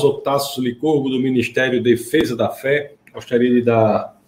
Otácio 0.00 0.62
Licurgo, 0.62 1.10
do 1.10 1.20
Ministério 1.20 1.82
Defesa 1.82 2.34
da 2.34 2.48
Fé. 2.48 2.94
Gostaria 3.12 3.50
de 3.50 3.60
dar 3.60 4.18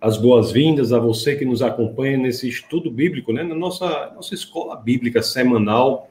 as 0.00 0.16
boas-vindas 0.16 0.92
a 0.92 0.98
você 0.98 1.36
que 1.36 1.44
nos 1.44 1.62
acompanha 1.62 2.18
nesse 2.18 2.48
estudo 2.48 2.90
bíblico, 2.90 3.32
né? 3.32 3.42
na 3.42 3.54
nossa, 3.54 4.12
nossa 4.14 4.34
escola 4.34 4.76
bíblica 4.76 5.22
semanal. 5.22 6.10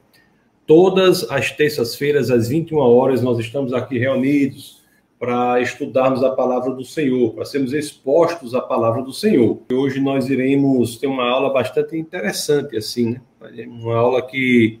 Todas 0.66 1.28
as 1.30 1.50
terças-feiras, 1.50 2.30
às 2.30 2.48
21 2.48 2.78
horas, 2.78 3.22
nós 3.22 3.38
estamos 3.38 3.72
aqui 3.72 3.98
reunidos 3.98 4.80
para 5.18 5.60
estudarmos 5.60 6.24
a 6.24 6.30
palavra 6.30 6.72
do 6.72 6.84
Senhor, 6.84 7.32
para 7.34 7.44
sermos 7.44 7.72
expostos 7.72 8.54
à 8.54 8.60
palavra 8.60 9.02
do 9.02 9.12
Senhor. 9.12 9.60
Hoje 9.72 10.00
nós 10.00 10.28
iremos 10.28 10.96
ter 10.96 11.06
uma 11.06 11.28
aula 11.28 11.52
bastante 11.52 11.96
interessante, 11.96 12.76
assim, 12.76 13.10
né? 13.10 13.20
Uma 13.68 13.96
aula 13.96 14.22
que 14.22 14.80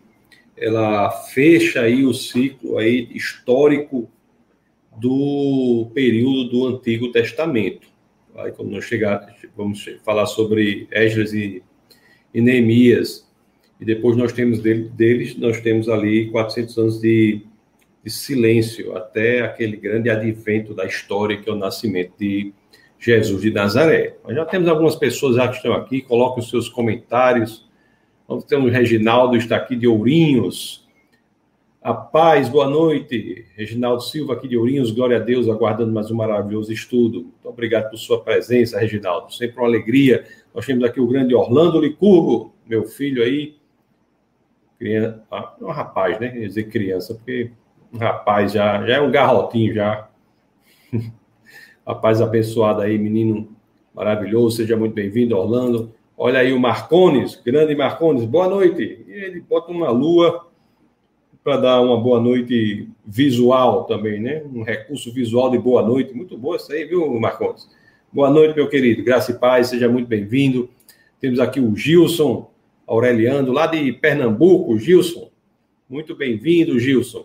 ela 0.60 1.10
fecha 1.10 1.80
aí 1.80 2.04
o 2.04 2.12
ciclo 2.12 2.76
aí 2.76 3.08
histórico 3.14 4.10
do 5.00 5.90
período 5.94 6.50
do 6.50 6.66
Antigo 6.66 7.10
Testamento. 7.10 7.88
Aí 8.36 8.52
quando 8.52 8.70
nós 8.70 8.84
chegar, 8.84 9.34
vamos 9.56 9.84
falar 10.04 10.26
sobre 10.26 10.86
Esdras 10.90 11.32
e, 11.32 11.62
e 12.34 12.40
Neemias, 12.42 13.26
e 13.80 13.84
depois 13.84 14.16
nós 14.16 14.32
temos 14.32 14.60
dele, 14.60 14.90
deles, 14.90 15.34
nós 15.38 15.58
temos 15.60 15.88
ali 15.88 16.30
400 16.30 16.78
anos 16.78 17.00
de, 17.00 17.42
de 18.04 18.10
silêncio 18.10 18.94
até 18.94 19.40
aquele 19.40 19.78
grande 19.78 20.10
advento 20.10 20.74
da 20.74 20.84
história 20.84 21.40
que 21.40 21.48
é 21.48 21.52
o 21.52 21.56
nascimento 21.56 22.12
de 22.18 22.52
Jesus 22.98 23.40
de 23.40 23.50
Nazaré. 23.50 24.16
Nós 24.22 24.36
já 24.36 24.44
temos 24.44 24.68
algumas 24.68 24.94
pessoas 24.94 25.36
já 25.36 25.48
que 25.48 25.56
estão 25.56 25.72
aqui, 25.72 26.02
coloquem 26.02 26.44
os 26.44 26.50
seus 26.50 26.68
comentários, 26.68 27.66
Ter 28.38 28.56
o 28.56 28.70
Reginaldo, 28.70 29.36
está 29.36 29.56
aqui 29.56 29.74
de 29.74 29.88
Ourinhos. 29.88 30.88
A 31.82 31.92
paz, 31.92 32.48
boa 32.48 32.68
noite. 32.68 33.44
Reginaldo 33.56 34.04
Silva, 34.04 34.34
aqui 34.34 34.46
de 34.46 34.56
Ourinhos, 34.56 34.92
glória 34.92 35.16
a 35.16 35.20
Deus, 35.20 35.48
aguardando 35.48 35.92
mais 35.92 36.12
um 36.12 36.14
maravilhoso 36.14 36.72
estudo. 36.72 37.22
Muito 37.22 37.48
obrigado 37.48 37.90
por 37.90 37.96
sua 37.96 38.22
presença, 38.22 38.78
Reginaldo. 38.78 39.34
Sempre 39.34 39.58
uma 39.58 39.66
alegria. 39.66 40.24
Nós 40.54 40.64
temos 40.64 40.84
aqui 40.84 41.00
o 41.00 41.08
grande 41.08 41.34
Orlando 41.34 41.80
Licurgo, 41.80 42.54
meu 42.64 42.84
filho 42.84 43.20
aí. 43.20 43.56
Criança, 44.78 45.24
ah, 45.28 45.52
um 45.60 45.66
rapaz, 45.66 46.20
né? 46.20 46.28
Quer 46.28 46.46
dizer 46.46 46.68
criança, 46.68 47.14
porque 47.14 47.50
um 47.92 47.98
rapaz 47.98 48.52
já, 48.52 48.86
já 48.86 48.94
é 48.94 49.00
um 49.00 49.10
garrotinho 49.10 49.74
já. 49.74 50.08
rapaz 51.84 52.22
abençoado 52.22 52.80
aí, 52.80 52.96
menino 52.96 53.48
maravilhoso. 53.92 54.58
Seja 54.58 54.76
muito 54.76 54.94
bem-vindo, 54.94 55.36
Orlando. 55.36 55.92
Olha 56.22 56.40
aí 56.40 56.52
o 56.52 56.60
Marcones, 56.60 57.40
grande 57.42 57.74
Marcones, 57.74 58.26
boa 58.26 58.46
noite. 58.46 59.06
E 59.08 59.10
ele 59.10 59.40
bota 59.40 59.72
uma 59.72 59.88
lua 59.88 60.48
para 61.42 61.56
dar 61.56 61.80
uma 61.80 61.98
boa 61.98 62.20
noite 62.20 62.86
visual 63.06 63.84
também, 63.84 64.20
né? 64.20 64.42
Um 64.52 64.62
recurso 64.62 65.10
visual 65.14 65.50
de 65.50 65.56
boa 65.56 65.80
noite. 65.82 66.12
Muito 66.12 66.36
boa 66.36 66.56
isso 66.56 66.70
aí, 66.70 66.84
viu, 66.84 67.18
Marcones? 67.18 67.70
Boa 68.12 68.28
noite, 68.28 68.54
meu 68.54 68.68
querido. 68.68 69.02
Graça 69.02 69.30
e 69.30 69.38
paz, 69.38 69.68
seja 69.68 69.88
muito 69.88 70.08
bem-vindo. 70.08 70.68
Temos 71.18 71.40
aqui 71.40 71.58
o 71.58 71.74
Gilson 71.74 72.50
Aureliano, 72.86 73.50
lá 73.50 73.66
de 73.66 73.90
Pernambuco. 73.90 74.78
Gilson, 74.78 75.30
muito 75.88 76.14
bem-vindo, 76.14 76.78
Gilson. 76.78 77.24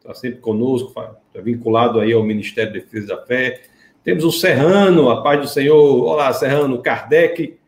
Está 0.00 0.12
sempre 0.12 0.40
conosco, 0.40 0.88
está 0.90 1.40
vinculado 1.40 1.98
aí 1.98 2.12
ao 2.12 2.22
Ministério 2.22 2.74
da 2.74 2.78
Defesa 2.78 3.06
da 3.06 3.24
Fé. 3.24 3.62
Temos 4.04 4.22
o 4.22 4.30
Serrano, 4.30 5.08
a 5.08 5.22
paz 5.22 5.40
do 5.40 5.48
Senhor. 5.48 6.04
Olá, 6.04 6.30
Serrano, 6.34 6.82
Kardec 6.82 7.63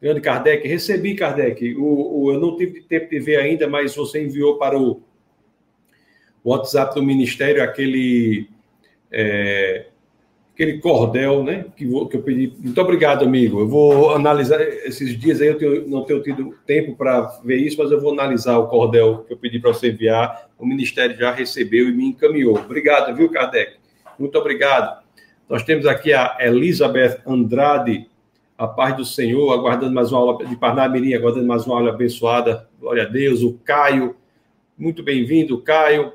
Grande 0.00 0.20
Kardec, 0.20 0.66
recebi, 0.66 1.14
Kardec. 1.14 1.74
O, 1.76 2.22
o, 2.22 2.32
eu 2.32 2.40
não 2.40 2.56
tive 2.56 2.80
tempo 2.80 3.10
de 3.10 3.20
ver 3.20 3.36
ainda, 3.36 3.68
mas 3.68 3.94
você 3.94 4.24
enviou 4.24 4.56
para 4.56 4.78
o 4.78 5.02
WhatsApp 6.42 6.94
do 6.94 7.02
Ministério 7.02 7.62
aquele, 7.62 8.48
é, 9.12 9.86
aquele 10.54 10.78
cordel, 10.78 11.44
né? 11.44 11.66
Que, 11.76 11.84
vou, 11.84 12.08
que 12.08 12.16
eu 12.16 12.22
pedi. 12.22 12.50
Muito 12.58 12.80
obrigado, 12.80 13.26
amigo. 13.26 13.60
Eu 13.60 13.68
vou 13.68 14.14
analisar 14.14 14.62
esses 14.62 15.18
dias 15.18 15.42
aí, 15.42 15.48
eu 15.48 15.58
tenho, 15.58 15.86
não 15.86 16.02
tenho 16.04 16.22
tido 16.22 16.54
tempo 16.66 16.96
para 16.96 17.20
ver 17.44 17.56
isso, 17.56 17.76
mas 17.76 17.90
eu 17.90 18.00
vou 18.00 18.12
analisar 18.12 18.56
o 18.56 18.68
cordel 18.68 19.24
que 19.26 19.34
eu 19.34 19.36
pedi 19.36 19.58
para 19.58 19.74
você 19.74 19.90
enviar. 19.90 20.48
O 20.58 20.64
Ministério 20.64 21.14
já 21.14 21.30
recebeu 21.30 21.90
e 21.90 21.92
me 21.92 22.06
encaminhou. 22.06 22.56
Obrigado, 22.56 23.14
viu, 23.14 23.30
Kardec? 23.30 23.74
Muito 24.18 24.38
obrigado. 24.38 25.02
Nós 25.46 25.62
temos 25.62 25.84
aqui 25.84 26.14
a 26.14 26.38
Elizabeth 26.40 27.20
Andrade 27.26 28.09
a 28.60 28.68
paz 28.68 28.94
do 28.94 29.06
Senhor, 29.06 29.54
aguardando 29.54 29.94
mais 29.94 30.12
uma 30.12 30.20
aula 30.20 30.44
de 30.44 30.54
Parnamirim, 30.54 31.14
aguardando 31.14 31.46
mais 31.46 31.64
uma 31.64 31.76
aula 31.76 31.88
abençoada. 31.88 32.68
Glória 32.78 33.04
a 33.04 33.06
Deus. 33.06 33.42
O 33.42 33.54
Caio, 33.64 34.14
muito 34.76 35.02
bem-vindo, 35.02 35.62
Caio. 35.62 36.12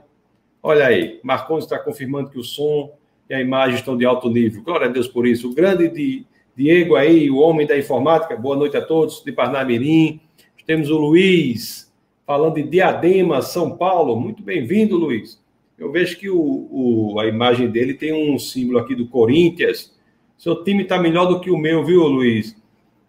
Olha 0.62 0.86
aí, 0.86 1.20
Marconi 1.24 1.64
está 1.64 1.80
confirmando 1.80 2.30
que 2.30 2.38
o 2.38 2.44
som 2.44 2.94
e 3.28 3.34
a 3.34 3.42
imagem 3.42 3.78
estão 3.78 3.98
de 3.98 4.06
alto 4.06 4.30
nível. 4.30 4.62
Glória 4.62 4.88
a 4.88 4.92
Deus 4.92 5.08
por 5.08 5.26
isso. 5.26 5.50
O 5.50 5.56
grande 5.56 6.24
Diego 6.56 6.96
aí, 6.96 7.32
o 7.32 7.38
homem 7.38 7.66
da 7.66 7.76
informática. 7.76 8.36
Boa 8.36 8.56
noite 8.56 8.78
a 8.78 8.82
todos 8.86 9.24
de 9.24 9.32
Parnamirim. 9.32 10.22
Temos 10.68 10.92
o 10.92 11.00
Luiz, 11.00 11.92
falando 12.28 12.58
de 12.58 12.64
Diadema, 12.64 13.42
São 13.42 13.76
Paulo. 13.76 14.16
Muito 14.20 14.44
bem-vindo, 14.44 14.96
Luiz. 14.98 15.44
Eu 15.80 15.92
vejo 15.92 16.20
que 16.20 16.30
o, 16.30 16.38
o, 16.38 17.20
a 17.20 17.26
imagem 17.26 17.72
dele 17.72 17.96
tem 17.96 18.14
um 18.14 18.38
símbolo 18.38 18.78
aqui 18.78 18.94
do 18.94 19.08
Corinthians 19.08 19.95
seu 20.38 20.64
time 20.64 20.84
está 20.84 20.98
melhor 21.00 21.26
do 21.26 21.40
que 21.40 21.50
o 21.50 21.58
meu, 21.58 21.84
viu, 21.84 22.04
Luiz? 22.04 22.52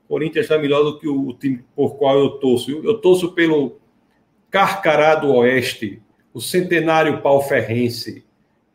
O 0.05 0.09
Corinthians 0.09 0.45
está 0.45 0.59
melhor 0.59 0.83
do 0.83 0.99
que 0.99 1.09
o 1.09 1.33
time 1.35 1.65
por 1.75 1.97
qual 1.97 2.19
eu 2.19 2.31
torço. 2.31 2.71
Eu 2.85 2.99
torço 2.99 3.33
pelo 3.33 3.79
Carcará 4.51 5.17
do 5.17 5.35
Oeste, 5.35 6.01
o 6.33 6.41
Centenário 6.41 7.21
Palferrense. 7.21 8.25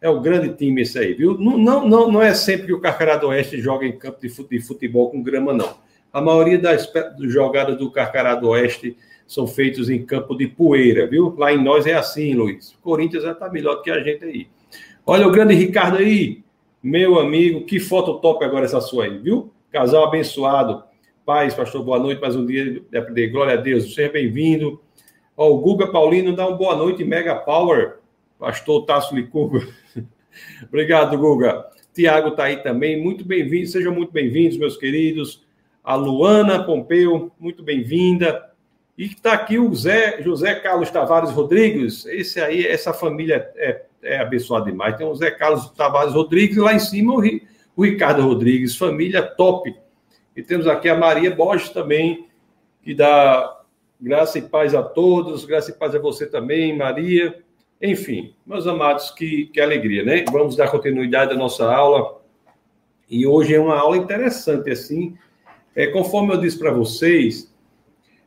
É 0.02 0.10
o 0.10 0.20
grande 0.20 0.56
time 0.56 0.82
esse 0.82 0.98
aí, 0.98 1.14
viu? 1.14 1.38
Não, 1.38 1.58
não, 1.58 1.88
não, 1.88 2.12
não 2.12 2.22
é 2.22 2.34
sempre 2.34 2.68
que 2.68 2.74
o 2.74 2.82
Carcará 2.82 3.18
do 3.18 3.28
Oeste 3.28 3.62
joga 3.62 3.86
em 3.86 3.98
campo 3.98 4.20
de 4.20 4.60
futebol 4.60 5.10
com 5.10 5.22
grama, 5.22 5.54
não. 5.54 5.78
A 6.12 6.20
maioria 6.20 6.58
das 6.58 6.92
jogadas 7.22 7.78
do 7.78 7.90
Carcará 7.90 8.36
do 8.36 8.50
Oeste 8.50 8.98
são 9.26 9.48
feitas 9.48 9.90
em 9.90 10.06
campo 10.06 10.36
de 10.36 10.46
poeira, 10.46 11.08
viu? 11.08 11.34
Lá 11.38 11.54
em 11.54 11.64
nós 11.64 11.88
é 11.88 11.94
assim, 11.94 12.34
Luiz. 12.34 12.74
O 12.74 12.80
Corinthians 12.80 13.24
já 13.24 13.32
está 13.32 13.50
melhor 13.50 13.76
do 13.76 13.82
que 13.82 13.90
a 13.90 14.04
gente 14.04 14.26
aí. 14.26 14.48
Olha 15.06 15.26
o 15.26 15.32
grande 15.32 15.54
Ricardo 15.54 15.98
aí. 15.98 16.44
Meu 16.84 17.20
amigo, 17.20 17.64
que 17.64 17.80
foto 17.80 18.20
top 18.20 18.44
agora 18.44 18.66
essa 18.66 18.82
sua 18.82 19.04
aí, 19.04 19.20
viu? 19.20 19.54
Casal 19.72 20.04
abençoado. 20.04 20.84
Paz, 21.24 21.54
pastor, 21.54 21.84
boa 21.84 22.00
noite. 22.00 22.20
Mais 22.20 22.36
um 22.36 22.44
dia 22.44 22.82
de 22.82 22.98
aprender. 22.98 23.28
Glória 23.28 23.54
a 23.54 23.58
Deus. 23.58 23.94
Seja 23.94 24.12
bem-vindo. 24.12 24.82
Ó, 25.38 25.48
o 25.52 25.60
Guga 25.60 25.92
Paulino 25.92 26.36
dá 26.36 26.48
uma 26.48 26.58
boa 26.58 26.76
noite, 26.76 27.04
Mega 27.04 27.36
Power. 27.36 27.98
Pastor 28.40 28.84
Tasso 28.88 29.14
Licurgo. 29.14 29.62
Obrigado, 30.68 31.16
Guga. 31.20 31.68
Tiago 31.94 32.30
está 32.30 32.46
aí 32.46 32.58
também. 32.64 33.00
Muito 33.00 33.24
bem-vindo. 33.24 33.68
Sejam 33.68 33.94
muito 33.94 34.12
bem-vindos, 34.12 34.58
meus 34.58 34.76
queridos. 34.76 35.46
A 35.84 35.94
Luana 35.94 36.64
Pompeu, 36.64 37.32
muito 37.40 37.62
bem-vinda. 37.62 38.50
E 38.98 39.06
está 39.06 39.34
aqui 39.34 39.60
o 39.60 39.72
Zé, 39.76 40.20
José 40.24 40.56
Carlos 40.56 40.90
Tavares 40.90 41.30
Rodrigues. 41.30 42.08
Esse 42.08 42.42
aí, 42.42 42.66
essa 42.66 42.92
família 42.92 43.52
é 43.56 43.84
é 44.04 44.20
abençoado 44.20 44.66
demais. 44.66 44.96
Tem 44.96 45.06
o 45.06 45.16
Zé 45.16 45.32
Carlos 45.32 45.70
Tavares 45.72 46.14
Rodrigues, 46.14 46.58
lá 46.58 46.74
em 46.74 46.80
cima 46.80 47.14
o, 47.14 47.22
o 47.76 47.84
Ricardo 47.84 48.22
Rodrigues, 48.22 48.76
família 48.76 49.22
top. 49.22 49.76
E 50.36 50.42
temos 50.42 50.68
aqui 50.68 50.90
a 50.90 50.98
Maria 50.98 51.34
Borges 51.34 51.70
também, 51.70 52.28
que 52.84 52.94
dá 52.94 53.62
graça 54.00 54.40
e 54.40 54.42
paz 54.42 54.74
a 54.74 54.82
todos, 54.82 55.46
graça 55.46 55.72
e 55.72 55.74
paz 55.74 55.94
a 55.96 56.00
você 56.00 56.26
também, 56.26 56.76
Maria. 56.76 57.44
Enfim, 57.82 58.34
meus 58.46 58.68
amados, 58.68 59.12
que, 59.12 59.48
que 59.48 59.60
alegria, 59.60 60.04
né? 60.04 60.24
Vamos 60.32 60.56
dar 60.56 60.70
continuidade 60.70 61.34
à 61.34 61.36
nossa 61.36 61.72
aula. 61.72 62.22
E 63.10 63.26
hoje 63.28 63.54
é 63.54 63.60
uma 63.60 63.78
aula 63.78 63.98
interessante, 63.98 64.70
assim. 64.70 65.16
É, 65.76 65.88
conforme 65.88 66.34
eu 66.34 66.38
disse 66.38 66.58
para 66.58 66.72
vocês, 66.72 67.54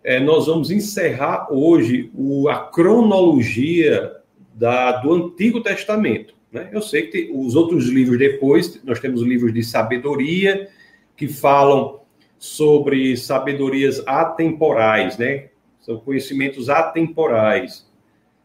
é, 0.02 0.20
nós 0.20 0.46
vamos 0.46 0.70
encerrar 0.70 1.48
hoje 1.50 2.10
o, 2.14 2.48
a 2.48 2.58
cronologia 2.68 4.16
da, 4.54 4.92
do 4.92 5.12
Antigo 5.12 5.60
Testamento. 5.60 6.34
Né? 6.50 6.70
Eu 6.72 6.80
sei 6.80 7.02
que 7.02 7.10
tem, 7.10 7.36
os 7.36 7.56
outros 7.56 7.86
livros 7.86 8.18
depois, 8.18 8.80
nós 8.84 9.00
temos 9.00 9.20
livros 9.22 9.52
de 9.52 9.62
sabedoria, 9.62 10.68
que 11.16 11.26
falam 11.28 12.00
sobre 12.38 13.16
sabedorias 13.16 14.02
atemporais, 14.06 15.18
né? 15.18 15.48
São 15.80 15.98
conhecimentos 15.98 16.68
atemporais. 16.68 17.90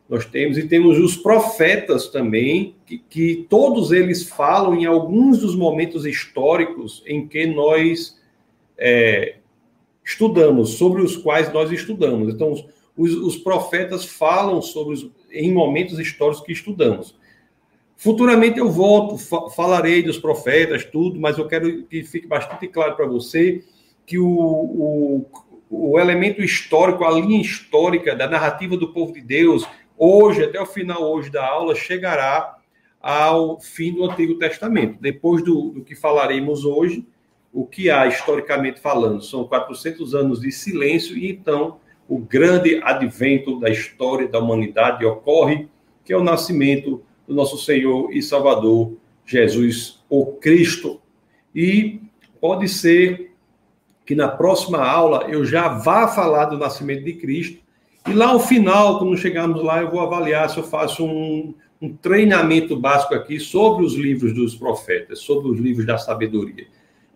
Nós 0.07 0.25
temos, 0.25 0.57
e 0.57 0.67
temos 0.67 0.97
os 0.97 1.15
profetas 1.15 2.07
também, 2.07 2.75
que, 2.85 2.97
que 2.97 3.45
todos 3.49 3.91
eles 3.91 4.27
falam 4.27 4.75
em 4.75 4.85
alguns 4.85 5.39
dos 5.39 5.55
momentos 5.55 6.05
históricos 6.05 7.03
em 7.05 7.27
que 7.27 7.45
nós 7.45 8.19
é, 8.77 9.35
estudamos, 10.03 10.71
sobre 10.71 11.01
os 11.01 11.15
quais 11.15 11.51
nós 11.53 11.71
estudamos. 11.71 12.33
Então, 12.33 12.53
os, 12.97 13.13
os 13.13 13.37
profetas 13.37 14.05
falam 14.05 14.61
sobre 14.61 14.95
os, 14.95 15.11
em 15.31 15.51
momentos 15.53 15.99
históricos 15.99 16.45
que 16.45 16.51
estudamos. 16.51 17.17
Futuramente 17.95 18.59
eu 18.59 18.69
volto, 18.69 19.17
fa 19.17 19.49
falarei 19.49 20.01
dos 20.01 20.17
profetas, 20.17 20.85
tudo, 20.85 21.19
mas 21.19 21.37
eu 21.37 21.47
quero 21.47 21.83
que 21.83 22.03
fique 22.03 22.27
bastante 22.27 22.67
claro 22.67 22.95
para 22.95 23.05
você 23.05 23.63
que 24.05 24.17
o, 24.17 24.25
o, 24.25 25.25
o 25.69 25.99
elemento 25.99 26.41
histórico, 26.41 27.03
a 27.03 27.11
linha 27.11 27.41
histórica 27.41 28.15
da 28.15 28.27
narrativa 28.27 28.77
do 28.77 28.93
povo 28.93 29.11
de 29.13 29.21
Deus, 29.21 29.67
hoje, 29.97 30.43
até 30.43 30.59
o 30.61 30.65
final 30.65 31.03
hoje 31.03 31.29
da 31.29 31.45
aula, 31.45 31.75
chegará 31.75 32.57
ao 33.01 33.59
fim 33.59 33.93
do 33.93 34.09
Antigo 34.09 34.35
Testamento. 34.35 34.97
Depois 34.99 35.43
do, 35.43 35.71
do 35.71 35.83
que 35.83 35.95
falaremos 35.95 36.65
hoje, 36.65 37.05
o 37.51 37.65
que 37.65 37.89
há 37.89 38.07
historicamente 38.07 38.79
falando 38.79 39.21
são 39.21 39.45
400 39.45 40.15
anos 40.15 40.39
de 40.39 40.51
silêncio 40.51 41.17
e 41.17 41.29
então 41.31 41.79
o 42.09 42.17
grande 42.17 42.81
advento 42.83 43.59
da 43.59 43.69
história 43.69 44.27
da 44.27 44.39
humanidade 44.39 45.05
ocorre, 45.05 45.67
que 46.03 46.11
é 46.11 46.17
o 46.17 46.23
nascimento 46.23 47.03
do 47.27 47.35
nosso 47.35 47.55
Senhor 47.59 48.11
e 48.11 48.19
Salvador 48.23 48.97
Jesus, 49.23 50.03
o 50.09 50.25
Cristo. 50.25 50.99
E 51.53 52.01
pode 52.41 52.67
ser 52.67 53.31
que 54.07 54.15
na 54.15 54.27
próxima 54.27 54.79
aula 54.79 55.27
eu 55.29 55.45
já 55.45 55.67
vá 55.67 56.07
falar 56.07 56.45
do 56.45 56.57
nascimento 56.57 57.03
de 57.03 57.13
Cristo. 57.13 57.59
E 58.07 58.13
lá 58.13 58.29
ao 58.29 58.39
final, 58.39 58.97
quando 58.97 59.15
chegarmos 59.15 59.63
lá, 59.63 59.81
eu 59.81 59.91
vou 59.91 59.99
avaliar 59.99 60.49
se 60.49 60.57
eu 60.57 60.63
faço 60.63 61.05
um, 61.05 61.53
um 61.79 61.93
treinamento 61.93 62.75
básico 62.75 63.13
aqui 63.13 63.39
sobre 63.39 63.85
os 63.85 63.93
livros 63.93 64.33
dos 64.33 64.55
profetas, 64.55 65.19
sobre 65.19 65.51
os 65.51 65.59
livros 65.59 65.85
da 65.85 65.99
sabedoria. 65.99 66.65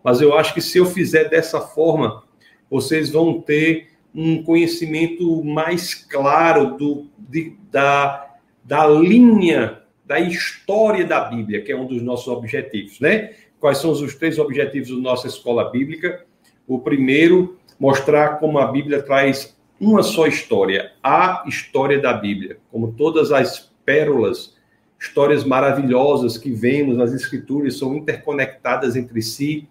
Mas 0.04 0.20
eu 0.20 0.38
acho 0.38 0.54
que 0.54 0.60
se 0.60 0.78
eu 0.78 0.86
fizer 0.86 1.28
dessa 1.28 1.60
forma, 1.60 2.22
vocês 2.70 3.10
vão 3.10 3.40
ter 3.40 3.93
um 4.14 4.42
conhecimento 4.42 5.42
mais 5.42 5.94
claro 5.94 6.76
do, 6.76 7.08
de, 7.18 7.56
da, 7.70 8.36
da 8.62 8.86
linha, 8.86 9.82
da 10.06 10.20
história 10.20 11.04
da 11.04 11.20
Bíblia, 11.20 11.62
que 11.62 11.72
é 11.72 11.76
um 11.76 11.86
dos 11.86 12.02
nossos 12.02 12.28
objetivos, 12.28 13.00
né? 13.00 13.32
Quais 13.58 13.78
são 13.78 13.90
os 13.90 14.14
três 14.14 14.38
objetivos 14.38 14.90
da 14.90 14.96
nossa 14.96 15.26
escola 15.26 15.70
bíblica? 15.70 16.24
O 16.66 16.78
primeiro, 16.78 17.58
mostrar 17.78 18.38
como 18.38 18.58
a 18.58 18.70
Bíblia 18.70 19.02
traz 19.02 19.56
uma 19.80 20.02
só 20.02 20.26
história, 20.26 20.92
a 21.02 21.44
história 21.46 21.98
da 21.98 22.12
Bíblia, 22.12 22.58
como 22.70 22.92
todas 22.92 23.32
as 23.32 23.72
pérolas, 23.84 24.54
histórias 24.98 25.44
maravilhosas 25.44 26.38
que 26.38 26.50
vemos 26.50 26.96
nas 26.96 27.12
Escrituras 27.12 27.76
são 27.76 27.94
interconectadas 27.96 28.96
entre 28.96 29.20
si, 29.20 29.68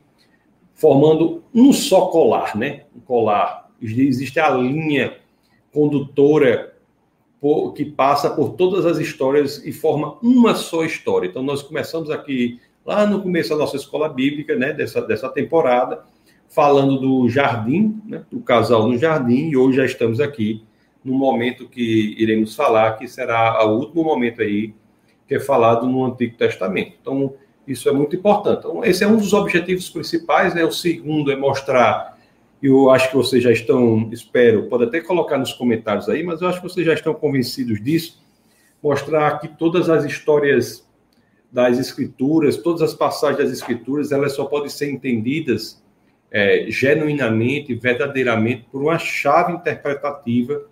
formando 0.75 1.43
um 1.53 1.71
só 1.71 2.07
colar, 2.07 2.55
né? 2.55 2.83
Um 2.95 2.99
colar. 2.99 3.62
Existe 3.83 4.39
a 4.39 4.49
linha 4.49 5.17
condutora 5.71 6.73
que 7.75 7.83
passa 7.83 8.29
por 8.29 8.53
todas 8.53 8.85
as 8.85 8.97
histórias 8.99 9.65
e 9.65 9.73
forma 9.73 10.17
uma 10.23 10.55
só 10.55 10.85
história. 10.85 11.27
Então, 11.27 11.43
nós 11.43 11.61
começamos 11.61 12.09
aqui, 12.09 12.59
lá 12.85 13.05
no 13.05 13.21
começo 13.21 13.49
da 13.49 13.57
nossa 13.57 13.75
escola 13.75 14.07
bíblica, 14.07 14.55
né, 14.55 14.71
dessa, 14.71 15.01
dessa 15.01 15.27
temporada, 15.27 16.03
falando 16.47 16.97
do 16.97 17.27
jardim, 17.27 18.01
né, 18.05 18.23
do 18.31 18.39
casal 18.39 18.87
no 18.87 18.97
jardim, 18.97 19.49
e 19.49 19.57
hoje 19.57 19.77
já 19.77 19.85
estamos 19.85 20.21
aqui 20.21 20.63
no 21.03 21.13
momento 21.15 21.67
que 21.67 22.15
iremos 22.17 22.55
falar, 22.55 22.93
que 22.93 23.07
será 23.09 23.65
o 23.65 23.77
último 23.77 24.03
momento 24.05 24.41
aí, 24.41 24.73
que 25.27 25.35
é 25.35 25.39
falado 25.39 25.85
no 25.85 26.05
Antigo 26.05 26.37
Testamento. 26.37 26.93
Então, 27.01 27.33
isso 27.67 27.89
é 27.89 27.91
muito 27.91 28.15
importante. 28.15 28.59
Então, 28.59 28.85
esse 28.85 29.03
é 29.03 29.07
um 29.07 29.17
dos 29.17 29.33
objetivos 29.33 29.89
principais, 29.89 30.53
né? 30.53 30.63
O 30.63 30.71
segundo 30.71 31.31
é 31.31 31.35
mostrar, 31.35 32.12
eu 32.63 32.89
acho 32.89 33.09
que 33.09 33.15
vocês 33.17 33.43
já 33.43 33.51
estão, 33.51 34.09
espero, 34.11 34.69
pode 34.69 34.85
até 34.85 35.01
colocar 35.01 35.37
nos 35.37 35.51
comentários 35.51 36.07
aí, 36.07 36.23
mas 36.23 36.41
eu 36.41 36.47
acho 36.47 36.61
que 36.61 36.69
vocês 36.69 36.85
já 36.85 36.93
estão 36.93 37.13
convencidos 37.13 37.83
disso, 37.83 38.23
mostrar 38.81 39.39
que 39.39 39.49
todas 39.49 39.89
as 39.89 40.05
histórias 40.05 40.87
das 41.51 41.77
escrituras, 41.77 42.57
todas 42.57 42.81
as 42.81 42.93
passagens 42.93 43.37
das 43.37 43.51
escrituras, 43.51 44.11
elas 44.11 44.33
só 44.33 44.45
podem 44.45 44.69
ser 44.69 44.89
entendidas 44.89 45.83
é, 46.31 46.65
genuinamente, 46.69 47.75
verdadeiramente, 47.75 48.65
por 48.71 48.81
uma 48.81 48.97
chave 48.97 49.53
interpretativa 49.53 50.65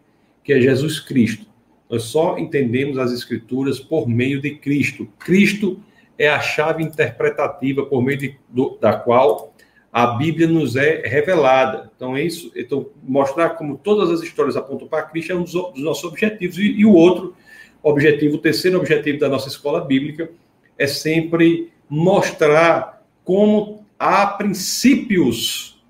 que 0.44 0.54
é 0.54 0.62
Jesus 0.62 1.00
Cristo. 1.00 1.46
Nós 1.90 2.04
só 2.04 2.38
entendemos 2.38 2.98
as 2.98 3.12
escrituras 3.12 3.80
por 3.80 4.08
meio 4.08 4.42
de 4.42 4.56
Cristo. 4.56 5.08
Cristo 5.20 5.80
é 6.18 6.30
a 6.30 6.40
chave 6.40 6.82
interpretativa 6.84 7.86
por 7.86 8.02
meio 8.02 8.18
de, 8.18 8.38
do, 8.50 8.78
da 8.80 8.94
qual 8.94 9.54
a 9.92 10.08
Bíblia 10.08 10.48
nos 10.48 10.76
é 10.76 11.02
revelada. 11.06 11.92
Então, 11.96 12.16
é 12.16 12.24
isso. 12.24 12.52
Então, 12.56 12.90
mostrar 13.04 13.52
como 13.52 13.78
todas 13.78 14.10
as 14.10 14.22
histórias 14.22 14.56
apontam 14.56 14.88
para 14.88 15.04
Cristo 15.04 15.34
é 15.34 15.36
um 15.36 15.44
dos, 15.44 15.54
nossos 15.54 16.04
objetivos. 16.06 16.58
E, 16.58 16.72
e, 16.72 16.86
o 16.86 16.94
outro 16.94 17.36
objetivo, 17.84 18.36
o 18.36 18.42
terceiro 18.42 18.78
objetivo 18.78 19.20
da 19.20 19.28
nossa 19.28 19.50
escola 19.50 19.82
bíblica, 19.82 20.32
é 20.78 20.88
sempre 20.88 21.72
mostrar 21.90 23.06
como 23.26 23.86
há 24.00 24.26
princípios 24.28 25.84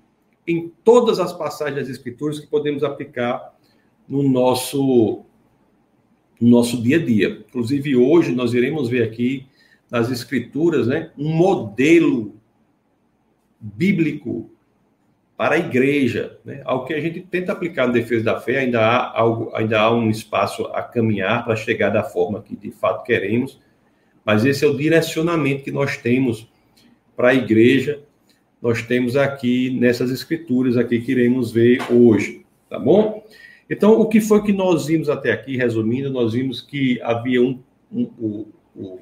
em 0.46 0.72
todas 0.82 1.20
as 1.20 1.32
passagens 1.32 1.76
das 1.76 1.88
Escrituras 1.88 2.40
que 2.40 2.46
podemos 2.48 2.82
aplicar 2.82 3.54
no 4.08 4.22
nosso, 4.24 5.24
no 6.40 6.50
nosso 6.50 6.82
dia 6.82 6.96
a 6.96 7.04
dia. 7.04 7.44
Inclusive, 7.48 7.94
hoje 7.94 8.32
nós 8.32 8.52
iremos 8.52 8.88
ver 8.88 9.04
aqui 9.04 9.46
nas 9.88 10.10
Escrituras, 10.10 10.88
né, 10.88 11.12
um 11.16 11.32
modelo 11.32 12.34
bíblico 13.62 14.50
para 15.36 15.54
a 15.54 15.58
igreja, 15.58 16.38
né? 16.44 16.60
Ao 16.64 16.84
que 16.84 16.92
a 16.92 17.00
gente 17.00 17.20
tenta 17.20 17.52
aplicar 17.52 17.86
na 17.86 17.92
defesa 17.92 18.24
da 18.24 18.40
fé, 18.40 18.58
ainda 18.58 18.80
há 18.80 19.18
algo, 19.18 19.50
ainda 19.54 19.80
há 19.80 19.94
um 19.94 20.10
espaço 20.10 20.64
a 20.66 20.82
caminhar 20.82 21.44
para 21.44 21.56
chegar 21.56 21.90
da 21.90 22.02
forma 22.02 22.42
que 22.42 22.56
de 22.56 22.70
fato 22.72 23.04
queremos, 23.04 23.60
mas 24.24 24.44
esse 24.44 24.64
é 24.64 24.68
o 24.68 24.76
direcionamento 24.76 25.64
que 25.64 25.70
nós 25.70 25.96
temos 25.96 26.48
para 27.16 27.30
a 27.30 27.34
igreja. 27.34 28.02
Nós 28.60 28.82
temos 28.82 29.16
aqui 29.16 29.70
nessas 29.70 30.10
escrituras 30.10 30.76
aqui 30.76 31.00
que 31.00 31.10
iremos 31.10 31.50
ver 31.50 31.80
hoje, 31.90 32.44
tá 32.68 32.78
bom? 32.78 33.24
Então, 33.68 33.98
o 34.00 34.06
que 34.06 34.20
foi 34.20 34.42
que 34.42 34.52
nós 34.52 34.86
vimos 34.86 35.08
até 35.08 35.32
aqui, 35.32 35.56
resumindo, 35.56 36.10
nós 36.10 36.34
vimos 36.34 36.60
que 36.60 37.00
havia 37.02 37.42
um, 37.42 37.58
um, 37.90 38.46
um 38.76 38.98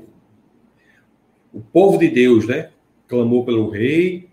o 1.53 1.61
povo 1.61 1.99
de 1.99 2.09
Deus, 2.09 2.47
né, 2.47 2.71
clamou 3.09 3.45
pelo 3.45 3.69
rei, 3.69 4.30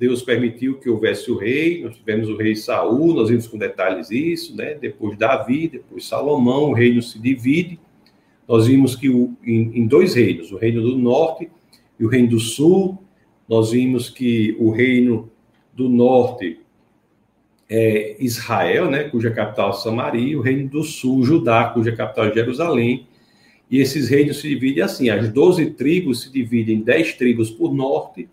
Deus 0.00 0.22
permitiu 0.22 0.78
que 0.78 0.88
houvesse 0.88 1.30
o 1.30 1.36
rei, 1.36 1.84
nós 1.84 1.94
tivemos 1.94 2.26
o 2.30 2.34
rei 2.34 2.56
Saul, 2.56 3.12
nós 3.12 3.28
vimos 3.28 3.46
com 3.46 3.58
detalhes 3.58 4.10
isso, 4.10 4.56
né? 4.56 4.72
Depois 4.72 5.18
Davi, 5.18 5.68
depois 5.68 6.06
Salomão, 6.06 6.70
o 6.70 6.72
reino 6.72 7.02
se 7.02 7.18
divide. 7.18 7.78
Nós 8.48 8.66
vimos 8.66 8.96
que 8.96 9.10
o, 9.10 9.36
em, 9.44 9.78
em, 9.78 9.86
dois 9.86 10.14
reinos, 10.14 10.50
o 10.52 10.56
reino 10.56 10.80
do 10.80 10.96
norte 10.96 11.50
e 11.98 12.04
o 12.06 12.08
reino 12.08 12.28
do 12.28 12.40
sul, 12.40 12.96
nós 13.46 13.72
vimos 13.72 14.08
que 14.08 14.56
o 14.58 14.70
reino 14.70 15.30
do 15.74 15.86
norte 15.86 16.60
é 17.68 18.16
Israel, 18.24 18.90
né, 18.90 19.04
cuja 19.04 19.30
capital 19.30 19.68
é 19.68 19.74
Samaria, 19.74 20.30
e 20.30 20.34
o 20.34 20.40
reino 20.40 20.66
do 20.66 20.82
sul, 20.82 21.22
Judá, 21.24 21.64
cuja 21.74 21.94
capital 21.94 22.24
é 22.24 22.32
Jerusalém, 22.32 23.06
e 23.70 23.78
esses 23.78 24.08
reinos 24.08 24.40
se 24.40 24.48
dividem 24.48 24.82
assim: 24.82 25.10
as 25.10 25.28
12 25.28 25.72
tribos 25.72 26.22
se 26.22 26.32
dividem 26.32 26.76
em 26.78 26.80
10 26.80 27.12
tribos 27.18 27.50
por 27.50 27.74
norte, 27.74 28.26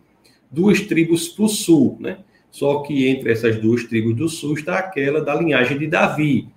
duas 0.52 0.82
tribos 0.82 1.28
para 1.30 1.46
o 1.46 1.50
sul, 1.50 1.98
né? 2.00 2.20
Só 2.50 2.80
que 2.80 3.08
entre 3.08 3.32
essas 3.32 3.58
duas 3.58 3.84
tribos 3.84 4.16
do 4.16 4.28
sul 4.28 4.54
está 4.54 4.80
aquela 4.80 5.22
da 5.22 5.36
linhagem 5.36 5.78
de 5.78 5.88
Davi. 5.88 6.48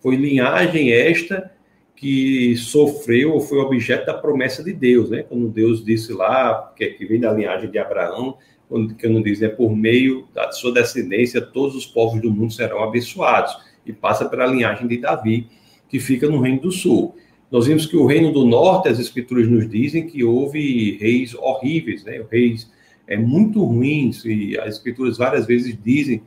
Foi 0.00 0.16
linhagem 0.16 0.92
esta 0.92 1.50
que 1.96 2.54
sofreu 2.56 3.32
ou 3.32 3.40
foi 3.40 3.58
objeto 3.58 4.06
da 4.06 4.14
promessa 4.14 4.62
de 4.62 4.72
Deus, 4.72 5.10
né? 5.10 5.24
Quando 5.24 5.48
Deus 5.48 5.84
disse 5.84 6.12
lá 6.12 6.72
que, 6.76 6.84
é 6.84 6.90
que 6.90 7.04
vem 7.04 7.18
da 7.18 7.32
linhagem 7.32 7.70
de 7.70 7.78
Abraão, 7.78 8.36
quando 8.68 8.94
que 8.94 9.08
não 9.08 9.22
diz, 9.22 9.42
é 9.42 9.48
por 9.48 9.74
meio 9.74 10.28
da 10.32 10.52
sua 10.52 10.72
descendência 10.72 11.40
todos 11.40 11.74
os 11.74 11.86
povos 11.86 12.20
do 12.20 12.30
mundo 12.30 12.52
serão 12.52 12.84
abençoados 12.84 13.56
e 13.84 13.92
passa 13.92 14.28
pela 14.28 14.46
linhagem 14.46 14.86
de 14.86 14.98
Davi 14.98 15.48
que 15.88 15.98
fica 15.98 16.28
no 16.28 16.40
reino 16.40 16.60
do 16.60 16.70
sul. 16.70 17.16
Nós 17.50 17.66
vimos 17.66 17.86
que 17.86 17.96
o 17.96 18.04
reino 18.04 18.30
do 18.30 18.44
norte, 18.44 18.88
as 18.88 18.98
escrituras 18.98 19.48
nos 19.48 19.68
dizem 19.68 20.06
que 20.06 20.22
houve 20.22 20.98
reis 20.98 21.34
horríveis, 21.34 22.04
né? 22.04 22.22
reis 22.30 22.70
é, 23.08 23.16
muito 23.16 23.64
ruins, 23.64 24.24
e 24.24 24.56
as 24.58 24.76
escrituras 24.76 25.16
várias 25.16 25.46
vezes 25.46 25.76
dizem 25.82 26.22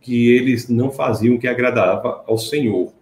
que 0.00 0.30
eles 0.30 0.68
não 0.68 0.90
faziam 0.90 1.34
o 1.34 1.38
que 1.38 1.48
agradava 1.48 2.24
ao 2.26 2.38
Senhor. 2.38 2.92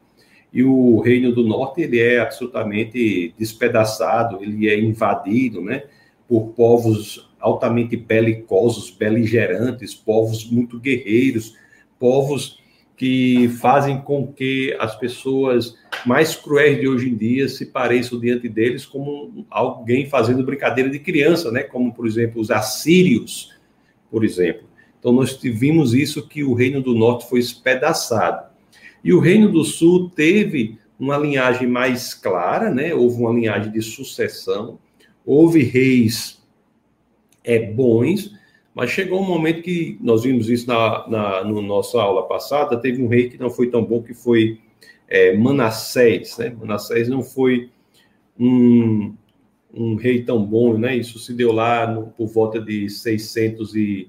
E 0.52 0.64
o 0.64 0.98
reino 0.98 1.30
do 1.30 1.46
norte, 1.46 1.82
ele 1.82 2.00
é 2.00 2.18
absolutamente 2.18 3.34
despedaçado, 3.38 4.42
ele 4.42 4.66
é 4.68 4.80
invadido, 4.80 5.60
né? 5.60 5.84
Por 6.26 6.48
povos 6.48 7.30
altamente 7.38 7.96
belicosos, 7.96 8.90
beligerantes, 8.90 9.94
povos 9.94 10.50
muito 10.50 10.80
guerreiros, 10.80 11.54
povos 12.00 12.58
que 12.98 13.48
fazem 13.60 14.00
com 14.00 14.26
que 14.26 14.76
as 14.80 14.98
pessoas 14.98 15.76
mais 16.04 16.34
cruéis 16.34 16.80
de 16.80 16.88
hoje 16.88 17.08
em 17.08 17.16
dia 17.16 17.48
se 17.48 17.66
pareçam 17.66 18.18
diante 18.18 18.48
deles 18.48 18.84
como 18.84 19.46
alguém 19.48 20.06
fazendo 20.06 20.44
brincadeira 20.44 20.90
de 20.90 20.98
criança, 20.98 21.52
né? 21.52 21.62
Como, 21.62 21.94
por 21.94 22.08
exemplo, 22.08 22.40
os 22.40 22.50
assírios, 22.50 23.56
por 24.10 24.24
exemplo. 24.24 24.66
Então, 24.98 25.12
nós 25.12 25.38
vimos 25.40 25.94
isso 25.94 26.26
que 26.26 26.42
o 26.42 26.54
reino 26.54 26.82
do 26.82 26.92
norte 26.92 27.28
foi 27.28 27.38
espedaçado. 27.38 28.48
E 29.04 29.12
o 29.12 29.20
reino 29.20 29.48
do 29.48 29.64
sul 29.64 30.10
teve 30.10 30.76
uma 30.98 31.16
linhagem 31.16 31.68
mais 31.68 32.12
clara, 32.12 32.68
né? 32.68 32.92
Houve 32.92 33.22
uma 33.22 33.32
linhagem 33.32 33.70
de 33.70 33.80
sucessão, 33.80 34.76
houve 35.24 35.62
reis 35.62 36.42
é, 37.44 37.60
bons, 37.60 38.36
mas 38.78 38.90
chegou 38.90 39.20
um 39.20 39.26
momento 39.26 39.60
que 39.60 39.98
nós 40.00 40.22
vimos 40.22 40.48
isso 40.48 40.68
na, 40.68 41.04
na 41.08 41.42
no 41.42 41.60
nossa 41.60 42.00
aula 42.00 42.28
passada, 42.28 42.76
teve 42.76 43.02
um 43.02 43.08
rei 43.08 43.28
que 43.28 43.36
não 43.36 43.50
foi 43.50 43.68
tão 43.68 43.84
bom, 43.84 44.00
que 44.00 44.14
foi 44.14 44.60
é, 45.08 45.36
Manassés. 45.36 46.38
Né? 46.38 46.54
Manassés 46.56 47.08
não 47.08 47.20
foi 47.20 47.70
um, 48.38 49.12
um 49.74 49.96
rei 49.96 50.22
tão 50.22 50.40
bom, 50.44 50.78
né? 50.78 50.96
Isso 50.96 51.18
se 51.18 51.34
deu 51.34 51.50
lá 51.50 51.92
no, 51.92 52.06
por 52.06 52.28
volta 52.28 52.60
de 52.60 52.88
600 52.88 53.74
e, 53.74 54.08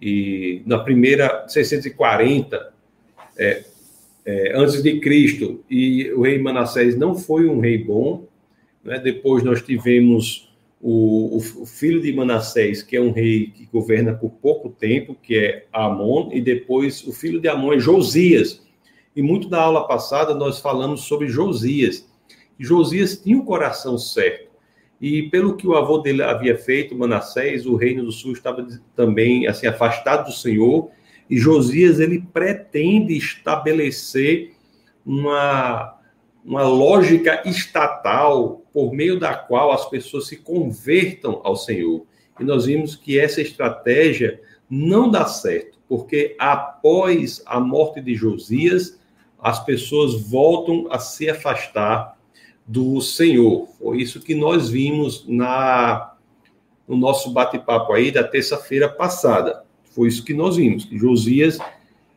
e 0.00 0.62
na 0.64 0.78
primeira 0.78 1.48
640 1.48 2.72
é, 3.36 3.64
é, 4.24 4.52
antes 4.56 4.80
de 4.80 5.00
Cristo. 5.00 5.64
E 5.68 6.12
o 6.12 6.22
rei 6.22 6.38
Manassés 6.38 6.96
não 6.96 7.16
foi 7.16 7.48
um 7.48 7.58
rei 7.58 7.78
bom. 7.78 8.28
Né? 8.84 9.00
Depois 9.00 9.42
nós 9.42 9.60
tivemos 9.60 10.47
o, 10.80 11.36
o, 11.36 11.66
filho 11.66 12.00
de 12.00 12.12
Manassés, 12.12 12.82
que 12.82 12.96
é 12.96 13.00
um 13.00 13.10
rei 13.10 13.48
que 13.48 13.66
governa 13.66 14.14
por 14.14 14.30
pouco 14.30 14.68
tempo, 14.68 15.16
que 15.20 15.36
é 15.36 15.66
Amon, 15.72 16.30
e 16.32 16.40
depois 16.40 17.04
o 17.04 17.12
filho 17.12 17.40
de 17.40 17.48
Amon 17.48 17.72
é 17.72 17.78
Josias. 17.80 18.62
E 19.14 19.20
muito 19.20 19.48
da 19.48 19.60
aula 19.60 19.88
passada 19.88 20.34
nós 20.34 20.60
falamos 20.60 21.02
sobre 21.02 21.28
Josias. 21.28 22.08
Josias 22.58 23.16
tinha 23.16 23.36
o 23.36 23.44
coração 23.44 23.98
certo. 23.98 24.48
E 25.00 25.24
pelo 25.30 25.56
que 25.56 25.66
o 25.66 25.76
avô 25.76 25.98
dele 25.98 26.22
havia 26.22 26.56
feito, 26.56 26.96
Manassés, 26.96 27.66
o 27.66 27.76
reino 27.76 28.04
do 28.04 28.12
sul 28.12 28.32
estava 28.32 28.66
também 28.94 29.46
assim 29.46 29.66
afastado 29.66 30.26
do 30.26 30.32
Senhor, 30.32 30.90
e 31.28 31.36
Josias 31.38 31.98
ele 32.00 32.20
pretende 32.32 33.16
estabelecer 33.16 34.52
uma 35.04 35.98
uma 36.44 36.62
lógica 36.62 37.42
estatal 37.44 38.62
por 38.78 38.92
meio 38.92 39.18
da 39.18 39.34
qual 39.34 39.72
as 39.72 39.90
pessoas 39.90 40.28
se 40.28 40.36
convertam 40.36 41.40
ao 41.42 41.56
Senhor. 41.56 42.06
E 42.38 42.44
nós 42.44 42.66
vimos 42.66 42.94
que 42.94 43.18
essa 43.18 43.40
estratégia 43.40 44.40
não 44.70 45.10
dá 45.10 45.26
certo, 45.26 45.80
porque 45.88 46.36
após 46.38 47.42
a 47.44 47.58
morte 47.58 48.00
de 48.00 48.14
Josias, 48.14 48.96
as 49.42 49.64
pessoas 49.64 50.14
voltam 50.14 50.86
a 50.92 51.00
se 51.00 51.28
afastar 51.28 52.16
do 52.64 53.00
Senhor. 53.00 53.66
Foi 53.80 54.00
isso 54.00 54.20
que 54.20 54.32
nós 54.32 54.70
vimos 54.70 55.26
na 55.26 56.14
no 56.86 56.96
nosso 56.96 57.32
bate-papo 57.32 57.92
aí 57.92 58.12
da 58.12 58.22
terça-feira 58.22 58.88
passada. 58.88 59.64
Foi 59.90 60.06
isso 60.06 60.24
que 60.24 60.32
nós 60.32 60.56
vimos. 60.56 60.88
Josias, 60.92 61.58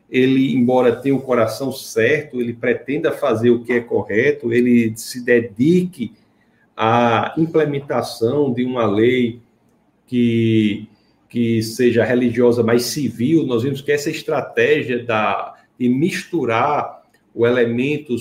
ele, 0.08 0.54
embora 0.54 0.94
tenha 0.94 1.16
o 1.16 1.22
coração 1.22 1.72
certo, 1.72 2.40
ele 2.40 2.52
pretenda 2.52 3.10
fazer 3.10 3.50
o 3.50 3.64
que 3.64 3.72
é 3.72 3.80
correto, 3.80 4.52
ele 4.52 4.96
se 4.96 5.24
dedique 5.24 6.12
à 6.84 7.32
implementação 7.38 8.52
de 8.52 8.64
uma 8.64 8.84
lei 8.84 9.40
que, 10.04 10.88
que 11.28 11.62
seja 11.62 12.02
religiosa, 12.02 12.64
mais 12.64 12.82
civil. 12.86 13.46
Nós 13.46 13.62
vimos 13.62 13.80
que 13.80 13.92
essa 13.92 14.10
estratégia 14.10 15.04
da, 15.04 15.54
de 15.78 15.88
misturar 15.88 17.02
o 17.32 17.46
elemento, 17.46 18.16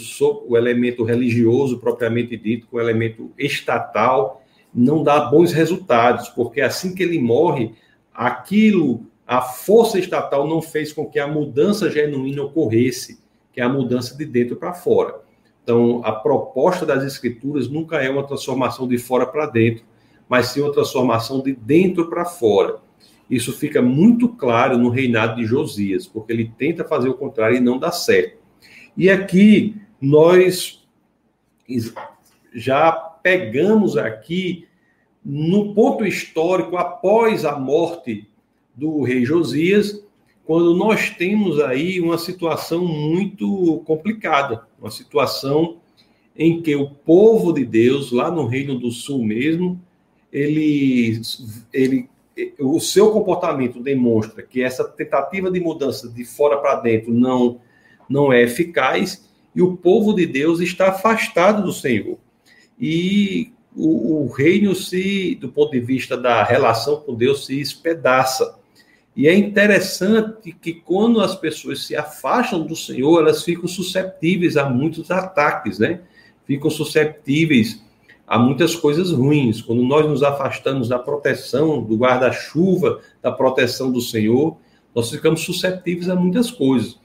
o 0.47 0.55
elemento 0.55 1.03
religioso 1.03 1.79
propriamente 1.79 2.37
dito 2.37 2.67
com 2.67 2.77
o 2.77 2.79
elemento 2.79 3.31
estatal 3.35 4.43
não 4.71 5.01
dá 5.01 5.21
bons 5.21 5.51
resultados, 5.51 6.29
porque 6.29 6.61
assim 6.61 6.93
que 6.93 7.01
ele 7.01 7.17
morre, 7.17 7.73
aquilo, 8.13 9.07
a 9.25 9.41
força 9.41 9.97
estatal 9.97 10.47
não 10.47 10.61
fez 10.61 10.93
com 10.93 11.07
que 11.07 11.17
a 11.17 11.27
mudança 11.27 11.89
genuína 11.89 12.43
ocorresse, 12.43 13.19
que 13.51 13.59
é 13.59 13.63
a 13.63 13.69
mudança 13.69 14.15
de 14.15 14.23
dentro 14.23 14.55
para 14.55 14.71
fora. 14.71 15.19
Então, 15.63 16.01
a 16.03 16.11
proposta 16.11 16.85
das 16.85 17.03
escrituras 17.03 17.67
nunca 17.69 17.97
é 17.97 18.09
uma 18.09 18.25
transformação 18.25 18.87
de 18.87 18.97
fora 18.97 19.25
para 19.25 19.45
dentro, 19.45 19.83
mas 20.27 20.47
sim 20.47 20.61
uma 20.61 20.71
transformação 20.71 21.41
de 21.41 21.53
dentro 21.53 22.09
para 22.09 22.25
fora. 22.25 22.79
Isso 23.29 23.53
fica 23.53 23.81
muito 23.81 24.27
claro 24.27 24.77
no 24.77 24.89
reinado 24.89 25.35
de 25.35 25.45
Josias, 25.45 26.05
porque 26.05 26.33
ele 26.33 26.51
tenta 26.57 26.83
fazer 26.83 27.09
o 27.09 27.13
contrário 27.13 27.57
e 27.57 27.61
não 27.61 27.77
dá 27.77 27.91
certo. 27.91 28.37
E 28.97 29.09
aqui 29.09 29.75
nós 30.01 30.85
já 32.53 32.91
pegamos 32.91 33.95
aqui 33.97 34.67
no 35.23 35.73
ponto 35.73 36.05
histórico 36.05 36.75
após 36.75 37.45
a 37.45 37.57
morte 37.57 38.27
do 38.75 39.03
rei 39.03 39.23
Josias, 39.23 40.00
quando 40.51 40.75
nós 40.75 41.11
temos 41.11 41.61
aí 41.61 42.01
uma 42.01 42.17
situação 42.17 42.85
muito 42.85 43.81
complicada, 43.85 44.67
uma 44.77 44.91
situação 44.91 45.77
em 46.35 46.61
que 46.61 46.75
o 46.75 46.89
povo 46.89 47.53
de 47.53 47.63
Deus, 47.63 48.11
lá 48.11 48.29
no 48.29 48.45
Reino 48.45 48.77
do 48.77 48.91
Sul 48.91 49.23
mesmo, 49.23 49.81
ele, 50.29 51.21
ele, 51.71 52.09
o 52.59 52.81
seu 52.81 53.11
comportamento 53.11 53.79
demonstra 53.79 54.43
que 54.43 54.61
essa 54.61 54.83
tentativa 54.83 55.49
de 55.49 55.61
mudança 55.61 56.09
de 56.09 56.25
fora 56.25 56.57
para 56.57 56.81
dentro 56.81 57.13
não 57.13 57.61
não 58.09 58.33
é 58.33 58.41
eficaz 58.41 59.25
e 59.55 59.61
o 59.61 59.77
povo 59.77 60.13
de 60.13 60.25
Deus 60.25 60.59
está 60.59 60.89
afastado 60.89 61.63
do 61.63 61.71
Senhor. 61.71 62.17
E 62.77 63.53
o, 63.73 64.25
o, 64.25 64.27
reino 64.27 64.75
se, 64.75 65.33
do 65.35 65.47
ponto 65.47 65.71
de 65.71 65.79
vista 65.79 66.17
da 66.17 66.43
relação 66.43 66.97
com 66.97 67.15
Deus, 67.15 67.45
se 67.45 67.57
espedaça. 67.57 68.59
E 69.15 69.27
é 69.27 69.35
interessante 69.35 70.53
que 70.53 70.73
quando 70.73 71.19
as 71.19 71.35
pessoas 71.35 71.85
se 71.85 71.95
afastam 71.95 72.65
do 72.65 72.75
Senhor, 72.75 73.19
elas 73.19 73.43
ficam 73.43 73.67
susceptíveis 73.67 74.55
a 74.55 74.69
muitos 74.69 75.11
ataques, 75.11 75.79
né? 75.79 76.01
Ficam 76.45 76.69
susceptíveis 76.69 77.83
a 78.25 78.39
muitas 78.39 78.75
coisas 78.75 79.11
ruins. 79.11 79.61
Quando 79.61 79.83
nós 79.83 80.05
nos 80.07 80.23
afastamos 80.23 80.87
da 80.87 80.97
proteção, 80.97 81.83
do 81.83 81.97
guarda-chuva, 81.97 83.01
da 83.21 83.31
proteção 83.31 83.91
do 83.91 83.99
Senhor, 83.99 84.57
nós 84.95 85.09
ficamos 85.09 85.41
susceptíveis 85.41 86.09
a 86.09 86.15
muitas 86.15 86.49
coisas 86.49 87.01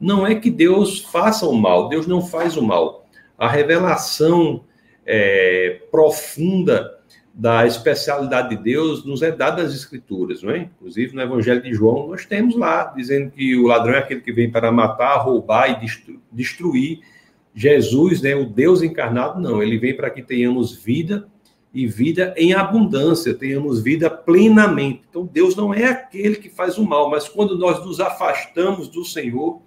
não 0.00 0.26
é 0.26 0.34
que 0.34 0.50
Deus 0.50 1.00
faça 1.00 1.46
o 1.46 1.54
mal, 1.54 1.88
Deus 1.88 2.06
não 2.06 2.24
faz 2.24 2.56
o 2.56 2.62
mal. 2.62 3.06
A 3.36 3.48
revelação 3.48 4.64
é, 5.04 5.82
profunda 5.90 6.97
da 7.38 7.64
especialidade 7.64 8.48
de 8.48 8.56
Deus 8.60 9.04
nos 9.04 9.22
é 9.22 9.30
dada 9.30 9.62
das 9.62 9.72
Escrituras, 9.72 10.42
não 10.42 10.50
é? 10.50 10.58
Inclusive 10.58 11.14
no 11.14 11.22
Evangelho 11.22 11.62
de 11.62 11.72
João, 11.72 12.08
nós 12.08 12.26
temos 12.26 12.56
lá, 12.56 12.92
dizendo 12.96 13.30
que 13.30 13.54
o 13.54 13.68
ladrão 13.68 13.94
é 13.94 13.98
aquele 13.98 14.20
que 14.20 14.32
vem 14.32 14.50
para 14.50 14.72
matar, 14.72 15.18
roubar 15.18 15.70
e 15.70 15.86
destruir. 16.32 16.98
Jesus, 17.54 18.22
né, 18.22 18.34
o 18.34 18.44
Deus 18.44 18.82
encarnado, 18.82 19.40
não, 19.40 19.62
ele 19.62 19.78
vem 19.78 19.96
para 19.96 20.10
que 20.10 20.20
tenhamos 20.20 20.74
vida 20.74 21.28
e 21.72 21.86
vida 21.86 22.34
em 22.36 22.54
abundância, 22.54 23.32
tenhamos 23.32 23.80
vida 23.80 24.10
plenamente. 24.10 25.02
Então, 25.08 25.24
Deus 25.24 25.54
não 25.54 25.72
é 25.72 25.84
aquele 25.84 26.34
que 26.34 26.48
faz 26.48 26.76
o 26.76 26.84
mal, 26.84 27.08
mas 27.08 27.28
quando 27.28 27.56
nós 27.56 27.84
nos 27.86 28.00
afastamos 28.00 28.88
do 28.88 29.04
Senhor, 29.04 29.62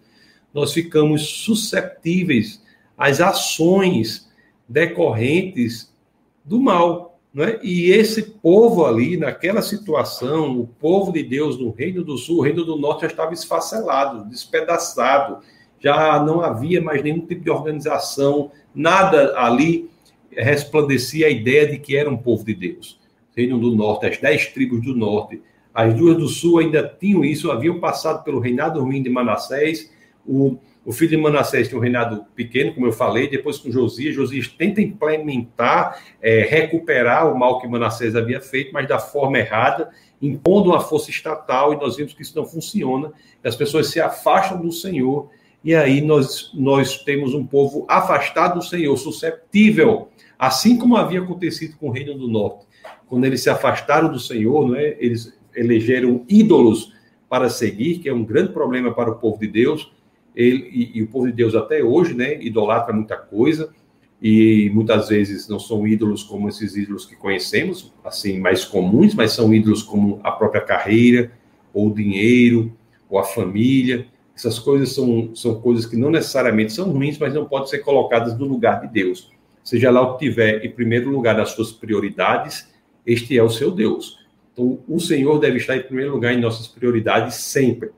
nós 0.54 0.74
ficamos 0.74 1.26
susceptíveis 1.26 2.62
às 2.98 3.22
ações 3.22 4.30
decorrentes 4.68 5.94
do 6.44 6.60
mal. 6.60 7.11
Né? 7.34 7.60
E 7.64 7.92
esse 7.92 8.24
povo 8.24 8.86
ali, 8.86 9.16
naquela 9.16 9.62
situação, 9.62 10.60
o 10.60 10.68
povo 10.68 11.14
de 11.14 11.24
Deus 11.24 11.58
no 11.58 11.72
Reino 11.72 12.04
do 12.04 12.18
Sul, 12.18 12.40
o 12.40 12.42
Reino 12.42 12.66
do 12.66 12.76
Norte 12.76 13.02
já 13.02 13.08
estava 13.08 13.34
esfacelado, 13.34 14.30
despedaçado, 14.30 15.40
já 15.80 16.22
não 16.24 16.42
havia 16.42 16.82
mais 16.82 17.02
nenhum 17.02 17.26
tipo 17.26 17.44
de 17.44 17.50
organização, 17.50 18.52
nada 18.76 19.38
ali 19.38 19.90
resplandecia 20.32 21.28
a 21.28 21.30
ideia 21.30 21.68
de 21.68 21.78
que 21.78 21.96
era 21.96 22.10
um 22.10 22.18
povo 22.18 22.46
de 22.46 22.54
Deus. 22.54 23.00
Reino 23.36 23.58
do 23.58 23.74
Norte, 23.74 24.06
as 24.06 24.18
dez 24.18 24.48
tribos 24.48 24.82
do 24.84 24.96
Norte, 24.96 25.42
as 25.74 25.94
duas 25.94 26.18
do 26.18 26.28
Sul 26.28 26.60
ainda 26.60 26.84
tinham 27.00 27.24
isso, 27.24 27.50
haviam 27.50 27.80
passado 27.80 28.24
pelo 28.24 28.40
reinado 28.40 28.82
ruim 28.82 29.02
de 29.02 29.10
Manassés, 29.10 29.90
o, 30.28 30.58
o 30.84 30.92
filho 30.92 31.12
de 31.12 31.18
Manassés 31.18 31.68
tem 31.68 31.78
um 31.78 31.82
reinado 31.82 32.26
pequeno, 32.36 32.74
como 32.74 32.88
eu 32.88 32.92
falei, 32.92 33.30
depois 33.30 33.60
com 33.60 33.72
Josias, 33.72 34.16
Josias 34.16 34.48
tenta 34.48 34.82
implementar, 34.82 36.02
é, 36.20 36.42
recuperar 36.42 37.32
o 37.32 37.38
mal 37.38 37.60
que 37.60 37.68
Manassés 37.68 38.16
havia 38.16 38.42
feito, 38.42 38.74
mas 38.74 38.88
da 38.88 38.98
forma 38.98 39.38
errada, 39.38 39.92
impondo 40.20 40.72
uma 40.72 40.80
força 40.80 41.12
estatal, 41.12 41.74
e 41.74 41.78
nós 41.78 41.98
vimos 41.98 42.14
que 42.14 42.24
isso 42.24 42.36
não 42.36 42.46
funciona, 42.46 43.12
as 43.44 43.56
pessoas 43.56 43.88
se 43.88 44.00
afastam 44.00 44.60
do 44.60 44.72
Senhor, 44.72 45.30
e 45.64 45.76
aí 45.76 46.02
nós, 46.02 46.50
nós 46.56 46.98
temos 47.04 47.36
um 47.36 47.46
povo 47.46 47.86
afastado 47.88 48.56
do 48.56 48.66
Senhor, 48.66 48.98
susceptível, 48.98 50.10
assim 50.38 50.78
como 50.78 50.98
havia 50.98 51.22
acontecido 51.22 51.78
com 51.78 51.90
o 51.90 51.92
Reino 51.92 52.16
do 52.16 52.28
Norte. 52.28 52.66
Quando 53.08 53.26
eles 53.26 53.42
se 53.42 53.50
afastaram 53.52 54.12
do 54.12 54.20
Senhor, 54.20 54.68
não 54.68 54.76
é? 54.76 54.96
eles 55.00 55.38
elegeram 55.56 56.26
ídolos 56.28 56.92
para 57.30 57.50
seguir, 57.50 58.00
que 58.00 58.10
é 58.10 58.14
um 58.14 58.24
grande 58.24 58.52
problema 58.52 58.92
para 58.92 59.12
o 59.12 59.16
povo 59.16 59.40
de 59.40 59.48
Deus, 59.48 59.92
ele, 60.36 60.70
e, 60.72 61.00
e, 61.00 61.04
o 61.04 61.08
povo 61.08 61.28
de 61.28 61.34
Deus 61.34 61.56
até 61.56 61.84
hoje, 61.84 62.14
né, 62.14 62.42
idolatra 62.42 62.94
muita 62.94 63.18
coisa, 63.18 63.70
e 64.22 64.70
muitas 64.74 65.10
vezes 65.10 65.48
não 65.48 65.60
são 65.60 65.88
ídolos 65.88 66.24
como 66.24 66.48
esses 66.48 66.76
ídolos 66.76 67.06
que 67.06 67.16
conhecemos, 67.16 67.92
assim, 68.04 68.40
mais 68.40 68.64
comuns, 68.64 69.16
mas 69.16 69.32
são 69.32 69.54
ídolos 69.54 69.82
como 69.82 70.20
a 70.24 70.32
própria 70.32 70.62
carreira, 70.62 71.32
ou 71.74 71.88
o 71.88 71.94
dinheiro, 71.94 72.72
ou 73.10 73.18
a 73.18 73.24
família. 73.24 74.06
Essas 74.36 74.60
coisas 74.60 74.94
são, 74.94 75.36
são 75.36 75.60
coisas 75.60 75.86
que 75.86 75.98
não 75.98 76.12
necessariamente 76.12 76.72
são 76.72 76.92
ruins, 76.92 77.18
mas 77.18 77.34
não 77.34 77.46
podem 77.46 77.68
ser 77.68 77.80
colocadas 77.80 78.38
no 78.38 78.46
lugar 78.46 78.82
de 78.82 78.88
Deus. 78.88 79.32
Seja 79.64 79.90
lá 79.90 80.02
o 80.02 80.18
que 80.18 80.26
tiver 80.26 80.64
em 80.64 80.72
primeiro 80.72 81.10
lugar 81.10 81.36
das 81.36 81.50
suas 81.50 81.72
prioridades, 81.72 82.70
este 83.06 83.38
é 83.38 83.44
o 83.44 83.50
seu 83.50 83.72
Deus. 83.72 84.20
Então, 84.54 84.80
o 84.88 85.00
Senhor 85.00 85.40
deve 85.40 85.58
estar 85.58 85.76
em 85.76 85.82
primeiro 85.82 86.12
lugar 86.12 86.34
em 86.34 86.40
nossas 86.40 86.68
prioridades 86.68 87.36
sempre 87.36 87.90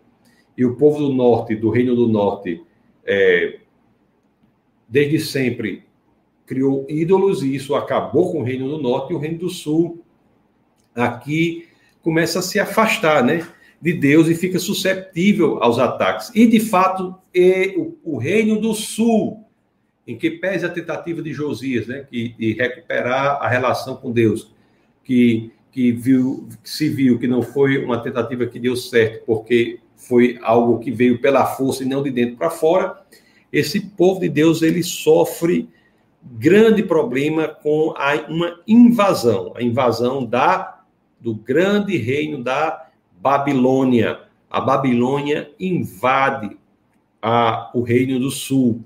e 0.57 0.65
o 0.65 0.75
povo 0.75 0.99
do 0.99 1.13
norte, 1.13 1.55
do 1.55 1.69
Reino 1.69 1.95
do 1.95 2.07
Norte, 2.07 2.61
é, 3.05 3.59
desde 4.87 5.19
sempre 5.19 5.83
criou 6.45 6.85
ídolos 6.89 7.41
e 7.41 7.55
isso 7.55 7.73
acabou 7.75 8.31
com 8.31 8.41
o 8.41 8.43
Reino 8.43 8.67
do 8.69 8.77
Norte 8.77 9.11
e 9.11 9.15
o 9.15 9.19
Reino 9.19 9.39
do 9.39 9.49
Sul 9.49 10.03
aqui 10.93 11.67
começa 12.01 12.39
a 12.39 12.41
se 12.43 12.59
afastar, 12.59 13.23
né? 13.23 13.47
de 13.83 13.91
Deus 13.91 14.29
e 14.29 14.35
fica 14.35 14.57
susceptível 14.59 15.61
aos 15.61 15.77
ataques. 15.77 16.31
E, 16.33 16.47
de 16.47 16.61
fato, 16.61 17.13
é 17.35 17.73
o, 17.75 17.97
o 18.01 18.17
Reino 18.17 18.57
do 18.57 18.73
Sul, 18.73 19.43
em 20.07 20.17
que 20.17 20.31
pese 20.31 20.65
a 20.65 20.69
tentativa 20.69 21.21
de 21.21 21.33
Josias, 21.33 21.85
né, 21.85 22.07
que, 22.09 22.29
de 22.29 22.53
recuperar 22.53 23.41
a 23.41 23.49
relação 23.49 23.97
com 23.97 24.09
Deus, 24.09 24.53
que, 25.03 25.51
que, 25.69 25.91
viu, 25.91 26.47
que 26.63 26.69
se 26.69 26.87
viu 26.87 27.19
que 27.19 27.27
não 27.27 27.41
foi 27.41 27.83
uma 27.83 28.01
tentativa 28.01 28.45
que 28.45 28.57
deu 28.57 28.77
certo, 28.77 29.25
porque 29.25 29.79
foi 30.07 30.39
algo 30.41 30.79
que 30.79 30.91
veio 30.91 31.21
pela 31.21 31.45
força 31.45 31.83
e 31.83 31.87
não 31.87 32.03
de 32.03 32.11
dentro 32.11 32.37
para 32.37 32.49
fora, 32.49 33.01
esse 33.51 33.79
povo 33.79 34.19
de 34.19 34.29
Deus 34.29 34.61
ele 34.61 34.83
sofre 34.83 35.69
grande 36.23 36.83
problema 36.83 37.47
com 37.47 37.93
a, 37.97 38.15
uma 38.29 38.59
invasão, 38.67 39.53
a 39.55 39.61
invasão 39.61 40.25
da 40.25 40.79
do 41.19 41.33
grande 41.33 41.95
reino 41.95 42.43
da 42.43 42.89
Babilônia. 43.21 44.19
A 44.49 44.59
Babilônia 44.59 45.49
invade 45.57 46.57
a, 47.21 47.71
o 47.73 47.81
Reino 47.81 48.19
do 48.19 48.29
Sul. 48.29 48.83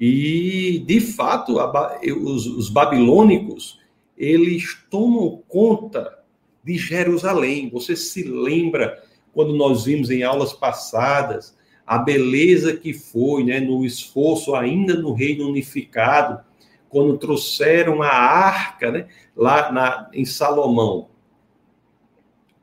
E, 0.00 0.84
de 0.86 1.00
fato, 1.00 1.58
a, 1.58 2.00
os, 2.22 2.46
os 2.46 2.70
babilônicos, 2.70 3.80
eles 4.16 4.78
tomam 4.88 5.42
conta 5.48 6.18
de 6.62 6.78
Jerusalém. 6.78 7.68
Você 7.70 7.96
se 7.96 8.22
lembra 8.22 9.02
quando 9.32 9.54
nós 9.54 9.84
vimos 9.84 10.10
em 10.10 10.22
aulas 10.22 10.52
passadas 10.52 11.56
a 11.86 11.98
beleza 11.98 12.76
que 12.76 12.92
foi, 12.92 13.44
né, 13.44 13.60
no 13.60 13.84
esforço 13.84 14.54
ainda 14.54 14.94
no 14.94 15.12
reino 15.12 15.48
unificado, 15.48 16.40
quando 16.88 17.18
trouxeram 17.18 18.02
a 18.02 18.08
arca, 18.08 18.90
né, 18.90 19.06
lá 19.36 19.72
na, 19.72 20.10
em 20.12 20.24
Salomão. 20.24 21.08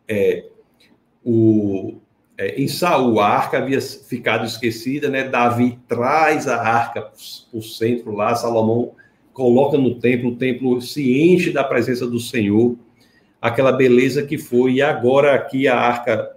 É, 0.08 0.46
o, 1.24 2.00
é, 2.40 2.56
em 2.56 2.70
Saul, 2.70 3.20
a 3.20 3.28
arca 3.28 3.58
havia 3.58 3.82
ficado 3.82 4.46
esquecida, 4.46 5.10
né? 5.10 5.28
Davi 5.28 5.78
traz 5.90 6.48
a 6.48 6.62
arca 6.62 7.02
para 7.02 7.12
o 7.52 7.62
centro 7.62 8.16
lá, 8.16 8.34
Salomão 8.34 8.94
coloca 9.34 9.78
no 9.78 9.96
templo, 9.96 10.32
o 10.32 10.36
templo 10.38 10.82
se 10.82 11.22
enche 11.22 11.52
da 11.52 11.66
presença 11.66 12.08
do 12.08 12.20
Senhor, 12.20 12.78
aquela 13.42 13.74
beleza 13.74 14.26
que 14.26 14.38
foi, 14.38 14.76
e 14.76 14.82
agora 14.82 15.36
aqui 15.36 15.68
a 15.68 15.78
arca, 15.78 16.36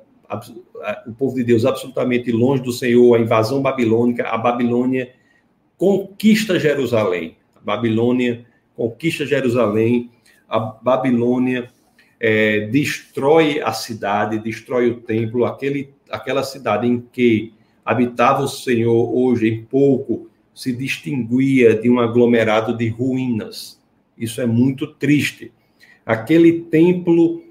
o 1.07 1.13
povo 1.13 1.35
de 1.35 1.45
Deus 1.45 1.65
absolutamente 1.65 2.31
longe 2.33 2.63
do 2.63 2.73
Senhor, 2.73 3.15
a 3.15 3.21
invasão 3.21 3.61
babilônica, 3.61 4.27
a 4.27 4.39
Babilônia 4.39 5.13
conquista 5.77 6.59
Jerusalém, 6.59 7.37
a 7.57 7.61
Babilônia 7.61 8.47
conquista 8.75 9.27
Jerusalém, 9.27 10.11
a 10.49 10.59
Babilônia 10.59 11.71
é, 12.21 12.67
destrói 12.67 13.61
a 13.61 13.73
cidade, 13.73 14.39
destrói 14.39 14.91
o 14.91 15.01
templo, 15.01 15.45
aquele, 15.45 15.93
aquela 16.11 16.43
cidade 16.43 16.87
em 16.87 17.01
que 17.01 17.53
habitava 17.85 18.43
o 18.43 18.49
Senhor 18.49 19.13
hoje 19.13 19.49
em 19.49 19.65
pouco 19.65 20.31
se 20.55 20.73
distinguia 20.73 21.75
de 21.75 21.91
um 21.91 21.99
aglomerado 21.99 22.77
de 22.77 22.89
ruínas. 22.89 23.81
Isso 24.17 24.41
é 24.41 24.47
muito 24.47 24.87
triste. 24.87 25.53
Aquele 26.05 26.63
templo 26.63 27.43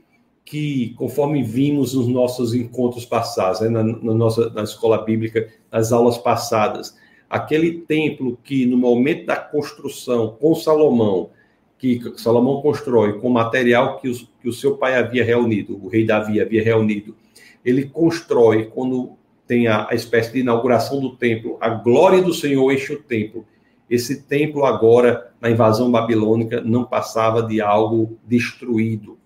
que, 0.51 0.93
conforme 0.97 1.41
vimos 1.41 1.93
nos 1.93 2.09
nossos 2.09 2.53
encontros 2.53 3.05
passados, 3.05 3.61
né, 3.61 3.69
na, 3.69 3.83
na, 3.83 4.13
nossa 4.13 4.49
na 4.49 4.63
escola 4.63 4.97
bíblica, 4.97 5.47
nas 5.71 5.93
aulas 5.93 6.17
passadas, 6.17 6.93
aquele 7.29 7.79
templo 7.83 8.37
que 8.43 8.65
no 8.65 8.75
momento 8.75 9.27
da 9.27 9.37
construção 9.37 10.35
com 10.37 10.53
Salomão 10.53 11.29
que 11.77 12.01
Salomão 12.17 12.61
constrói 12.61 13.17
com 13.21 13.29
material 13.29 13.97
que, 14.01 14.09
os, 14.09 14.29
que 14.41 14.49
o 14.49 14.51
seu 14.51 14.75
pai 14.75 14.97
havia 14.97 15.23
reunido, 15.23 15.79
o 15.81 15.87
rei 15.87 16.05
Davi 16.05 16.41
havia 16.41 16.61
reunido. 16.61 17.15
Ele 17.63 17.85
constrói, 17.85 18.65
quando 18.65 19.13
tem 19.47 19.67
a, 19.69 19.87
a 19.89 19.95
espécie 19.95 20.33
de 20.33 20.39
inauguração 20.41 20.99
do 20.99 21.15
templo, 21.15 21.57
a 21.61 21.69
glória 21.69 22.21
do 22.21 22.33
Senhor 22.33 22.69
enche 22.73 22.91
o 22.91 23.01
templo. 23.01 23.45
Esse 23.89 24.23
templo, 24.23 24.65
agora, 24.65 25.31
na 25.39 25.49
invasão 25.49 25.89
babilônica, 25.89 26.59
não 26.59 26.83
passava 26.83 27.41
de 27.41 27.61
algo 27.61 28.19
destruído, 28.27 29.17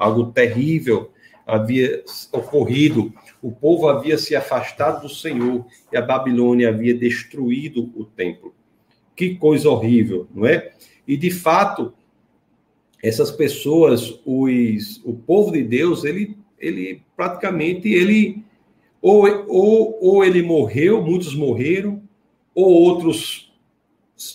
algo 0.00 0.32
terrível 0.32 1.10
havia 1.46 2.02
ocorrido. 2.32 3.12
O 3.42 3.52
povo 3.52 3.86
havia 3.86 4.16
se 4.16 4.34
afastado 4.34 5.02
do 5.02 5.08
Senhor 5.08 5.66
e 5.92 5.96
a 5.96 6.02
Babilônia 6.02 6.70
havia 6.70 6.94
destruído 6.94 7.92
o 7.94 8.04
templo. 8.04 8.54
Que 9.14 9.34
coisa 9.34 9.68
horrível, 9.68 10.26
não 10.34 10.46
é? 10.46 10.72
E 11.06 11.16
de 11.16 11.30
fato, 11.30 11.92
essas 13.02 13.30
pessoas, 13.30 14.18
os, 14.24 15.02
o 15.04 15.12
povo 15.12 15.52
de 15.52 15.62
Deus, 15.62 16.04
ele, 16.04 16.38
ele 16.58 17.02
praticamente 17.14 17.88
ele 17.88 18.42
ou, 19.02 19.26
ou, 19.48 19.98
ou 20.00 20.24
ele 20.24 20.42
morreu, 20.42 21.02
muitos 21.02 21.34
morreram, 21.34 22.02
ou 22.54 22.72
outros 22.72 23.52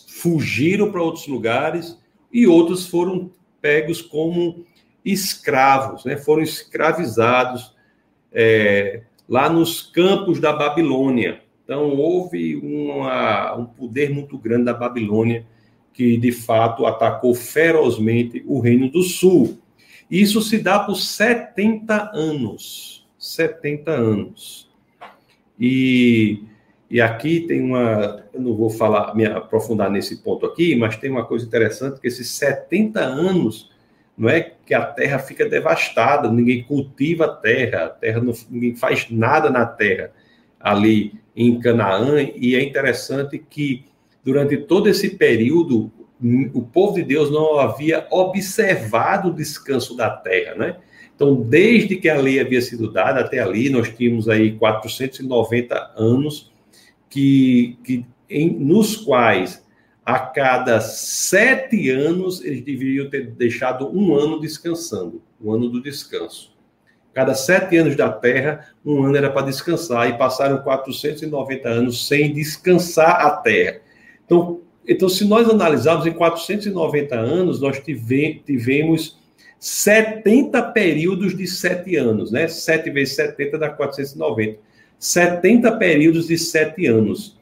fugiram 0.08 0.91
para 0.91 1.01
outros 1.01 1.28
lugares 1.28 1.99
e 2.32 2.47
outros 2.47 2.88
foram 2.88 3.32
pegos 3.62 4.01
como 4.01 4.65
escravos, 5.06 6.04
né? 6.04 6.18
Foram 6.18 6.41
escravizados 6.41 7.76
é, 8.34 9.04
lá 9.30 9.48
nos 9.50 9.82
campos 9.82 10.39
da 10.39 10.52
Babilônia. 10.52 11.41
Então 11.63 11.89
houve 11.91 12.56
uma, 12.58 13.56
um 13.56 13.65
poder 13.65 14.10
muito 14.10 14.38
grande 14.38 14.65
da 14.65 14.74
Babilônia 14.74 15.46
que 15.94 16.18
de 16.18 16.32
fato 16.32 16.86
atacou 16.86 17.34
ferozmente 17.34 18.44
o 18.46 18.60
Reino 18.60 18.89
do 18.89 19.02
Sul. 19.02 19.58
Isso 20.12 20.41
se 20.41 20.58
dá 20.58 20.80
por 20.80 20.96
70 20.96 22.12
anos. 22.13 23.08
70 23.18 23.91
anos. 23.91 24.70
E, 25.60 26.44
e 26.91 27.00
aqui 27.00 27.41
tem 27.41 27.62
uma. 27.62 28.26
Eu 28.34 28.41
não 28.41 28.54
vou 28.54 28.70
falar, 28.70 29.15
me 29.15 29.26
aprofundar 29.26 29.89
nesse 29.89 30.18
ponto 30.18 30.46
aqui, 30.46 30.76
mas 30.76 30.98
tem 30.98 31.10
uma 31.10 31.26
coisa 31.26 31.46
interessante: 31.46 32.00
que 32.00 32.08
esses 32.08 32.30
70 32.32 33.00
anos 33.00 33.72
não 34.17 34.30
é 34.30 34.51
que 34.65 34.73
a 34.73 34.86
terra 34.86 35.19
fica 35.19 35.47
devastada, 35.47 36.32
ninguém 36.32 36.63
cultiva 36.63 37.25
a 37.25 37.36
terra, 37.36 37.86
a 37.86 37.89
terra 37.89 38.21
não, 38.21 38.34
ninguém 38.49 38.75
faz 38.75 39.08
nada 39.10 39.49
na 39.49 39.65
terra 39.65 40.12
ali 40.60 41.13
em 41.36 41.60
Canaã, 41.60 42.21
e 42.36 42.56
é 42.56 42.63
interessante 42.63 43.38
que 43.38 43.86
durante 44.23 44.58
todo 44.58 44.89
esse 44.89 45.12
período, 45.12 45.91
o 46.54 46.62
povo 46.62 46.95
de 46.95 47.04
Deus 47.04 47.30
não 47.30 47.60
havia 47.60 48.08
observado 48.10 49.30
o 49.30 49.34
descanso 49.34 49.95
da 49.95 50.10
terra, 50.10 50.56
né? 50.56 50.78
Então, 51.15 51.36
desde 51.36 51.95
que 51.95 52.10
a 52.10 52.19
lei 52.19 52.39
havia 52.39 52.62
sido 52.62 52.91
dada 52.91 53.21
até 53.21 53.39
ali, 53.39 53.69
nós 53.69 53.89
tínhamos 53.89 54.28
aí 54.28 54.54
490 54.54 55.93
anos 55.95 56.51
que, 57.10 57.78
que 57.84 58.06
em, 58.30 58.49
nos 58.49 58.97
quais 58.97 59.64
a 60.06 60.20
cada 60.20 60.80
sete 60.80 61.89
anos 61.89 62.44
eles 62.44 62.62
deveriam 62.62 63.10
ter 63.10 63.32
deixado 63.32 63.89
um 63.89 64.13
ano 64.13 64.39
descansando, 64.39 65.22
o 65.41 65.52
ano 65.52 65.68
do 65.68 65.82
descanso. 65.82 66.54
Cada 67.12 67.34
sete 67.34 67.78
anos 67.78 67.96
da 67.96 68.12
Terra, 68.12 68.68
um 68.86 69.04
ano 69.04 69.15
era 69.18 69.32
para 69.32 69.48
descansar, 69.48 70.10
e 70.10 70.18
passaram 70.18 70.62
490 70.62 71.70
anos 71.70 72.08
sem 72.08 72.32
descansar 72.32 73.26
a 73.26 73.32
Terra. 73.38 73.80
Então, 74.26 74.62
então 74.88 75.10
se 75.10 75.26
nós 75.26 75.50
analisarmos 75.50 76.06
em 76.06 76.12
490 76.12 77.15
anos, 77.15 77.60
nós 77.60 77.80
tive, 77.80 78.44
tivemos 78.46 79.18
70 79.58 80.62
períodos 80.74 81.36
de 81.36 81.48
sete 81.48 81.96
anos, 81.96 82.32
né? 82.32 82.48
7 82.48 82.91
vezes 82.91 83.15
70 83.15 83.58
dá 83.58 83.70
490. 83.70 84.60
70 85.00 85.72
períodos 85.78 86.28
de 86.28 86.38
sete 86.38 86.86
anos. 86.86 87.35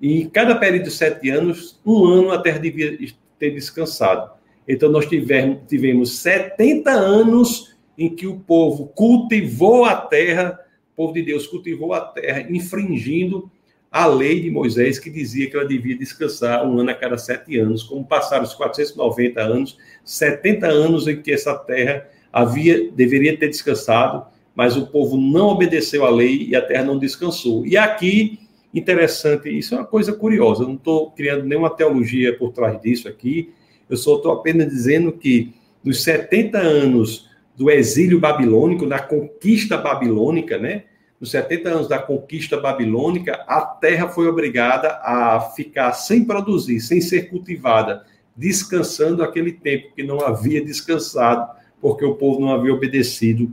E 0.00 0.26
cada 0.26 0.54
período 0.54 0.84
de 0.84 0.90
sete 0.90 1.30
anos, 1.30 1.80
um 1.84 2.04
ano 2.04 2.30
a 2.30 2.38
Terra 2.40 2.58
devia 2.58 2.96
ter 3.38 3.50
descansado. 3.50 4.30
Então, 4.66 4.90
nós 4.90 5.06
tivemos, 5.06 5.60
tivemos 5.66 6.18
70 6.18 6.90
anos 6.90 7.74
em 7.96 8.14
que 8.14 8.26
o 8.26 8.38
povo 8.38 8.86
cultivou 8.94 9.84
a 9.84 9.96
terra, 9.96 10.60
o 10.92 10.96
povo 10.96 11.12
de 11.14 11.22
Deus 11.22 11.46
cultivou 11.46 11.92
a 11.92 12.00
terra, 12.00 12.46
infringindo 12.48 13.50
a 13.90 14.06
lei 14.06 14.40
de 14.40 14.50
Moisés 14.50 14.98
que 14.98 15.10
dizia 15.10 15.48
que 15.50 15.56
ela 15.56 15.66
devia 15.66 15.96
descansar 15.96 16.64
um 16.66 16.78
ano 16.78 16.90
a 16.90 16.94
cada 16.94 17.16
sete 17.16 17.58
anos. 17.58 17.82
Como 17.82 18.04
passaram 18.04 18.44
os 18.44 18.54
490 18.54 19.40
anos, 19.40 19.78
70 20.04 20.66
anos 20.66 21.08
em 21.08 21.20
que 21.20 21.32
essa 21.32 21.54
terra 21.56 22.06
havia 22.32 22.90
deveria 22.92 23.36
ter 23.36 23.48
descansado, 23.48 24.26
mas 24.54 24.76
o 24.76 24.86
povo 24.86 25.16
não 25.16 25.48
obedeceu 25.48 26.04
à 26.04 26.10
lei 26.10 26.48
e 26.48 26.54
a 26.54 26.62
terra 26.62 26.84
não 26.84 26.98
descansou. 26.98 27.66
E 27.66 27.76
aqui, 27.76 28.38
interessante, 28.74 29.48
isso 29.48 29.74
é 29.74 29.78
uma 29.78 29.86
coisa 29.86 30.12
curiosa, 30.12 30.62
eu 30.62 30.68
não 30.68 30.74
estou 30.74 31.10
criando 31.12 31.44
nenhuma 31.44 31.70
teologia 31.70 32.36
por 32.36 32.52
trás 32.52 32.80
disso 32.80 33.08
aqui, 33.08 33.52
eu 33.88 33.96
só 33.96 34.16
estou 34.16 34.32
apenas 34.32 34.68
dizendo 34.68 35.12
que 35.12 35.54
nos 35.82 36.02
70 36.02 36.58
anos 36.58 37.28
do 37.56 37.70
exílio 37.70 38.20
babilônico, 38.20 38.86
da 38.86 38.98
conquista 39.00 39.76
babilônica, 39.76 40.58
né? 40.58 40.84
nos 41.20 41.30
70 41.30 41.68
anos 41.68 41.88
da 41.88 41.98
conquista 41.98 42.56
babilônica, 42.56 43.34
a 43.46 43.60
terra 43.62 44.08
foi 44.08 44.28
obrigada 44.28 45.00
a 45.02 45.40
ficar 45.56 45.92
sem 45.92 46.24
produzir, 46.24 46.80
sem 46.80 47.00
ser 47.00 47.28
cultivada, 47.28 48.04
descansando 48.36 49.22
aquele 49.22 49.52
tempo 49.52 49.92
que 49.96 50.04
não 50.04 50.20
havia 50.20 50.64
descansado, 50.64 51.50
porque 51.80 52.04
o 52.04 52.14
povo 52.14 52.40
não 52.40 52.52
havia 52.52 52.72
obedecido 52.72 53.52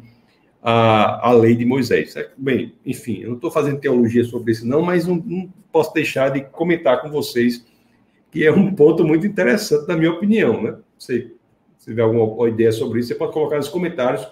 a, 0.67 1.29
a 1.29 1.31
lei 1.31 1.55
de 1.55 1.63
Moisés. 1.63 2.15
É, 2.15 2.27
bem, 2.35 2.73
enfim, 2.83 3.19
eu 3.21 3.29
não 3.29 3.35
estou 3.35 3.51
fazendo 3.51 3.79
teologia 3.79 4.23
sobre 4.23 4.51
isso, 4.51 4.67
não, 4.67 4.81
mas 4.81 5.05
não, 5.05 5.17
não 5.23 5.53
posso 5.71 5.93
deixar 5.93 6.29
de 6.29 6.41
comentar 6.41 7.03
com 7.03 7.09
vocês 7.11 7.63
que 8.31 8.43
é 8.43 8.51
um 8.51 8.73
ponto 8.73 9.05
muito 9.05 9.27
interessante, 9.27 9.87
na 9.87 9.95
minha 9.95 10.11
opinião, 10.11 10.61
né? 10.61 10.75
Se, 10.97 11.31
se 11.77 11.85
tiver 11.85 12.01
alguma 12.01 12.49
ideia 12.49 12.71
sobre 12.71 12.99
isso, 12.99 13.09
você 13.09 13.15
pode 13.15 13.31
colocar 13.31 13.57
nos 13.57 13.69
comentários, 13.69 14.27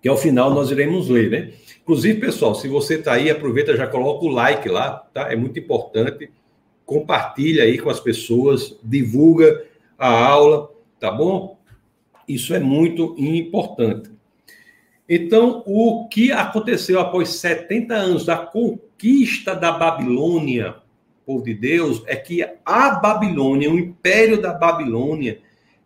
que 0.00 0.08
ao 0.08 0.16
final 0.16 0.54
nós 0.54 0.70
iremos 0.70 1.08
ler, 1.08 1.30
né? 1.30 1.52
Inclusive, 1.82 2.18
pessoal, 2.18 2.54
se 2.54 2.66
você 2.66 2.94
está 2.94 3.12
aí, 3.12 3.30
aproveita, 3.30 3.76
já 3.76 3.86
coloca 3.86 4.24
o 4.24 4.28
like 4.28 4.68
lá, 4.70 4.90
tá? 5.12 5.30
É 5.30 5.36
muito 5.36 5.58
importante. 5.58 6.32
Compartilha 6.86 7.64
aí 7.64 7.78
com 7.78 7.90
as 7.90 8.00
pessoas, 8.00 8.76
divulga 8.82 9.64
a 9.98 10.26
aula, 10.26 10.72
tá 10.98 11.12
bom? 11.12 11.57
Isso 12.28 12.54
é 12.54 12.58
muito 12.58 13.14
importante. 13.18 14.10
Então, 15.08 15.62
o 15.66 16.06
que 16.08 16.30
aconteceu 16.30 17.00
após 17.00 17.30
70 17.30 17.94
anos 17.94 18.26
da 18.26 18.36
conquista 18.36 19.54
da 19.54 19.72
Babilônia, 19.72 20.76
povo 21.24 21.42
de 21.44 21.54
Deus, 21.54 22.02
é 22.06 22.14
que 22.14 22.44
a 22.64 22.90
Babilônia, 22.90 23.70
o 23.70 23.78
império 23.78 24.40
da 24.40 24.52
Babilônia, 24.52 25.40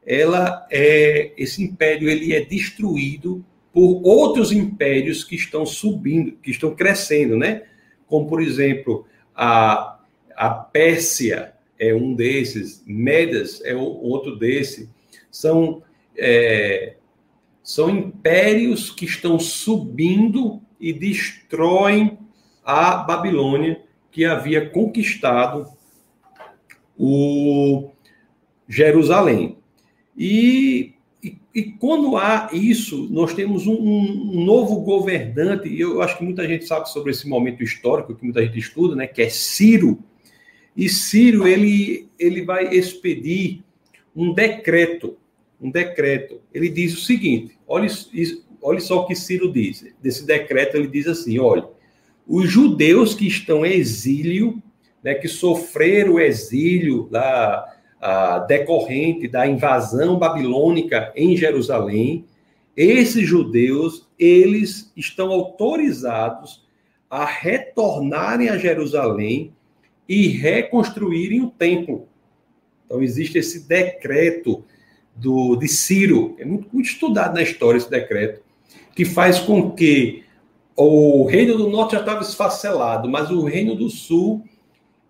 ela 0.05 0.66
é 0.70 1.33
esse 1.37 1.62
império 1.62 2.09
ele 2.09 2.35
é 2.35 2.44
destruído 2.44 3.44
por 3.72 4.00
outros 4.05 4.52
impérios 4.52 5.24
que 5.24 5.37
estão 5.37 5.64
subindo, 5.64 6.33
que 6.42 6.50
estão 6.50 6.74
crescendo, 6.74 7.37
né? 7.37 7.62
Como, 8.07 8.28
por 8.28 8.42
exemplo, 8.42 9.07
a, 9.35 9.98
a 10.37 10.50
Pérsia 10.50 11.55
é 11.78 11.94
um 11.94 12.14
desses, 12.14 12.83
Medas 12.87 13.62
é 13.64 13.74
outro 13.74 14.37
desse. 14.37 14.90
São, 15.31 15.83
é, 16.16 16.96
são 17.62 17.90
impérios 17.90 18.90
que 18.90 19.05
estão 19.05 19.38
subindo 19.38 20.61
e 20.81 20.92
destroem 20.92 22.18
a 22.64 22.96
Babilônia, 22.96 23.83
que 24.11 24.25
havia 24.25 24.68
conquistado 24.68 25.66
o 26.96 27.90
Jerusalém. 28.68 29.59
E 30.16 30.94
e, 31.22 31.38
e, 31.55 31.62
quando 31.62 32.16
há 32.16 32.51
isso, 32.53 33.09
nós 33.09 33.33
temos 33.33 33.68
um, 33.68 33.75
um, 33.75 34.44
novo 34.44 34.81
governante, 34.81 35.68
e 35.68 35.81
eu 35.81 36.03
acho 36.03 36.18
que 36.18 36.25
muita 36.25 36.46
gente 36.48 36.64
sabe 36.64 36.90
sobre 36.90 37.12
esse 37.12 37.29
momento 37.29 37.62
histórico, 37.62 38.14
que 38.14 38.25
muita 38.25 38.44
gente 38.44 38.59
estuda, 38.59 38.96
né, 38.96 39.07
que 39.07 39.22
é 39.22 39.29
Ciro. 39.29 40.03
E 40.77 40.88
Ciro, 40.88 41.46
ele, 41.46 42.09
ele 42.18 42.44
vai 42.44 42.75
expedir 42.75 43.62
um 44.16 44.35
decreto, 44.35 45.16
um 45.62 45.70
decreto. 45.70 46.40
Ele 46.53 46.68
diz 46.68 46.94
o 46.94 47.01
seguinte, 47.01 47.57
olha, 47.66 47.88
olha 48.61 48.81
só 48.81 49.01
o 49.01 49.07
que 49.07 49.14
Ciro 49.14 49.53
diz. 49.53 49.87
Desse 50.03 50.27
decreto, 50.27 50.77
ele 50.77 50.88
diz 50.88 51.07
assim, 51.07 51.38
olha, 51.38 51.64
os 52.27 52.51
judeus 52.51 53.14
que 53.14 53.27
estão 53.27 53.64
em 53.64 53.72
exílio, 53.72 54.61
né, 55.03 55.14
que 55.14 55.29
sofreram 55.29 56.14
o 56.14 56.20
exílio 56.20 57.09
lá 57.11 57.64
decorrente 58.48 59.29
da 59.29 59.46
invasão 59.46 60.18
babilônica 60.18 61.12
em 61.14 61.37
Jerusalém, 61.37 62.25
esses 62.77 63.29
judeus, 63.29 64.09
eles 64.18 64.92
estão 64.96 65.31
autorizados 65.31 66.66
a 67.09 67.25
retornarem 67.25 68.48
a 68.48 68.57
Jerusalém 68.57 69.53
e 70.09 70.27
reconstruírem 70.29 71.42
o 71.42 71.51
templo. 71.51 72.09
Então 72.87 73.03
existe 73.03 73.38
esse 73.38 73.68
decreto 73.68 74.64
do 75.14 75.57
de 75.57 75.68
Ciro, 75.68 76.35
é 76.38 76.44
muito, 76.44 76.68
muito 76.72 76.87
estudado 76.87 77.35
na 77.35 77.42
história 77.42 77.79
esse 77.79 77.90
decreto, 77.90 78.40
que 78.94 79.05
faz 79.05 79.38
com 79.38 79.70
que 79.70 80.25
o 80.77 81.25
reino 81.27 81.57
do 81.57 81.68
norte 81.68 81.92
já 81.92 82.01
estava 82.01 82.22
esfacelado, 82.22 83.09
mas 83.09 83.31
o 83.31 83.44
reino 83.44 83.75
do 83.75 83.90
sul 83.90 84.42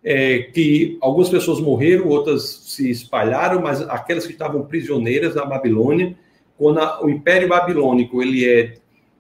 é, 0.05 0.41
que 0.53 0.99
algumas 1.01 1.29
pessoas 1.29 1.61
morreram, 1.61 2.09
outras 2.09 2.43
se 2.67 2.91
espalharam, 2.91 3.63
mas 3.63 3.81
aquelas 3.83 4.27
que 4.27 4.33
estavam 4.33 4.65
prisioneiras 4.65 5.35
na 5.35 5.45
Babilônia, 5.45 6.17
quando 6.59 6.79
a, 6.81 7.05
o 7.05 7.09
Império 7.09 7.49
Babilônico 7.49 8.21
ele 8.21 8.49
é 8.49 8.75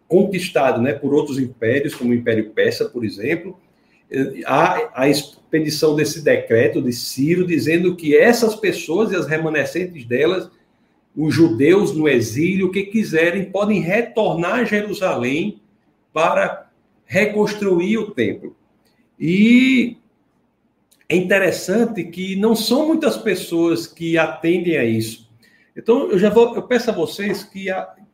conquistado 0.09 0.83
né, 0.83 0.93
por 0.93 1.15
outros 1.15 1.39
impérios, 1.39 1.95
como 1.95 2.11
o 2.11 2.15
Império 2.15 2.51
Persa, 2.51 2.87
por 2.87 3.05
exemplo, 3.05 3.57
há 4.45 4.91
a 4.95 5.09
expedição 5.09 5.97
desse 5.97 6.21
decreto 6.23 6.83
de 6.83 6.93
Ciro 6.93 7.47
dizendo 7.47 7.97
que 7.97 8.17
essas 8.17 8.55
pessoas 8.55 9.11
e 9.11 9.17
as 9.17 9.27
remanescentes 9.27 10.05
delas, 10.05 10.51
os 11.17 11.35
judeus 11.35 11.95
no 11.95 12.09
exílio, 12.09 12.71
que 12.71 12.85
quiserem, 12.85 13.51
podem 13.51 13.81
retornar 13.81 14.61
a 14.61 14.65
Jerusalém 14.65 15.61
para 16.13 16.71
reconstruir 17.05 17.99
o 17.99 18.11
templo. 18.11 18.57
E 19.19 19.97
é 21.09 21.17
interessante 21.17 22.05
que 22.05 22.37
não 22.37 22.57
são 22.57 22.87
muitas 22.87 23.17
pessoas 23.17 23.87
que 23.87 24.17
atendem 24.17 24.79
a 24.79 24.85
isso. 24.85 25.31
Então, 25.77 26.11
eu 26.11 26.19
já 26.19 26.31
vou, 26.31 26.55
eu 26.55 26.63
peço 26.63 26.91
a 26.91 26.95
vocês 26.95 27.45
que, 27.45 27.67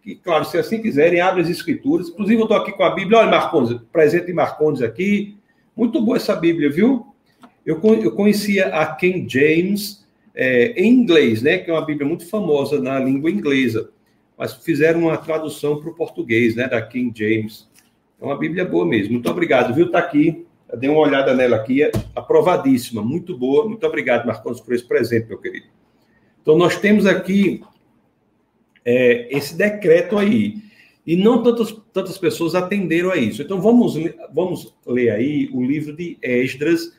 que 0.03 0.17
claro, 0.17 0.45
se 0.45 0.59
assim 0.59 0.83
quiserem, 0.83 1.21
abrem 1.21 1.45
as 1.45 1.51
escrituras. 1.51 2.09
Inclusive, 2.09 2.41
eu 2.41 2.45
estou 2.45 2.57
aqui 2.57 2.73
com 2.73 2.83
a 2.83 2.95
Bíblia. 2.95 3.19
Olha, 3.19 3.31
Marcondes, 3.31 3.81
presente 3.93 4.27
de 4.27 4.33
Marcondes 4.33 4.83
aqui. 4.83 5.37
Muito 5.77 6.01
boa 6.01 6.17
essa 6.17 6.35
Bíblia, 6.35 6.71
viu? 6.71 7.07
Eu, 7.65 7.81
eu 8.03 8.13
conhecia 8.13 8.67
a 8.69 8.95
King 8.95 9.29
James 9.29 10.05
é, 10.39 10.73
em 10.81 10.89
inglês, 10.89 11.43
né? 11.43 11.59
Que 11.59 11.71
é 11.71 11.75
uma 11.75 11.85
Bíblia 11.85 12.09
muito 12.09 12.27
famosa 12.27 12.81
na 12.81 12.99
língua 12.99 13.31
inglesa. 13.31 13.91
Mas 14.39 14.55
fizeram 14.55 15.01
uma 15.01 15.17
tradução 15.19 15.81
para 15.81 15.91
o 15.91 15.95
português, 15.95 16.55
né? 16.55 16.67
Da 16.67 16.81
King 16.81 17.13
James. 17.15 17.69
É 18.19 18.25
uma 18.25 18.39
Bíblia 18.39 18.65
boa 18.65 18.87
mesmo. 18.87 19.13
Muito 19.13 19.29
obrigado, 19.29 19.75
viu? 19.75 19.87
Está 19.87 19.99
aqui 19.99 20.47
eu 20.71 20.79
dei 20.79 20.91
uma 20.91 21.01
olhada 21.01 21.35
nela 21.35 21.57
aqui, 21.57 21.83
é 21.83 21.91
aprovadíssima, 22.15 23.03
muito 23.03 23.37
boa. 23.37 23.67
Muito 23.67 23.87
obrigado, 23.87 24.27
Marcos, 24.27 24.61
por 24.61 24.75
esse 24.75 24.85
presente, 24.85 25.27
meu 25.27 25.39
querido. 25.39 25.67
Então, 26.43 26.59
nós 26.59 26.77
temos 26.77 27.07
aqui 27.07 27.63
é, 28.85 29.35
esse 29.35 29.57
decreto 29.57 30.19
aí. 30.19 30.57
E 31.07 31.17
não 31.17 31.43
tantas, 31.43 31.73
tantas 31.91 32.19
pessoas 32.19 32.55
atenderam 32.55 33.11
a 33.11 33.17
isso. 33.17 33.41
Então, 33.41 33.63
vamos, 33.63 33.95
vamos 34.31 34.75
ler 34.87 35.11
aí 35.11 35.49
o 35.55 35.65
livro 35.65 35.97
de 35.97 36.19
Esdras, 36.21 36.98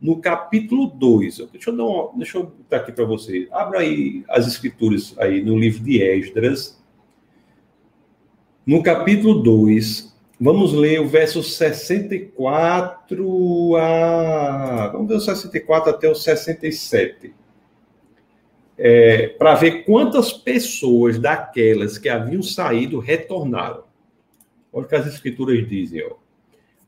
no 0.00 0.20
capítulo 0.20 0.86
2. 0.86 1.48
Deixa 1.52 1.70
eu, 1.70 1.76
dar 1.76 1.84
uma, 1.84 2.10
deixa 2.16 2.38
eu 2.38 2.44
botar 2.44 2.78
aqui 2.78 2.92
para 2.92 3.04
você. 3.04 3.48
Abra 3.52 3.80
aí 3.80 4.24
as 4.28 4.46
escrituras 4.46 5.14
aí 5.18 5.42
no 5.42 5.58
livro 5.58 5.82
de 5.82 6.02
Esdras, 6.02 6.80
no 8.66 8.82
capítulo 8.82 9.42
2, 9.42 10.10
Vamos 10.42 10.72
ler 10.72 10.98
o 11.02 11.06
verso 11.06 11.42
64 11.42 13.76
a. 13.76 14.88
Vamos 14.90 15.08
ver 15.08 15.16
o 15.16 15.20
64 15.20 15.90
até 15.90 16.08
o 16.08 16.14
67. 16.14 17.34
É, 18.78 19.28
para 19.28 19.54
ver 19.56 19.84
quantas 19.84 20.32
pessoas 20.32 21.18
daquelas 21.18 21.98
que 21.98 22.08
haviam 22.08 22.42
saído 22.42 22.98
retornaram. 22.98 23.84
Olha 24.72 24.86
o 24.86 24.88
que 24.88 24.94
as 24.94 25.06
escrituras 25.06 25.68
dizem. 25.68 26.02
Ó. 26.10 26.14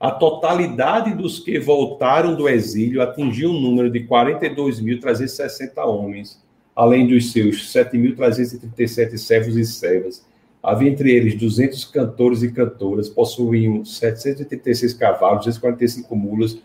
A 0.02 0.10
totalidade 0.10 1.14
dos 1.14 1.38
que 1.38 1.58
voltaram 1.60 2.34
do 2.34 2.48
exílio 2.48 3.00
atingiu 3.00 3.50
um 3.50 3.60
número 3.60 3.88
de 3.88 4.00
42.360 4.00 5.78
homens, 5.86 6.42
além 6.74 7.06
dos 7.06 7.30
seus 7.30 7.72
7.337 7.72 9.16
servos 9.16 9.56
e 9.56 9.64
servas 9.64 10.26
Havia 10.62 10.88
entre 10.88 11.10
eles 11.10 11.34
200 11.34 11.84
cantores 11.86 12.42
e 12.44 12.52
cantoras, 12.52 13.08
possuíam 13.08 13.84
736 13.84 14.94
cavalos, 14.94 15.44
245 15.46 16.14
mulas, 16.14 16.56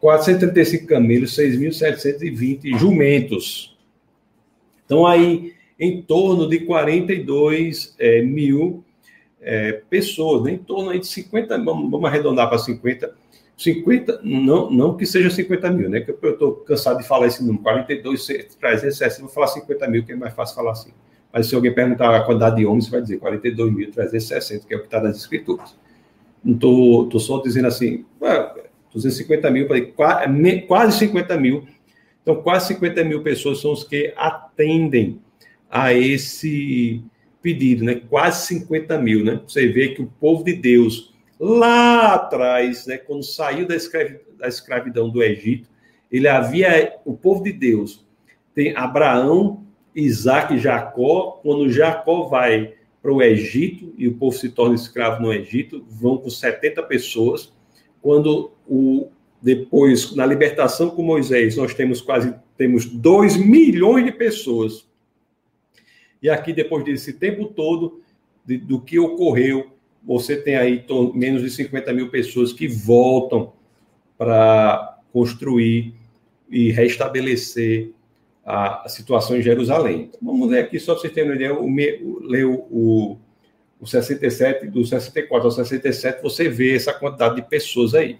435 0.00 0.86
camelos, 0.86 1.36
6.720 1.36 2.78
jumentos. 2.78 3.76
Então, 4.84 5.04
aí, 5.04 5.54
em 5.78 6.00
torno 6.00 6.48
de 6.48 6.60
42 6.60 7.96
é, 7.98 8.22
mil 8.22 8.84
é, 9.46 9.80
pessoas, 9.88 10.42
né? 10.42 10.52
em 10.52 10.58
torno 10.58 10.90
aí 10.90 10.98
de 10.98 11.06
50, 11.06 11.56
vamos, 11.58 11.88
vamos 11.88 12.04
arredondar 12.04 12.48
para 12.48 12.58
50, 12.58 13.14
50, 13.56 14.20
não, 14.24 14.68
não 14.68 14.96
que 14.96 15.06
seja 15.06 15.30
50 15.30 15.70
mil, 15.70 15.88
né? 15.88 16.00
Que 16.00 16.10
eu 16.10 16.32
estou 16.32 16.56
cansado 16.56 16.98
de 16.98 17.06
falar 17.06 17.28
esse 17.28 17.42
número, 17.42 17.62
42, 17.62 18.26
360, 18.60 19.20
vou 19.20 19.30
falar 19.30 19.46
50 19.46 19.88
mil, 19.88 20.04
que 20.04 20.12
é 20.12 20.16
mais 20.16 20.34
fácil 20.34 20.56
falar 20.56 20.72
assim. 20.72 20.90
Mas 21.32 21.46
se 21.46 21.54
alguém 21.54 21.72
perguntar 21.72 22.14
a 22.14 22.24
quantidade 22.24 22.56
de 22.56 22.66
homens, 22.66 22.88
vai 22.88 23.00
dizer 23.00 23.20
42.360, 23.20 24.66
que 24.66 24.74
é 24.74 24.76
o 24.76 24.80
que 24.80 24.86
está 24.86 25.00
nas 25.00 25.16
escrituras. 25.16 25.76
Não 26.44 26.54
estou 26.54 27.20
só 27.20 27.40
dizendo 27.40 27.68
assim, 27.68 28.04
250 28.92 29.50
mil, 29.50 29.68
quase 30.66 30.98
50 30.98 31.36
mil. 31.38 31.66
Então, 32.22 32.42
quase 32.42 32.68
50 32.68 33.04
mil 33.04 33.22
pessoas 33.22 33.60
são 33.60 33.72
os 33.72 33.84
que 33.84 34.12
atendem 34.16 35.20
a 35.70 35.94
esse 35.94 37.02
pedido, 37.46 37.84
né? 37.84 38.02
Quase 38.10 38.48
50 38.48 38.98
mil, 38.98 39.24
né? 39.24 39.40
Você 39.46 39.68
vê 39.68 39.90
que 39.90 40.02
o 40.02 40.12
povo 40.18 40.42
de 40.42 40.52
Deus, 40.52 41.14
lá 41.38 42.14
atrás, 42.14 42.86
né, 42.86 42.96
quando 42.96 43.22
saiu 43.22 43.68
da, 43.68 43.76
escravidão 44.48 45.08
do 45.08 45.22
Egito, 45.22 45.68
ele 46.10 46.26
havia, 46.26 46.96
o 47.04 47.16
povo 47.16 47.44
de 47.44 47.52
Deus 47.52 48.04
tem 48.52 48.74
Abraão, 48.76 49.64
Isaac 49.94 50.54
e 50.54 50.58
Jacó. 50.58 51.38
Quando 51.40 51.70
Jacó 51.70 52.24
vai 52.24 52.74
para 53.00 53.12
o 53.12 53.22
Egito 53.22 53.94
e 53.96 54.08
o 54.08 54.14
povo 54.14 54.36
se 54.36 54.48
torna 54.48 54.74
escravo 54.74 55.22
no 55.22 55.32
Egito, 55.32 55.84
vão 55.88 56.16
com 56.16 56.28
70 56.28 56.82
pessoas. 56.82 57.52
Quando 58.02 58.50
o 58.66 59.08
depois, 59.40 60.16
na 60.16 60.26
libertação 60.26 60.90
com 60.90 61.02
Moisés, 61.02 61.56
nós 61.56 61.72
temos 61.74 62.00
quase 62.00 62.34
temos 62.56 62.86
2 62.86 63.36
milhões 63.36 64.04
de 64.04 64.10
pessoas. 64.10 64.85
E 66.26 66.28
aqui, 66.28 66.52
depois 66.52 66.84
desse 66.84 67.12
tempo 67.12 67.44
todo, 67.44 68.00
de, 68.44 68.58
do 68.58 68.80
que 68.80 68.98
ocorreu, 68.98 69.70
você 70.02 70.36
tem 70.36 70.56
aí 70.56 70.84
menos 71.14 71.40
de 71.40 71.50
50 71.50 71.92
mil 71.92 72.10
pessoas 72.10 72.52
que 72.52 72.66
voltam 72.66 73.52
para 74.18 74.98
construir 75.12 75.94
e 76.50 76.72
restabelecer 76.72 77.92
a, 78.44 78.86
a, 78.86 78.88
situação 78.88 79.36
em 79.36 79.42
Jerusalém. 79.42 80.08
Então, 80.08 80.18
vamos 80.20 80.50
ler 80.50 80.64
aqui, 80.64 80.80
só 80.80 80.94
para 80.94 81.02
vocês 81.02 81.12
terem 81.12 81.30
uma 81.30 81.80
ideia, 81.80 82.48
o, 82.48 82.66
o, 82.72 83.18
o 83.80 83.86
67, 83.86 84.66
do 84.66 84.84
64 84.84 85.46
ao 85.46 85.52
67, 85.52 86.20
você 86.20 86.48
vê 86.48 86.74
essa 86.74 86.92
quantidade 86.92 87.36
de 87.36 87.42
pessoas 87.42 87.94
aí. 87.94 88.18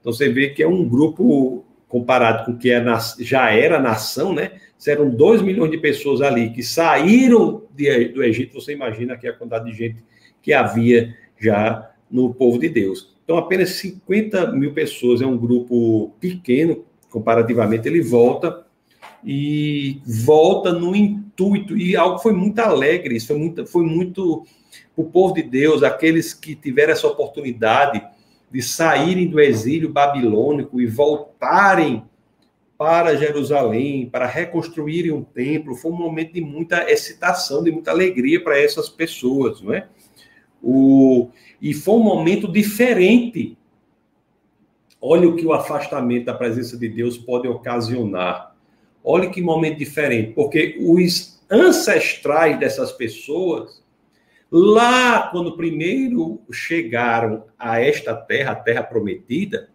Então 0.00 0.12
você 0.12 0.28
vê 0.28 0.50
que 0.50 0.62
é 0.62 0.68
um 0.68 0.88
grupo 0.88 1.64
comparado 1.92 2.46
com 2.46 2.52
o 2.52 2.56
que 2.56 2.70
é, 2.70 2.82
já 3.18 3.50
era 3.50 3.78
nação, 3.78 4.32
né? 4.32 4.52
Se 4.78 4.90
eram 4.90 5.10
2 5.10 5.42
milhões 5.42 5.70
de 5.70 5.76
pessoas 5.76 6.22
ali 6.22 6.48
que 6.48 6.62
saíram 6.62 7.64
de, 7.70 8.08
do 8.08 8.24
Egito, 8.24 8.58
você 8.58 8.72
imagina 8.72 9.14
que 9.14 9.28
a 9.28 9.32
quantidade 9.34 9.70
de 9.70 9.76
gente 9.76 10.02
que 10.40 10.54
havia 10.54 11.14
já 11.38 11.90
no 12.10 12.32
povo 12.32 12.58
de 12.58 12.70
Deus. 12.70 13.14
Então, 13.22 13.36
apenas 13.36 13.72
50 13.72 14.52
mil 14.52 14.72
pessoas 14.72 15.20
é 15.20 15.26
um 15.26 15.36
grupo 15.36 16.14
pequeno, 16.18 16.82
comparativamente, 17.10 17.86
ele 17.86 18.00
volta 18.00 18.64
e 19.22 20.00
volta 20.24 20.72
no 20.72 20.96
intuito, 20.96 21.76
e 21.76 21.94
algo 21.94 22.18
foi 22.20 22.32
muito 22.32 22.58
alegre, 22.60 23.16
isso 23.16 23.26
foi 23.26 23.36
muito, 23.36 23.66
foi 23.66 23.84
muito 23.84 24.46
o 24.96 25.04
povo 25.04 25.34
de 25.34 25.42
Deus, 25.42 25.82
aqueles 25.82 26.32
que 26.32 26.54
tiveram 26.54 26.94
essa 26.94 27.06
oportunidade 27.06 28.02
de 28.52 28.60
saírem 28.60 29.26
do 29.26 29.40
exílio 29.40 29.88
babilônico 29.88 30.78
e 30.80 30.86
voltarem 30.86 32.04
para 32.76 33.16
Jerusalém, 33.16 34.08
para 34.10 34.26
reconstruírem 34.26 35.12
um 35.12 35.22
templo, 35.22 35.74
foi 35.74 35.90
um 35.90 35.96
momento 35.96 36.34
de 36.34 36.40
muita 36.40 36.90
excitação, 36.90 37.62
de 37.62 37.70
muita 37.70 37.90
alegria 37.90 38.42
para 38.42 38.58
essas 38.60 38.88
pessoas, 38.88 39.62
não 39.62 39.72
é? 39.72 39.88
O, 40.62 41.30
e 41.60 41.72
foi 41.72 41.94
um 41.94 42.02
momento 42.02 42.50
diferente. 42.50 43.56
Olha 45.00 45.28
o 45.28 45.34
que 45.34 45.46
o 45.46 45.52
afastamento 45.52 46.26
da 46.26 46.34
presença 46.34 46.76
de 46.76 46.88
Deus 46.88 47.16
pode 47.16 47.48
ocasionar. 47.48 48.54
Olha 49.02 49.30
que 49.30 49.40
momento 49.40 49.78
diferente, 49.78 50.32
porque 50.32 50.76
os 50.80 51.40
ancestrais 51.50 52.58
dessas 52.58 52.92
pessoas 52.92 53.81
Lá, 54.54 55.28
quando 55.32 55.56
primeiro 55.56 56.42
chegaram 56.52 57.44
a 57.58 57.80
esta 57.80 58.14
terra, 58.14 58.52
a 58.52 58.56
terra 58.56 58.82
prometida, 58.82 59.70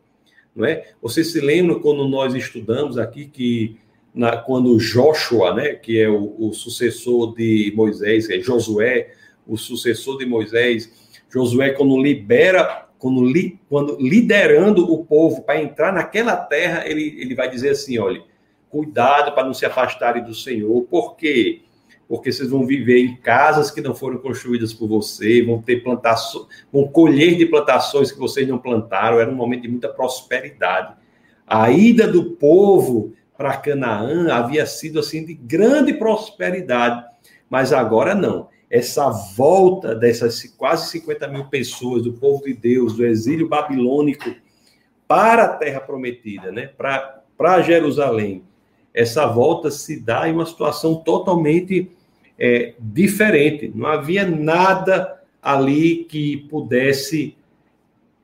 não 0.55 0.63
é? 0.63 0.91
Vocês 1.01 1.31
se 1.31 1.41
lembram 1.41 1.79
quando 1.79 2.07
nós 2.07 2.35
estudamos 2.35 2.95
aqui 2.95 3.25
que 3.25 3.79
na, 4.13 4.37
quando 4.37 4.77
Joshua, 4.77 5.55
né, 5.55 5.73
que 5.73 5.99
é 5.99 6.07
o, 6.07 6.35
o 6.37 6.53
sucessor 6.53 7.33
de 7.33 7.73
Moisés, 7.75 8.29
é 8.29 8.39
Josué, 8.39 9.13
o 9.47 9.57
sucessor 9.57 10.19
de 10.19 10.27
Moisés, 10.27 10.91
Josué 11.27 11.71
quando 11.71 11.99
libera, 11.99 12.87
quando, 12.99 13.25
li, 13.25 13.59
quando 13.67 13.97
liderando 13.99 14.93
o 14.93 15.03
povo 15.03 15.41
para 15.41 15.59
entrar 15.59 15.91
naquela 15.91 16.35
terra, 16.35 16.87
ele, 16.87 17.15
ele 17.19 17.33
vai 17.33 17.49
dizer 17.49 17.69
assim, 17.69 17.97
olha, 17.97 18.21
cuidado 18.69 19.33
para 19.33 19.43
não 19.43 19.55
se 19.55 19.65
afastarem 19.65 20.23
do 20.23 20.35
Senhor, 20.35 20.85
porque 20.89 21.61
porque 22.07 22.31
vocês 22.31 22.49
vão 22.49 22.65
viver 22.65 22.99
em 22.99 23.15
casas 23.17 23.69
que 23.69 23.81
não 23.81 23.93
foram 23.93 24.17
construídas 24.17 24.73
por 24.73 24.87
você, 24.87 25.43
vão 25.43 25.61
ter 25.61 25.83
plantações, 25.83 26.47
vão 26.71 26.87
colher 26.87 27.35
de 27.35 27.45
plantações 27.45 28.11
que 28.11 28.19
vocês 28.19 28.47
não 28.47 28.57
plantaram. 28.57 29.19
Era 29.19 29.29
um 29.29 29.35
momento 29.35 29.63
de 29.63 29.67
muita 29.67 29.89
prosperidade. 29.89 30.95
A 31.45 31.69
ida 31.69 32.07
do 32.07 32.31
povo 32.31 33.13
para 33.37 33.57
Canaã 33.57 34.33
havia 34.33 34.65
sido 34.65 34.99
assim 34.99 35.25
de 35.25 35.33
grande 35.33 35.93
prosperidade, 35.93 37.05
mas 37.49 37.73
agora 37.73 38.15
não. 38.15 38.47
Essa 38.69 39.09
volta 39.09 39.93
dessas 39.93 40.43
quase 40.57 40.89
50 40.91 41.27
mil 41.27 41.45
pessoas 41.45 42.03
do 42.03 42.13
povo 42.13 42.43
de 42.43 42.53
Deus, 42.53 42.95
do 42.95 43.05
exílio 43.05 43.47
babilônico, 43.47 44.33
para 45.07 45.43
a 45.43 45.49
terra 45.49 45.79
prometida, 45.79 46.51
né? 46.51 46.69
para 47.37 47.61
Jerusalém, 47.61 48.43
essa 48.93 49.27
volta 49.27 49.69
se 49.69 49.99
dá 49.99 50.27
em 50.27 50.33
uma 50.33 50.45
situação 50.45 50.95
totalmente 50.95 51.91
é, 52.37 52.73
diferente. 52.79 53.71
Não 53.73 53.87
havia 53.87 54.25
nada 54.25 55.21
ali 55.41 56.05
que 56.05 56.37
pudesse 56.49 57.35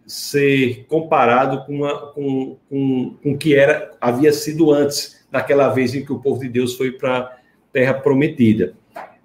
ser 0.06 0.86
comparado 0.88 1.66
com, 1.66 1.82
o 1.82 2.14
com, 2.14 2.58
com, 2.70 3.18
com 3.24 3.38
que 3.38 3.56
era 3.56 3.96
havia 4.00 4.34
sido 4.34 4.72
antes, 4.72 5.26
naquela 5.32 5.70
vez 5.70 5.96
em 5.96 6.06
que 6.06 6.12
o 6.12 6.20
povo 6.20 6.42
de 6.42 6.50
Deus 6.50 6.76
foi 6.76 6.92
para 6.92 7.18
a 7.18 7.38
terra 7.72 7.94
prometida. 7.94 8.76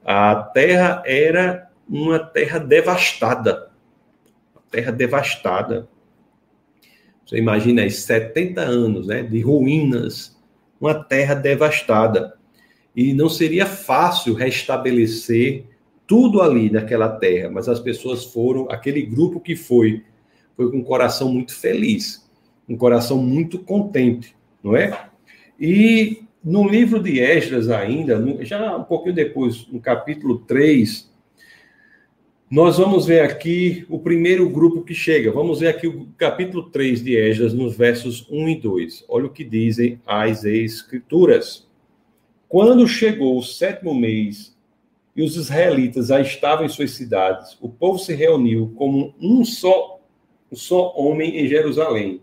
A 0.04 0.36
terra 0.36 1.02
era 1.04 1.68
uma 1.88 2.18
terra 2.18 2.58
devastada. 2.58 3.70
terra 4.70 4.92
devastada. 4.92 5.88
Você 7.26 7.36
imagina 7.36 7.82
aí, 7.82 7.90
70 7.90 8.60
anos 8.60 9.06
né, 9.06 9.22
de 9.22 9.40
ruínas, 9.42 10.38
uma 10.80 10.94
terra 10.94 11.34
devastada 11.34 12.37
e 12.98 13.14
não 13.14 13.28
seria 13.28 13.64
fácil 13.64 14.34
restabelecer 14.34 15.66
tudo 16.04 16.42
ali 16.42 16.68
naquela 16.68 17.08
terra, 17.08 17.48
mas 17.48 17.68
as 17.68 17.78
pessoas 17.78 18.24
foram, 18.24 18.68
aquele 18.68 19.02
grupo 19.02 19.38
que 19.38 19.54
foi, 19.54 20.02
foi 20.56 20.68
com 20.68 20.78
um 20.78 20.82
coração 20.82 21.32
muito 21.32 21.54
feliz, 21.54 22.28
um 22.68 22.76
coração 22.76 23.18
muito 23.18 23.56
contente, 23.60 24.34
não 24.64 24.74
é? 24.74 25.10
E 25.60 26.24
no 26.42 26.68
livro 26.68 27.00
de 27.00 27.20
Esdras 27.20 27.68
ainda, 27.68 28.20
já 28.44 28.76
um 28.76 28.82
pouquinho 28.82 29.14
depois, 29.14 29.68
no 29.70 29.78
capítulo 29.78 30.40
3, 30.40 31.08
nós 32.50 32.78
vamos 32.78 33.06
ver 33.06 33.20
aqui 33.20 33.86
o 33.88 34.00
primeiro 34.00 34.48
grupo 34.50 34.82
que 34.82 34.94
chega. 34.94 35.30
Vamos 35.30 35.60
ver 35.60 35.68
aqui 35.68 35.86
o 35.86 36.08
capítulo 36.16 36.68
3 36.68 37.04
de 37.04 37.14
Esdras, 37.14 37.54
nos 37.54 37.76
versos 37.76 38.26
1 38.28 38.48
e 38.48 38.56
2. 38.56 39.04
Olha 39.08 39.26
o 39.26 39.30
que 39.30 39.44
dizem 39.44 40.00
as 40.04 40.44
escrituras. 40.44 41.67
Quando 42.48 42.88
chegou 42.88 43.36
o 43.36 43.42
sétimo 43.42 43.94
mês 43.94 44.56
e 45.14 45.22
os 45.22 45.36
israelitas 45.36 46.06
já 46.06 46.18
estavam 46.18 46.64
em 46.64 46.68
suas 46.68 46.92
cidades, 46.92 47.58
o 47.60 47.68
povo 47.68 47.98
se 47.98 48.14
reuniu 48.14 48.72
como 48.74 49.14
um 49.20 49.44
só, 49.44 50.00
um 50.50 50.56
só 50.56 50.94
homem 50.96 51.36
em 51.36 51.46
Jerusalém. 51.46 52.22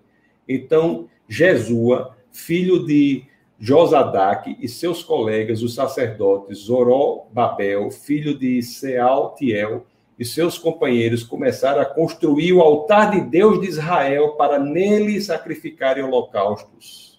Então, 0.49 1.07
Jesua, 1.29 2.17
filho 2.31 2.88
de 2.88 3.23
Josadaque, 3.59 4.57
e 4.59 4.67
seus 4.67 5.03
colegas, 5.03 5.61
os 5.61 5.75
sacerdotes 5.75 6.57
Zorobabel, 6.57 7.91
filho 7.91 8.35
de 8.35 8.63
Sealtiel, 8.63 9.85
e 10.17 10.25
seus 10.25 10.57
companheiros 10.57 11.23
começaram 11.23 11.81
a 11.81 11.85
construir 11.85 12.51
o 12.53 12.61
altar 12.61 13.11
de 13.11 13.21
Deus 13.21 13.61
de 13.61 13.67
Israel 13.67 14.31
para 14.31 14.57
nele 14.57 15.21
sacrificarem 15.21 16.03
holocaustos 16.03 17.14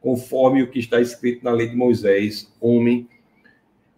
conforme 0.00 0.62
o 0.62 0.70
que 0.70 0.78
está 0.78 1.00
escrito 1.00 1.44
na 1.44 1.52
lei 1.52 1.68
de 1.68 1.76
Moisés, 1.76 2.52
homem 2.60 3.08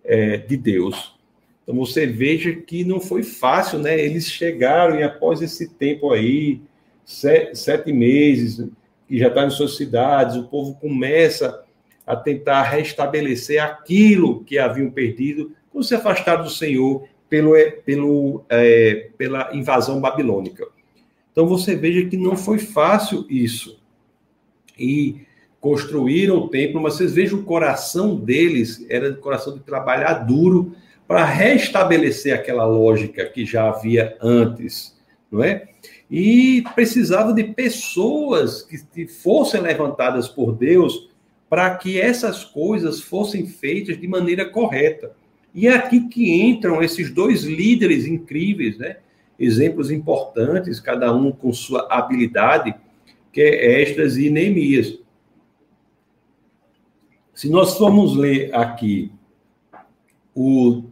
é, 0.04 0.36
de 0.36 0.56
Deus. 0.56 1.16
Então 1.62 1.76
você 1.76 2.06
veja 2.06 2.52
que 2.52 2.84
não 2.84 3.00
foi 3.00 3.22
fácil, 3.22 3.78
né? 3.78 3.98
Eles 3.98 4.28
chegaram 4.28 4.98
e 4.98 5.02
após 5.02 5.40
esse 5.40 5.68
tempo 5.68 6.12
aí, 6.12 6.60
sete, 7.04 7.92
meses, 7.92 8.68
que 9.06 9.18
já 9.18 9.28
está 9.28 9.46
em 9.46 9.50
suas 9.50 9.76
cidades, 9.76 10.36
o 10.36 10.48
povo 10.48 10.74
começa 10.74 11.62
a 12.04 12.16
tentar 12.16 12.62
restabelecer 12.64 13.62
aquilo 13.62 14.42
que 14.42 14.58
haviam 14.58 14.90
perdido, 14.90 15.52
quando 15.70 15.84
se 15.84 15.94
afastaram 15.94 16.42
do 16.42 16.50
Senhor 16.50 17.06
pelo, 17.28 17.54
é, 17.54 17.70
pelo, 17.70 18.44
é, 18.48 19.10
pela 19.16 19.54
invasão 19.56 20.00
babilônica. 20.00 20.66
Então 21.30 21.46
você 21.46 21.76
veja 21.76 22.04
que 22.08 22.16
não 22.16 22.36
foi 22.36 22.58
fácil 22.58 23.24
isso. 23.30 23.80
E 24.78 25.22
construíram 25.62 26.38
o 26.38 26.48
templo, 26.48 26.82
mas 26.82 26.94
vocês 26.94 27.14
vejam 27.14 27.38
o 27.38 27.44
coração 27.44 28.16
deles 28.16 28.84
era 28.90 29.10
o 29.10 29.16
coração 29.18 29.54
de 29.54 29.60
trabalhar 29.60 30.14
duro 30.14 30.74
para 31.06 31.24
restabelecer 31.24 32.34
aquela 32.34 32.64
lógica 32.64 33.24
que 33.26 33.46
já 33.46 33.68
havia 33.68 34.16
antes, 34.20 34.98
não 35.30 35.42
é? 35.42 35.68
E 36.10 36.64
precisava 36.74 37.32
de 37.32 37.44
pessoas 37.44 38.62
que 38.62 39.06
fossem 39.06 39.60
levantadas 39.60 40.26
por 40.26 40.52
Deus 40.52 41.08
para 41.48 41.72
que 41.76 42.00
essas 42.00 42.44
coisas 42.44 43.00
fossem 43.00 43.46
feitas 43.46 44.00
de 44.00 44.08
maneira 44.08 44.44
correta. 44.44 45.12
E 45.54 45.68
é 45.68 45.74
aqui 45.74 46.08
que 46.08 46.42
entram 46.42 46.82
esses 46.82 47.08
dois 47.08 47.44
líderes 47.44 48.04
incríveis, 48.04 48.78
né? 48.78 48.96
Exemplos 49.38 49.92
importantes, 49.92 50.80
cada 50.80 51.14
um 51.14 51.30
com 51.30 51.52
sua 51.52 51.86
habilidade, 51.88 52.74
que 53.32 53.40
é 53.40 53.80
Esdras 53.82 54.16
e 54.16 54.28
Neemias. 54.28 55.01
Se 57.34 57.48
nós 57.48 57.76
formos 57.76 58.16
ler 58.16 58.54
aqui 58.54 59.10
o 60.34 60.84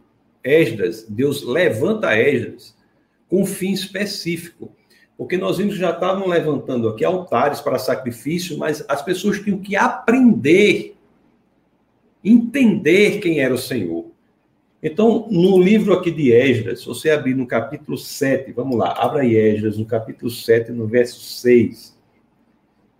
Esdras, 0.43 1.05
Deus 1.07 1.43
levanta 1.43 2.17
Esdras 2.17 2.75
com 3.29 3.41
um 3.41 3.45
fim 3.45 3.71
específico. 3.71 4.71
Porque 5.17 5.37
nós 5.37 5.59
vimos 5.59 5.75
que 5.75 5.79
já 5.79 5.91
estavam 5.91 6.27
levantando 6.27 6.89
aqui 6.89 7.05
altares 7.05 7.61
para 7.61 7.77
sacrifício, 7.77 8.57
mas 8.57 8.83
as 8.87 9.03
pessoas 9.03 9.39
tinham 9.39 9.59
que 9.59 9.75
aprender, 9.75 10.95
entender 12.23 13.19
quem 13.19 13.39
era 13.39 13.53
o 13.53 13.57
Senhor. 13.57 14.07
Então, 14.81 15.27
no 15.29 15.61
livro 15.61 15.93
aqui 15.93 16.09
de 16.09 16.31
Esdras, 16.31 16.79
se 16.79 16.87
você 16.87 17.11
abrir 17.11 17.35
no 17.35 17.45
capítulo 17.45 17.99
7, 17.99 18.51
vamos 18.51 18.75
lá, 18.75 18.93
abra 18.93 19.21
aí 19.21 19.35
Esdras, 19.35 19.77
no 19.77 19.85
capítulo 19.85 20.31
7, 20.31 20.71
no 20.71 20.87
verso 20.87 21.19
6. 21.19 21.95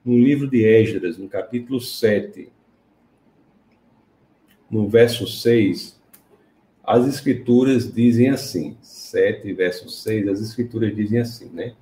No 0.06 0.16
livro 0.16 0.48
de 0.48 0.64
Esdras, 0.64 1.18
no 1.18 1.28
capítulo 1.28 1.82
7, 1.82 2.50
no 4.72 4.88
verso 4.88 5.28
6, 5.28 6.00
as 6.84 7.06
escrituras 7.06 7.94
dizem 7.94 8.30
assim, 8.30 8.78
7, 8.82 9.52
verso 9.54 9.90
6, 9.90 10.28
as 10.30 10.42
escrituras 10.42 10.96
dizem 10.96 11.20
assim, 11.20 11.50
né? 11.50 11.74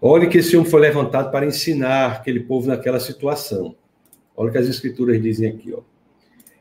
Olhe 0.00 0.28
que 0.28 0.38
esse 0.38 0.56
homem 0.56 0.70
foi 0.70 0.80
levantado 0.80 1.32
para 1.32 1.44
ensinar 1.44 2.12
aquele 2.12 2.40
povo 2.40 2.68
naquela 2.68 3.00
situação. 3.00 3.74
Olha 4.36 4.48
o 4.48 4.52
que 4.52 4.58
as 4.58 4.68
escrituras 4.68 5.20
dizem 5.20 5.50
aqui, 5.50 5.74
ó. 5.74 5.80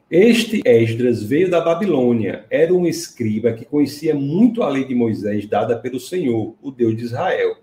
Este 0.10 0.62
Esdras 0.66 1.22
veio 1.22 1.52
da 1.52 1.62
Babilônia, 1.62 2.46
era 2.50 2.74
um 2.74 2.88
escriba 2.88 3.54
que 3.54 3.66
conhecia 3.66 4.16
muito 4.16 4.64
a 4.64 4.70
lei 4.70 4.86
de 4.86 4.96
Moisés 4.96 5.46
dada 5.46 5.78
pelo 5.78 6.00
Senhor, 6.00 6.56
o 6.62 6.72
Deus 6.72 6.96
de 6.96 7.04
Israel. 7.04 7.58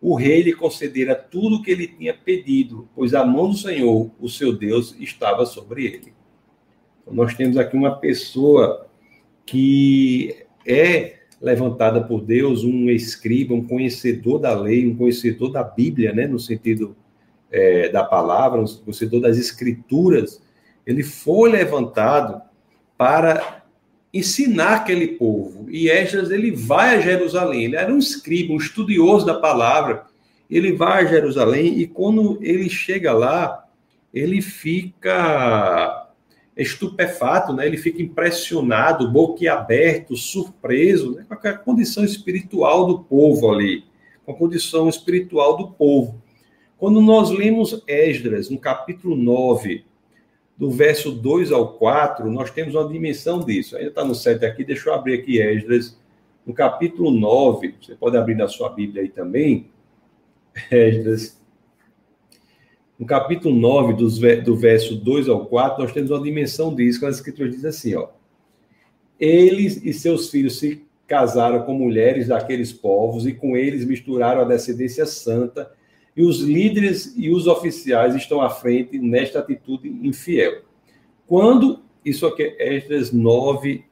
O 0.00 0.14
rei 0.14 0.42
lhe 0.42 0.52
concedera 0.52 1.14
tudo 1.14 1.56
o 1.56 1.62
que 1.62 1.70
ele 1.70 1.86
tinha 1.86 2.14
pedido, 2.14 2.88
pois 2.94 3.14
a 3.14 3.24
mão 3.24 3.50
do 3.50 3.56
Senhor, 3.56 4.10
o 4.18 4.28
seu 4.28 4.56
Deus, 4.56 4.94
estava 4.98 5.44
sobre 5.44 5.84
ele. 5.84 6.14
Então, 7.02 7.14
nós 7.14 7.34
temos 7.34 7.56
aqui 7.56 7.76
uma 7.76 7.96
pessoa 7.96 8.86
que 9.44 10.44
é 10.66 11.20
levantada 11.40 12.02
por 12.02 12.22
Deus, 12.22 12.64
um 12.64 12.90
escriba, 12.90 13.54
um 13.54 13.66
conhecedor 13.66 14.38
da 14.38 14.54
lei, 14.54 14.86
um 14.86 14.96
conhecedor 14.96 15.50
da 15.50 15.62
Bíblia, 15.62 16.12
né, 16.12 16.26
no 16.26 16.38
sentido 16.38 16.96
é, 17.50 17.88
da 17.88 18.04
palavra, 18.04 18.60
um 18.60 18.66
conhecedor 18.66 19.20
das 19.20 19.36
escrituras, 19.36 20.42
ele 20.86 21.02
foi 21.02 21.50
levantado 21.50 22.40
para 22.96 23.59
ensinar 24.12 24.74
aquele 24.74 25.08
povo. 25.08 25.66
E 25.70 25.88
Esdras, 25.88 26.30
ele 26.30 26.50
vai 26.50 26.96
a 26.96 27.00
Jerusalém, 27.00 27.64
ele 27.64 27.76
era 27.76 27.92
um 27.92 27.98
escriba, 27.98 28.52
um 28.52 28.56
estudioso 28.56 29.24
da 29.24 29.34
palavra, 29.34 30.04
ele 30.50 30.72
vai 30.72 31.04
a 31.04 31.06
Jerusalém 31.06 31.78
e 31.78 31.86
quando 31.86 32.38
ele 32.42 32.68
chega 32.68 33.12
lá, 33.12 33.64
ele 34.12 34.42
fica 34.42 36.08
estupefato, 36.56 37.52
né? 37.52 37.66
ele 37.66 37.76
fica 37.76 38.02
impressionado, 38.02 39.10
boquiaberto, 39.10 40.16
surpreso 40.16 41.14
né? 41.14 41.24
com 41.28 41.48
a 41.48 41.52
condição 41.52 42.04
espiritual 42.04 42.86
do 42.86 42.98
povo 42.98 43.50
ali, 43.50 43.84
com 44.26 44.32
a 44.32 44.34
condição 44.34 44.88
espiritual 44.88 45.56
do 45.56 45.68
povo. 45.68 46.20
Quando 46.76 47.00
nós 47.00 47.30
lemos 47.30 47.82
Esdras, 47.86 48.50
no 48.50 48.58
capítulo 48.58 49.14
9, 49.14 49.84
do 50.60 50.70
verso 50.70 51.10
2 51.10 51.52
ao 51.52 51.72
4, 51.78 52.30
nós 52.30 52.50
temos 52.50 52.74
uma 52.74 52.86
dimensão 52.86 53.40
disso. 53.40 53.78
Ainda 53.78 53.88
está 53.88 54.04
no 54.04 54.14
7 54.14 54.44
aqui, 54.44 54.62
deixa 54.62 54.90
eu 54.90 54.94
abrir 54.94 55.14
aqui 55.14 55.40
Esdras, 55.40 55.98
no 56.44 56.52
capítulo 56.52 57.10
9, 57.10 57.76
você 57.80 57.94
pode 57.94 58.18
abrir 58.18 58.34
na 58.34 58.46
sua 58.46 58.68
Bíblia 58.68 59.02
aí 59.02 59.08
também, 59.08 59.70
Esdras, 60.70 61.40
no 62.98 63.06
capítulo 63.06 63.54
9, 63.56 63.94
dos, 63.94 64.18
do 64.18 64.54
verso 64.54 64.96
2 64.96 65.30
ao 65.30 65.46
4, 65.46 65.82
nós 65.82 65.92
temos 65.92 66.10
uma 66.10 66.22
dimensão 66.22 66.74
disso, 66.74 67.00
quando 67.00 67.12
as 67.12 67.16
escrituras 67.16 67.52
dizem 67.52 67.70
assim, 67.70 67.94
ó. 67.94 68.08
Eles 69.18 69.82
e 69.82 69.94
seus 69.94 70.28
filhos 70.28 70.58
se 70.58 70.86
casaram 71.06 71.62
com 71.62 71.72
mulheres 71.72 72.28
daqueles 72.28 72.70
povos 72.70 73.26
e 73.26 73.32
com 73.32 73.56
eles 73.56 73.86
misturaram 73.86 74.42
a 74.42 74.44
descendência 74.44 75.06
santa, 75.06 75.72
e 76.20 76.22
os 76.22 76.40
líderes 76.40 77.14
e 77.16 77.30
os 77.30 77.46
oficiais 77.46 78.14
estão 78.14 78.40
à 78.40 78.50
frente 78.50 78.98
nesta 78.98 79.38
atitude 79.38 79.88
infiel. 79.88 80.62
Quando, 81.26 81.80
isso 82.04 82.26
aqui 82.26 82.42
é 82.42 82.76
Esdras 82.76 83.10
9, 83.10 83.84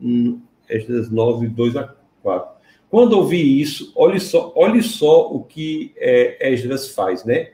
Esdras 0.69 1.11
9, 1.11 1.49
2 1.49 1.77
a 1.77 1.95
4. 2.23 2.59
Quando 2.91 3.15
ouvi 3.15 3.61
isso, 3.61 3.93
olhe 3.97 4.21
só, 4.21 4.53
olhe 4.55 4.83
só 4.83 5.33
o 5.33 5.43
que 5.43 5.93
é, 5.97 6.53
Esdras 6.53 6.91
faz, 6.91 7.25
né? 7.25 7.51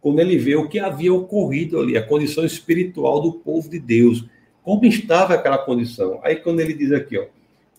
quando 0.00 0.20
ele 0.20 0.38
vê 0.38 0.54
o 0.54 0.68
que 0.68 0.78
havia 0.78 1.12
ocorrido 1.12 1.80
ali, 1.80 1.98
a 1.98 2.06
condição 2.06 2.44
espiritual 2.44 3.20
do 3.20 3.32
povo 3.32 3.68
de 3.68 3.80
Deus, 3.80 4.24
como 4.62 4.84
estava 4.84 5.34
aquela 5.34 5.58
condição. 5.58 6.20
Aí 6.22 6.36
quando 6.36 6.60
ele 6.60 6.74
diz 6.74 6.92
aqui, 6.92 7.18
ó, 7.18 7.24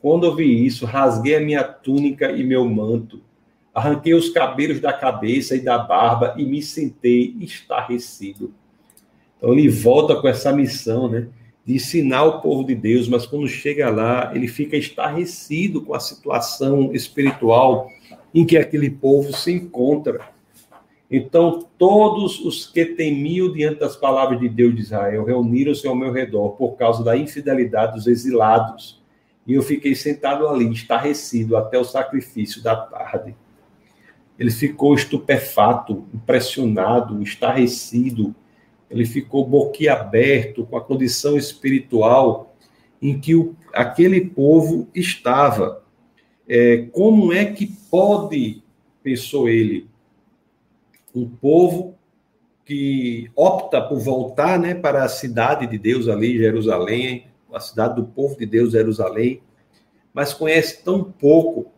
quando 0.02 0.26
eu 0.26 0.36
vi 0.36 0.66
isso, 0.66 0.86
rasguei 0.86 1.36
a 1.36 1.40
minha 1.40 1.64
túnica 1.64 2.32
e 2.32 2.44
meu 2.44 2.66
manto, 2.66 3.22
arranquei 3.78 4.16
os 4.16 4.32
cabelos 4.32 4.80
da 4.80 4.92
cabeça 4.92 5.56
e 5.56 5.60
da 5.60 5.78
barba 5.78 6.34
e 6.36 6.44
me 6.44 6.64
sentei 6.64 7.36
estarrecido. 7.40 8.52
Então 9.38 9.54
ele 9.54 9.70
volta 9.70 10.16
com 10.16 10.28
essa 10.28 10.52
missão, 10.52 11.08
né, 11.08 11.28
de 11.64 11.76
ensinar 11.76 12.24
o 12.24 12.42
povo 12.42 12.64
de 12.64 12.74
Deus, 12.74 13.08
mas 13.08 13.28
quando 13.28 13.48
chega 13.48 13.88
lá, 13.92 14.32
ele 14.34 14.48
fica 14.48 14.76
estarrecido 14.76 15.84
com 15.84 15.94
a 15.94 16.00
situação 16.00 16.92
espiritual 16.92 17.88
em 18.34 18.48
que 18.48 18.58
aquele 18.58 18.90
povo 18.90 19.32
se 19.32 19.52
encontra. 19.52 20.28
Então, 21.10 21.68
todos 21.78 22.44
os 22.44 22.66
que 22.66 22.84
temiam 22.84 23.54
diante 23.54 23.80
das 23.80 23.96
palavras 23.96 24.40
de 24.40 24.50
Deus 24.50 24.74
de 24.74 24.82
Israel 24.82 25.24
reuniram-se 25.24 25.88
ao 25.88 25.96
meu 25.96 26.12
redor 26.12 26.50
por 26.54 26.78
causa 26.78 27.04
da 27.04 27.16
infidelidade 27.16 27.94
dos 27.94 28.08
exilados. 28.08 29.00
E 29.46 29.54
eu 29.54 29.62
fiquei 29.62 29.94
sentado 29.94 30.48
ali, 30.48 30.68
estarrecido, 30.72 31.56
até 31.56 31.78
o 31.78 31.84
sacrifício 31.84 32.64
da 32.64 32.76
tarde. 32.76 33.36
Ele 34.40 34.52
ficou 34.52 34.94
estupefato, 34.94 36.06
impressionado, 36.14 37.22
estarrecido. 37.22 38.36
Ele 38.90 39.06
ficou 39.06 39.46
boquiaberto 39.46 40.66
com 40.66 40.78
a 40.78 40.82
condição 40.82 41.38
espiritual 41.38 42.56
em 43.02 43.20
que 43.20 43.36
o, 43.36 43.56
aquele 43.74 44.22
povo 44.22 44.88
estava. 44.94 45.84
É, 46.48 46.88
como 46.92 47.34
é 47.34 47.46
que 47.46 47.68
pode, 47.90 48.64
pensou 49.04 49.50
ele, 49.50 49.88
um 51.14 51.28
povo 51.28 51.96
que 52.64 53.32
opta 53.36 53.82
por 53.82 54.00
voltar 54.00 54.60
né, 54.60 54.76
para 54.76 55.04
a 55.04 55.10
cidade 55.10 55.66
de 55.68 55.78
Deus 55.78 56.08
ali, 56.08 56.38
Jerusalém, 56.38 57.28
a 57.52 57.60
cidade 57.60 57.96
do 57.96 58.06
povo 58.06 58.38
de 58.38 58.46
Deus, 58.46 58.74
Jerusalém, 58.74 59.42
mas 60.14 60.34
conhece 60.34 60.84
tão 60.84 61.04
pouco 61.04 61.72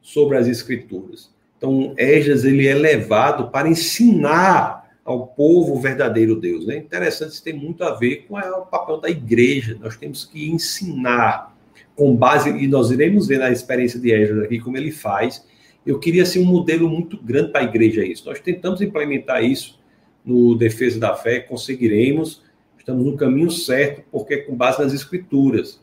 sobre 0.00 0.36
as 0.36 0.46
Escrituras. 0.46 1.30
Então, 1.60 1.92
Esdras, 1.98 2.42
ele 2.46 2.66
é 2.66 2.74
levado 2.74 3.50
para 3.50 3.68
ensinar 3.68 4.90
ao 5.04 5.26
povo 5.26 5.74
o 5.74 5.78
verdadeiro 5.78 6.40
Deus. 6.40 6.64
É 6.64 6.68
né? 6.68 6.76
interessante, 6.78 7.32
isso 7.32 7.44
tem 7.44 7.52
muito 7.52 7.84
a 7.84 7.90
ver 7.94 8.24
com 8.26 8.34
o 8.38 8.64
papel 8.64 8.98
da 8.98 9.10
igreja. 9.10 9.76
Nós 9.78 9.94
temos 9.94 10.24
que 10.24 10.50
ensinar 10.50 11.54
com 11.94 12.16
base, 12.16 12.48
e 12.48 12.66
nós 12.66 12.90
iremos 12.90 13.26
ver 13.26 13.38
na 13.38 13.50
experiência 13.50 14.00
de 14.00 14.10
Esdras 14.10 14.44
aqui 14.44 14.58
como 14.58 14.78
ele 14.78 14.90
faz, 14.90 15.46
eu 15.84 15.98
queria 15.98 16.24
ser 16.24 16.38
um 16.38 16.46
modelo 16.46 16.88
muito 16.88 17.22
grande 17.22 17.52
para 17.52 17.60
a 17.60 17.64
igreja 17.64 18.02
isso. 18.02 18.26
Nós 18.26 18.40
tentamos 18.40 18.80
implementar 18.80 19.44
isso 19.44 19.78
no 20.24 20.54
Defesa 20.54 20.98
da 20.98 21.14
Fé, 21.14 21.40
conseguiremos, 21.40 22.42
estamos 22.78 23.04
no 23.04 23.18
caminho 23.18 23.50
certo, 23.50 24.02
porque 24.10 24.32
é 24.32 24.36
com 24.38 24.56
base 24.56 24.82
nas 24.82 24.94
escrituras. 24.94 25.78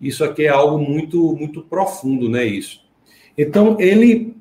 Isso 0.00 0.24
aqui 0.24 0.42
é 0.46 0.48
algo 0.48 0.76
muito 0.76 1.36
muito 1.36 1.62
profundo, 1.62 2.28
né, 2.28 2.44
isso. 2.44 2.84
Então, 3.38 3.76
ele 3.78 4.34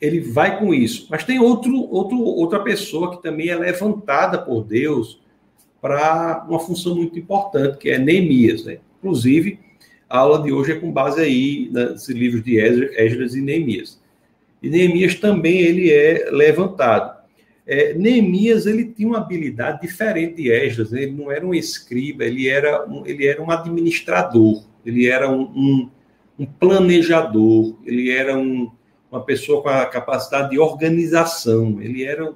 ele 0.00 0.20
vai 0.20 0.58
com 0.58 0.74
isso. 0.74 1.06
Mas 1.10 1.24
tem 1.24 1.38
outro, 1.38 1.74
outro 1.90 2.18
outra 2.18 2.60
pessoa 2.60 3.16
que 3.16 3.22
também 3.22 3.48
é 3.48 3.56
levantada 3.56 4.38
por 4.38 4.64
Deus 4.64 5.20
para 5.80 6.44
uma 6.48 6.58
função 6.58 6.94
muito 6.94 7.18
importante, 7.18 7.78
que 7.78 7.90
é 7.90 7.98
Neemias, 7.98 8.64
né? 8.64 8.78
Inclusive, 8.98 9.58
a 10.08 10.18
aula 10.18 10.42
de 10.42 10.52
hoje 10.52 10.72
é 10.72 10.76
com 10.76 10.90
base 10.90 11.20
aí 11.20 11.70
nesses 11.72 12.08
livros 12.08 12.42
de 12.42 12.58
Esdras 12.58 13.34
e 13.34 13.40
Neemias. 13.40 14.00
E 14.62 14.68
Neemias 14.68 15.14
também 15.16 15.58
ele 15.58 15.90
é 15.90 16.28
levantado. 16.30 17.16
É, 17.66 17.94
Neemias 17.94 18.66
ele 18.66 18.84
tinha 18.84 19.08
uma 19.08 19.18
habilidade 19.18 19.80
diferente 19.80 20.36
de 20.36 20.50
Esdras, 20.50 20.92
né? 20.92 21.02
ele 21.02 21.12
não 21.12 21.30
era 21.30 21.44
um 21.44 21.52
escriba, 21.52 22.24
ele 22.24 22.48
era 22.48 22.88
um, 22.88 23.04
ele 23.04 23.26
era 23.26 23.42
um 23.42 23.50
administrador, 23.50 24.64
ele 24.84 25.06
era 25.06 25.28
um, 25.28 25.42
um, 25.42 25.90
um 26.38 26.46
planejador, 26.46 27.76
ele 27.84 28.10
era 28.10 28.38
um, 28.38 28.70
uma 29.10 29.22
pessoa 29.22 29.62
com 29.62 29.68
a 29.68 29.86
capacidade 29.86 30.50
de 30.50 30.58
organização, 30.58 31.80
ele 31.80 32.04
era, 32.04 32.32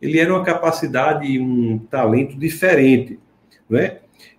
ele 0.00 0.18
era 0.18 0.32
uma 0.32 0.44
capacidade, 0.44 1.38
um 1.38 1.78
talento 1.78 2.36
diferente, 2.38 3.18
né? 3.68 3.98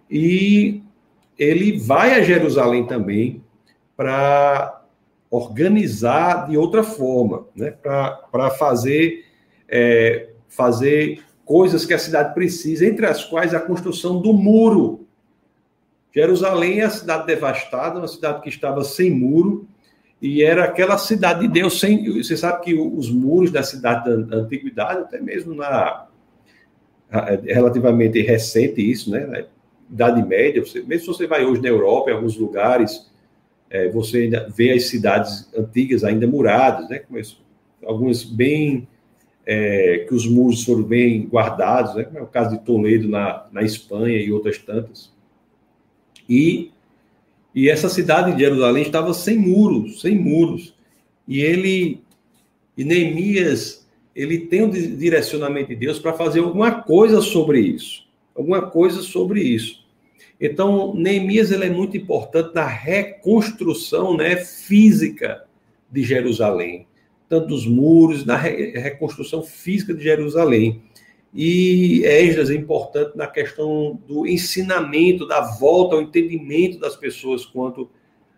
E 0.09 0.81
ele 1.37 1.77
vai 1.77 2.13
a 2.13 2.21
Jerusalém 2.21 2.85
também 2.87 3.43
para 3.95 4.81
organizar 5.29 6.47
de 6.47 6.57
outra 6.57 6.83
forma, 6.83 7.45
né? 7.55 7.71
para 7.71 8.49
fazer, 8.51 9.25
é, 9.67 10.29
fazer 10.47 11.23
coisas 11.43 11.85
que 11.85 11.93
a 11.93 11.99
cidade 11.99 12.33
precisa, 12.33 12.85
entre 12.85 13.05
as 13.05 13.23
quais 13.23 13.53
a 13.53 13.59
construção 13.59 14.21
do 14.21 14.33
muro. 14.33 15.05
Jerusalém 16.13 16.79
é 16.79 16.85
a 16.85 16.89
cidade 16.89 17.27
devastada, 17.27 17.99
uma 17.99 18.07
cidade 18.07 18.41
que 18.41 18.49
estava 18.49 18.83
sem 18.83 19.11
muro, 19.11 19.67
e 20.21 20.41
era 20.41 20.65
aquela 20.65 20.97
cidade 20.97 21.41
de 21.41 21.47
Deus 21.47 21.79
sem. 21.79 22.11
Você 22.11 22.35
sabe 22.35 22.63
que 22.63 22.73
os 22.73 23.09
muros 23.09 23.51
da 23.51 23.61
cidade 23.61 24.23
da 24.25 24.37
antiguidade, 24.37 25.01
até 25.01 25.21
mesmo 25.21 25.53
na 25.53 26.07
relativamente 27.45 28.21
recente 28.21 28.81
isso, 28.81 29.09
né? 29.11 29.25
Na 29.25 29.43
Idade 29.89 30.27
Média, 30.27 30.65
você, 30.65 30.81
mesmo 30.81 31.01
se 31.01 31.19
você 31.19 31.27
vai 31.27 31.45
hoje 31.45 31.61
na 31.61 31.69
Europa, 31.69 32.09
em 32.09 32.13
alguns 32.13 32.35
lugares, 32.35 33.09
é, 33.69 33.87
você 33.89 34.23
ainda 34.23 34.49
vê 34.49 34.71
as 34.71 34.87
cidades 34.87 35.49
antigas 35.55 36.03
ainda 36.03 36.27
muradas, 36.27 36.89
né? 36.89 37.01
Algumas 37.85 38.23
bem 38.23 38.87
é, 39.45 40.05
que 40.07 40.13
os 40.13 40.27
muros 40.27 40.65
foram 40.65 40.83
bem 40.83 41.25
guardados, 41.27 41.95
né? 41.95 42.03
Como 42.03 42.17
é 42.17 42.21
o 42.21 42.27
caso 42.27 42.57
de 42.57 42.65
Toledo 42.65 43.07
na, 43.07 43.45
na 43.51 43.61
Espanha 43.61 44.17
e 44.17 44.31
outras 44.31 44.57
tantas. 44.57 45.13
E 46.27 46.71
e 47.53 47.69
essa 47.69 47.89
cidade 47.89 48.33
de 48.33 48.39
Jerusalém 48.39 48.83
estava 48.83 49.13
sem 49.13 49.37
muros, 49.37 50.01
sem 50.01 50.17
muros. 50.17 50.75
E 51.27 51.41
ele, 51.41 52.01
e 52.77 52.83
Neemias, 52.83 53.87
ele 54.15 54.39
tem 54.39 54.63
um 54.63 54.69
direcionamento 54.69 55.69
de 55.69 55.75
Deus 55.75 55.99
para 55.99 56.13
fazer 56.13 56.39
alguma 56.39 56.81
coisa 56.81 57.21
sobre 57.21 57.59
isso. 57.59 58.07
Alguma 58.35 58.61
coisa 58.69 59.01
sobre 59.01 59.41
isso. 59.41 59.85
Então, 60.39 60.93
Neemias 60.93 61.51
ele 61.51 61.65
é 61.65 61.69
muito 61.69 61.97
importante 61.97 62.53
na 62.53 62.65
reconstrução 62.65 64.15
né, 64.15 64.35
física 64.37 65.43
de 65.91 66.03
Jerusalém, 66.03 66.85
tanto 67.27 67.47
dos 67.47 67.65
muros, 67.65 68.23
na 68.23 68.37
reconstrução 68.37 69.41
física 69.41 69.93
de 69.93 70.03
Jerusalém. 70.03 70.81
E 71.39 72.03
Esdras 72.03 72.49
é 72.49 72.55
importante 72.55 73.15
na 73.15 73.27
questão 73.27 74.01
do 74.07 74.25
ensinamento, 74.25 75.27
da 75.27 75.39
volta 75.39 75.95
ao 75.95 76.01
entendimento 76.01 76.79
das 76.79 76.95
pessoas 76.95 77.45
quanto 77.45 77.91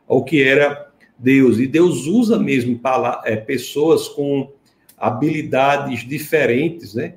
ao 0.06 0.26
que 0.26 0.44
era 0.44 0.92
Deus. 1.18 1.60
E 1.60 1.66
Deus 1.66 2.08
usa 2.08 2.38
mesmo 2.38 2.78
é, 3.24 3.38
pessoas 3.38 4.10
com 4.10 4.52
habilidades 4.98 6.06
diferentes, 6.06 6.94
né? 6.94 7.16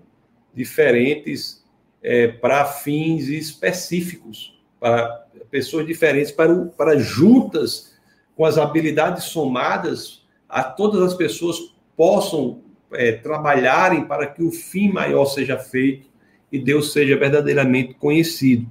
Diferentes 0.54 1.64
é, 2.00 2.28
para 2.28 2.64
fins 2.64 3.26
específicos, 3.26 4.56
para 4.78 5.26
pessoas 5.50 5.84
diferentes, 5.84 6.30
para, 6.30 6.64
para 6.76 6.96
juntas 6.96 7.92
com 8.36 8.44
as 8.44 8.56
habilidades 8.56 9.24
somadas, 9.24 10.24
a 10.48 10.62
todas 10.62 11.02
as 11.02 11.14
pessoas 11.14 11.74
possam 11.96 12.62
é, 12.95 13.12
trabalharem 13.12 14.05
para 14.05 14.26
que 14.26 14.43
o 14.43 14.51
fim 14.51 14.90
maior 14.90 15.24
seja 15.26 15.59
feito 15.59 16.07
e 16.51 16.59
Deus 16.59 16.93
seja 16.93 17.16
verdadeiramente 17.16 17.95
conhecido. 17.95 18.70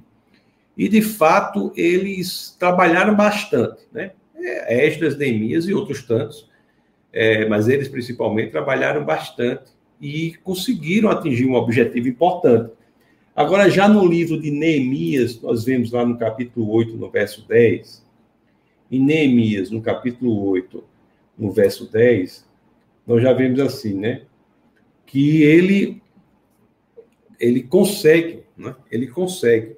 E, 0.76 0.88
de 0.88 1.02
fato, 1.02 1.72
eles 1.76 2.56
trabalharam 2.58 3.14
bastante, 3.14 3.82
né? 3.92 4.12
É, 4.34 4.86
Esdras, 4.86 5.16
Neemias 5.16 5.66
e 5.66 5.74
outros 5.74 6.02
tantos, 6.02 6.48
é, 7.12 7.46
mas 7.46 7.68
eles 7.68 7.88
principalmente 7.88 8.50
trabalharam 8.50 9.04
bastante 9.04 9.70
e 10.00 10.34
conseguiram 10.42 11.10
atingir 11.10 11.46
um 11.46 11.54
objetivo 11.54 12.08
importante. 12.08 12.72
Agora, 13.34 13.70
já 13.70 13.88
no 13.88 14.06
livro 14.06 14.40
de 14.40 14.50
Neemias, 14.50 15.40
nós 15.40 15.64
vemos 15.64 15.92
lá 15.92 16.04
no 16.04 16.18
capítulo 16.18 16.70
8, 16.70 16.96
no 16.96 17.10
verso 17.10 17.46
10, 17.46 18.04
em 18.90 19.00
Neemias, 19.00 19.70
no 19.70 19.80
capítulo 19.80 20.44
8, 20.48 20.84
no 21.38 21.50
verso 21.50 21.90
10, 21.90 22.46
nós 23.06 23.22
já 23.22 23.32
vemos 23.32 23.60
assim, 23.60 23.94
né? 23.94 24.22
Que 25.06 25.42
ele 25.42 26.02
ele 27.42 27.62
consegue, 27.62 28.44
né? 28.56 28.74
Ele 28.90 29.08
consegue. 29.08 29.76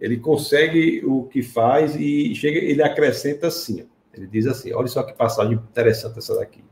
Ele 0.00 0.16
consegue 0.16 1.02
o 1.04 1.24
que 1.24 1.42
faz 1.42 1.96
e 1.96 2.34
chega, 2.34 2.58
ele 2.58 2.82
acrescenta 2.82 3.48
assim, 3.48 3.84
ele 4.14 4.28
diz 4.28 4.46
assim, 4.46 4.72
olha 4.72 4.86
só 4.86 5.02
que 5.02 5.12
passagem 5.12 5.54
interessante 5.54 6.18
essa 6.18 6.36
daqui. 6.36 6.62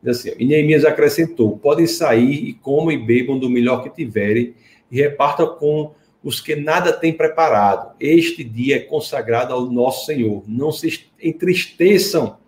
Diz 0.00 0.18
assim, 0.18 0.32
e 0.38 0.44
Neemias 0.44 0.84
acrescentou, 0.84 1.58
podem 1.58 1.86
sair 1.86 2.32
e 2.32 2.54
comam 2.54 2.92
e 2.92 2.96
bebam 2.96 3.38
do 3.38 3.50
melhor 3.50 3.82
que 3.82 3.90
tiverem 3.90 4.54
e 4.90 4.96
repartam 4.96 5.56
com 5.56 5.92
os 6.22 6.40
que 6.40 6.54
nada 6.54 6.92
têm 6.92 7.12
preparado. 7.12 7.94
Este 7.98 8.44
dia 8.44 8.76
é 8.76 8.80
consagrado 8.80 9.52
ao 9.52 9.70
nosso 9.70 10.06
Senhor. 10.06 10.44
Não 10.46 10.70
se 10.70 11.06
entristeçam, 11.20 12.38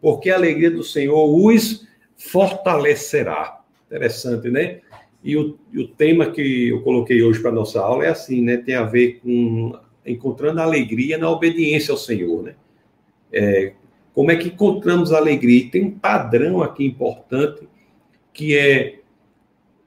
porque 0.00 0.30
a 0.30 0.36
alegria 0.36 0.70
do 0.70 0.82
Senhor 0.82 1.26
os 1.28 1.86
fortalecerá. 2.18 3.60
Interessante, 3.86 4.50
né? 4.50 4.80
E 5.22 5.36
o, 5.36 5.58
e 5.72 5.80
o 5.80 5.88
tema 5.88 6.30
que 6.30 6.68
eu 6.68 6.82
coloquei 6.82 7.22
hoje 7.22 7.40
para 7.40 7.50
nossa 7.50 7.80
aula 7.80 8.04
é 8.04 8.08
assim, 8.08 8.42
né? 8.42 8.58
Tem 8.58 8.74
a 8.74 8.84
ver 8.84 9.20
com 9.20 9.72
encontrando 10.04 10.60
alegria 10.60 11.16
na 11.18 11.30
obediência 11.30 11.92
ao 11.92 11.98
Senhor, 11.98 12.42
né? 12.42 12.54
É, 13.32 13.72
como 14.14 14.30
é 14.30 14.36
que 14.36 14.48
encontramos 14.48 15.12
alegria? 15.12 15.70
Tem 15.70 15.84
um 15.84 15.90
padrão 15.90 16.62
aqui 16.62 16.84
importante 16.84 17.68
que 18.32 18.56
é 18.56 18.98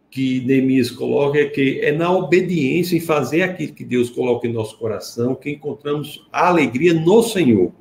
que 0.10 0.42
Neemias 0.42 0.92
coloca 0.92 1.40
é 1.40 1.46
que 1.46 1.80
é 1.80 1.94
na 1.94 2.12
obediência 2.12 2.98
em 2.98 3.00
fazer 3.00 3.44
aquilo 3.44 3.74
que 3.74 3.86
Deus 3.86 4.10
coloca 4.10 4.46
em 4.46 4.52
nosso 4.52 4.78
coração 4.78 5.34
que 5.34 5.50
encontramos 5.50 6.28
a 6.32 6.50
alegria 6.50 6.94
no 6.94 7.24
Senhor. 7.24 7.72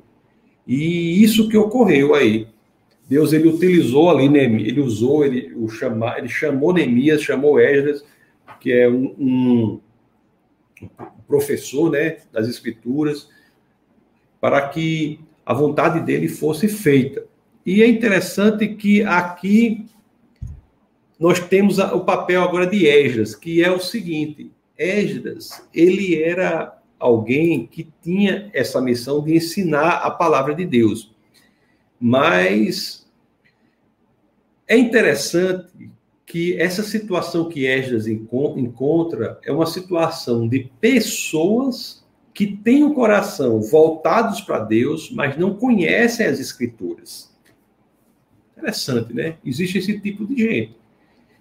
E 0.65 1.21
isso 1.21 1.49
que 1.49 1.57
ocorreu 1.57 2.15
aí. 2.15 2.47
Deus 3.11 3.33
ele 3.33 3.49
utilizou 3.49 4.09
ali, 4.09 4.29
né, 4.29 4.45
ele 4.45 4.79
usou, 4.79 5.25
ele, 5.25 5.53
o 5.57 5.67
chamar, 5.67 6.17
ele 6.17 6.29
chamou 6.29 6.71
Neemias, 6.71 7.21
chamou 7.21 7.59
Esdras, 7.59 8.05
que 8.57 8.71
é 8.71 8.87
um, 8.87 9.13
um, 9.19 9.81
professor 11.27 11.91
né, 11.91 12.19
das 12.31 12.47
Escrituras, 12.47 13.29
para 14.39 14.65
que 14.69 15.19
a 15.45 15.53
vontade 15.53 15.99
dele 15.99 16.29
fosse 16.29 16.69
feita. 16.69 17.25
E 17.65 17.83
é 17.83 17.87
interessante 17.89 18.69
que 18.69 19.03
aqui 19.03 19.85
nós 21.19 21.37
temos 21.37 21.79
o 21.79 22.05
papel 22.05 22.41
agora 22.41 22.65
de 22.65 22.87
Esdras, 22.87 23.35
que 23.35 23.61
é 23.61 23.69
o 23.69 23.79
seguinte: 23.81 24.49
Esdras, 24.77 25.67
ele 25.73 26.23
era 26.23 26.79
alguém 26.97 27.67
que 27.67 27.89
tinha 28.01 28.49
essa 28.53 28.79
missão 28.79 29.21
de 29.21 29.35
ensinar 29.35 29.95
a 29.97 30.09
palavra 30.09 30.55
de 30.55 30.63
Deus. 30.63 31.13
Mas 31.99 33.00
é 34.71 34.77
interessante 34.77 35.91
que 36.25 36.57
essa 36.57 36.81
situação 36.81 37.49
que 37.49 37.67
Esdras 37.67 38.07
encontra 38.07 39.37
é 39.43 39.51
uma 39.51 39.65
situação 39.65 40.47
de 40.47 40.71
pessoas 40.79 42.05
que 42.33 42.47
têm 42.47 42.85
o 42.85 42.93
coração 42.93 43.59
voltados 43.59 44.39
para 44.39 44.59
Deus, 44.59 45.11
mas 45.11 45.37
não 45.37 45.55
conhecem 45.55 46.25
as 46.25 46.39
Escrituras. 46.39 47.29
Interessante, 48.57 49.13
né? 49.13 49.35
Existe 49.43 49.79
esse 49.79 49.99
tipo 49.99 50.25
de 50.25 50.37
gente 50.37 50.77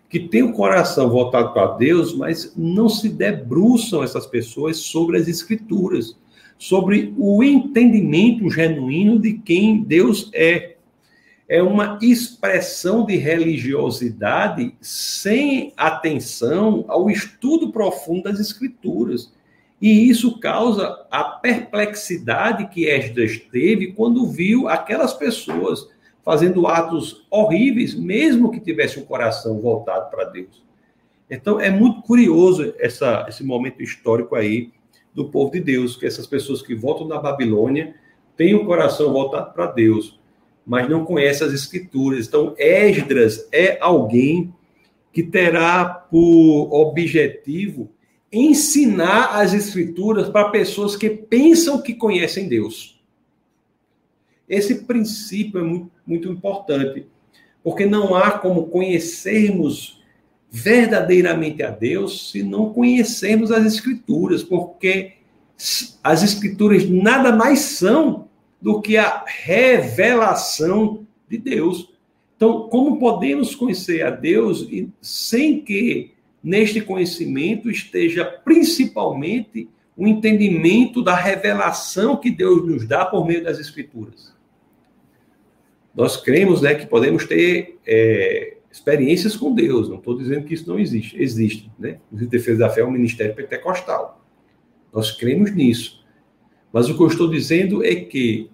que 0.08 0.18
tem 0.18 0.42
o 0.42 0.52
coração 0.52 1.08
voltado 1.08 1.52
para 1.52 1.76
Deus, 1.76 2.12
mas 2.16 2.52
não 2.56 2.88
se 2.88 3.08
debruçam 3.08 4.02
essas 4.02 4.26
pessoas 4.26 4.78
sobre 4.78 5.16
as 5.18 5.28
Escrituras, 5.28 6.18
sobre 6.58 7.14
o 7.16 7.44
entendimento 7.44 8.50
genuíno 8.50 9.20
de 9.20 9.34
quem 9.34 9.84
Deus 9.84 10.28
é 10.34 10.78
é 11.50 11.60
uma 11.60 11.98
expressão 12.00 13.04
de 13.04 13.16
religiosidade 13.16 14.72
sem 14.80 15.72
atenção 15.76 16.84
ao 16.86 17.10
estudo 17.10 17.72
profundo 17.72 18.22
das 18.22 18.38
Escrituras. 18.38 19.32
E 19.82 20.08
isso 20.08 20.38
causa 20.38 21.04
a 21.10 21.24
perplexidade 21.24 22.68
que 22.68 22.86
Esdras 22.86 23.36
teve 23.50 23.88
quando 23.94 24.28
viu 24.28 24.68
aquelas 24.68 25.12
pessoas 25.12 25.88
fazendo 26.24 26.68
atos 26.68 27.26
horríveis, 27.28 27.96
mesmo 27.96 28.52
que 28.52 28.60
tivesse 28.60 29.00
um 29.00 29.04
coração 29.04 29.58
voltado 29.58 30.08
para 30.08 30.26
Deus. 30.26 30.62
Então, 31.28 31.58
é 31.58 31.68
muito 31.68 32.02
curioso 32.02 32.72
essa, 32.78 33.26
esse 33.28 33.42
momento 33.42 33.82
histórico 33.82 34.36
aí 34.36 34.70
do 35.12 35.24
povo 35.24 35.50
de 35.50 35.58
Deus, 35.58 35.96
que 35.96 36.06
essas 36.06 36.28
pessoas 36.28 36.62
que 36.62 36.76
voltam 36.76 37.08
da 37.08 37.18
Babilônia 37.18 37.96
têm 38.36 38.54
o 38.54 38.62
um 38.62 38.66
coração 38.66 39.12
voltado 39.12 39.52
para 39.52 39.66
Deus 39.66 40.19
mas 40.70 40.88
não 40.88 41.04
conhece 41.04 41.42
as 41.42 41.52
escrituras. 41.52 42.28
Então, 42.28 42.54
Esdras 42.56 43.48
é 43.50 43.76
alguém 43.80 44.54
que 45.12 45.20
terá 45.20 45.84
por 45.84 46.72
objetivo 46.72 47.90
ensinar 48.32 49.40
as 49.40 49.52
escrituras 49.52 50.28
para 50.28 50.50
pessoas 50.50 50.94
que 50.94 51.10
pensam 51.10 51.82
que 51.82 51.92
conhecem 51.92 52.48
Deus. 52.48 53.02
Esse 54.48 54.84
princípio 54.84 55.58
é 55.58 55.64
muito, 55.64 55.90
muito 56.06 56.28
importante, 56.28 57.04
porque 57.64 57.84
não 57.84 58.14
há 58.14 58.30
como 58.30 58.68
conhecermos 58.68 60.00
verdadeiramente 60.48 61.64
a 61.64 61.70
Deus 61.70 62.30
se 62.30 62.44
não 62.44 62.72
conhecermos 62.72 63.50
as 63.50 63.66
escrituras, 63.66 64.44
porque 64.44 65.14
as 66.00 66.22
escrituras 66.22 66.88
nada 66.88 67.34
mais 67.34 67.58
são 67.58 68.29
do 68.60 68.80
que 68.80 68.96
a 68.96 69.24
revelação 69.26 71.06
de 71.28 71.38
Deus. 71.38 71.92
Então, 72.36 72.68
como 72.68 72.98
podemos 72.98 73.54
conhecer 73.54 74.02
a 74.02 74.10
Deus 74.10 74.66
sem 75.00 75.60
que 75.60 76.12
neste 76.42 76.80
conhecimento 76.80 77.70
esteja 77.70 78.24
principalmente 78.24 79.68
o 79.96 80.06
entendimento 80.06 81.02
da 81.02 81.14
revelação 81.14 82.16
que 82.16 82.30
Deus 82.30 82.66
nos 82.66 82.86
dá 82.86 83.04
por 83.04 83.26
meio 83.26 83.44
das 83.44 83.58
Escrituras. 83.58 84.34
Nós 85.94 86.16
cremos 86.16 86.62
né, 86.62 86.74
que 86.74 86.86
podemos 86.86 87.26
ter 87.26 87.78
é, 87.86 88.56
experiências 88.70 89.36
com 89.36 89.54
Deus, 89.54 89.88
não 89.88 89.96
estou 89.96 90.16
dizendo 90.16 90.46
que 90.46 90.54
isso 90.54 90.68
não 90.68 90.78
existe, 90.78 91.20
existe. 91.20 91.70
Né? 91.78 91.98
O 92.10 92.16
Defesa 92.16 92.60
da 92.60 92.70
Fé 92.70 92.80
é 92.80 92.84
um 92.84 92.90
ministério 92.90 93.34
pentecostal. 93.34 94.24
Nós 94.92 95.10
cremos 95.10 95.54
nisso. 95.54 95.99
Mas 96.72 96.88
o 96.88 96.96
que 96.96 97.02
eu 97.02 97.08
estou 97.08 97.28
dizendo 97.28 97.84
é 97.84 97.94
que 97.94 98.50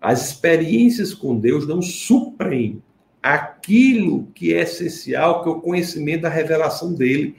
as 0.00 0.30
experiências 0.30 1.14
com 1.14 1.38
Deus 1.38 1.66
não 1.66 1.80
suprem 1.80 2.82
aquilo 3.22 4.26
que 4.34 4.52
é 4.52 4.62
essencial, 4.62 5.42
que 5.42 5.48
é 5.48 5.52
o 5.52 5.60
conhecimento 5.60 6.22
da 6.22 6.28
revelação 6.28 6.92
dele 6.92 7.36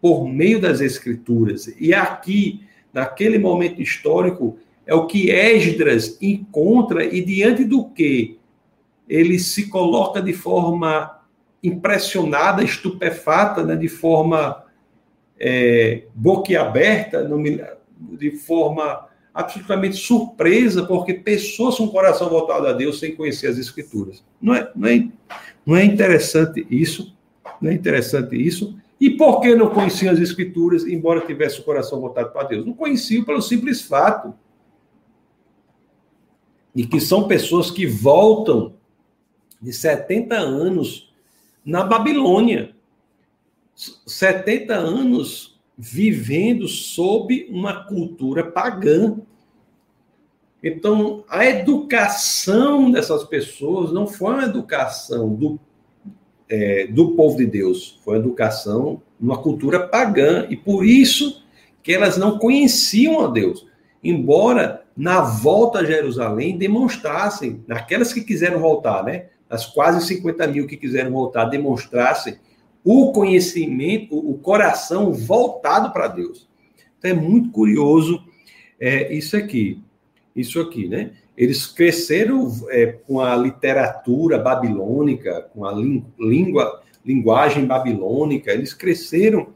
por 0.00 0.28
meio 0.28 0.60
das 0.60 0.80
Escrituras. 0.80 1.74
E 1.78 1.92
aqui, 1.92 2.62
naquele 2.92 3.38
momento 3.38 3.82
histórico, 3.82 4.58
é 4.86 4.94
o 4.94 5.06
que 5.06 5.30
Esdras 5.30 6.18
encontra 6.20 7.04
e 7.04 7.24
diante 7.24 7.64
do 7.64 7.88
que 7.88 8.38
ele 9.08 9.38
se 9.38 9.68
coloca 9.68 10.20
de 10.22 10.32
forma 10.32 11.20
impressionada, 11.62 12.62
estupefata, 12.62 13.64
né, 13.64 13.74
de 13.74 13.88
forma 13.88 14.64
é, 15.40 16.04
boquiaberta, 16.14 17.26
de 18.18 18.30
forma 18.32 19.08
absolutamente 19.34 19.96
surpresa, 19.96 20.86
porque 20.86 21.12
pessoas 21.12 21.76
com 21.76 21.84
o 21.84 21.90
coração 21.90 22.28
voltado 22.28 22.68
a 22.68 22.72
Deus 22.72 23.00
sem 23.00 23.16
conhecer 23.16 23.48
as 23.48 23.58
Escrituras. 23.58 24.24
Não 24.40 24.54
é, 24.54 24.70
não 24.76 24.88
é, 24.88 25.08
não 25.66 25.76
é 25.76 25.84
interessante 25.84 26.64
isso? 26.70 27.12
Não 27.60 27.70
é 27.70 27.74
interessante 27.74 28.36
isso? 28.36 28.78
E 29.00 29.10
por 29.10 29.40
que 29.40 29.54
não 29.56 29.70
conheciam 29.70 30.12
as 30.12 30.20
Escrituras, 30.20 30.86
embora 30.86 31.20
tivesse 31.20 31.60
o 31.60 31.64
coração 31.64 32.00
voltado 32.00 32.30
para 32.30 32.46
Deus? 32.46 32.64
Não 32.64 32.74
conheciam 32.74 33.24
pelo 33.24 33.42
simples 33.42 33.82
fato 33.82 34.32
de 36.72 36.86
que 36.86 37.00
são 37.00 37.26
pessoas 37.26 37.70
que 37.70 37.86
voltam 37.86 38.74
de 39.60 39.72
70 39.72 40.36
anos 40.36 41.12
na 41.64 41.82
Babilônia. 41.82 42.74
70 43.74 44.74
anos 44.74 45.53
vivendo 45.76 46.68
sob 46.68 47.46
uma 47.50 47.84
cultura 47.84 48.44
pagã. 48.44 49.16
Então, 50.62 51.24
a 51.28 51.44
educação 51.44 52.90
dessas 52.90 53.24
pessoas 53.24 53.92
não 53.92 54.06
foi 54.06 54.34
uma 54.34 54.44
educação 54.44 55.34
do, 55.34 55.58
é, 56.48 56.86
do 56.86 57.12
povo 57.12 57.36
de 57.36 57.46
Deus, 57.46 58.00
foi 58.04 58.14
uma 58.14 58.24
educação 58.24 59.02
numa 59.20 59.36
cultura 59.38 59.86
pagã, 59.88 60.46
e 60.48 60.56
por 60.56 60.84
isso 60.84 61.42
que 61.82 61.92
elas 61.92 62.16
não 62.16 62.38
conheciam 62.38 63.20
a 63.20 63.28
Deus. 63.28 63.66
Embora 64.02 64.84
na 64.96 65.20
volta 65.20 65.80
a 65.80 65.84
Jerusalém 65.84 66.56
demonstrassem, 66.56 67.62
naquelas 67.66 68.12
que 68.12 68.22
quiseram 68.22 68.60
voltar, 68.60 69.02
né? 69.02 69.26
As 69.50 69.66
quase 69.66 70.06
50 70.06 70.46
mil 70.46 70.66
que 70.66 70.76
quiseram 70.76 71.10
voltar, 71.10 71.46
demonstrassem 71.46 72.38
o 72.84 73.12
conhecimento, 73.12 74.16
o 74.16 74.36
coração 74.38 75.12
voltado 75.12 75.90
para 75.90 76.06
Deus. 76.06 76.46
Então 76.98 77.10
é 77.10 77.14
muito 77.14 77.50
curioso 77.50 78.22
é, 78.78 79.12
isso 79.14 79.36
aqui, 79.36 79.82
isso 80.36 80.60
aqui, 80.60 80.86
né? 80.86 81.12
Eles 81.36 81.66
cresceram 81.66 82.48
é, 82.68 82.86
com 82.86 83.18
a 83.20 83.34
literatura 83.34 84.38
babilônica, 84.38 85.48
com 85.54 85.64
a 85.64 85.72
língua, 85.72 86.82
linguagem 87.04 87.66
babilônica, 87.66 88.52
eles 88.52 88.72
cresceram 88.72 89.48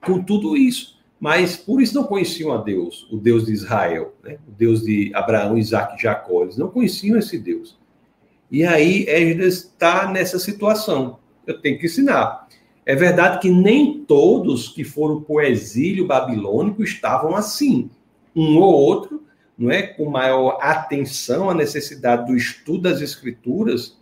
com 0.00 0.22
tudo 0.22 0.56
isso, 0.56 0.98
mas 1.18 1.56
por 1.56 1.82
isso 1.82 1.94
não 1.94 2.04
conheciam 2.04 2.52
a 2.52 2.58
Deus, 2.58 3.08
o 3.10 3.16
Deus 3.16 3.46
de 3.46 3.52
Israel, 3.52 4.14
né? 4.22 4.38
o 4.46 4.52
Deus 4.52 4.82
de 4.82 5.10
Abraão, 5.14 5.58
Isaac 5.58 5.96
e 5.96 6.02
Jacó, 6.02 6.42
eles 6.42 6.56
não 6.56 6.68
conheciam 6.68 7.18
esse 7.18 7.38
Deus. 7.38 7.78
E 8.50 8.64
aí 8.64 9.04
Esdras 9.08 9.54
está 9.54 10.10
nessa 10.10 10.38
situação. 10.38 11.18
Eu 11.46 11.60
tenho 11.60 11.78
que 11.78 11.86
ensinar. 11.86 12.45
É 12.86 12.94
verdade 12.94 13.40
que 13.40 13.50
nem 13.50 14.04
todos 14.04 14.68
que 14.68 14.84
foram 14.84 15.20
para 15.20 15.34
o 15.34 15.40
exílio 15.40 16.06
babilônico 16.06 16.84
estavam 16.84 17.34
assim. 17.34 17.90
Um 18.34 18.58
ou 18.58 18.72
outro, 18.72 19.24
não 19.58 19.72
é, 19.72 19.82
com 19.82 20.08
maior 20.08 20.58
atenção 20.60 21.50
à 21.50 21.54
necessidade 21.54 22.26
do 22.26 22.36
estudo 22.36 22.82
das 22.82 23.00
escrituras, 23.00 23.98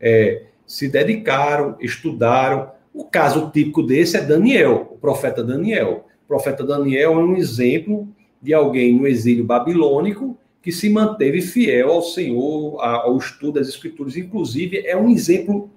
é, 0.00 0.44
se 0.64 0.88
dedicaram, 0.88 1.76
estudaram. 1.80 2.70
O 2.94 3.04
caso 3.04 3.50
típico 3.50 3.82
desse 3.82 4.16
é 4.16 4.20
Daniel, 4.20 4.88
o 4.92 4.98
profeta 4.98 5.42
Daniel. 5.42 6.06
O 6.24 6.28
profeta 6.28 6.62
Daniel 6.62 7.14
é 7.14 7.24
um 7.24 7.34
exemplo 7.34 8.06
de 8.40 8.54
alguém 8.54 8.94
no 8.94 9.08
exílio 9.08 9.44
babilônico 9.44 10.38
que 10.62 10.70
se 10.70 10.88
manteve 10.88 11.42
fiel 11.42 11.90
ao 11.90 12.02
Senhor, 12.02 12.80
ao 12.80 13.16
estudo 13.16 13.58
das 13.58 13.68
escrituras. 13.68 14.16
Inclusive, 14.16 14.86
é 14.86 14.96
um 14.96 15.10
exemplo 15.10 15.68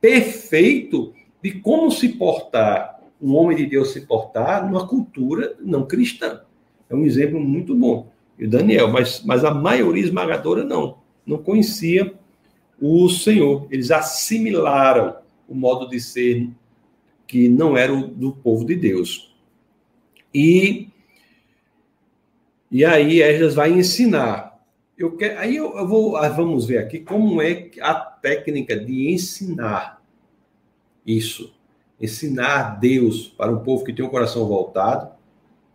perfeito 0.00 1.14
de 1.46 1.60
como 1.60 1.92
se 1.92 2.08
portar, 2.08 3.00
um 3.22 3.32
homem 3.36 3.56
de 3.56 3.66
Deus 3.66 3.92
se 3.92 4.00
portar 4.00 4.66
numa 4.66 4.84
cultura 4.88 5.56
não 5.60 5.86
cristã. 5.86 6.40
É 6.90 6.94
um 6.94 7.04
exemplo 7.04 7.38
muito 7.38 7.72
bom. 7.72 8.10
E 8.36 8.46
o 8.46 8.50
Daniel, 8.50 8.88
mas, 8.88 9.22
mas 9.24 9.44
a 9.44 9.54
maioria 9.54 10.02
esmagadora 10.02 10.64
não, 10.64 10.98
não 11.24 11.38
conhecia 11.38 12.12
o 12.80 13.08
Senhor. 13.08 13.68
Eles 13.70 13.92
assimilaram 13.92 15.18
o 15.48 15.54
modo 15.54 15.88
de 15.88 16.00
ser 16.00 16.50
que 17.28 17.48
não 17.48 17.76
era 17.76 17.94
o 17.94 18.08
do 18.08 18.32
povo 18.32 18.64
de 18.64 18.74
Deus. 18.74 19.32
E, 20.34 20.88
e 22.72 22.84
aí 22.84 23.22
Esdras 23.22 23.54
vai 23.54 23.70
ensinar. 23.70 24.60
Eu 24.98 25.16
quero, 25.16 25.38
aí 25.38 25.54
eu, 25.54 25.76
eu 25.76 25.86
vou, 25.86 26.16
ah, 26.16 26.28
vamos 26.28 26.66
ver 26.66 26.78
aqui 26.78 26.98
como 26.98 27.40
é 27.40 27.70
a 27.80 27.94
técnica 27.94 28.76
de 28.76 29.12
ensinar 29.12 29.95
isso. 31.06 31.52
Ensinar 32.00 32.78
Deus 32.80 33.28
para 33.36 33.52
um 33.52 33.60
povo 33.60 33.84
que 33.84 33.92
tem 33.92 34.04
o 34.04 34.08
um 34.08 34.10
coração 34.10 34.46
voltado, 34.46 35.08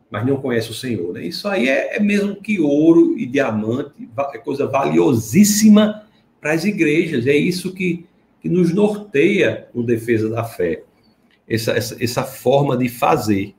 mas 0.09 0.25
não 0.25 0.41
conhece 0.41 0.69
o 0.69 0.73
Senhor. 0.73 1.13
Né? 1.13 1.25
Isso 1.25 1.47
aí 1.47 1.69
é, 1.69 1.95
é 1.95 1.99
mesmo 1.99 2.35
que 2.35 2.59
ouro 2.59 3.17
e 3.17 3.25
diamante, 3.25 4.09
é 4.33 4.37
coisa 4.37 4.67
valiosíssima 4.67 6.05
para 6.41 6.51
as 6.51 6.65
igrejas. 6.65 7.25
É 7.25 7.35
isso 7.35 7.73
que, 7.73 8.05
que 8.41 8.49
nos 8.49 8.73
norteia 8.73 9.69
no 9.73 9.83
defesa 9.83 10.29
da 10.29 10.43
fé. 10.43 10.83
Essa, 11.47 11.71
essa, 11.71 12.03
essa 12.03 12.23
forma 12.23 12.75
de 12.77 12.89
fazer. 12.89 13.55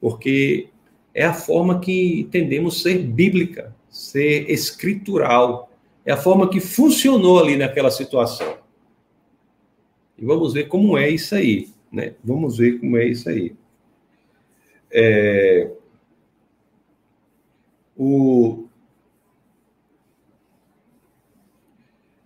Porque 0.00 0.68
é 1.14 1.24
a 1.24 1.32
forma 1.32 1.80
que 1.80 2.20
entendemos 2.20 2.82
ser 2.82 2.98
bíblica, 2.98 3.74
ser 3.88 4.50
escritural. 4.50 5.70
É 6.04 6.12
a 6.12 6.16
forma 6.16 6.50
que 6.50 6.60
funcionou 6.60 7.40
ali 7.40 7.56
naquela 7.56 7.90
situação. 7.90 8.65
E 10.18 10.24
vamos 10.24 10.54
ver 10.54 10.68
como 10.68 10.96
é 10.96 11.08
isso 11.10 11.34
aí, 11.34 11.68
né? 11.92 12.14
Vamos 12.24 12.58
ver 12.58 12.80
como 12.80 12.96
é 12.96 13.06
isso 13.06 13.28
aí. 13.28 13.54
É, 14.90 15.70
o, 17.96 18.66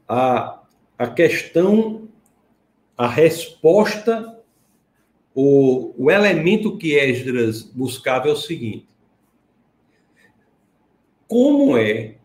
a, 0.09 0.63
a 0.99 1.07
questão, 1.09 2.09
a 2.97 3.09
resposta, 3.09 4.39
o, 5.35 5.95
o 5.97 6.11
elemento 6.11 6.77
que 6.77 6.95
Esdras 6.95 7.63
buscava 7.63 8.29
é 8.29 8.33
o 8.33 8.37
seguinte: 8.37 8.87
como 11.27 11.77
é 11.77 12.17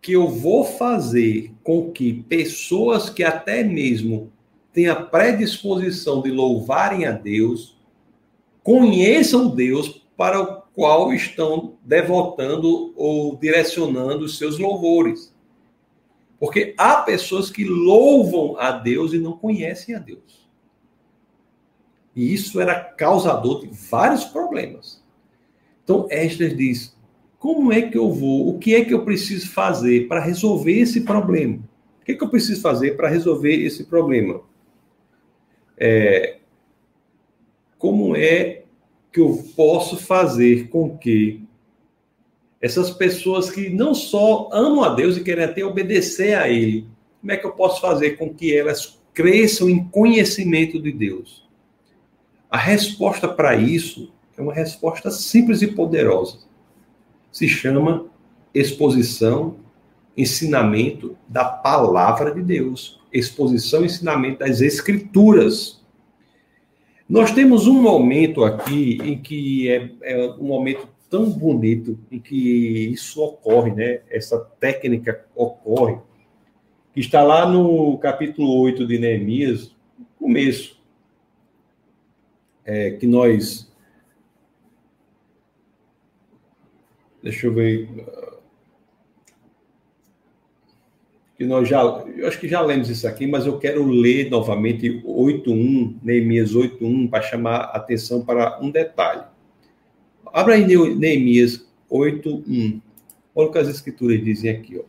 que 0.00 0.12
eu 0.12 0.28
vou 0.28 0.64
fazer 0.64 1.52
com 1.62 1.90
que 1.92 2.22
pessoas 2.22 3.10
que 3.10 3.22
até 3.22 3.62
mesmo 3.62 4.32
têm 4.72 4.88
a 4.88 4.96
predisposição 4.96 6.22
de 6.22 6.30
louvarem 6.30 7.06
a 7.06 7.12
Deus, 7.12 7.76
conheçam 8.62 9.48
Deus 9.48 10.06
para 10.16 10.40
o 10.40 10.62
qual 10.74 11.12
estão 11.12 11.74
devotando 11.82 12.92
ou 12.96 13.36
direcionando 13.36 14.24
os 14.24 14.38
seus 14.38 14.58
louvores. 14.58 15.34
Porque 16.38 16.74
há 16.78 16.96
pessoas 16.96 17.50
que 17.50 17.64
louvam 17.64 18.56
a 18.58 18.70
Deus 18.70 19.12
e 19.12 19.18
não 19.18 19.32
conhecem 19.32 19.94
a 19.94 19.98
Deus. 19.98 20.48
E 22.14 22.32
isso 22.32 22.60
era 22.60 22.74
causador 22.74 23.60
de 23.60 23.68
vários 23.68 24.24
problemas. 24.24 25.02
Então, 25.84 26.06
Esther 26.10 26.56
diz: 26.56 26.96
como 27.38 27.72
é 27.72 27.82
que 27.82 27.96
eu 27.96 28.12
vou, 28.12 28.48
o 28.48 28.58
que 28.58 28.74
é 28.74 28.84
que 28.84 28.92
eu 28.92 29.04
preciso 29.04 29.50
fazer 29.50 30.08
para 30.08 30.20
resolver 30.20 30.78
esse 30.78 31.00
problema? 31.00 31.58
O 32.00 32.04
que 32.04 32.12
é 32.12 32.14
que 32.14 32.22
eu 32.22 32.28
preciso 32.28 32.60
fazer 32.60 32.96
para 32.96 33.08
resolver 33.08 33.54
esse 33.54 33.84
problema? 33.84 34.42
É, 35.80 36.36
como 37.78 38.14
é 38.14 38.64
que 39.10 39.20
eu 39.20 39.42
posso 39.56 39.96
fazer 39.96 40.68
com 40.68 40.96
que 40.96 41.42
essas 42.60 42.90
pessoas 42.90 43.50
que 43.50 43.70
não 43.70 43.94
só 43.94 44.50
amam 44.52 44.84
a 44.84 44.90
Deus 44.90 45.16
e 45.16 45.24
querem 45.24 45.44
até 45.44 45.64
obedecer 45.64 46.36
a 46.36 46.48
Ele, 46.48 46.86
como 47.20 47.32
é 47.32 47.36
que 47.38 47.46
eu 47.46 47.52
posso 47.52 47.80
fazer 47.80 48.18
com 48.18 48.32
que 48.32 48.54
elas 48.54 49.00
cresçam 49.14 49.68
em 49.70 49.82
conhecimento 49.88 50.80
de 50.80 50.92
Deus? 50.92 51.48
A 52.50 52.58
resposta 52.58 53.26
para 53.26 53.56
isso 53.56 54.12
é 54.36 54.42
uma 54.42 54.52
resposta 54.52 55.10
simples 55.10 55.62
e 55.62 55.68
poderosa. 55.68 56.40
Se 57.32 57.48
chama 57.48 58.06
exposição, 58.52 59.56
ensinamento 60.16 61.16
da 61.26 61.44
palavra 61.44 62.34
de 62.34 62.42
Deus. 62.42 62.99
Exposição, 63.12 63.84
ensinamento 63.84 64.40
das 64.40 64.60
escrituras. 64.60 65.80
Nós 67.08 67.32
temos 67.32 67.66
um 67.66 67.82
momento 67.82 68.44
aqui 68.44 68.98
em 69.02 69.20
que 69.20 69.68
é, 69.68 69.90
é 70.02 70.30
um 70.38 70.44
momento 70.44 70.88
tão 71.10 71.28
bonito 71.28 71.98
em 72.10 72.20
que 72.20 72.36
isso 72.36 73.20
ocorre, 73.20 73.72
né? 73.72 74.00
Essa 74.08 74.38
técnica 74.38 75.26
ocorre, 75.34 75.98
que 76.94 77.00
está 77.00 77.22
lá 77.22 77.50
no 77.50 77.98
capítulo 77.98 78.60
8 78.60 78.86
de 78.86 78.98
Neemias, 78.98 79.74
começo, 80.18 80.80
é, 82.64 82.92
que 82.92 83.06
nós. 83.06 83.68
Deixa 87.20 87.48
eu 87.48 87.54
ver. 87.54 87.88
Que 91.40 91.46
nós 91.46 91.66
já. 91.66 91.80
Eu 92.18 92.28
acho 92.28 92.38
que 92.38 92.46
já 92.46 92.60
lemos 92.60 92.90
isso 92.90 93.08
aqui, 93.08 93.26
mas 93.26 93.46
eu 93.46 93.58
quero 93.58 93.86
ler 93.86 94.28
novamente 94.28 95.02
8.1, 95.06 95.96
Neemias 96.02 96.52
8.1, 96.52 97.08
para 97.08 97.22
chamar 97.22 97.60
atenção 97.72 98.22
para 98.22 98.60
um 98.60 98.70
detalhe. 98.70 99.22
Abra 100.34 100.52
aí 100.52 100.66
Neemias 100.66 101.66
8.1. 101.90 102.82
Olha 103.34 103.48
o 103.48 103.50
que 103.50 103.56
as 103.56 103.68
escrituras 103.68 104.22
dizem 104.22 104.50
aqui, 104.50 104.78
ó. 104.78 104.82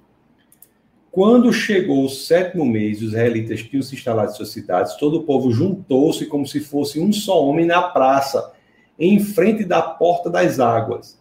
Quando 1.10 1.54
chegou 1.54 2.04
o 2.04 2.10
sétimo 2.10 2.66
mês, 2.66 2.98
os 2.98 3.12
israelitas 3.12 3.64
tinham 3.64 3.82
se 3.82 3.96
instalado 3.96 4.32
em 4.32 4.36
suas 4.36 4.50
cidades, 4.50 4.98
todo 4.98 5.20
o 5.20 5.24
povo 5.24 5.54
juntou-se 5.54 6.26
como 6.26 6.46
se 6.46 6.60
fosse 6.60 7.00
um 7.00 7.14
só 7.14 7.42
homem 7.46 7.66
na 7.66 7.82
praça, 7.82 8.52
em 9.00 9.22
frente 9.22 9.64
da 9.64 9.82
porta 9.82 10.30
das 10.30 10.60
águas. 10.60 11.18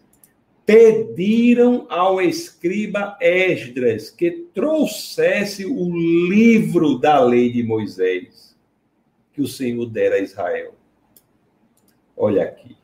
Pediram 0.67 1.87
ao 1.89 2.21
escriba 2.21 3.17
Esdras 3.21 4.11
que 4.11 4.31
trouxesse 4.55 5.67
o 5.67 5.91
livro 6.29 6.99
da 6.99 7.23
lei 7.23 7.51
de 7.51 7.63
Moisés, 7.63 8.57
que 9.33 9.41
o 9.41 9.49
Senhor 9.49 9.87
dera 9.87 10.17
a 10.17 10.21
Israel. 10.21 10.75
Olha 12.17 12.45
aqui. 12.45 12.77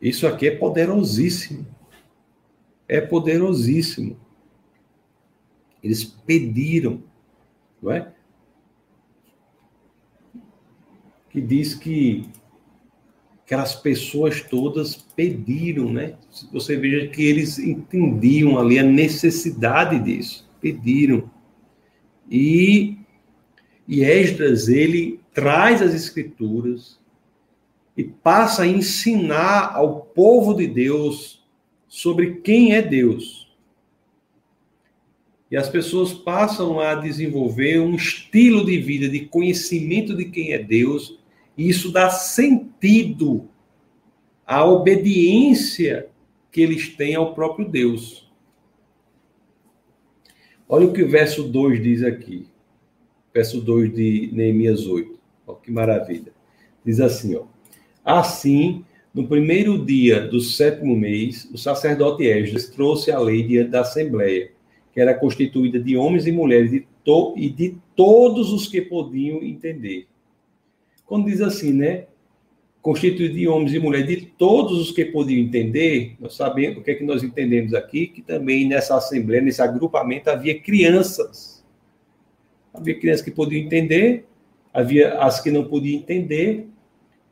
Isso 0.00 0.26
aqui 0.26 0.48
é 0.48 0.50
poderosíssimo 0.50 1.76
é 2.88 3.00
poderosíssimo. 3.00 4.18
Eles 5.82 6.04
pediram, 6.04 7.02
não 7.80 7.92
é? 7.92 8.12
Que 11.30 11.40
diz 11.40 11.74
que 11.74 12.28
aquelas 13.46 13.76
pessoas 13.76 14.40
todas 14.40 14.96
pediram, 14.96 15.92
né? 15.92 16.16
Você 16.52 16.76
veja 16.76 17.06
que 17.06 17.22
eles 17.22 17.60
entendiam 17.60 18.58
ali 18.58 18.76
a 18.76 18.82
necessidade 18.82 20.00
disso, 20.00 20.50
pediram. 20.60 21.30
E, 22.28 22.98
e 23.86 24.02
Esdras, 24.02 24.68
ele 24.68 25.20
traz 25.32 25.80
as 25.80 25.94
escrituras 25.94 26.98
e 27.96 28.02
passa 28.02 28.64
a 28.64 28.66
ensinar 28.66 29.76
ao 29.76 30.00
povo 30.00 30.52
de 30.52 30.66
Deus 30.66 31.46
sobre 31.86 32.40
quem 32.40 32.74
é 32.74 32.82
Deus. 32.82 33.48
E 35.48 35.56
as 35.56 35.68
pessoas 35.68 36.12
passam 36.12 36.80
a 36.80 36.96
desenvolver 36.96 37.78
um 37.78 37.94
estilo 37.94 38.64
de 38.64 38.76
vida 38.78 39.08
de 39.08 39.20
conhecimento 39.20 40.16
de 40.16 40.24
quem 40.24 40.52
é 40.52 40.58
Deus, 40.58 41.16
e 41.56 41.68
isso 41.68 41.90
dá 41.90 42.10
sentido 42.10 43.48
à 44.46 44.64
obediência 44.64 46.08
que 46.52 46.60
eles 46.60 46.88
têm 46.88 47.14
ao 47.14 47.34
próprio 47.34 47.68
Deus. 47.68 48.30
Olha 50.68 50.86
o 50.86 50.92
que 50.92 51.02
o 51.02 51.08
verso 51.08 51.44
2 51.44 51.82
diz 51.82 52.02
aqui. 52.02 52.46
Verso 53.32 53.60
2 53.60 53.94
de 53.94 54.30
Neemias 54.32 54.86
8. 54.86 55.18
Olha 55.46 55.58
que 55.62 55.70
maravilha. 55.70 56.32
Diz 56.84 57.00
assim, 57.00 57.36
ó. 57.36 57.44
Assim, 58.04 58.84
no 59.12 59.26
primeiro 59.26 59.84
dia 59.84 60.26
do 60.26 60.40
sétimo 60.40 60.96
mês, 60.96 61.48
o 61.52 61.58
sacerdote 61.58 62.24
Esdras 62.24 62.68
trouxe 62.68 63.10
a 63.10 63.18
lei 63.18 63.42
diante 63.42 63.70
da 63.70 63.80
Assembleia, 63.80 64.50
que 64.92 65.00
era 65.00 65.14
constituída 65.14 65.78
de 65.78 65.96
homens 65.96 66.26
e 66.26 66.32
mulheres 66.32 66.70
de 66.70 66.86
to 67.04 67.34
e 67.36 67.48
de 67.48 67.76
todos 67.94 68.52
os 68.52 68.68
que 68.68 68.80
podiam 68.80 69.42
entender. 69.42 70.06
Quando 71.06 71.26
diz 71.26 71.40
assim, 71.40 71.72
né? 71.72 72.06
Constituída 72.82 73.34
de 73.34 73.48
homens 73.48 73.72
e 73.72 73.78
mulheres 73.78 74.08
de 74.08 74.26
todos 74.26 74.78
os 74.78 74.90
que 74.90 75.04
podiam 75.04 75.40
entender, 75.40 76.16
nós 76.20 76.34
sabemos 76.36 76.78
o 76.78 76.82
que 76.82 76.90
é 76.90 76.94
que 76.94 77.04
nós 77.04 77.22
entendemos 77.22 77.74
aqui, 77.74 78.06
que 78.08 78.22
também 78.22 78.68
nessa 78.68 78.96
Assembleia, 78.96 79.42
nesse 79.42 79.62
agrupamento, 79.62 80.30
havia 80.30 80.60
crianças. 80.60 81.64
Havia 82.74 82.98
crianças 82.98 83.22
que 83.22 83.30
podiam 83.30 83.64
entender, 83.64 84.26
havia 84.72 85.18
as 85.18 85.40
que 85.40 85.50
não 85.50 85.64
podiam 85.64 85.98
entender, 85.98 86.68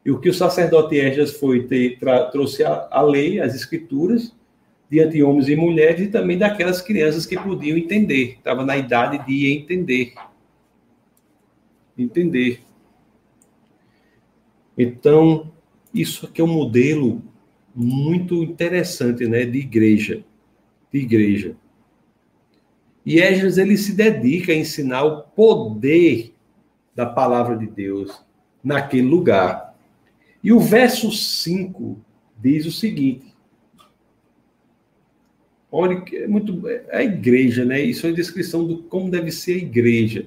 e 0.04 0.10
o 0.10 0.20
que 0.20 0.28
o 0.28 0.34
sacerdote 0.34 0.96
Esdras 0.96 1.32
foi 1.32 1.66
ter, 1.66 1.98
trouxe 2.30 2.62
a, 2.62 2.88
a, 2.90 3.02
lei, 3.02 3.40
as 3.40 3.54
escrituras, 3.54 4.34
diante 4.90 5.12
de 5.14 5.22
homens 5.22 5.48
e 5.48 5.56
mulheres, 5.56 6.08
e 6.08 6.08
também 6.08 6.36
daquelas 6.36 6.82
crianças 6.82 7.26
que 7.26 7.38
podiam 7.38 7.78
entender, 7.78 8.34
estava 8.38 8.64
na 8.64 8.76
idade 8.76 9.24
de 9.26 9.52
entender. 9.52 10.14
Entender. 11.96 12.60
Então, 14.76 15.52
isso 15.92 16.26
aqui 16.26 16.40
é 16.40 16.44
um 16.44 16.48
modelo 16.48 17.22
muito 17.74 18.42
interessante, 18.42 19.26
né, 19.26 19.44
de 19.44 19.58
igreja, 19.58 20.24
de 20.92 21.00
igreja. 21.00 21.56
E 23.04 23.20
Esdras 23.20 23.58
ele 23.58 23.76
se 23.76 23.92
dedica 23.92 24.52
a 24.52 24.56
ensinar 24.56 25.04
o 25.04 25.22
poder 25.22 26.34
da 26.94 27.04
palavra 27.04 27.56
de 27.56 27.66
Deus 27.66 28.24
naquele 28.62 29.06
lugar. 29.06 29.76
E 30.42 30.52
o 30.52 30.60
verso 30.60 31.10
5 31.12 31.98
diz 32.40 32.66
o 32.66 32.72
seguinte: 32.72 33.34
Olha, 35.70 36.02
é 36.12 36.26
muito. 36.26 36.66
É 36.68 36.98
a 36.98 37.02
igreja, 37.02 37.64
né? 37.64 37.80
Isso 37.82 38.06
é 38.06 38.10
a 38.10 38.14
descrição 38.14 38.64
do 38.64 38.84
como 38.84 39.10
deve 39.10 39.30
ser 39.32 39.54
a 39.54 39.58
igreja. 39.58 40.26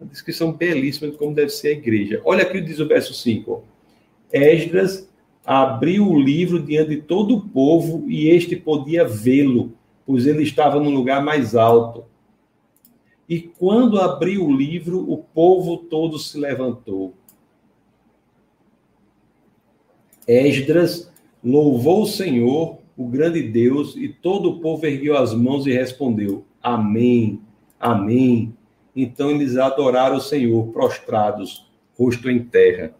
Uma 0.00 0.10
descrição 0.10 0.52
belíssima 0.52 1.10
de 1.10 1.16
como 1.16 1.34
deve 1.34 1.50
ser 1.50 1.68
a 1.68 1.72
igreja. 1.72 2.20
Olha 2.24 2.42
aqui 2.42 2.60
diz 2.60 2.78
o 2.78 2.86
verso 2.86 3.14
5. 3.14 3.64
Esdras 4.32 5.08
abriu 5.44 6.08
o 6.08 6.20
livro 6.20 6.60
diante 6.62 6.90
de 6.90 7.02
todo 7.02 7.36
o 7.36 7.48
povo 7.48 8.04
e 8.08 8.28
este 8.28 8.56
podia 8.56 9.06
vê-lo, 9.06 9.72
pois 10.04 10.26
ele 10.26 10.42
estava 10.42 10.78
no 10.80 10.90
lugar 10.90 11.24
mais 11.24 11.54
alto. 11.54 12.04
E 13.28 13.40
quando 13.40 14.00
abriu 14.00 14.46
o 14.46 14.54
livro, 14.54 15.10
o 15.10 15.18
povo 15.18 15.78
todo 15.78 16.18
se 16.18 16.38
levantou. 16.38 17.14
Esdras 20.28 21.10
louvou 21.42 22.02
o 22.02 22.06
Senhor, 22.06 22.78
o 22.96 23.06
grande 23.06 23.42
Deus, 23.42 23.96
e 23.96 24.08
todo 24.08 24.50
o 24.50 24.60
povo 24.60 24.86
ergueu 24.86 25.16
as 25.16 25.32
mãos 25.32 25.66
e 25.66 25.72
respondeu: 25.72 26.44
Amém, 26.62 27.40
Amém. 27.78 28.55
Então 28.96 29.30
eles 29.30 29.56
adoraram 29.56 30.16
o 30.16 30.20
Senhor, 30.20 30.72
prostrados, 30.72 31.70
rosto 31.96 32.30
em 32.30 32.42
terra. 32.42 32.94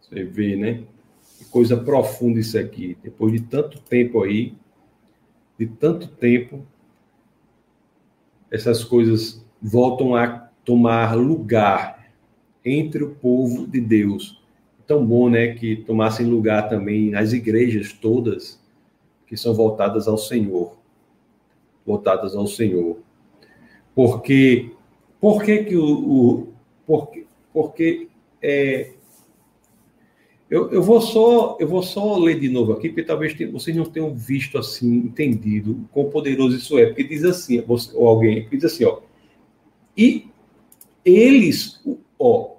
Você 0.00 0.24
vê, 0.24 0.56
né? 0.56 0.84
Que 1.38 1.44
coisa 1.44 1.76
profunda 1.76 2.40
isso 2.40 2.58
aqui. 2.58 2.96
Depois 3.02 3.32
de 3.32 3.40
tanto 3.40 3.78
tempo 3.78 4.22
aí, 4.22 4.54
de 5.58 5.66
tanto 5.66 6.08
tempo, 6.08 6.66
essas 8.50 8.82
coisas 8.82 9.44
voltam 9.60 10.16
a 10.16 10.28
tomar 10.64 11.14
lugar 11.14 12.10
entre 12.64 13.04
o 13.04 13.14
povo 13.14 13.66
de 13.66 13.80
Deus 13.80 14.40
tão 14.86 15.04
bom, 15.04 15.28
né, 15.28 15.54
que 15.54 15.76
tomassem 15.76 16.26
lugar 16.26 16.68
também 16.68 17.10
nas 17.10 17.32
igrejas 17.32 17.92
todas 17.92 18.62
que 19.26 19.36
são 19.36 19.52
voltadas 19.52 20.06
ao 20.06 20.16
Senhor, 20.16 20.76
voltadas 21.84 22.36
ao 22.36 22.46
Senhor. 22.46 22.98
Porque 23.96 24.70
por 25.20 25.42
que 25.42 25.64
que 25.64 25.76
o, 25.76 25.84
o 25.84 26.48
porque, 26.86 27.26
porque 27.52 28.08
é, 28.40 28.92
eu, 30.48 30.70
eu, 30.70 30.80
vou 30.80 31.00
só 31.00 31.56
eu 31.58 31.66
vou 31.66 31.82
só 31.82 32.16
ler 32.16 32.38
de 32.38 32.48
novo 32.48 32.72
aqui, 32.72 32.90
porque 32.90 33.02
talvez 33.02 33.34
vocês 33.50 33.76
não 33.76 33.86
tenham 33.86 34.14
visto 34.14 34.56
assim, 34.56 34.98
entendido 34.98 35.88
quão 35.90 36.10
poderoso 36.10 36.56
isso 36.56 36.78
é, 36.78 36.86
porque 36.86 37.02
diz 37.02 37.24
assim, 37.24 37.64
ou 37.66 38.06
alguém 38.06 38.46
diz 38.48 38.64
assim, 38.64 38.84
ó, 38.84 39.00
e 39.96 40.26
eles, 41.04 41.82
ó, 42.16 42.56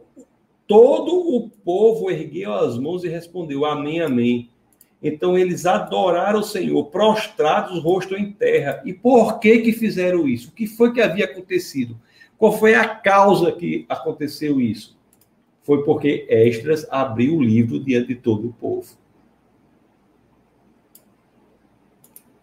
Todo 0.68 1.16
o 1.34 1.50
povo 1.50 2.12
ergueu 2.12 2.54
as 2.54 2.78
mãos 2.78 3.06
e 3.06 3.08
respondeu: 3.08 3.64
Amém, 3.64 4.02
Amém. 4.02 4.50
Então 5.02 5.38
eles 5.38 5.66
adoraram 5.66 6.40
o 6.40 6.44
Senhor, 6.44 6.86
prostrados, 6.86 7.82
rosto 7.84 8.16
em 8.16 8.32
terra. 8.32 8.82
E 8.84 8.94
por 8.94 9.40
que 9.40 9.60
que 9.60 9.72
fizeram 9.72 10.28
isso? 10.28 10.50
O 10.50 10.52
que 10.54 10.66
foi 10.66 10.92
que 10.92 11.02
havia 11.02 11.26
acontecido? 11.26 12.00
Qual 12.38 12.52
foi 12.52 12.76
a 12.76 12.88
causa 12.88 13.52
que 13.52 13.86
aconteceu 13.88 14.60
isso? 14.60 14.98
Foi 15.62 15.84
porque 15.84 16.26
Esdras 16.30 16.88
abriu 16.90 17.36
o 17.36 17.44
livro 17.44 17.80
diante 17.80 18.10
de 18.10 18.16
todo 18.16 18.48
o 18.48 18.54
povo. 18.54 18.96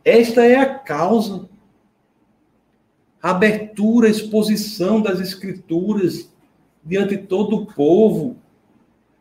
Esta 0.05 0.45
é 0.45 0.57
a 0.57 0.79
causa. 0.79 1.49
abertura, 3.23 4.07
exposição 4.07 5.01
das 5.01 5.19
escrituras 5.19 6.31
diante 6.85 7.17
de 7.17 7.23
todo 7.23 7.57
o 7.57 7.67
povo. 7.67 8.37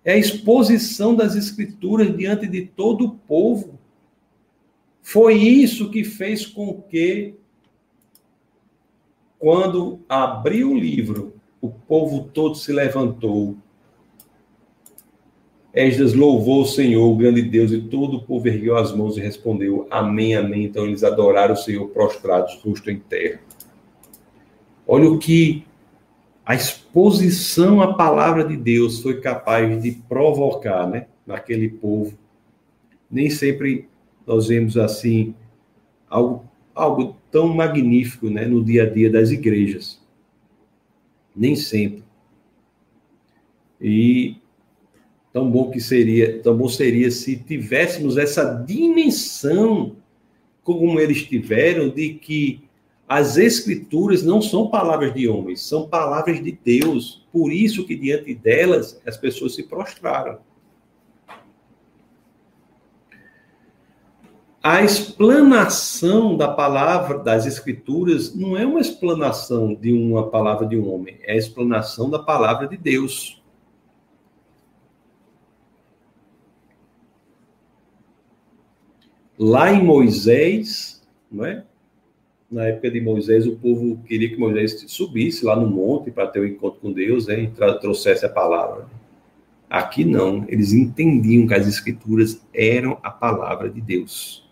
É 0.06 0.14
a 0.14 0.18
exposição 0.18 1.16
das 1.16 1.36
escrituras 1.36 2.16
diante 2.16 2.46
de 2.46 2.66
todo 2.66 3.06
o 3.06 3.12
povo. 3.12 3.80
Foi 5.02 5.36
isso 5.36 5.90
que 5.90 6.04
fez 6.04 6.46
com 6.46 6.82
que, 6.82 7.36
quando 9.40 10.00
abriu 10.08 10.72
o 10.72 10.78
livro, 10.78 11.34
o 11.62 11.70
povo 11.70 12.30
todo 12.34 12.56
se 12.56 12.74
levantou. 12.74 13.56
Esdras 15.74 16.14
louvou 16.14 16.62
o 16.62 16.68
Senhor, 16.68 17.10
o 17.10 17.16
grande 17.16 17.42
Deus, 17.42 17.72
e 17.72 17.82
todo 17.82 18.18
o 18.18 18.24
povo 18.24 18.48
ergueu 18.48 18.78
as 18.78 18.94
mãos 18.94 19.18
e 19.18 19.22
respondeu: 19.22 19.88
Amém, 19.90 20.36
Amém. 20.36 20.66
Então 20.66 20.86
eles 20.86 21.04
adoraram 21.04 21.54
o 21.54 21.58
Senhor 21.58 21.88
prostrados, 21.90 22.62
rosto 22.64 22.92
em 22.92 23.00
terra. 23.00 23.40
Olha 24.86 25.10
o 25.10 25.18
que 25.18 25.66
a 26.46 26.56
exposição 26.56 27.82
à 27.82 27.94
palavra 27.94 28.44
de 28.44 28.58
Deus 28.58 29.02
foi 29.02 29.22
capaz 29.22 29.82
de 29.82 29.92
provocar, 29.92 30.88
né, 30.88 31.08
naquele 31.26 31.70
povo. 31.70 32.18
Nem 33.10 33.30
sempre 33.30 33.88
nós 34.28 34.48
vemos 34.48 34.78
assim 34.78 35.34
algo, 36.10 36.46
algo 36.76 37.16
tão 37.32 37.48
magnífico, 37.48 38.30
né, 38.30 38.46
no 38.46 38.64
dia 38.64 38.84
a 38.84 38.90
dia 38.90 39.10
das 39.10 39.32
igrejas. 39.32 40.02
Nem 41.36 41.56
sempre. 41.56 42.04
E 43.80 44.36
tão 45.32 45.50
bom 45.50 45.72
que 45.72 45.80
seria, 45.80 46.42
tão 46.42 46.58
bom 46.58 46.68
seria 46.68 47.10
se 47.10 47.38
tivéssemos 47.38 48.18
essa 48.18 48.44
dimensão 48.44 49.96
como 50.64 51.00
eles 51.00 51.24
tiveram 51.24 51.90
de 51.90 52.14
que 52.14 52.64
as 53.14 53.38
escrituras 53.38 54.24
não 54.24 54.42
são 54.42 54.72
palavras 54.72 55.14
de 55.14 55.28
homens, 55.28 55.62
são 55.62 55.88
palavras 55.88 56.44
de 56.44 56.52
Deus. 56.52 57.24
Por 57.32 57.54
isso 57.54 57.86
que 57.86 57.96
diante 57.96 58.34
delas 58.34 59.00
as 59.06 59.16
pessoas 59.16 59.54
se 59.54 59.62
prostraram. 59.62 60.40
A 64.64 64.82
explanação 64.82 66.36
da 66.36 66.48
palavra 66.48 67.20
das 67.20 67.46
escrituras 67.46 68.34
não 68.34 68.58
é 68.58 68.66
uma 68.66 68.80
explanação 68.80 69.76
de 69.76 69.94
uma 69.94 70.32
palavra 70.32 70.66
de 70.66 70.76
um 70.76 70.92
homem, 70.92 71.20
é 71.22 71.34
a 71.34 71.38
explanação 71.38 72.10
da 72.10 72.18
palavra 72.18 72.68
de 72.68 72.78
Deus. 72.78 73.44
Lá 79.38 79.72
em 79.72 79.84
Moisés, 79.84 81.00
não 81.32 81.46
é? 81.46 81.64
Na 82.54 82.66
época 82.66 82.92
de 82.92 83.02
Moisés, 83.02 83.48
o 83.48 83.56
povo 83.56 83.98
queria 84.06 84.30
que 84.30 84.38
Moisés 84.38 84.86
subisse 84.88 85.44
lá 85.44 85.56
no 85.56 85.68
monte 85.68 86.12
para 86.12 86.28
ter 86.28 86.40
o 86.40 86.44
um 86.44 86.46
encontro 86.46 86.80
com 86.80 86.94
Deus 86.94 87.26
né, 87.26 87.42
e 87.42 87.48
trouxesse 87.80 88.26
a 88.26 88.30
palavra. 88.30 88.86
Aqui 89.68 90.06
não, 90.06 90.46
eles 90.48 90.72
entendiam 90.72 91.48
que 91.48 91.56
as 91.56 91.68
escrituras 91.68 92.46
eram 92.54 93.00
a 93.02 93.10
palavra 93.10 93.72
de 93.72 93.82
Deus. 93.82 94.48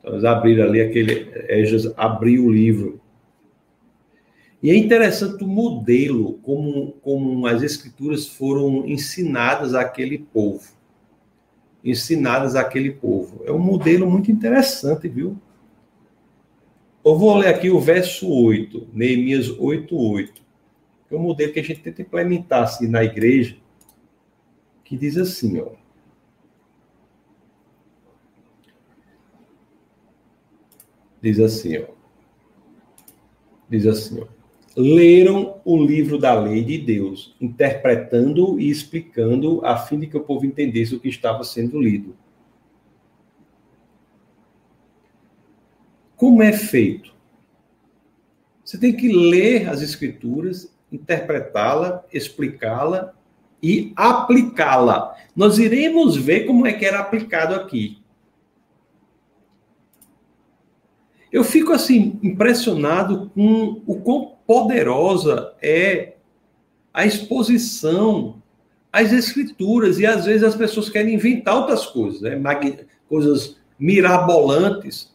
Então, 0.00 0.14
eles 0.14 0.24
abriram 0.24 0.64
ali 0.64 0.80
aquele. 0.80 1.30
Esdras 1.48 1.94
abriu 1.96 2.46
o 2.46 2.52
livro. 2.52 3.00
E 4.60 4.70
é 4.70 4.76
interessante 4.76 5.44
o 5.44 5.46
modelo 5.46 6.40
como, 6.42 6.92
como 7.02 7.46
as 7.46 7.62
escrituras 7.62 8.26
foram 8.26 8.84
ensinadas 8.84 9.74
àquele 9.74 10.18
povo 10.18 10.75
ensinadas 11.86 12.56
àquele 12.56 12.90
povo. 12.90 13.42
É 13.44 13.52
um 13.52 13.58
modelo 13.58 14.10
muito 14.10 14.30
interessante, 14.30 15.08
viu? 15.08 15.38
Eu 17.04 17.16
vou 17.16 17.36
ler 17.36 17.48
aqui 17.48 17.70
o 17.70 17.78
verso 17.78 18.28
8, 18.28 18.88
Neemias 18.92 19.48
8, 19.48 19.96
8. 19.96 20.42
É 21.10 21.14
um 21.14 21.20
modelo 21.20 21.52
que 21.52 21.60
a 21.60 21.62
gente 21.62 21.80
tenta 21.80 22.02
implementar 22.02 22.64
assim, 22.64 22.88
na 22.88 23.04
igreja, 23.04 23.56
que 24.82 24.96
diz 24.96 25.16
assim, 25.16 25.60
ó. 25.60 25.70
Diz 31.22 31.38
assim, 31.38 31.78
ó. 31.78 31.86
Diz 33.70 33.86
assim, 33.86 34.20
ó 34.20 34.35
leram 34.76 35.58
o 35.64 35.82
livro 35.82 36.18
da 36.18 36.38
lei 36.38 36.62
de 36.62 36.76
Deus, 36.76 37.34
interpretando 37.40 38.60
e 38.60 38.68
explicando 38.68 39.64
a 39.64 39.78
fim 39.78 39.98
de 39.98 40.06
que 40.06 40.16
o 40.16 40.22
povo 40.22 40.44
entendesse 40.44 40.94
o 40.94 41.00
que 41.00 41.08
estava 41.08 41.42
sendo 41.42 41.80
lido. 41.80 42.14
Como 46.14 46.42
é 46.42 46.52
feito? 46.52 47.14
Você 48.62 48.78
tem 48.78 48.94
que 48.94 49.08
ler 49.08 49.68
as 49.68 49.80
escrituras, 49.80 50.70
interpretá-la, 50.92 52.04
explicá-la 52.12 53.14
e 53.62 53.92
aplicá-la. 53.96 55.16
Nós 55.34 55.58
iremos 55.58 56.16
ver 56.16 56.46
como 56.46 56.66
é 56.66 56.72
que 56.72 56.84
era 56.84 56.98
aplicado 56.98 57.54
aqui. 57.54 57.98
Eu 61.32 61.44
fico 61.44 61.72
assim 61.72 62.18
impressionado 62.22 63.30
com 63.34 63.82
o 63.86 64.00
quão 64.00 64.35
poderosa 64.46 65.54
é 65.60 66.14
a 66.92 67.04
exposição 67.04 68.42
às 68.92 69.12
escrituras 69.12 69.98
e 69.98 70.06
às 70.06 70.24
vezes 70.24 70.42
as 70.42 70.54
pessoas 70.54 70.88
querem 70.88 71.14
inventar 71.14 71.56
outras 71.56 71.86
coisas, 71.86 72.20
né? 72.20 72.40
coisas 73.08 73.56
mirabolantes. 73.78 75.14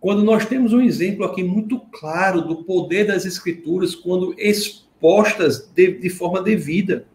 Quando 0.00 0.24
nós 0.24 0.46
temos 0.46 0.72
um 0.72 0.80
exemplo 0.80 1.24
aqui 1.24 1.42
muito 1.42 1.78
claro 1.78 2.42
do 2.42 2.64
poder 2.64 3.06
das 3.06 3.24
escrituras 3.24 3.94
quando 3.94 4.34
expostas 4.38 5.70
de, 5.74 5.98
de 5.98 6.08
forma 6.08 6.42
devida. 6.42 7.06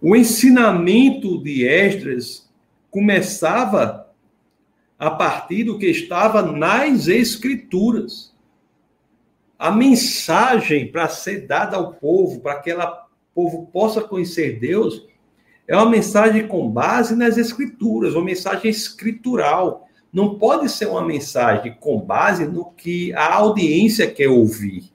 O 0.00 0.14
ensinamento 0.14 1.42
de 1.42 1.66
Esdras 1.66 2.48
começava 2.90 4.04
a 4.98 5.10
partir 5.10 5.64
do 5.64 5.78
que 5.78 5.86
estava 5.86 6.42
nas 6.42 7.08
Escrituras. 7.08 8.33
A 9.58 9.70
mensagem 9.70 10.90
para 10.90 11.08
ser 11.08 11.46
dada 11.46 11.76
ao 11.76 11.94
povo, 11.94 12.40
para 12.40 12.60
que 12.60 12.72
o 12.72 12.96
povo 13.34 13.66
possa 13.72 14.02
conhecer 14.02 14.58
Deus, 14.58 15.06
é 15.66 15.76
uma 15.76 15.88
mensagem 15.88 16.46
com 16.46 16.68
base 16.70 17.16
nas 17.16 17.38
Escrituras, 17.38 18.14
uma 18.14 18.24
mensagem 18.24 18.70
escritural. 18.70 19.88
Não 20.12 20.38
pode 20.38 20.68
ser 20.68 20.86
uma 20.86 21.04
mensagem 21.04 21.76
com 21.80 21.98
base 22.00 22.46
no 22.46 22.70
que 22.72 23.12
a 23.14 23.34
audiência 23.34 24.10
quer 24.10 24.28
ouvir. 24.28 24.92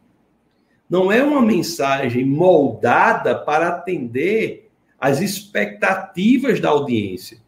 Não 0.90 1.12
é 1.12 1.24
uma 1.24 1.42
mensagem 1.42 2.26
moldada 2.26 3.36
para 3.36 3.70
atender 3.70 4.70
às 5.00 5.22
expectativas 5.22 6.60
da 6.60 6.70
audiência 6.70 7.40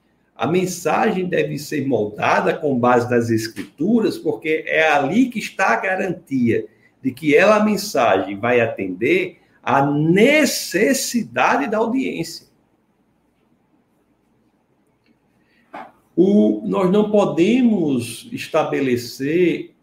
a 0.41 0.47
mensagem 0.47 1.29
deve 1.29 1.59
ser 1.59 1.85
moldada 1.85 2.51
com 2.51 2.79
base 2.79 3.07
nas 3.11 3.29
escrituras, 3.29 4.17
porque 4.17 4.63
é 4.65 4.89
ali 4.89 5.29
que 5.29 5.37
está 5.37 5.67
a 5.67 5.79
garantia 5.79 6.65
de 7.01 7.11
que 7.11 7.35
ela, 7.35 7.57
a 7.57 7.63
mensagem, 7.63 8.39
vai 8.39 8.61
atender 8.61 9.39
à 9.63 9.85
necessidade 9.85 11.67
da 11.67 11.77
audiência. 11.77 12.47
O, 16.15 16.61
nós 16.65 16.91
não 16.91 17.09
podemos 17.09 18.29
estabelecer 18.31 19.73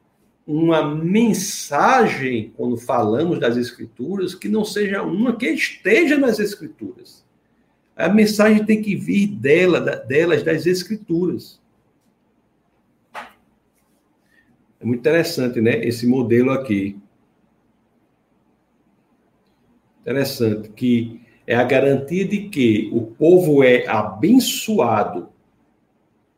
uma 0.47 0.95
mensagem, 0.95 2.53
quando 2.57 2.77
falamos 2.77 3.39
das 3.39 3.57
Escrituras, 3.57 4.35
que 4.35 4.49
não 4.49 4.65
seja 4.65 5.03
uma 5.03 5.37
que 5.37 5.49
esteja 5.49 6.17
nas 6.17 6.39
Escrituras. 6.39 7.27
A 7.99 8.09
mensagem 8.09 8.65
tem 8.65 8.81
que 8.81 8.95
vir 8.95 9.27
dela, 9.27 9.81
delas, 9.81 10.45
das 10.45 10.67
escrituras. 10.67 11.61
É 14.81 14.85
muito 14.85 15.01
interessante, 15.01 15.61
né? 15.61 15.85
Esse 15.85 16.07
modelo 16.07 16.53
aqui. 16.53 16.97
Interessante, 20.09 20.71
que 20.71 21.21
é 21.47 21.55
a 21.55 21.63
garantia 21.63 22.27
de 22.27 22.49
que 22.49 22.89
o 22.95 23.03
povo 23.03 23.63
é 23.63 23.87
abençoado 23.87 25.29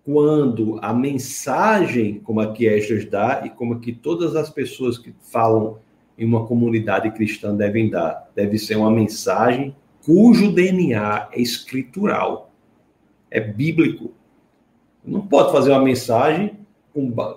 quando 0.04 0.80
a 0.82 0.92
mensagem, 0.92 2.18
como 2.18 2.40
aqui 2.40 2.66
Esdras 2.66 3.04
dá, 3.04 3.42
e 3.44 3.50
como 3.50 3.74
aqui 3.74 3.92
todas 3.92 4.34
as 4.34 4.50
pessoas 4.50 4.98
que 4.98 5.14
falam 5.30 5.78
em 6.18 6.24
uma 6.24 6.46
comunidade 6.46 7.12
cristã 7.12 7.54
devem 7.54 7.88
dar, 7.88 8.28
deve 8.34 8.58
ser 8.58 8.74
uma 8.74 8.90
mensagem 8.90 9.76
cujo 10.04 10.50
DNA 10.50 11.28
é 11.30 11.40
escritural, 11.40 12.50
é 13.30 13.38
bíblico. 13.38 14.10
Não 15.04 15.20
pode 15.20 15.52
fazer 15.52 15.70
uma 15.70 15.84
mensagem 15.84 16.58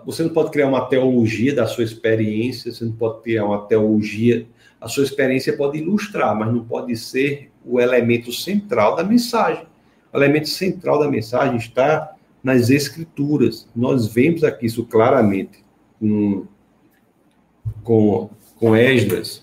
você 0.05 0.23
não 0.23 0.31
pode 0.31 0.49
criar 0.49 0.67
uma 0.67 0.85
teologia 0.85 1.53
da 1.53 1.67
sua 1.67 1.83
experiência, 1.83 2.71
você 2.71 2.83
não 2.83 2.93
pode 2.93 3.21
criar 3.21 3.45
uma 3.45 3.61
teologia. 3.67 4.47
A 4.83 4.89
sua 4.89 5.05
experiência 5.05 5.55
pode 5.55 5.77
ilustrar, 5.77 6.37
mas 6.37 6.53
não 6.53 6.61
pode 6.61 6.93
ser 6.97 7.49
o 7.65 7.79
elemento 7.79 8.33
central 8.33 8.97
da 8.97 9.03
mensagem. 9.03 9.65
O 10.11 10.17
elemento 10.17 10.49
central 10.49 10.99
da 10.99 11.09
mensagem 11.09 11.55
está 11.55 12.13
nas 12.43 12.69
Escrituras. 12.69 13.65
Nós 13.73 14.07
vemos 14.07 14.43
aqui 14.43 14.65
isso 14.65 14.85
claramente 14.85 15.63
com, 15.97 16.45
com, 17.81 18.29
com 18.57 18.75
Esdras. 18.75 19.41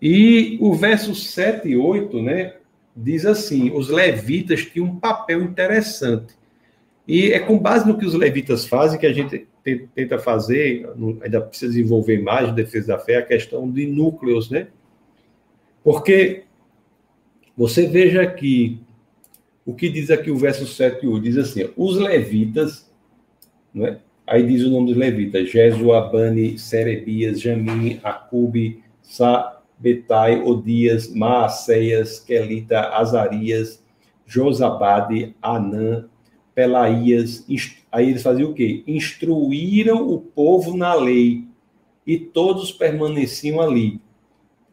E 0.00 0.56
o 0.58 0.74
verso 0.74 1.14
7 1.14 1.68
e 1.68 1.76
8, 1.76 2.22
né, 2.22 2.54
diz 2.96 3.26
assim: 3.26 3.70
os 3.76 3.90
levitas 3.90 4.64
tinham 4.64 4.86
um 4.86 4.98
papel 4.98 5.42
interessante. 5.42 6.34
E 7.06 7.32
é 7.32 7.38
com 7.38 7.58
base 7.58 7.86
no 7.86 7.96
que 7.96 8.04
os 8.04 8.14
levitas 8.14 8.66
fazem 8.66 8.98
que 8.98 9.06
a 9.06 9.12
gente 9.12 9.46
tenta 9.94 10.18
fazer, 10.18 10.88
ainda 11.22 11.40
precisa 11.40 11.72
desenvolver 11.72 12.20
mais, 12.20 12.52
defesa 12.52 12.88
da 12.88 12.98
fé, 12.98 13.16
a 13.16 13.22
questão 13.22 13.70
de 13.70 13.86
núcleos, 13.86 14.50
né? 14.50 14.68
Porque 15.84 16.44
você 17.56 17.86
veja 17.86 18.22
aqui 18.22 18.80
o 19.64 19.74
que 19.74 19.88
diz 19.88 20.10
aqui 20.10 20.30
o 20.30 20.36
verso 20.36 20.66
7 20.66 21.04
e 21.04 21.08
8, 21.08 21.22
diz 21.22 21.36
assim, 21.36 21.68
os 21.76 21.96
levitas, 21.96 22.88
né? 23.74 23.98
aí 24.24 24.46
diz 24.46 24.62
o 24.64 24.70
nome 24.70 24.86
dos 24.86 24.96
levitas, 24.96 25.50
Jesuabani, 25.50 26.56
Serebias, 26.56 27.40
Jamim, 27.40 28.00
Acube, 28.02 28.82
Sabetai, 29.02 30.40
Odias, 30.40 31.12
Maaceias, 31.12 32.20
Quelita, 32.20 32.80
Azarias, 32.90 33.84
Josabade, 34.24 35.34
Anã, 35.42 36.08
Pelaías, 36.56 37.46
aí 37.92 38.08
eles 38.08 38.22
faziam 38.22 38.50
o 38.50 38.54
quê? 38.54 38.82
Instruíram 38.86 40.08
o 40.08 40.18
povo 40.18 40.74
na 40.74 40.94
lei, 40.94 41.44
e 42.06 42.18
todos 42.18 42.72
permaneciam 42.72 43.60
ali. 43.60 44.00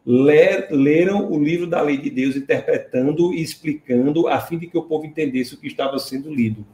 Ler, 0.05 0.69
leram 0.71 1.29
o 1.29 1.43
livro 1.43 1.67
da 1.67 1.81
lei 1.81 1.97
de 1.97 2.09
Deus, 2.09 2.37
interpretando 2.37 3.33
e 3.33 3.41
explicando, 3.41 4.29
a 4.29 4.39
fim 4.39 4.57
de 4.57 4.67
que 4.67 4.77
o 4.77 4.83
povo 4.83 5.05
entendesse 5.05 5.55
o 5.55 5.57
que 5.57 5.67
estava 5.67 5.99
sendo 5.99 6.33
lido. 6.33 6.65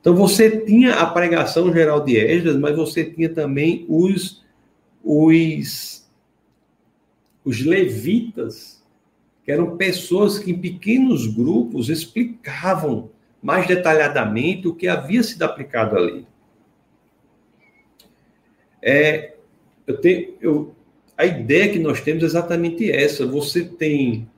Então 0.00 0.14
você 0.14 0.60
tinha 0.64 0.94
a 0.94 1.06
pregação 1.06 1.72
geral 1.72 2.04
de 2.04 2.16
Esdras, 2.16 2.56
mas 2.56 2.76
você 2.76 3.04
tinha 3.04 3.28
também 3.28 3.84
os, 3.88 4.44
os, 5.02 6.08
os 7.44 7.60
levitas, 7.60 8.84
que 9.44 9.50
eram 9.50 9.76
pessoas 9.76 10.38
que 10.38 10.52
em 10.52 10.58
pequenos 10.58 11.26
grupos 11.26 11.88
explicavam 11.88 13.10
mais 13.42 13.66
detalhadamente 13.66 14.66
o 14.66 14.74
que 14.74 14.88
havia 14.88 15.22
sido 15.22 15.42
aplicado 15.42 15.96
ali. 15.96 16.26
É, 18.82 19.34
eu 19.86 19.98
tenho, 19.98 20.34
eu, 20.40 20.74
a 21.16 21.24
ideia 21.24 21.72
que 21.72 21.78
nós 21.78 22.00
temos 22.00 22.22
é 22.22 22.26
exatamente 22.26 22.90
essa. 22.90 23.26
Você 23.26 23.64
tem 23.64 24.28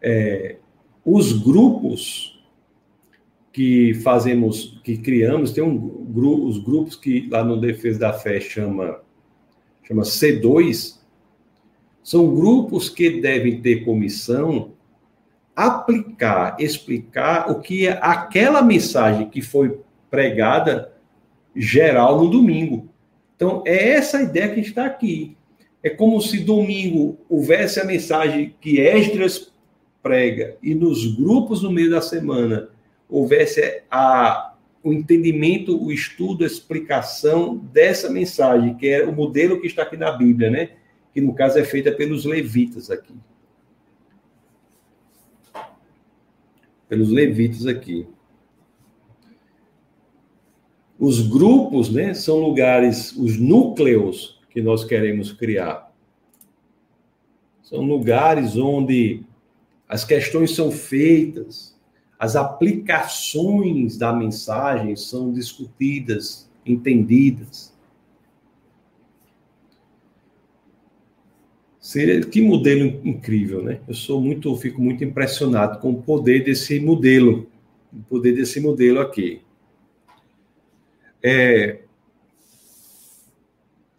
é, 0.00 0.56
os 1.04 1.32
grupos 1.32 2.40
que 3.52 3.94
fazemos, 3.94 4.80
que 4.82 4.96
criamos, 4.96 5.52
tem 5.52 5.62
um, 5.62 6.12
os 6.46 6.58
grupos 6.58 6.96
que 6.96 7.28
lá 7.28 7.44
no 7.44 7.60
Defesa 7.60 7.98
da 7.98 8.12
Fé 8.12 8.40
chama, 8.40 9.00
chama 9.82 10.02
C2, 10.02 10.98
são 12.02 12.34
grupos 12.34 12.88
que 12.88 13.20
devem 13.20 13.60
ter 13.60 13.84
comissão 13.84 14.72
aplicar, 15.66 16.56
explicar 16.58 17.50
o 17.50 17.60
que 17.60 17.86
é 17.86 17.98
aquela 18.00 18.62
mensagem 18.62 19.28
que 19.28 19.40
foi 19.40 19.80
pregada 20.10 20.92
geral 21.54 22.20
no 22.20 22.30
domingo. 22.30 22.88
Então, 23.36 23.62
é 23.66 23.90
essa 23.90 24.18
a 24.18 24.22
ideia 24.22 24.48
que 24.48 24.60
está 24.60 24.86
aqui. 24.86 25.36
É 25.82 25.90
como 25.90 26.20
se 26.20 26.38
domingo 26.40 27.18
houvesse 27.28 27.80
a 27.80 27.84
mensagem 27.84 28.54
que 28.60 28.80
Esdras 28.80 29.52
prega 30.02 30.56
e 30.62 30.74
nos 30.74 31.16
grupos 31.16 31.62
no 31.62 31.70
meio 31.70 31.90
da 31.90 32.00
semana 32.00 32.68
houvesse 33.08 33.82
a, 33.90 34.54
o 34.82 34.92
entendimento, 34.92 35.80
o 35.80 35.92
estudo, 35.92 36.44
a 36.44 36.46
explicação 36.46 37.56
dessa 37.56 38.08
mensagem, 38.08 38.74
que 38.74 38.88
é 38.88 39.04
o 39.04 39.12
modelo 39.12 39.60
que 39.60 39.66
está 39.66 39.82
aqui 39.82 39.96
na 39.96 40.10
Bíblia, 40.12 40.50
né? 40.50 40.70
Que 41.12 41.20
no 41.20 41.34
caso 41.34 41.58
é 41.58 41.64
feita 41.64 41.92
pelos 41.92 42.24
levitas 42.24 42.90
aqui. 42.90 43.14
Pelos 46.92 47.08
levitas 47.08 47.66
aqui. 47.66 48.06
Os 50.98 51.26
grupos, 51.26 51.88
né, 51.88 52.12
são 52.12 52.38
lugares, 52.40 53.16
os 53.16 53.38
núcleos 53.38 54.38
que 54.50 54.60
nós 54.60 54.84
queremos 54.84 55.32
criar. 55.32 55.90
São 57.62 57.80
lugares 57.80 58.58
onde 58.58 59.22
as 59.88 60.04
questões 60.04 60.54
são 60.54 60.70
feitas, 60.70 61.74
as 62.18 62.36
aplicações 62.36 63.96
da 63.96 64.12
mensagem 64.12 64.94
são 64.94 65.32
discutidas, 65.32 66.46
entendidas. 66.66 67.71
Seria 71.92 72.22
que 72.22 72.40
modelo 72.40 72.86
incrível, 73.06 73.62
né? 73.62 73.80
Eu 73.86 73.92
sou 73.92 74.18
muito, 74.18 74.56
fico 74.56 74.80
muito 74.80 75.04
impressionado 75.04 75.78
com 75.78 75.90
o 75.90 76.02
poder 76.02 76.42
desse 76.42 76.80
modelo, 76.80 77.46
o 77.92 78.02
poder 78.04 78.32
desse 78.32 78.62
modelo 78.62 78.98
aqui. 78.98 79.42
É, 81.22 81.80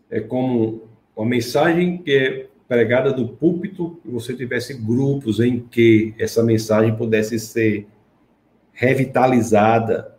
é 0.09 0.19
como 0.21 0.87
uma 1.15 1.27
mensagem 1.27 1.99
que 1.99 2.11
é 2.11 2.47
pregada 2.67 3.13
do 3.13 3.27
púlpito, 3.27 3.99
e 4.03 4.09
você 4.09 4.35
tivesse 4.35 4.73
grupos 4.73 5.39
em 5.39 5.59
que 5.59 6.15
essa 6.17 6.41
mensagem 6.41 6.95
pudesse 6.95 7.37
ser 7.37 7.85
revitalizada, 8.71 10.17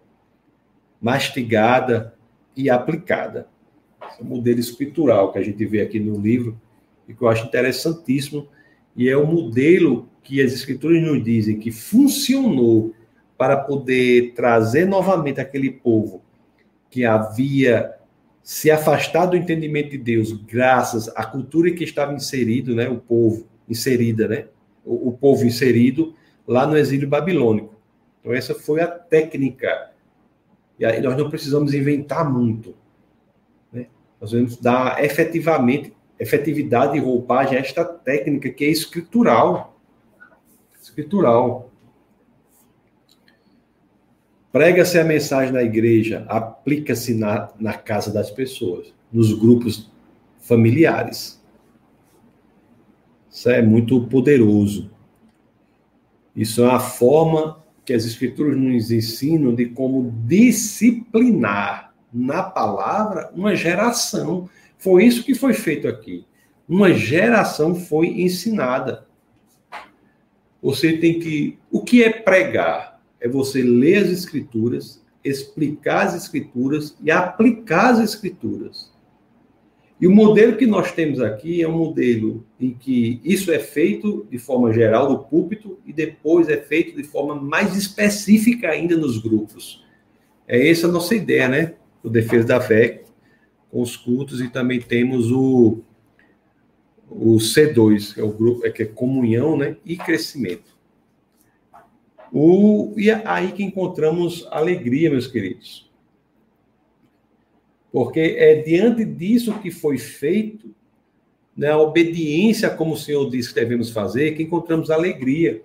mastigada 1.02 2.14
e 2.56 2.70
aplicada. 2.70 3.48
Esse 4.12 4.20
é 4.20 4.22
o 4.22 4.26
modelo 4.26 4.60
escritural 4.60 5.32
que 5.32 5.40
a 5.40 5.42
gente 5.42 5.66
vê 5.66 5.80
aqui 5.80 5.98
no 5.98 6.20
livro 6.20 6.62
e 7.08 7.14
que 7.14 7.22
eu 7.22 7.28
acho 7.28 7.46
interessantíssimo, 7.46 8.48
e 8.96 9.08
é 9.08 9.16
o 9.16 9.26
modelo 9.26 10.08
que 10.22 10.40
as 10.40 10.52
escrituras 10.52 11.02
nos 11.02 11.22
dizem 11.22 11.58
que 11.58 11.70
funcionou 11.70 12.94
para 13.36 13.56
poder 13.56 14.32
trazer 14.34 14.86
novamente 14.86 15.40
aquele 15.40 15.70
povo 15.70 16.22
que 16.88 17.04
havia 17.04 17.94
se 18.42 18.70
afastado 18.70 19.30
do 19.30 19.36
entendimento 19.36 19.90
de 19.90 19.98
Deus, 19.98 20.32
graças 20.32 21.08
à 21.16 21.24
cultura 21.24 21.70
em 21.70 21.74
que 21.74 21.82
estava 21.82 22.12
inserido, 22.12 22.74
né, 22.74 22.88
o 22.88 22.98
povo 22.98 23.46
inserida, 23.68 24.28
né, 24.28 24.46
o, 24.84 25.08
o 25.08 25.12
povo 25.12 25.44
inserido 25.44 26.14
lá 26.46 26.66
no 26.66 26.76
exílio 26.76 27.08
babilônico. 27.08 27.74
Então 28.20 28.32
essa 28.32 28.54
foi 28.54 28.80
a 28.80 28.86
técnica. 28.86 29.90
E 30.78 30.84
aí 30.84 31.00
nós 31.00 31.16
não 31.16 31.28
precisamos 31.28 31.74
inventar 31.74 32.30
muito. 32.30 32.74
Né? 33.72 33.86
Nós 34.20 34.32
vamos 34.32 34.56
dar 34.56 35.02
efetivamente 35.02 35.94
efetividade 36.18 36.96
e 36.96 37.00
roupagem, 37.00 37.58
esta 37.58 37.84
técnica 37.84 38.50
que 38.50 38.64
é 38.64 38.68
escritural. 38.68 39.78
Escritural. 40.80 41.70
Prega-se 44.52 44.98
a 44.98 45.04
mensagem 45.04 45.52
na 45.52 45.62
igreja, 45.62 46.24
aplica-se 46.28 47.14
na, 47.14 47.50
na 47.58 47.72
casa 47.72 48.12
das 48.12 48.30
pessoas, 48.30 48.94
nos 49.12 49.32
grupos 49.32 49.90
familiares. 50.40 51.42
Isso 53.28 53.50
é 53.50 53.60
muito 53.60 54.06
poderoso. 54.06 54.90
Isso 56.36 56.62
é 56.62 56.70
a 56.70 56.78
forma 56.78 57.64
que 57.84 57.92
as 57.92 58.04
escrituras 58.04 58.56
nos 58.56 58.90
ensinam 58.90 59.54
de 59.54 59.66
como 59.66 60.12
disciplinar 60.24 61.92
na 62.12 62.42
palavra 62.44 63.30
uma 63.34 63.56
geração 63.56 64.48
foi 64.84 65.06
isso 65.06 65.24
que 65.24 65.34
foi 65.34 65.54
feito 65.54 65.88
aqui. 65.88 66.26
Uma 66.68 66.92
geração 66.92 67.74
foi 67.74 68.20
ensinada. 68.20 69.06
Você 70.62 70.98
tem 70.98 71.18
que. 71.18 71.58
O 71.70 71.82
que 71.82 72.04
é 72.04 72.10
pregar? 72.10 73.02
É 73.18 73.26
você 73.26 73.62
ler 73.62 74.04
as 74.04 74.10
escrituras, 74.10 75.02
explicar 75.24 76.06
as 76.06 76.14
escrituras 76.14 76.94
e 77.02 77.10
aplicar 77.10 77.92
as 77.94 78.00
escrituras. 78.00 78.92
E 79.98 80.06
o 80.06 80.10
modelo 80.10 80.58
que 80.58 80.66
nós 80.66 80.92
temos 80.92 81.18
aqui 81.18 81.62
é 81.62 81.68
um 81.68 81.78
modelo 81.78 82.44
em 82.60 82.74
que 82.74 83.22
isso 83.24 83.50
é 83.50 83.58
feito 83.58 84.26
de 84.30 84.36
forma 84.36 84.70
geral 84.70 85.08
no 85.08 85.24
púlpito 85.24 85.78
e 85.86 85.94
depois 85.94 86.50
é 86.50 86.58
feito 86.58 86.94
de 86.94 87.04
forma 87.04 87.34
mais 87.34 87.74
específica 87.74 88.68
ainda 88.68 88.98
nos 88.98 89.16
grupos. 89.16 89.82
É 90.46 90.68
essa 90.68 90.88
a 90.88 90.92
nossa 90.92 91.14
ideia, 91.14 91.48
né? 91.48 91.74
O 92.02 92.10
Defesa 92.10 92.46
da 92.46 92.60
Fé, 92.60 93.03
os 93.74 93.96
cultos 93.96 94.40
e 94.40 94.48
também 94.48 94.80
temos 94.80 95.32
o, 95.32 95.80
o 97.10 97.36
C2, 97.36 98.14
que 98.14 98.20
é 98.20 98.22
o 98.22 98.32
grupo, 98.32 98.64
é 98.64 98.70
que 98.70 98.84
é 98.84 98.86
comunhão, 98.86 99.56
né, 99.56 99.76
e 99.84 99.96
crescimento. 99.96 100.72
O, 102.32 102.94
e 102.96 103.10
é 103.10 103.22
aí 103.26 103.50
que 103.52 103.64
encontramos 103.64 104.46
alegria, 104.50 105.10
meus 105.10 105.26
queridos. 105.26 105.90
Porque 107.92 108.20
é 108.20 108.62
diante 108.62 109.04
disso 109.04 109.58
que 109.58 109.70
foi 109.70 109.98
feito, 109.98 110.72
né, 111.56 111.70
a 111.70 111.78
obediência, 111.78 112.70
como 112.70 112.94
o 112.94 112.98
Senhor 112.98 113.28
disse 113.28 113.48
que 113.48 113.54
devemos 113.56 113.90
fazer, 113.90 114.36
que 114.36 114.42
encontramos 114.42 114.90
alegria. 114.90 115.62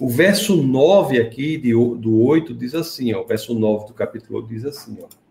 O 0.00 0.08
verso 0.08 0.56
9 0.56 1.20
aqui, 1.20 1.56
de, 1.56 1.72
do 1.72 2.22
8, 2.22 2.52
diz 2.54 2.74
assim, 2.74 3.12
ó, 3.14 3.22
o 3.22 3.26
verso 3.26 3.54
9 3.54 3.86
do 3.86 3.94
capítulo 3.94 4.40
8 4.40 4.48
diz 4.48 4.64
assim, 4.64 4.98
ó. 5.00 5.25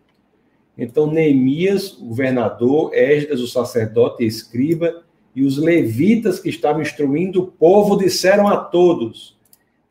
Então, 0.76 1.10
Neemias, 1.10 1.92
governador, 1.92 2.92
Esdras, 2.94 3.40
o 3.40 3.48
sacerdote 3.48 4.22
e 4.22 4.26
escriba, 4.26 5.02
e 5.34 5.42
os 5.42 5.56
levitas 5.56 6.38
que 6.38 6.48
estavam 6.48 6.82
instruindo 6.82 7.42
o 7.42 7.46
povo 7.46 7.96
disseram 7.96 8.46
a 8.48 8.56
todos: 8.58 9.36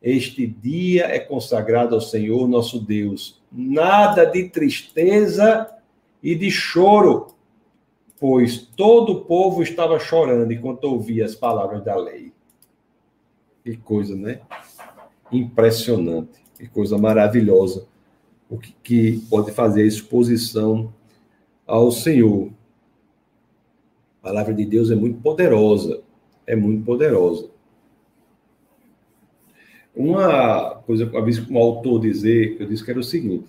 Este 0.00 0.46
dia 0.46 1.06
é 1.06 1.18
consagrado 1.18 1.94
ao 1.94 2.00
Senhor 2.00 2.46
nosso 2.46 2.78
Deus. 2.78 3.42
Nada 3.50 4.24
de 4.24 4.48
tristeza 4.48 5.68
e 6.22 6.34
de 6.34 6.50
choro, 6.50 7.28
pois 8.18 8.58
todo 8.58 9.12
o 9.12 9.20
povo 9.24 9.62
estava 9.62 9.98
chorando 9.98 10.52
enquanto 10.52 10.84
ouvia 10.84 11.24
as 11.24 11.34
palavras 11.34 11.84
da 11.84 11.96
lei. 11.96 12.32
Que 13.64 13.76
coisa, 13.76 14.14
né? 14.14 14.40
Impressionante, 15.32 16.40
que 16.56 16.68
coisa 16.68 16.96
maravilhosa 16.96 17.86
o 18.48 18.58
que, 18.58 18.74
que 18.82 19.20
pode 19.28 19.52
fazer 19.52 19.82
a 19.82 19.86
exposição 19.86 20.92
ao 21.66 21.90
Senhor. 21.90 22.50
A 24.22 24.28
palavra 24.28 24.54
de 24.54 24.64
Deus 24.64 24.90
é 24.90 24.94
muito 24.94 25.20
poderosa, 25.20 26.02
é 26.46 26.54
muito 26.54 26.84
poderosa. 26.84 27.48
Uma 29.94 30.76
coisa 30.86 31.06
que 31.06 31.16
eu 31.16 31.24
vi 31.24 31.46
um 31.50 31.58
autor 31.58 32.00
dizer, 32.00 32.56
eu 32.60 32.66
disse 32.66 32.84
que 32.84 32.90
era 32.90 33.00
o 33.00 33.04
seguinte, 33.04 33.46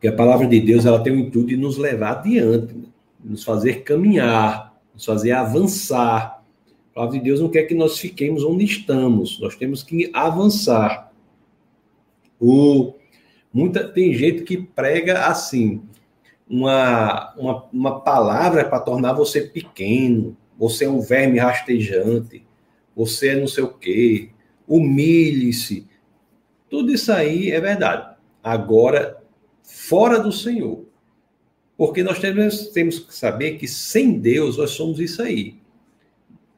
que 0.00 0.08
a 0.08 0.12
palavra 0.12 0.46
de 0.46 0.60
Deus 0.60 0.84
ela 0.84 1.02
tem 1.02 1.12
o 1.12 1.18
intuito 1.20 1.48
de 1.48 1.56
nos 1.56 1.78
levar 1.78 2.18
adiante, 2.18 2.74
né? 2.74 2.88
nos 3.24 3.44
fazer 3.44 3.84
caminhar, 3.84 4.76
nos 4.92 5.04
fazer 5.04 5.30
avançar. 5.30 6.42
A 6.90 6.94
palavra 6.94 7.18
de 7.18 7.24
Deus 7.24 7.40
não 7.40 7.48
quer 7.48 7.62
que 7.62 7.74
nós 7.74 7.98
fiquemos 7.98 8.42
onde 8.42 8.64
estamos, 8.64 9.38
nós 9.40 9.54
temos 9.54 9.82
que 9.82 10.10
avançar. 10.12 11.11
O, 12.44 12.94
muita, 13.52 13.86
tem 13.86 14.12
gente 14.12 14.42
que 14.42 14.56
prega 14.56 15.26
assim, 15.26 15.80
uma, 16.50 17.32
uma, 17.36 17.64
uma 17.72 18.00
palavra 18.00 18.64
para 18.64 18.80
tornar 18.80 19.12
você 19.12 19.42
pequeno, 19.42 20.36
você 20.58 20.86
é 20.86 20.88
um 20.88 21.00
verme 21.00 21.38
rastejante, 21.38 22.44
você 22.96 23.28
é 23.28 23.36
não 23.36 23.46
sei 23.46 23.62
o 23.62 23.72
quê, 23.72 24.30
humilhe-se. 24.66 25.86
Tudo 26.68 26.92
isso 26.92 27.12
aí 27.12 27.52
é 27.52 27.60
verdade. 27.60 28.16
Agora, 28.42 29.22
fora 29.62 30.18
do 30.18 30.32
Senhor. 30.32 30.84
Porque 31.76 32.02
nós 32.02 32.18
temos, 32.18 32.68
temos 32.68 32.98
que 32.98 33.14
saber 33.14 33.56
que 33.56 33.68
sem 33.68 34.18
Deus 34.18 34.56
nós 34.56 34.70
somos 34.70 34.98
isso 34.98 35.22
aí. 35.22 35.61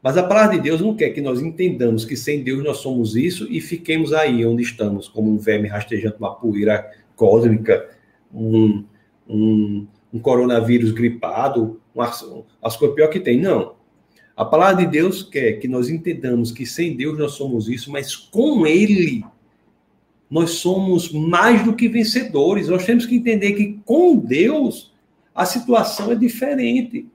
Mas 0.05 0.19
a 0.19 0.23
palavra 0.23 0.57
de 0.57 0.63
Deus 0.63 0.83
não 0.83 0.95
quer 0.95 1.09
que 1.15 1.23
nós 1.23 1.41
entendamos 1.41 2.05
que 2.05 2.15
sem 2.15 2.43
Deus 2.43 2.63
nós 2.63 2.77
somos 2.77 3.17
isso 3.17 3.51
e 3.51 3.59
fiquemos 3.59 4.13
aí 4.13 4.45
onde 4.45 4.63
estamos, 4.63 5.09
como 5.09 5.31
um 5.31 5.39
verme 5.39 5.67
rastejante, 5.67 6.19
uma 6.19 6.35
poeira 6.35 6.93
cósmica, 7.17 7.89
um, 8.31 8.85
um, 9.27 9.87
um 10.13 10.19
coronavírus 10.19 10.91
gripado, 10.91 11.81
um, 11.97 12.03
as 12.03 12.77
coisas 12.77 12.95
pior 12.95 13.09
que 13.09 13.19
tem. 13.19 13.41
Não. 13.41 13.77
A 14.37 14.45
palavra 14.45 14.85
de 14.85 14.91
Deus 14.91 15.23
quer 15.23 15.55
que 15.55 15.67
nós 15.67 15.89
entendamos 15.89 16.53
que 16.53 16.67
sem 16.67 16.95
Deus 16.95 17.19
nós 17.19 17.33
somos 17.33 17.67
isso, 17.67 17.91
mas 17.91 18.15
com 18.15 18.67
Ele 18.67 19.25
nós 20.31 20.51
somos 20.51 21.11
mais 21.11 21.65
do 21.65 21.73
que 21.73 21.89
vencedores. 21.89 22.69
Nós 22.69 22.85
temos 22.85 23.07
que 23.07 23.17
entender 23.17 23.55
que 23.55 23.81
com 23.87 24.19
Deus 24.19 24.93
a 25.35 25.47
situação 25.47 26.13
é 26.13 26.15
diferente. 26.15 27.09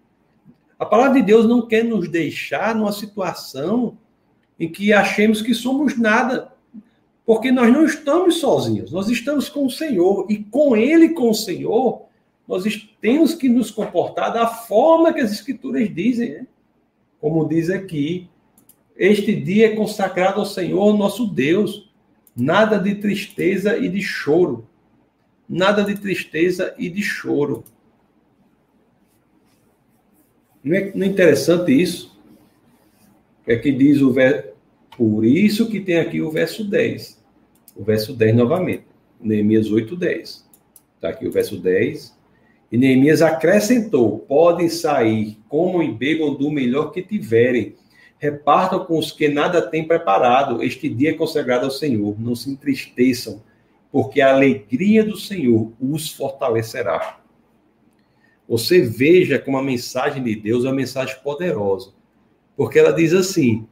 A 0.80 0.86
palavra 0.86 1.20
de 1.20 1.26
Deus 1.26 1.46
não 1.46 1.68
quer 1.68 1.84
nos 1.84 2.08
deixar 2.08 2.74
numa 2.74 2.94
situação 2.94 3.98
em 4.58 4.72
que 4.72 4.94
achemos 4.94 5.42
que 5.42 5.54
somos 5.54 5.98
nada, 5.98 6.54
porque 7.26 7.52
nós 7.52 7.72
não 7.72 7.86
estamos 7.86 8.38
sozinhos, 8.38 8.92
nós 8.92 9.10
estamos 9.10 9.50
com 9.50 9.66
o 9.66 9.70
Senhor, 9.70 10.26
e 10.30 10.38
com 10.38 10.78
Ele, 10.78 11.10
com 11.10 11.30
o 11.30 11.36
Senhor, 11.36 12.04
nós 12.48 12.64
temos 13.02 13.36
que 13.36 13.50
nos 13.50 13.70
comportar 13.70 14.34
da 14.34 14.48
forma 14.48 15.14
que 15.14 15.20
as 15.20 15.32
Escrituras 15.32 15.94
dizem, 15.94 16.30
né? 16.30 16.48
como 17.20 17.48
diz 17.48 17.70
aqui, 17.70 18.30
este 18.96 19.36
dia 19.36 19.68
é 19.68 19.76
consagrado 19.76 20.40
ao 20.40 20.46
Senhor, 20.46 20.98
nosso 20.98 21.28
Deus, 21.28 21.90
nada 22.36 22.78
de 22.78 22.96
tristeza 22.96 23.78
e 23.78 23.90
de 23.90 24.02
choro, 24.02 24.68
nada 25.48 25.84
de 25.84 25.96
tristeza 25.96 26.74
e 26.78 26.90
de 26.90 27.02
choro. 27.02 27.64
Não 30.70 30.78
é, 30.78 30.92
não 30.94 31.04
é 31.04 31.10
interessante 31.10 31.72
isso? 31.72 32.16
É 33.48 33.56
que 33.56 33.72
diz 33.72 34.02
o 34.02 34.14
verso. 34.14 34.50
Por 34.96 35.26
isso 35.26 35.68
que 35.68 35.80
tem 35.80 35.98
aqui 35.98 36.22
o 36.22 36.30
verso 36.30 36.64
10. 36.64 37.20
O 37.76 37.84
verso 37.84 38.14
10 38.14 38.36
novamente. 38.36 38.84
Neemias 39.20 39.72
8, 39.72 39.96
10. 39.96 40.48
Está 40.96 41.10
aqui 41.10 41.28
o 41.28 41.32
verso 41.32 41.58
10. 41.58 42.16
E 42.72 42.78
Neemias 42.78 43.24
acrescentou: 43.24 44.20
podem 44.20 44.70
sair, 44.70 45.40
comam 45.50 45.82
e 45.82 45.92
bebam 45.92 46.36
do 46.36 46.52
melhor 46.52 46.92
que 46.92 47.02
tiverem. 47.02 47.76
Repartam 48.20 48.86
com 48.86 49.00
os 49.00 49.12
que 49.12 49.28
nada 49.28 49.64
têm 49.64 49.88
preparado. 49.88 50.62
Este 50.62 50.88
dia 50.88 51.10
é 51.10 51.14
consagrado 51.14 51.66
ao 51.66 51.72
Senhor. 51.72 52.16
Não 52.22 52.36
se 52.36 52.48
entristeçam, 52.48 53.42
porque 53.92 54.22
a 54.22 54.36
alegria 54.36 55.04
do 55.04 55.18
Senhor 55.18 55.72
os 55.82 56.12
fortalecerá. 56.12 57.19
Você 58.50 58.82
veja 58.82 59.38
como 59.38 59.60
a 59.60 59.64
mensagem 59.64 60.24
de 60.24 60.36
Deus 60.36 60.66
é 60.66 60.70
uma 60.70 60.76
mensagem 60.76 61.16
poderosa. 61.24 61.94
Porque 62.58 62.80
ela 62.80 62.92
diz 62.92 63.14
assim: 63.14 63.68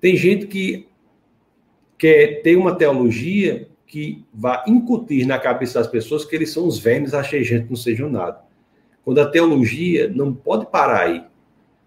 tem 0.00 0.16
gente 0.16 0.46
que 0.46 0.88
quer 1.98 2.40
ter 2.42 2.56
uma 2.56 2.74
teologia 2.74 3.68
que 3.86 4.24
vai 4.32 4.62
incutir 4.66 5.26
na 5.26 5.38
cabeça 5.38 5.78
das 5.78 5.86
pessoas 5.86 6.24
que 6.24 6.34
eles 6.34 6.50
são 6.50 6.66
os 6.66 6.78
vermes 6.78 7.12
gente 7.12 7.68
não 7.68 7.76
sejam 7.76 8.08
nada. 8.08 8.42
Quando 9.04 9.20
a 9.20 9.28
teologia 9.28 10.08
não 10.08 10.32
pode 10.32 10.64
parar 10.66 11.02
aí. 11.02 11.24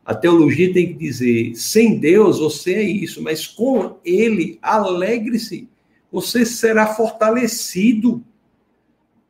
A 0.06 0.14
teologia 0.14 0.72
tem 0.72 0.90
que 0.90 0.94
dizer: 0.94 1.56
sem 1.56 1.98
Deus 1.98 2.38
você 2.38 2.76
é 2.76 2.84
isso, 2.84 3.24
mas 3.24 3.48
com 3.48 3.98
Ele, 4.06 4.60
alegre-se. 4.62 5.68
Você 6.12 6.46
será 6.46 6.86
fortalecido. 6.94 8.24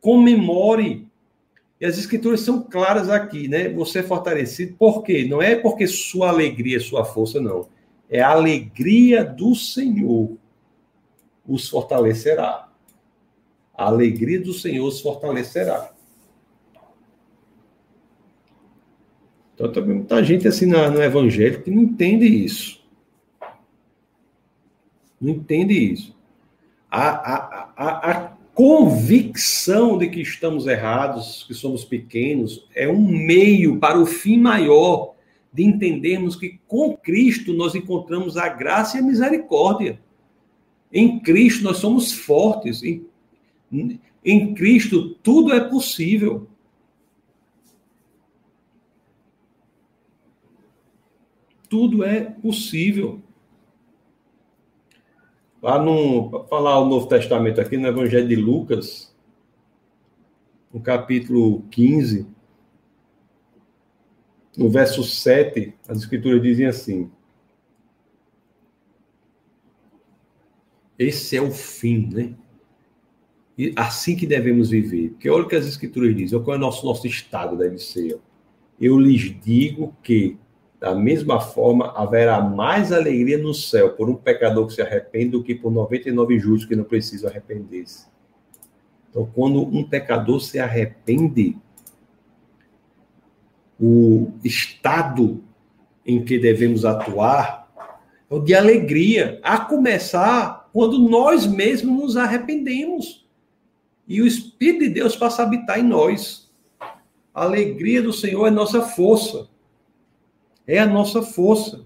Comemore. 0.02 1.05
E 1.80 1.86
as 1.86 1.98
escrituras 1.98 2.42
são 2.42 2.62
claras 2.64 3.10
aqui, 3.10 3.48
né? 3.48 3.70
Você 3.70 4.00
é 4.00 4.04
fortalecido, 4.04 4.76
por 4.78 5.04
quê? 5.04 5.26
Não 5.30 5.42
é 5.42 5.56
porque 5.56 5.86
sua 5.88 6.30
alegria 6.30 6.78
é 6.78 6.80
sua 6.80 7.04
força, 7.04 7.42
não. 7.42 7.68
É 8.10 8.22
a 8.22 8.30
alegria 8.30 9.24
do 9.24 9.54
Senhor 9.56 10.38
os 11.48 11.70
fortalecerá. 11.70 12.70
A 13.74 13.86
alegria 13.86 14.40
do 14.40 14.54
Senhor 14.54 14.88
os 14.88 15.02
fortalecerá. 15.02 15.92
Então, 19.54 19.72
tem 19.72 19.84
muita 19.84 20.24
gente 20.24 20.48
assim 20.48 20.66
no 20.66 21.02
Evangelho 21.02 21.62
que 21.62 21.72
não 21.72 21.84
entende 21.84 22.26
isso. 22.26 22.84
Não 25.20 25.32
entende 25.32 25.74
isso. 25.74 26.16
A, 26.92 27.10
a, 27.10 27.74
a, 27.76 28.12
a 28.12 28.35
convicção 28.56 29.98
de 29.98 30.08
que 30.08 30.22
estamos 30.22 30.66
errados, 30.66 31.44
que 31.46 31.54
somos 31.54 31.84
pequenos, 31.84 32.66
é 32.74 32.88
um 32.88 33.06
meio 33.06 33.78
para 33.80 34.00
o 34.00 34.06
fim 34.06 34.38
maior 34.40 35.14
de 35.54 35.64
entendermos 35.64 36.38
que 36.38 36.58
com 36.66 36.96
Cristo 36.96 37.54
nós 37.54 37.76
encontramos 37.76 38.38
a 38.38 38.48
graça 38.48 38.96
e 38.96 39.02
a 39.02 39.04
misericórdia. 39.04 40.00
Em 40.92 41.20
Cristo 41.20 41.66
nós 41.66 41.78
somos 41.78 42.14
fortes. 42.14 42.82
Em, 42.82 43.06
em 44.24 44.54
Cristo 44.54 45.16
tudo 45.16 45.54
é 45.54 45.60
possível. 45.60 46.48
Tudo 51.68 52.06
é 52.06 52.22
possível. 52.22 53.22
Lá 55.66 55.84
no, 55.84 56.46
falar 56.48 56.80
o 56.80 56.86
Novo 56.86 57.08
Testamento 57.08 57.60
aqui 57.60 57.76
no 57.76 57.88
Evangelho 57.88 58.28
de 58.28 58.36
Lucas, 58.36 59.12
no 60.72 60.80
capítulo 60.80 61.64
15, 61.72 62.28
no 64.56 64.70
verso 64.70 65.04
7, 65.04 65.74
as 65.88 65.98
escrituras 65.98 66.40
dizem 66.40 66.68
assim: 66.68 67.10
Esse 71.00 71.36
é 71.36 71.42
o 71.42 71.50
fim, 71.50 72.12
né? 72.14 72.36
E 73.58 73.74
assim 73.76 74.16
que 74.16 74.28
devemos 74.28 74.70
viver. 74.70 75.14
Porque 75.14 75.28
olha 75.28 75.46
o 75.46 75.48
que 75.48 75.56
as 75.56 75.66
escrituras 75.66 76.16
dizem, 76.16 76.40
qual 76.44 76.54
é 76.54 76.60
o 76.60 76.62
nosso, 76.62 76.86
nosso 76.86 77.08
estado 77.08 77.58
deve 77.58 77.80
ser. 77.80 78.20
Eu 78.80 79.00
lhes 79.00 79.36
digo 79.42 79.96
que 80.04 80.38
da 80.80 80.94
mesma 80.94 81.40
forma, 81.40 81.92
haverá 81.96 82.42
mais 82.42 82.92
alegria 82.92 83.38
no 83.38 83.54
céu 83.54 83.92
por 83.92 84.10
um 84.10 84.16
pecador 84.16 84.68
que 84.68 84.74
se 84.74 84.82
arrepende 84.82 85.30
do 85.30 85.44
que 85.44 85.56
por 85.56 85.72
99 85.72 86.38
justos 86.40 86.68
que 86.68 86.76
não 86.76 86.84
precisam 86.84 87.30
arrepender-se. 87.30 88.08
Então, 89.10 89.30
quando 89.34 89.62
um 89.62 89.84
pecador 89.84 90.42
se 90.42 90.60
arrepende, 90.60 91.58
o 93.80 94.32
estado 94.44 95.44
em 96.06 96.24
que 96.24 96.38
devemos 96.38 96.86
atuar 96.86 97.66
é 98.30 98.36
o 98.36 98.40
de 98.40 98.54
alegria, 98.54 99.40
a 99.44 99.58
começar 99.58 100.70
quando 100.74 101.00
nós 101.00 101.46
mesmos 101.46 101.98
nos 101.98 102.18
arrependemos 102.18 103.26
e 104.08 104.22
o 104.22 104.28
Espírito 104.28 104.82
de 104.82 104.90
Deus 104.90 105.16
passa 105.16 105.42
a 105.42 105.46
habitar 105.46 105.80
em 105.80 105.84
nós. 105.84 106.52
A 107.34 107.44
alegria 107.44 108.02
do 108.02 108.14
Senhor 108.14 108.46
é 108.46 108.52
nossa 108.52 108.82
força. 108.82 109.50
É 110.68 110.80
a 110.80 110.86
nossa 110.86 111.22
força. 111.22 111.86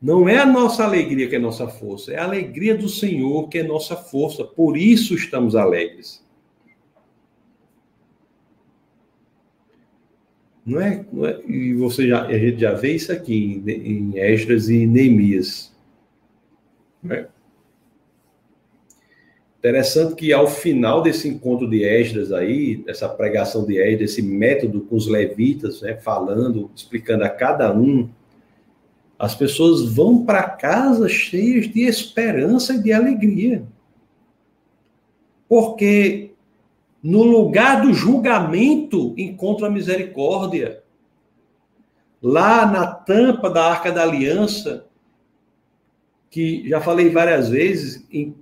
Não 0.00 0.28
é 0.28 0.38
a 0.38 0.46
nossa 0.46 0.84
alegria 0.84 1.28
que 1.28 1.36
é 1.36 1.38
nossa 1.38 1.68
força, 1.68 2.12
é 2.12 2.18
a 2.18 2.24
alegria 2.24 2.76
do 2.76 2.88
Senhor 2.88 3.48
que 3.48 3.58
é 3.58 3.62
nossa 3.62 3.94
força. 3.94 4.44
Por 4.44 4.76
isso 4.76 5.14
estamos 5.14 5.54
alegres. 5.54 6.22
Não 10.64 10.80
é, 10.80 11.04
não 11.12 11.26
é, 11.26 11.40
e 11.46 11.74
você 11.74 12.08
já, 12.08 12.24
a 12.24 12.38
gente 12.38 12.60
já 12.60 12.72
vê 12.72 12.94
isso 12.94 13.12
aqui 13.12 13.62
em, 13.66 13.70
em 13.70 14.18
Esdras 14.18 14.68
e 14.68 14.86
Neemias. 14.86 15.72
Não 17.02 17.14
é? 17.14 17.28
Interessante 19.62 20.16
que 20.16 20.32
ao 20.32 20.48
final 20.48 21.02
desse 21.02 21.28
encontro 21.28 21.70
de 21.70 21.84
Esdras 21.84 22.32
aí, 22.32 22.78
dessa 22.78 23.08
pregação 23.08 23.64
de 23.64 23.78
Esdras, 23.78 24.10
esse 24.10 24.20
método 24.20 24.80
com 24.80 24.96
os 24.96 25.06
levitas, 25.06 25.82
né, 25.82 25.94
falando, 25.94 26.68
explicando 26.74 27.22
a 27.22 27.28
cada 27.28 27.72
um, 27.72 28.10
as 29.16 29.36
pessoas 29.36 29.84
vão 29.84 30.24
para 30.24 30.42
casa 30.42 31.08
cheias 31.08 31.68
de 31.68 31.82
esperança 31.82 32.74
e 32.74 32.82
de 32.82 32.92
alegria. 32.92 33.62
Porque 35.48 36.32
no 37.00 37.22
lugar 37.22 37.82
do 37.82 37.94
julgamento, 37.94 39.14
encontra 39.16 39.68
a 39.68 39.70
misericórdia. 39.70 40.82
Lá 42.20 42.66
na 42.66 42.86
tampa 42.86 43.48
da 43.48 43.64
Arca 43.64 43.92
da 43.92 44.02
Aliança, 44.02 44.86
que 46.28 46.68
já 46.68 46.80
falei 46.80 47.10
várias 47.10 47.48
vezes, 47.48 48.04
em, 48.12 48.34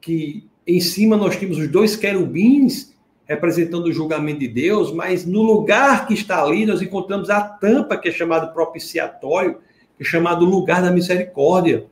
que 0.00 0.47
em 0.68 0.80
cima 0.80 1.16
nós 1.16 1.36
tínhamos 1.36 1.58
os 1.58 1.68
dois 1.68 1.96
querubins 1.96 2.94
representando 3.26 3.86
o 3.86 3.92
julgamento 3.92 4.40
de 4.40 4.48
Deus, 4.48 4.92
mas 4.92 5.24
no 5.24 5.42
lugar 5.42 6.06
que 6.06 6.12
está 6.14 6.42
ali 6.42 6.66
nós 6.66 6.82
encontramos 6.82 7.30
a 7.30 7.40
tampa 7.40 7.96
que 7.96 8.08
é 8.08 8.12
chamado 8.12 8.52
propiciatório, 8.52 9.58
que 9.96 10.02
é 10.02 10.04
chamado 10.04 10.44
lugar 10.44 10.82
da 10.82 10.90
misericórdia. 10.90 11.86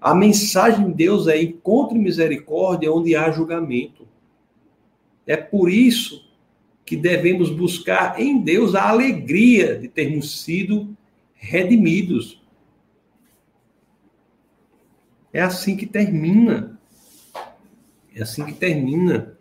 A 0.00 0.14
mensagem 0.14 0.88
de 0.88 0.94
Deus 0.94 1.28
é 1.28 1.40
encontre 1.40 1.98
misericórdia 1.98 2.92
onde 2.92 3.14
há 3.14 3.30
julgamento. 3.30 4.08
É 5.26 5.36
por 5.36 5.70
isso 5.70 6.28
que 6.84 6.96
devemos 6.96 7.50
buscar 7.50 8.18
em 8.18 8.38
Deus 8.38 8.74
a 8.74 8.88
alegria 8.88 9.78
de 9.78 9.88
termos 9.88 10.42
sido 10.42 10.96
redimidos. 11.34 12.42
É 15.32 15.40
assim 15.40 15.76
que 15.76 15.86
termina. 15.86 16.71
É 18.14 18.22
assim 18.22 18.44
que 18.44 18.52
termina. 18.52 19.36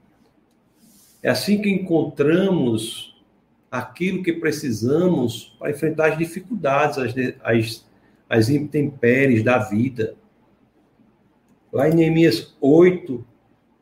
É 1.21 1.29
assim 1.29 1.61
que 1.61 1.69
encontramos 1.69 3.21
aquilo 3.69 4.23
que 4.23 4.33
precisamos 4.33 5.55
para 5.57 5.71
enfrentar 5.71 6.11
as 6.11 6.17
dificuldades, 6.17 6.97
as, 6.97 7.13
as, 7.43 7.85
as 8.29 8.49
intempéries 8.49 9.43
da 9.43 9.57
vida. 9.57 10.15
Lá 11.71 11.87
em 11.87 11.93
Neemias 11.93 12.55
8, 12.59 13.25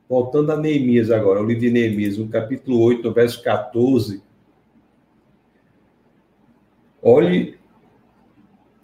Voltando 0.10 0.52
a 0.52 0.58
Neemias 0.58 1.12
agora, 1.12 1.40
o 1.40 1.46
livro 1.46 1.62
de 1.62 1.70
Neemias, 1.70 2.18
no 2.18 2.28
capítulo 2.28 2.80
8, 2.80 3.08
no 3.08 3.14
verso 3.14 3.44
14. 3.44 4.24
Olhe, 7.00 7.60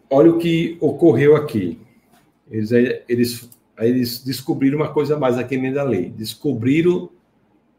olhe 0.07 0.29
o 0.29 0.37
que 0.37 0.77
ocorreu 0.79 1.35
aqui. 1.35 1.81
Eles, 2.47 2.71
eles, 3.09 3.54
eles 3.79 4.23
descobriram 4.23 4.77
uma 4.77 4.93
coisa 4.93 5.17
mais 5.17 5.37
aqui 5.37 5.57
dentro 5.57 5.75
da 5.75 5.83
lei. 5.83 6.09
Descobriram 6.09 7.09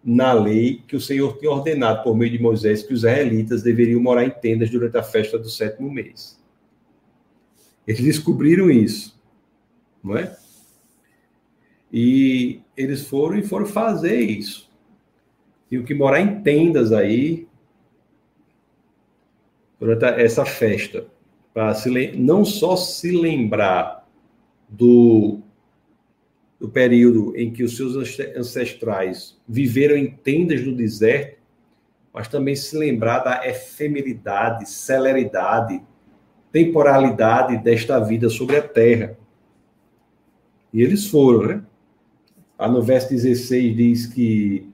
na 0.04 0.32
lei 0.32 0.82
que 0.86 0.94
o 0.94 1.00
Senhor 1.00 1.36
tinha 1.38 1.50
ordenado 1.50 2.02
por 2.02 2.16
meio 2.16 2.30
de 2.30 2.40
Moisés 2.40 2.82
que 2.82 2.92
os 2.92 3.00
israelitas 3.00 3.62
deveriam 3.62 4.00
morar 4.00 4.24
em 4.24 4.30
tendas 4.30 4.70
durante 4.70 4.96
a 4.96 5.02
festa 5.02 5.38
do 5.38 5.48
sétimo 5.48 5.90
mês. 5.90 6.40
Eles 7.86 8.02
descobriram 8.02 8.70
isso, 8.70 9.18
não 10.02 10.16
é? 10.16 10.36
E 11.92 12.60
eles 12.76 13.06
foram 13.06 13.38
e 13.38 13.42
foram 13.42 13.66
fazer 13.66 14.20
isso. 14.20 14.70
Tinham 15.68 15.84
que 15.84 15.94
morar 15.94 16.20
em 16.20 16.42
tendas 16.42 16.92
aí 16.92 17.48
durante 19.78 20.04
essa 20.04 20.44
festa, 20.44 21.06
para 21.52 21.74
não 22.16 22.44
só 22.44 22.76
se 22.76 23.10
lembrar 23.10 24.06
do, 24.68 25.40
do 26.58 26.68
período 26.68 27.36
em 27.36 27.52
que 27.52 27.62
os 27.62 27.76
seus 27.76 27.96
ancestrais 28.36 29.38
viveram 29.46 29.96
em 29.96 30.10
tendas 30.10 30.64
no 30.64 30.74
deserto, 30.74 31.36
mas 32.12 32.28
também 32.28 32.56
se 32.56 32.76
lembrar 32.76 33.18
da 33.18 33.46
efemeridade, 33.46 34.68
celeridade, 34.68 35.82
temporalidade 36.50 37.58
desta 37.58 37.98
vida 37.98 38.30
sobre 38.30 38.56
a 38.56 38.62
terra. 38.62 39.18
E 40.72 40.82
eles 40.82 41.06
foram, 41.06 41.46
né? 41.46 41.62
Lá 42.58 42.70
no 42.70 42.82
verso 42.82 43.10
16 43.10 43.76
diz 43.76 44.06
que, 44.06 44.66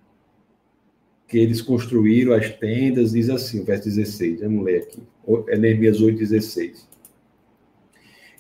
que 1.27 1.37
eles 1.37 1.61
construíram 1.61 2.33
as 2.33 2.49
tendas, 2.49 3.11
diz 3.11 3.29
assim, 3.29 3.61
o 3.61 3.65
verso 3.65 3.85
16, 3.85 4.41
vamos 4.41 4.65
ler 4.65 4.83
aqui. 4.83 5.03
É 5.49 5.59
Neemias 5.59 6.01
8, 6.01 6.17
16. 6.17 6.89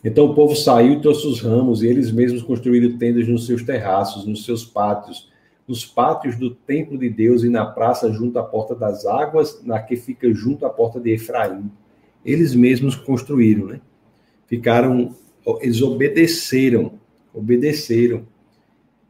Então 0.04 0.26
o 0.26 0.34
povo 0.34 0.56
saiu 0.56 0.94
e 0.94 1.00
trouxe 1.00 1.26
os 1.26 1.40
ramos, 1.40 1.82
e 1.82 1.86
eles 1.86 2.10
mesmos 2.10 2.42
construíram 2.42 2.98
tendas 2.98 3.28
nos 3.28 3.46
seus 3.46 3.62
terraços, 3.62 4.26
nos 4.26 4.44
seus 4.44 4.64
pátios, 4.64 5.30
nos 5.66 5.86
pátios 5.86 6.36
do 6.36 6.50
templo 6.50 6.98
de 6.98 7.08
Deus 7.08 7.44
e 7.44 7.48
na 7.48 7.64
praça 7.64 8.12
junto 8.12 8.38
à 8.38 8.42
porta 8.42 8.74
das 8.74 9.06
águas, 9.06 9.62
na 9.64 9.80
que 9.80 9.94
fica 9.94 10.32
junto 10.32 10.66
à 10.66 10.70
porta 10.70 10.98
de 10.98 11.12
Efraim. 11.12 11.70
Eles 12.24 12.54
mesmos 12.54 12.96
construíram, 12.96 13.66
né? 13.66 13.80
Ficaram, 14.46 15.14
eles 15.60 15.80
obedeceram, 15.80 16.92
obedeceram. 17.32 18.26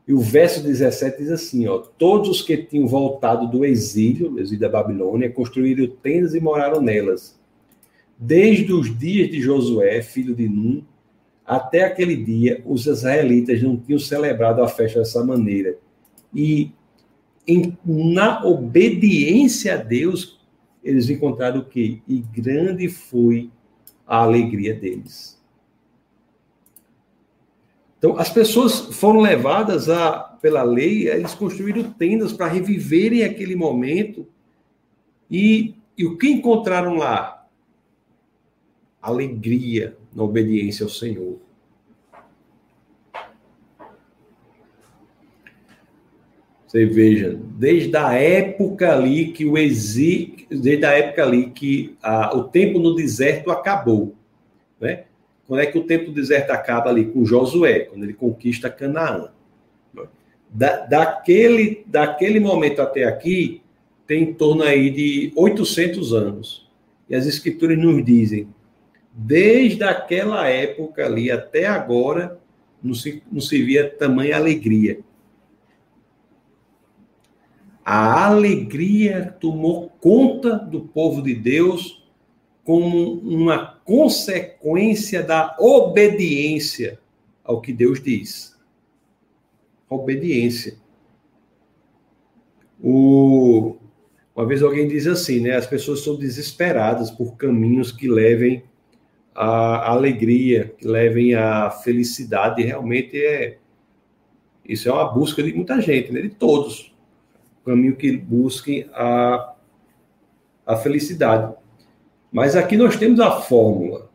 E 0.07 0.13
o 0.13 0.21
verso 0.21 0.63
17 0.63 1.19
diz 1.19 1.31
assim: 1.31 1.67
ó, 1.67 1.79
todos 1.79 2.29
os 2.29 2.43
que 2.43 2.57
tinham 2.57 2.87
voltado 2.87 3.47
do 3.47 3.65
exílio, 3.65 4.39
exílio 4.39 4.61
da 4.61 4.69
Babilônia, 4.69 5.31
construíram 5.31 5.87
tendas 6.03 6.35
e 6.35 6.41
moraram 6.41 6.83
nelas. 6.83 7.41
Desde 8.25 8.73
os 8.73 8.97
dias 8.97 9.29
de 9.29 9.41
Josué, 9.41 10.01
filho 10.01 10.33
de 10.33 10.49
Num, 10.49 10.85
até 11.45 11.83
aquele 11.83 12.15
dia, 12.15 12.63
os 12.65 12.87
israelitas 12.87 13.61
não 13.61 13.77
tinham 13.77 13.99
celebrado 13.99 14.63
a 14.63 14.69
festa 14.69 15.01
dessa 15.01 15.25
maneira. 15.25 15.77
E 16.33 16.71
em, 17.45 17.77
na 17.85 18.45
obediência 18.45 19.75
a 19.75 19.77
Deus, 19.77 20.41
eles 20.85 21.11
encontraram 21.11 21.63
o 21.63 21.65
quê? 21.65 22.01
E 22.07 22.19
grande 22.19 22.89
foi 22.89 23.51
a 24.07 24.19
alegria 24.19 24.73
deles. 24.73 25.43
Então, 27.99 28.17
as 28.19 28.31
pessoas 28.31 28.83
foram 28.95 29.19
levadas 29.19 29.91
a, 29.91 30.21
pela 30.41 30.63
lei, 30.63 31.09
eles 31.09 31.35
construíram 31.35 31.91
tendas 31.91 32.33
para 32.33 32.47
reviverem 32.47 33.25
aquele 33.25 33.57
momento. 33.57 34.29
E, 35.29 35.75
e 35.99 36.07
o 36.07 36.17
que 36.17 36.29
encontraram 36.29 36.95
lá? 36.95 37.42
Alegria 39.03 39.97
na 40.15 40.23
obediência 40.23 40.85
ao 40.85 40.91
Senhor. 40.91 41.39
Você 46.67 46.87
veja, 46.87 47.39
desde 47.59 47.95
a 47.99 48.15
época 48.15 48.95
ali 48.95 49.33
que 49.33 49.45
o 49.45 49.59
exílio, 49.59 50.47
desde 50.49 50.87
a 50.87 50.93
época 50.93 51.23
ali 51.23 51.51
que 51.51 51.99
a, 52.03 52.35
o 52.35 52.45
tempo 52.45 52.79
no 52.79 52.95
deserto 52.95 53.51
acabou, 53.51 54.15
né? 54.81 55.05
Quando 55.47 55.61
é 55.61 55.67
que 55.67 55.77
o 55.77 55.85
tempo 55.85 56.07
do 56.07 56.15
deserto 56.15 56.51
acaba 56.51 56.89
ali? 56.89 57.05
Com 57.05 57.27
Josué, 57.27 57.81
quando 57.81 58.05
ele 58.05 58.15
conquista 58.15 58.71
Canaã. 58.71 59.29
Da, 60.51 60.87
daquele, 60.87 61.85
daquele 61.87 62.41
momento 62.41 62.81
até 62.81 63.05
aqui, 63.05 63.61
tem 64.07 64.23
em 64.23 64.33
torno 64.33 64.63
aí 64.63 64.89
de 64.89 65.31
800 65.37 66.15
anos. 66.15 66.71
E 67.07 67.15
as 67.15 67.27
escrituras 67.27 67.79
nos 67.79 68.03
dizem, 68.03 68.49
desde 69.13 69.85
aquela 69.85 70.49
época 70.49 71.05
ali 71.05 71.31
até 71.31 71.67
agora, 71.67 72.41
não 72.83 72.95
se, 72.95 73.23
não 73.31 73.41
se 73.41 73.63
via 73.63 73.89
tamanha 73.89 74.37
alegria. 74.37 75.01
A 77.85 78.27
alegria 78.27 79.37
tomou 79.41 79.91
conta 80.01 80.57
do 80.57 80.83
povo 80.83 81.21
de 81.21 81.35
Deus 81.35 82.03
como 82.65 83.15
uma 83.19 83.81
consequência 83.85 85.23
da 85.23 85.57
obediência 85.59 86.99
ao 87.43 87.61
que 87.61 87.73
Deus 87.73 88.01
diz. 88.01 88.57
Obediência. 89.89 90.77
O, 92.81 93.77
uma 94.35 94.47
vez 94.47 94.63
alguém 94.63 94.89
diz 94.89 95.07
assim, 95.07 95.41
né? 95.41 95.57
As 95.57 95.67
pessoas 95.67 96.01
são 96.01 96.17
desesperadas 96.17 97.11
por 97.11 97.37
caminhos 97.37 97.91
que 97.93 98.09
levem 98.09 98.65
à 99.35 99.91
alegria, 99.91 100.75
que 100.77 100.87
levem 100.87 101.35
à 101.35 101.71
felicidade. 101.71 102.63
Realmente 102.63 103.17
é 103.17 103.59
isso 104.65 104.89
é 104.89 104.93
uma 104.93 105.13
busca 105.13 105.43
de 105.43 105.53
muita 105.53 105.81
gente, 105.81 106.13
né? 106.13 106.23
De 106.23 106.31
todos. 106.31 106.95
O 107.63 107.71
caminho 107.71 107.97
que 107.97 108.17
busquem 108.17 108.89
a, 108.93 109.55
a 110.65 110.77
felicidade. 110.77 111.55
Mas 112.31 112.57
aqui 112.57 112.77
nós 112.77 112.97
temos 112.97 113.21
a 113.21 113.41
fórmula. 113.41 114.11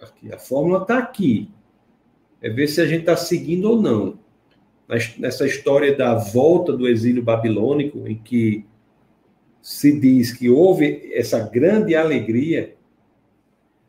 Aqui, 0.00 0.32
a 0.32 0.38
fórmula 0.38 0.82
está 0.82 0.98
aqui. 0.98 1.50
É 2.40 2.50
ver 2.50 2.66
se 2.66 2.80
a 2.80 2.86
gente 2.86 3.00
está 3.00 3.16
seguindo 3.16 3.70
ou 3.70 3.80
não. 3.80 4.18
Nessa 5.18 5.46
história 5.46 5.96
da 5.96 6.14
volta 6.14 6.76
do 6.76 6.88
exílio 6.88 7.22
babilônico, 7.22 8.06
em 8.06 8.16
que 8.16 8.66
se 9.60 9.98
diz 9.98 10.32
que 10.32 10.50
houve 10.50 11.12
essa 11.14 11.38
grande 11.38 11.94
alegria. 11.94 12.74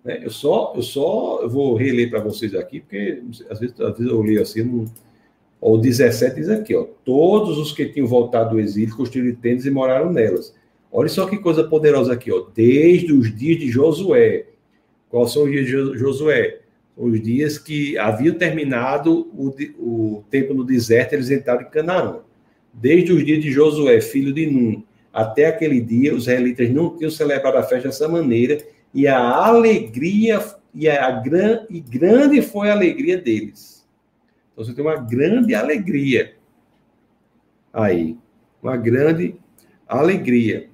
Né? 0.03 0.19
Eu 0.23 0.30
só, 0.30 0.73
eu 0.75 0.81
só 0.81 1.39
eu 1.41 1.49
vou 1.49 1.75
reler 1.75 2.09
para 2.09 2.19
vocês 2.19 2.53
aqui, 2.55 2.81
porque 2.81 3.21
às 3.49 3.59
vezes, 3.59 3.80
às 3.80 3.97
vezes 3.97 4.11
eu 4.11 4.21
leio 4.21 4.41
assim, 4.41 4.63
não... 4.63 4.85
o 5.61 5.77
17 5.77 6.35
diz 6.35 6.49
aqui, 6.49 6.75
ó, 6.75 6.85
todos 7.05 7.57
os 7.57 7.71
que 7.71 7.85
tinham 7.85 8.07
voltado 8.07 8.51
do 8.51 8.59
exílio 8.59 8.95
construíram 8.95 9.35
tendas 9.35 9.65
e 9.65 9.71
moraram 9.71 10.11
nelas. 10.11 10.53
Olha 10.91 11.09
só 11.09 11.25
que 11.25 11.38
coisa 11.38 11.63
poderosa 11.63 12.13
aqui, 12.13 12.31
ó, 12.31 12.45
desde 12.53 13.13
os 13.13 13.34
dias 13.35 13.59
de 13.59 13.69
Josué. 13.69 14.45
Quais 15.09 15.31
são 15.31 15.43
os 15.43 15.51
dias 15.51 15.65
de 15.65 15.97
Josué? 15.97 16.59
Os 16.95 17.21
dias 17.21 17.57
que 17.57 17.97
haviam 17.97 18.35
terminado 18.35 19.27
o, 19.34 19.55
o 19.80 20.23
tempo 20.30 20.53
no 20.53 20.63
deserto, 20.63 21.13
eles 21.13 21.31
entraram 21.31 21.61
em 21.61 21.69
Canaã. 21.69 22.19
Desde 22.71 23.11
os 23.11 23.25
dias 23.25 23.41
de 23.41 23.51
Josué, 23.51 24.01
filho 24.01 24.34
de 24.34 24.45
Num, 24.45 24.84
até 25.11 25.45
aquele 25.45 25.80
dia, 25.80 26.13
os 26.13 26.23
israelitas 26.23 26.69
não 26.71 26.95
tinham 26.95 27.11
celebrado 27.11 27.57
a 27.57 27.63
festa 27.63 27.88
dessa 27.88 28.07
maneira, 28.07 28.57
e 28.94 29.07
a 29.07 29.20
alegria, 29.20 30.44
e, 30.74 30.88
a 30.88 31.11
gran, 31.11 31.65
e 31.70 31.80
grande 31.80 32.41
foi 32.41 32.70
a 32.70 32.74
alegria 32.74 33.18
deles. 33.18 33.88
Então 34.52 34.64
você 34.64 34.74
tem 34.74 34.84
uma 34.84 34.95
grande 34.95 35.56
alegria 35.56 36.36
aí, 37.74 38.18
uma 38.61 38.78
grande 38.78 39.36
alegria 39.88 40.70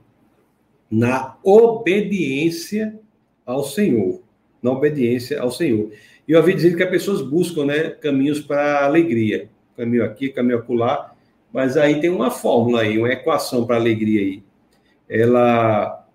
na 0.92 1.38
obediência 1.44 3.00
ao 3.46 3.64
Senhor, 3.64 4.22
na 4.62 4.72
obediência 4.72 5.42
ao 5.42 5.52
Senhor. 5.52 5.92
E 6.28 6.32
eu 6.32 6.40
havia 6.40 6.56
dizendo 6.56 6.78
que 6.78 6.84
as 6.84 6.90
pessoas 6.90 7.22
buscam, 7.22 7.66
né, 7.66 7.90
caminhos 7.90 8.40
para 8.40 8.86
alegria, 8.86 9.50
caminho 9.78 10.04
aqui, 10.04 10.30
caminho 10.30 10.60
acolá, 10.60 11.16
mas 11.52 11.78
aí 11.78 12.00
tem 12.00 12.10
uma 12.10 12.30
fórmula 12.30 12.82
aí, 12.82 12.98
uma 12.98 13.10
equação 13.10 13.66
para 13.66 13.78
alegria 13.78 14.22
aí. 14.22 14.44
Ela, 15.08 16.08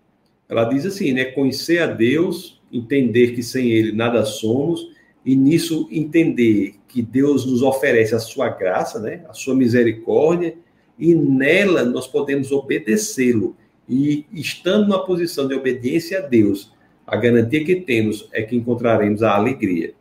ela 0.49 0.65
diz 0.65 0.85
assim, 0.87 1.12
né? 1.12 1.25
Conhecer 1.27 1.79
a 1.81 1.87
Deus, 1.87 2.61
entender 2.73 3.35
que 3.35 3.43
sem 3.43 3.71
Ele 3.71 3.93
nada 3.93 4.25
somos, 4.25 4.93
e 5.25 5.35
nisso 5.35 5.89
entender 5.91 6.75
que 6.87 7.01
Deus 7.01 7.47
nos 7.47 7.62
oferece 7.62 8.15
a 8.15 8.19
sua 8.19 8.49
graça, 8.49 9.01
né? 9.01 9.25
A 9.29 9.33
sua 9.33 9.55
misericórdia, 9.55 10.57
e 10.99 11.15
nela 11.15 11.85
nós 11.85 12.07
podemos 12.07 12.53
obedecê-lo. 12.53 13.57
E 13.89 14.27
estando 14.33 14.89
na 14.89 14.99
posição 14.99 15.49
de 15.49 15.55
obediência 15.55 16.19
a 16.19 16.23
Deus, 16.23 16.73
a 17.07 17.16
garantia 17.16 17.65
que 17.65 17.77
temos 17.77 18.29
é 18.33 18.43
que 18.43 18.57
encontraremos 18.57 19.23
a 19.23 19.35
alegria. 19.35 19.95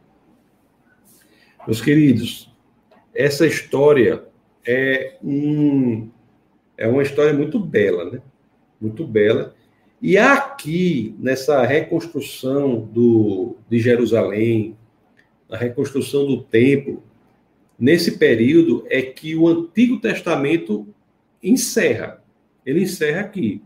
Meus 1.65 1.81
queridos, 1.81 2.51
essa 3.13 3.45
história 3.45 4.23
é, 4.65 5.17
um, 5.23 6.09
é 6.77 6.87
uma 6.87 7.03
história 7.03 7.33
muito 7.33 7.59
bela, 7.59 8.09
né? 8.09 8.21
Muito 8.79 9.05
bela. 9.05 9.55
E 10.05 10.17
aqui, 10.17 11.15
nessa 11.17 11.63
reconstrução 11.63 12.81
do, 12.81 13.55
de 13.69 13.79
Jerusalém, 13.79 14.75
a 15.49 15.55
reconstrução 15.55 16.27
do 16.27 16.43
templo, 16.43 17.01
nesse 17.79 18.17
período 18.17 18.85
é 18.89 19.01
que 19.01 19.33
o 19.33 19.47
Antigo 19.47 20.01
Testamento 20.01 20.85
encerra. 21.41 22.21
Ele 22.65 22.83
encerra 22.83 23.21
aqui. 23.21 23.61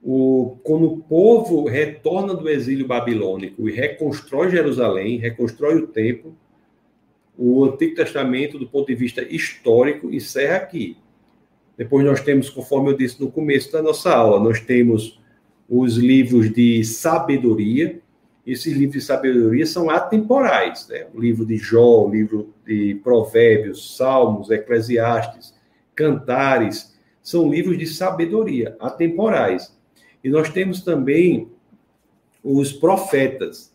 O, 0.00 0.56
quando 0.62 0.86
o 0.86 0.98
povo 0.98 1.64
retorna 1.64 2.32
do 2.32 2.48
exílio 2.48 2.86
babilônico 2.86 3.68
e 3.68 3.72
reconstrói 3.72 4.52
Jerusalém, 4.52 5.18
reconstrói 5.18 5.74
o 5.78 5.88
templo, 5.88 6.38
o 7.36 7.64
Antigo 7.64 7.96
Testamento, 7.96 8.56
do 8.56 8.68
ponto 8.68 8.86
de 8.86 8.94
vista 8.94 9.22
histórico, 9.22 10.14
encerra 10.14 10.58
aqui. 10.58 10.96
Depois 11.76 12.06
nós 12.06 12.20
temos, 12.20 12.48
conforme 12.48 12.90
eu 12.90 12.96
disse 12.96 13.20
no 13.20 13.32
começo 13.32 13.72
da 13.72 13.82
nossa 13.82 14.14
aula, 14.14 14.38
nós 14.38 14.60
temos 14.60 15.23
os 15.68 15.96
livros 15.96 16.52
de 16.52 16.84
sabedoria. 16.84 18.00
Esses 18.46 18.74
livros 18.74 19.00
de 19.00 19.06
sabedoria 19.06 19.64
são 19.66 19.88
atemporais. 19.88 20.86
Né? 20.88 21.06
O 21.14 21.20
livro 21.20 21.46
de 21.46 21.56
Jó, 21.56 22.06
o 22.06 22.10
livro 22.10 22.54
de 22.66 23.00
Provérbios, 23.02 23.96
Salmos, 23.96 24.50
Eclesiastes, 24.50 25.54
Cantares, 25.94 26.94
são 27.22 27.50
livros 27.50 27.78
de 27.78 27.86
sabedoria, 27.86 28.76
atemporais. 28.78 29.74
E 30.22 30.28
nós 30.28 30.50
temos 30.50 30.82
também 30.82 31.48
os 32.42 32.72
profetas, 32.72 33.72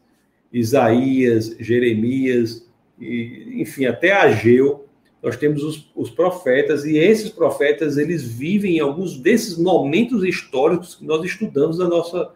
Isaías, 0.54 1.56
Jeremias, 1.60 2.68
e, 3.00 3.56
enfim, 3.62 3.86
até 3.86 4.12
Ageu, 4.12 4.86
nós 5.22 5.36
temos 5.36 5.64
os, 5.64 5.92
os, 5.96 6.10
profetas, 6.10 6.86
e 6.86 6.98
esses 6.98 7.30
profetas, 7.30 7.98
eles 7.98 8.24
vivem 8.24 8.78
em 8.78 8.80
alguns 8.80 9.18
desses 9.18 9.58
momentos 9.58 10.24
históricos 10.24 10.96
que 10.96 11.06
nós 11.06 11.24
estudamos 11.26 11.78
na 11.78 11.88
nossa, 11.88 12.32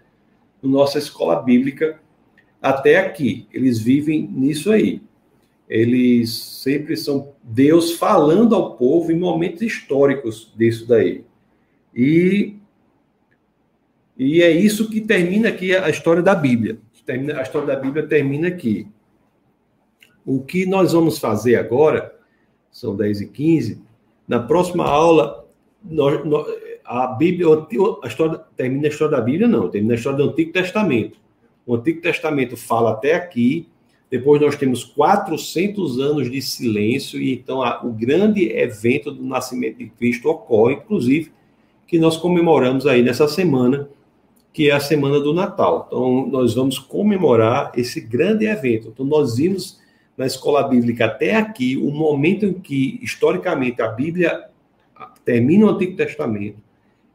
na 0.62 0.70
nossa 0.70 0.98
escola 0.98 1.42
bíblica 1.42 2.00
até 2.62 2.98
aqui. 2.98 3.48
Eles 3.54 3.80
vivem 3.80 4.28
nisso 4.30 4.72
aí. 4.72 5.02
Eles 5.70 6.34
sempre 6.34 6.98
são 6.98 7.34
Deus 7.42 7.94
falando 7.94 8.54
ao 8.54 8.76
povo 8.76 9.12
em 9.12 9.18
momentos 9.18 9.62
históricos 9.62 10.52
disso 10.56 10.86
daí. 10.86 11.24
E, 11.96 12.56
e 14.18 14.42
é 14.42 14.52
isso 14.52 14.90
que 14.90 15.00
termina 15.00 15.50
aqui 15.50 15.76
a 15.76 15.90
história 15.90 16.22
da 16.22 16.36
Bíblia. 16.36 16.78
Termina, 17.06 17.40
a 17.40 17.42
história 17.44 17.68
da 17.68 17.76
Bíblia 17.76 18.06
termina 18.06 18.50
aqui. 18.50 18.88
O 20.26 20.42
que 20.42 20.66
nós 20.66 20.94
vamos 20.94 21.18
fazer 21.18 21.56
agora, 21.56 22.13
são 22.74 22.96
10 22.96 23.22
e 23.22 23.28
15, 23.28 23.82
na 24.28 24.40
próxima 24.40 24.84
aula, 24.84 25.46
nós, 25.84 26.26
nós, 26.26 26.48
a 26.84 27.08
Bíblia, 27.08 27.48
a 28.02 28.08
história, 28.08 28.42
termina 28.58 28.88
a 28.88 28.90
história 28.90 29.16
da 29.16 29.22
Bíblia, 29.22 29.48
não, 29.48 29.70
termina 29.70 29.94
a 29.94 29.98
história 29.98 30.18
do 30.18 30.30
Antigo 30.30 30.52
Testamento. 30.52 31.18
O 31.66 31.76
Antigo 31.76 32.02
Testamento 32.02 32.58
fala 32.58 32.92
até 32.92 33.14
aqui, 33.14 33.68
depois 34.10 34.42
nós 34.42 34.56
temos 34.56 34.84
400 34.84 36.00
anos 36.00 36.30
de 36.30 36.42
silêncio, 36.42 37.22
e 37.22 37.34
então 37.34 37.62
a, 37.62 37.84
o 37.84 37.92
grande 37.92 38.50
evento 38.50 39.12
do 39.12 39.24
nascimento 39.24 39.78
de 39.78 39.88
Cristo 39.88 40.30
ocorre, 40.30 40.76
inclusive, 40.76 41.32
que 41.88 42.00
nós 42.00 42.18
comemoramos 42.18 42.88
aí 42.88 43.04
nessa 43.04 43.28
semana, 43.28 43.88
que 44.52 44.70
é 44.70 44.74
a 44.74 44.80
semana 44.80 45.20
do 45.20 45.34
Natal. 45.34 45.86
Então, 45.88 46.28
nós 46.28 46.54
vamos 46.54 46.78
comemorar 46.78 47.72
esse 47.76 48.00
grande 48.02 48.46
evento. 48.46 48.90
Então, 48.90 49.06
nós 49.06 49.38
vimos 49.38 49.80
na 50.18 50.26
escola 50.26 50.68
bíblica 50.68 51.06
até 51.06 51.36
aqui, 51.36 51.78
o 51.78 51.92
momento 51.92 52.46
em 52.46 52.54
que, 52.54 53.00
historicamente, 53.02 53.82
a 53.82 53.88
Bíblia 53.88 54.46
termina 55.26 55.66
o 55.66 55.70
Antigo 55.70 55.96
Testamento 55.96 56.58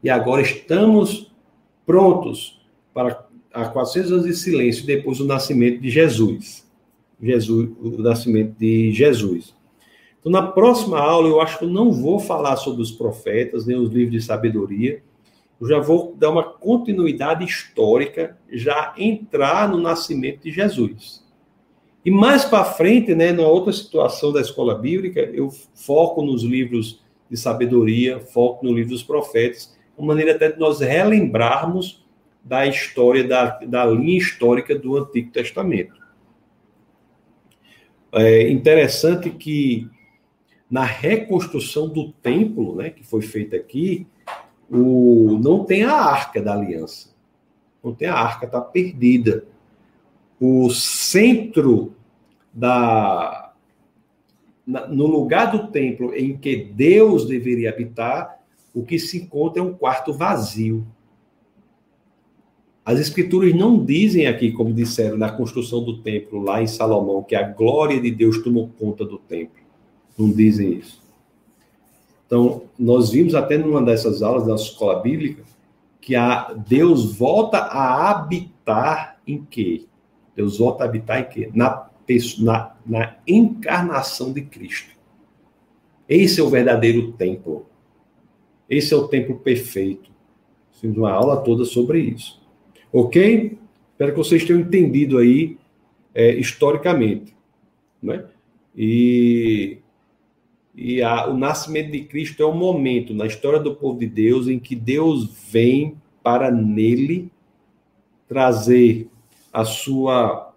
e 0.03 0.09
agora 0.09 0.41
estamos 0.41 1.31
prontos 1.85 2.59
para 2.93 3.25
a 3.51 3.65
400 3.65 4.11
anos 4.11 4.25
de 4.25 4.33
silêncio 4.35 4.85
depois 4.85 5.17
do 5.17 5.25
nascimento 5.25 5.81
de 5.81 5.89
Jesus. 5.89 6.67
Jesus, 7.21 7.69
o 7.81 8.01
nascimento 8.01 8.55
de 8.57 8.91
Jesus. 8.91 9.53
Então, 10.19 10.31
na 10.31 10.43
próxima 10.43 10.99
aula, 10.99 11.27
eu 11.27 11.41
acho 11.41 11.59
que 11.59 11.65
eu 11.65 11.69
não 11.69 11.91
vou 11.91 12.19
falar 12.19 12.55
sobre 12.57 12.81
os 12.81 12.91
profetas, 12.91 13.65
nem 13.65 13.77
os 13.77 13.89
livros 13.89 14.11
de 14.11 14.21
sabedoria. 14.21 15.01
Eu 15.59 15.67
já 15.67 15.79
vou 15.79 16.15
dar 16.17 16.29
uma 16.29 16.43
continuidade 16.43 17.43
histórica, 17.43 18.37
já 18.51 18.93
entrar 18.97 19.67
no 19.69 19.79
nascimento 19.79 20.43
de 20.43 20.51
Jesus. 20.51 21.25
E 22.03 22.11
mais 22.11 22.45
para 22.45 22.63
frente, 22.63 23.13
né, 23.13 23.31
na 23.31 23.43
outra 23.43 23.73
situação 23.73 24.31
da 24.31 24.39
escola 24.39 24.75
bíblica, 24.75 25.19
eu 25.19 25.49
foco 25.73 26.21
nos 26.21 26.43
livros 26.43 27.01
de 27.29 27.37
sabedoria, 27.37 28.19
foco 28.19 28.65
no 28.65 28.73
livro 28.73 28.91
dos 28.91 29.03
profetas, 29.03 29.77
uma 29.97 30.07
maneira 30.07 30.33
até 30.33 30.51
de 30.51 30.59
nós 30.59 30.79
relembrarmos 30.79 32.05
da 32.43 32.65
história, 32.65 33.27
da, 33.27 33.59
da 33.59 33.85
linha 33.85 34.17
histórica 34.17 34.73
do 34.73 34.97
Antigo 34.97 35.29
Testamento. 35.31 35.99
É 38.13 38.49
interessante 38.49 39.29
que 39.29 39.87
na 40.71 40.83
reconstrução 40.83 41.89
do 41.89 42.11
templo, 42.13 42.75
né, 42.75 42.89
que 42.89 43.03
foi 43.03 43.21
feita 43.21 43.55
aqui, 43.55 44.07
o, 44.71 45.37
não 45.41 45.65
tem 45.65 45.83
a 45.83 45.93
arca 45.93 46.41
da 46.41 46.53
aliança. 46.53 47.09
Não 47.83 47.93
tem 47.93 48.07
a 48.07 48.15
arca, 48.15 48.45
está 48.45 48.61
perdida 48.61 49.45
o 50.39 50.69
centro 50.69 51.93
da 52.53 53.53
no 54.65 55.07
lugar 55.07 55.51
do 55.51 55.67
templo 55.71 56.13
em 56.13 56.37
que 56.37 56.55
Deus 56.55 57.25
deveria 57.25 57.71
habitar, 57.71 58.39
o 58.71 58.83
que 58.83 58.99
se 58.99 59.17
encontra 59.17 59.61
é 59.61 59.65
um 59.65 59.73
quarto 59.73 60.13
vazio. 60.13 60.85
As 62.85 62.99
escrituras 62.99 63.53
não 63.55 63.83
dizem 63.83 64.27
aqui, 64.27 64.51
como 64.51 64.71
disseram 64.71 65.17
na 65.17 65.31
construção 65.31 65.83
do 65.83 66.01
templo 66.01 66.41
lá 66.41 66.61
em 66.61 66.67
Salomão, 66.67 67.23
que 67.23 67.35
a 67.35 67.41
glória 67.41 67.99
de 67.99 68.11
Deus 68.11 68.43
tomou 68.43 68.69
conta 68.79 69.03
do 69.03 69.17
templo. 69.17 69.59
Não 70.17 70.31
dizem 70.31 70.73
isso. 70.73 71.01
Então, 72.27 72.63
nós 72.77 73.09
vimos 73.09 73.33
até 73.33 73.57
numa 73.57 73.81
dessas 73.81 74.21
aulas 74.21 74.45
da 74.45 74.53
escola 74.53 75.01
bíblica 75.01 75.43
que 75.99 76.15
a 76.15 76.53
Deus 76.53 77.15
volta 77.15 77.57
a 77.57 78.11
habitar 78.11 79.19
em 79.25 79.43
quê? 79.43 79.85
Deus 80.39 80.57
volta 80.57 80.85
a 80.85 80.87
habitar 80.87 81.19
em 81.19 81.25
quê? 81.25 81.49
Na, 81.53 81.89
na, 82.39 82.75
na 82.85 83.17
encarnação 83.27 84.31
de 84.31 84.41
Cristo. 84.41 84.97
Esse 86.07 86.39
é 86.39 86.43
o 86.43 86.49
verdadeiro 86.49 87.11
templo. 87.11 87.65
Esse 88.69 88.93
é 88.93 88.97
o 88.97 89.09
templo 89.09 89.37
perfeito. 89.37 90.09
Fiz 90.79 90.95
uma 90.95 91.11
aula 91.11 91.43
toda 91.43 91.65
sobre 91.65 91.99
isso. 91.99 92.41
Ok? 92.91 93.57
Espero 93.91 94.13
que 94.13 94.17
vocês 94.17 94.45
tenham 94.45 94.61
entendido 94.61 95.17
aí 95.17 95.57
é, 96.15 96.33
historicamente. 96.35 97.35
Né? 98.01 98.23
E, 98.73 99.79
e 100.73 101.01
a, 101.01 101.27
o 101.27 101.37
nascimento 101.37 101.91
de 101.91 102.05
Cristo 102.05 102.41
é 102.41 102.45
o 102.45 102.53
momento 102.53 103.13
na 103.13 103.25
história 103.25 103.59
do 103.59 103.75
povo 103.75 103.99
de 103.99 104.07
Deus 104.07 104.47
em 104.47 104.57
que 104.57 104.73
Deus 104.73 105.29
vem 105.51 105.97
para 106.23 106.49
nele 106.49 107.29
trazer 108.25 109.09
a 109.51 109.65
sua 109.65 110.53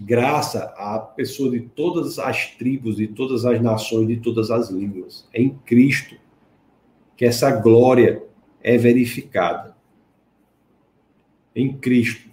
graça 0.00 0.72
à 0.76 0.98
pessoa 0.98 1.50
de 1.50 1.60
todas 1.60 2.18
as 2.18 2.46
tribos, 2.56 2.96
de 2.96 3.06
todas 3.06 3.44
as 3.44 3.60
nações, 3.60 4.08
de 4.08 4.16
todas 4.16 4.50
as 4.50 4.70
línguas. 4.70 5.28
É 5.32 5.42
em 5.42 5.50
Cristo 5.64 6.16
que 7.16 7.24
essa 7.24 7.50
glória 7.50 8.22
é 8.62 8.76
verificada. 8.76 9.76
Em 11.54 11.76
Cristo. 11.76 12.30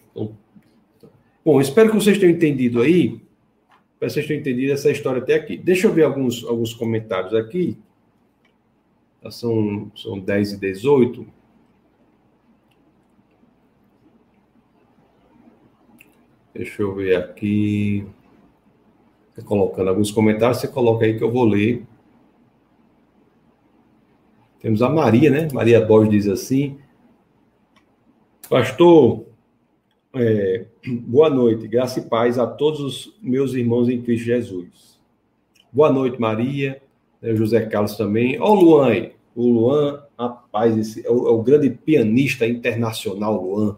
Bom, 1.44 1.60
espero 1.60 1.90
que 1.90 1.96
vocês 1.96 2.18
tenham 2.18 2.36
entendido 2.36 2.82
aí. 2.82 3.22
Espero 3.94 4.00
que 4.00 4.10
vocês 4.10 4.28
tenham 4.28 4.42
entendido 4.42 4.74
essa 4.74 4.90
história 4.92 5.22
até 5.22 5.34
aqui. 5.34 5.58
Deixa 5.58 5.88
eu 5.88 5.94
ver 5.94 6.04
alguns, 6.04 6.44
alguns 6.44 6.74
comentários 6.74 7.34
aqui. 7.34 7.78
São, 9.30 9.92
são 9.96 10.20
10 10.20 10.54
e 10.54 10.58
18. 10.58 11.28
Deixa 16.60 16.82
eu 16.82 16.94
ver 16.94 17.16
aqui. 17.16 18.06
Colocando 19.46 19.88
alguns 19.88 20.12
comentários, 20.12 20.58
você 20.58 20.68
coloca 20.68 21.06
aí 21.06 21.18
que 21.18 21.24
eu 21.24 21.32
vou 21.32 21.46
ler. 21.46 21.86
Temos 24.60 24.82
a 24.82 24.90
Maria, 24.90 25.32
né? 25.32 25.48
Maria 25.54 25.80
Borges 25.80 26.12
diz 26.12 26.28
assim: 26.28 26.78
Pastor, 28.50 29.24
é, 30.14 30.66
boa 30.86 31.30
noite, 31.30 31.66
graça 31.66 32.02
e 32.02 32.10
paz 32.10 32.38
a 32.38 32.46
todos 32.46 32.82
os 32.82 33.18
meus 33.22 33.54
irmãos 33.54 33.88
em 33.88 34.02
Cristo 34.02 34.26
Jesus. 34.26 35.00
Boa 35.72 35.90
noite, 35.90 36.20
Maria, 36.20 36.82
né, 37.22 37.38
José 37.38 37.66
Carlos 37.68 37.96
também. 37.96 38.38
Ó, 38.38 38.52
o 38.52 38.62
Luan 38.62 38.88
aí. 38.88 39.14
O 39.34 39.48
Luan, 39.48 40.04
rapaz, 40.20 40.78
esse 40.78 41.08
é 41.08 41.10
o, 41.10 41.26
é 41.26 41.32
o 41.32 41.42
grande 41.42 41.70
pianista 41.70 42.46
internacional, 42.46 43.42
Luan. 43.42 43.78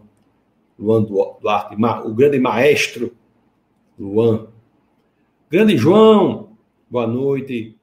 Luan 0.82 1.04
Duarte, 1.04 1.76
o 2.04 2.12
grande 2.12 2.40
maestro 2.40 3.14
Luan. 3.96 4.48
Grande 5.48 5.76
João, 5.76 6.56
boa 6.90 7.06
noite. 7.06 7.78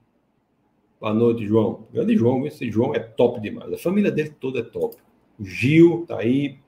Boa 1.00 1.14
noite, 1.14 1.48
João. 1.48 1.88
Grande 1.94 2.18
João, 2.18 2.46
esse 2.46 2.70
João 2.70 2.94
é 2.94 3.00
top 3.00 3.40
demais. 3.40 3.72
A 3.72 3.78
família 3.78 4.12
dele 4.12 4.36
toda 4.38 4.60
é 4.60 4.64
top. 4.64 4.98
O 5.40 5.46
Gil 5.46 6.04
tá 6.06 6.20
aí. 6.20 6.60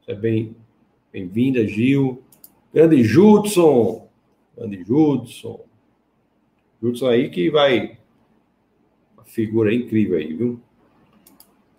Você 0.00 0.12
é 0.12 0.14
bem, 0.14 0.54
bem-vinda, 1.12 1.66
Gil. 1.66 2.22
Grande 2.72 3.02
Judson. 3.02 4.06
Grande 4.56 4.84
Judson. 4.84 5.64
Judson 6.80 7.08
aí 7.08 7.28
que 7.28 7.50
vai. 7.50 7.98
Uma 9.16 9.24
figura 9.24 9.74
incrível 9.74 10.16
aí, 10.16 10.32
viu? 10.32 10.60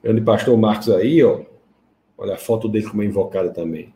Grande 0.03 0.19
pastor 0.19 0.57
Marcos 0.57 0.89
aí, 0.89 1.23
ó. 1.23 1.45
Olha 2.17 2.33
a 2.33 2.37
foto 2.37 2.67
dele 2.67 2.89
como 2.89 3.03
é 3.03 3.05
invocada 3.05 3.51
também. 3.51 3.93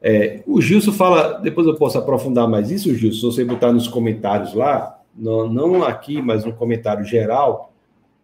É, 0.00 0.42
o 0.46 0.60
Gilson 0.60 0.92
fala, 0.92 1.34
depois 1.34 1.66
eu 1.66 1.74
posso 1.74 1.98
aprofundar 1.98 2.48
mais 2.48 2.70
isso, 2.70 2.94
Gilson, 2.94 3.30
se 3.30 3.36
você 3.36 3.44
botar 3.44 3.72
nos 3.72 3.88
comentários 3.88 4.54
lá, 4.54 5.02
não, 5.14 5.48
não 5.48 5.84
aqui, 5.84 6.22
mas 6.22 6.44
no 6.44 6.54
comentário 6.54 7.04
geral, 7.04 7.72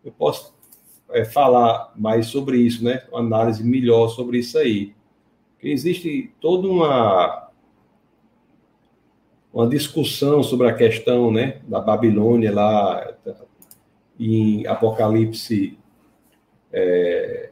eu 0.04 0.12
posso 0.12 0.54
é, 1.10 1.24
falar 1.24 1.92
mais 1.96 2.26
sobre 2.26 2.58
isso, 2.58 2.82
né? 2.84 3.02
Uma 3.10 3.20
análise 3.20 3.62
melhor 3.62 4.08
sobre 4.08 4.38
isso 4.38 4.56
aí. 4.56 4.94
Porque 5.54 5.68
existe 5.68 6.32
toda 6.40 6.66
uma 6.68 7.42
uma 9.52 9.68
discussão 9.68 10.42
sobre 10.42 10.66
a 10.66 10.72
questão, 10.72 11.30
né, 11.30 11.60
da 11.68 11.78
Babilônia 11.78 12.50
lá 12.54 13.12
em 14.18 14.66
Apocalipse 14.66 15.78
é, 16.72 17.50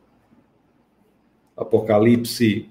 Apocalipse 1.56 2.68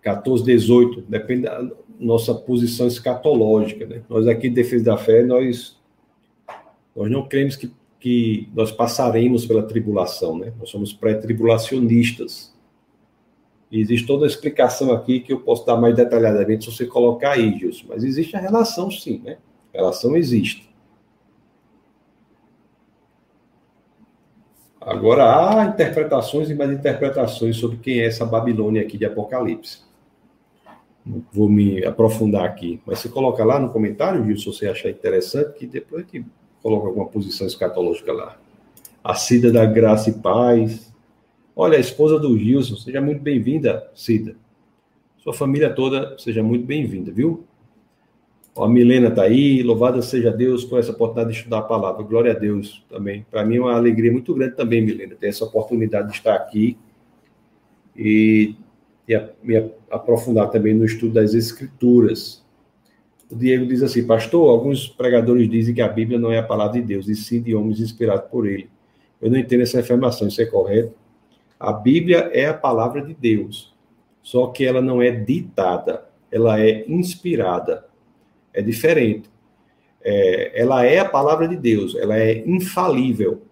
14, 0.00 0.44
18, 0.44 1.02
depende 1.02 1.42
da 1.42 1.68
nossa 1.98 2.34
posição 2.34 2.86
escatológica. 2.86 3.86
Né? 3.86 4.02
Nós 4.08 4.26
aqui, 4.26 4.48
Defesa 4.48 4.84
da 4.84 4.96
Fé, 4.96 5.22
nós, 5.22 5.76
nós 6.96 7.10
não 7.10 7.28
cremos 7.28 7.56
que, 7.56 7.70
que 8.00 8.48
nós 8.54 8.70
passaremos 8.70 9.44
pela 9.44 9.62
tribulação, 9.62 10.38
né? 10.38 10.52
nós 10.58 10.70
somos 10.70 10.92
pré-tribulacionistas. 10.92 12.56
Existe 13.70 14.06
toda 14.06 14.24
a 14.24 14.28
explicação 14.28 14.92
aqui 14.92 15.20
que 15.20 15.32
eu 15.32 15.40
posso 15.40 15.66
dar 15.66 15.76
mais 15.76 15.94
detalhadamente 15.94 16.64
se 16.64 16.74
você 16.74 16.86
colocar 16.86 17.32
aí, 17.32 17.58
Gilson. 17.58 17.84
Mas 17.88 18.02
existe 18.02 18.34
a 18.34 18.40
relação, 18.40 18.90
sim, 18.90 19.20
né? 19.22 19.36
A 19.74 19.78
relação 19.78 20.16
existe. 20.16 20.67
Agora, 24.80 25.60
há 25.60 25.64
interpretações 25.66 26.50
e 26.50 26.54
mais 26.54 26.70
interpretações 26.70 27.56
sobre 27.56 27.78
quem 27.78 28.00
é 28.00 28.06
essa 28.06 28.24
Babilônia 28.24 28.82
aqui 28.82 28.96
de 28.96 29.04
Apocalipse. 29.04 29.80
Vou 31.32 31.48
me 31.48 31.84
aprofundar 31.84 32.44
aqui, 32.44 32.80
mas 32.86 32.98
você 32.98 33.08
coloca 33.08 33.44
lá 33.44 33.58
no 33.58 33.70
comentário, 33.70 34.22
viu, 34.22 34.36
se 34.36 34.46
você 34.46 34.68
achar 34.68 34.90
interessante, 34.90 35.58
que 35.58 35.66
depois 35.66 36.04
gente 36.04 36.26
coloca 36.62 36.86
alguma 36.86 37.06
posição 37.06 37.46
escatológica 37.46 38.12
lá. 38.12 38.38
A 39.02 39.14
Cida 39.14 39.50
da 39.50 39.64
Graça 39.64 40.10
e 40.10 40.12
Paz. 40.12 40.92
Olha, 41.56 41.76
a 41.76 41.80
esposa 41.80 42.18
do 42.18 42.38
Gilson, 42.38 42.76
seja 42.76 43.00
muito 43.00 43.22
bem-vinda, 43.22 43.90
Cida. 43.94 44.36
Sua 45.16 45.32
família 45.32 45.74
toda, 45.74 46.16
seja 46.18 46.42
muito 46.42 46.66
bem-vinda, 46.66 47.10
viu? 47.10 47.47
A 48.62 48.68
Milena 48.68 49.08
está 49.08 49.22
aí, 49.22 49.62
louvada 49.62 50.02
seja 50.02 50.30
Deus 50.30 50.64
por 50.64 50.78
essa 50.78 50.90
oportunidade 50.90 51.32
de 51.32 51.38
estudar 51.38 51.58
a 51.58 51.62
palavra. 51.62 52.02
Glória 52.02 52.32
a 52.32 52.34
Deus 52.34 52.84
também. 52.88 53.24
Para 53.30 53.44
mim 53.44 53.56
é 53.56 53.60
uma 53.60 53.74
alegria 53.74 54.10
muito 54.10 54.34
grande 54.34 54.56
também, 54.56 54.82
Milena, 54.82 55.14
ter 55.14 55.28
essa 55.28 55.44
oportunidade 55.44 56.08
de 56.08 56.14
estar 56.14 56.34
aqui 56.34 56.76
e, 57.96 58.54
e 59.06 59.14
a, 59.14 59.28
me 59.42 59.70
aprofundar 59.90 60.50
também 60.50 60.74
no 60.74 60.84
estudo 60.84 61.14
das 61.14 61.34
Escrituras. 61.34 62.44
O 63.30 63.36
Diego 63.36 63.66
diz 63.66 63.82
assim, 63.82 64.06
pastor, 64.06 64.48
alguns 64.48 64.88
pregadores 64.88 65.48
dizem 65.48 65.74
que 65.74 65.82
a 65.82 65.88
Bíblia 65.88 66.18
não 66.18 66.32
é 66.32 66.38
a 66.38 66.42
palavra 66.42 66.80
de 66.80 66.86
Deus, 66.86 67.08
e 67.08 67.14
sim 67.14 67.42
de 67.42 67.54
homens 67.54 67.80
inspirados 67.80 68.30
por 68.30 68.46
ele. 68.46 68.70
Eu 69.20 69.30
não 69.30 69.38
entendo 69.38 69.62
essa 69.62 69.80
afirmação, 69.80 70.28
isso 70.28 70.40
é 70.40 70.46
correto? 70.46 70.94
A 71.60 71.72
Bíblia 71.72 72.30
é 72.32 72.46
a 72.46 72.54
palavra 72.54 73.02
de 73.02 73.14
Deus, 73.14 73.74
só 74.22 74.46
que 74.46 74.64
ela 74.64 74.80
não 74.80 75.02
é 75.02 75.10
ditada, 75.10 76.06
ela 76.30 76.60
é 76.60 76.84
inspirada 76.88 77.87
é 78.52 78.62
diferente. 78.62 79.30
É, 80.02 80.60
ela 80.60 80.84
é 80.84 80.98
a 80.98 81.04
palavra 81.04 81.48
de 81.48 81.56
Deus, 81.56 81.94
ela 81.96 82.16
é 82.16 82.44
infalível, 82.46 83.42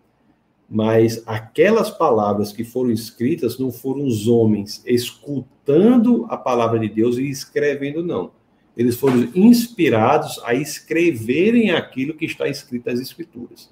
mas 0.69 1.23
aquelas 1.27 1.91
palavras 1.91 2.53
que 2.53 2.65
foram 2.65 2.91
escritas 2.91 3.59
não 3.59 3.71
foram 3.71 4.05
os 4.05 4.27
homens 4.27 4.83
escutando 4.87 6.27
a 6.29 6.37
palavra 6.37 6.79
de 6.79 6.89
Deus 6.89 7.19
e 7.19 7.29
escrevendo, 7.29 8.03
não. 8.03 8.31
Eles 8.77 8.97
foram 8.97 9.29
inspirados 9.35 10.41
a 10.45 10.55
escreverem 10.55 11.71
aquilo 11.71 12.15
que 12.15 12.27
está 12.27 12.47
escrito 12.47 12.91
nas 12.91 13.01
Escrituras. 13.01 13.71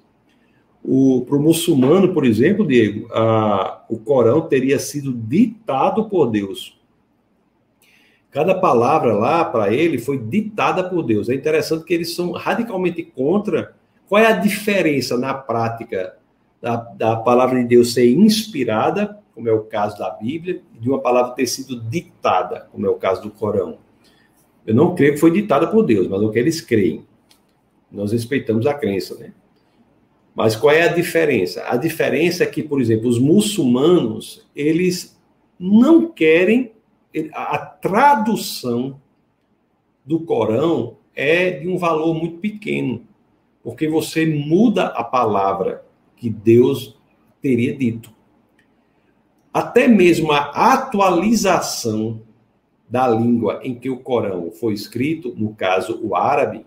Para 0.81 1.37
o 1.37 1.41
muçulmano, 1.41 2.13
por 2.13 2.25
exemplo, 2.25 2.65
Diego, 2.65 3.07
a, 3.11 3.83
o 3.89 3.97
Corão 3.97 4.41
teria 4.41 4.79
sido 4.79 5.13
ditado 5.13 6.09
por 6.09 6.27
Deus. 6.27 6.74
Cada 8.35 8.53
palavra 8.53 9.13
lá 9.13 9.45
para 9.45 9.73
ele 9.73 9.97
foi 9.97 10.17
ditada 10.17 10.83
por 10.83 11.03
Deus. 11.03 11.29
É 11.29 11.33
interessante 11.33 11.85
que 11.85 11.93
eles 11.93 12.13
são 12.13 12.33
radicalmente 12.33 13.01
contra. 13.01 13.73
Qual 14.09 14.21
é 14.21 14.27
a 14.27 14.33
diferença 14.33 15.17
na 15.17 15.33
prática 15.33 16.17
da, 16.61 16.75
da 16.75 17.15
palavra 17.15 17.57
de 17.61 17.65
Deus 17.65 17.93
ser 17.93 18.11
inspirada, 18.11 19.17
como 19.33 19.47
é 19.47 19.53
o 19.53 19.61
caso 19.61 19.97
da 19.97 20.09
Bíblia, 20.09 20.61
de 20.77 20.89
uma 20.89 20.99
palavra 20.99 21.31
ter 21.31 21.47
sido 21.47 21.79
ditada, 21.79 22.67
como 22.73 22.85
é 22.85 22.89
o 22.89 22.95
caso 22.95 23.21
do 23.21 23.31
Corão? 23.31 23.77
Eu 24.67 24.75
não 24.75 24.93
creio 24.95 25.13
que 25.13 25.19
foi 25.21 25.31
ditada 25.31 25.67
por 25.67 25.83
Deus, 25.83 26.05
mas 26.09 26.21
é 26.21 26.25
o 26.25 26.29
que 26.29 26.39
eles 26.39 26.59
creem. 26.59 27.05
Nós 27.89 28.11
respeitamos 28.11 28.67
a 28.67 28.73
crença, 28.73 29.15
né? 29.15 29.31
Mas 30.35 30.57
qual 30.57 30.75
é 30.75 30.81
a 30.81 30.93
diferença? 30.93 31.63
A 31.69 31.77
diferença 31.77 32.43
é 32.43 32.47
que, 32.47 32.61
por 32.61 32.81
exemplo, 32.81 33.07
os 33.07 33.17
muçulmanos, 33.17 34.45
eles 34.53 35.17
não 35.57 36.09
querem 36.09 36.74
a 37.33 37.57
tradução 37.57 38.99
do 40.05 40.19
Corão 40.19 40.97
é 41.15 41.51
de 41.51 41.67
um 41.67 41.77
valor 41.77 42.13
muito 42.13 42.37
pequeno, 42.37 43.05
porque 43.63 43.87
você 43.87 44.25
muda 44.25 44.87
a 44.87 45.03
palavra 45.03 45.85
que 46.15 46.29
Deus 46.29 46.97
teria 47.41 47.75
dito. 47.75 48.13
Até 49.53 49.87
mesmo 49.87 50.31
a 50.31 50.73
atualização 50.73 52.21
da 52.89 53.07
língua 53.07 53.61
em 53.63 53.73
que 53.73 53.89
o 53.89 53.99
Corão 53.99 54.51
foi 54.51 54.73
escrito, 54.73 55.33
no 55.37 55.55
caso 55.55 55.99
o 56.03 56.15
árabe, 56.15 56.65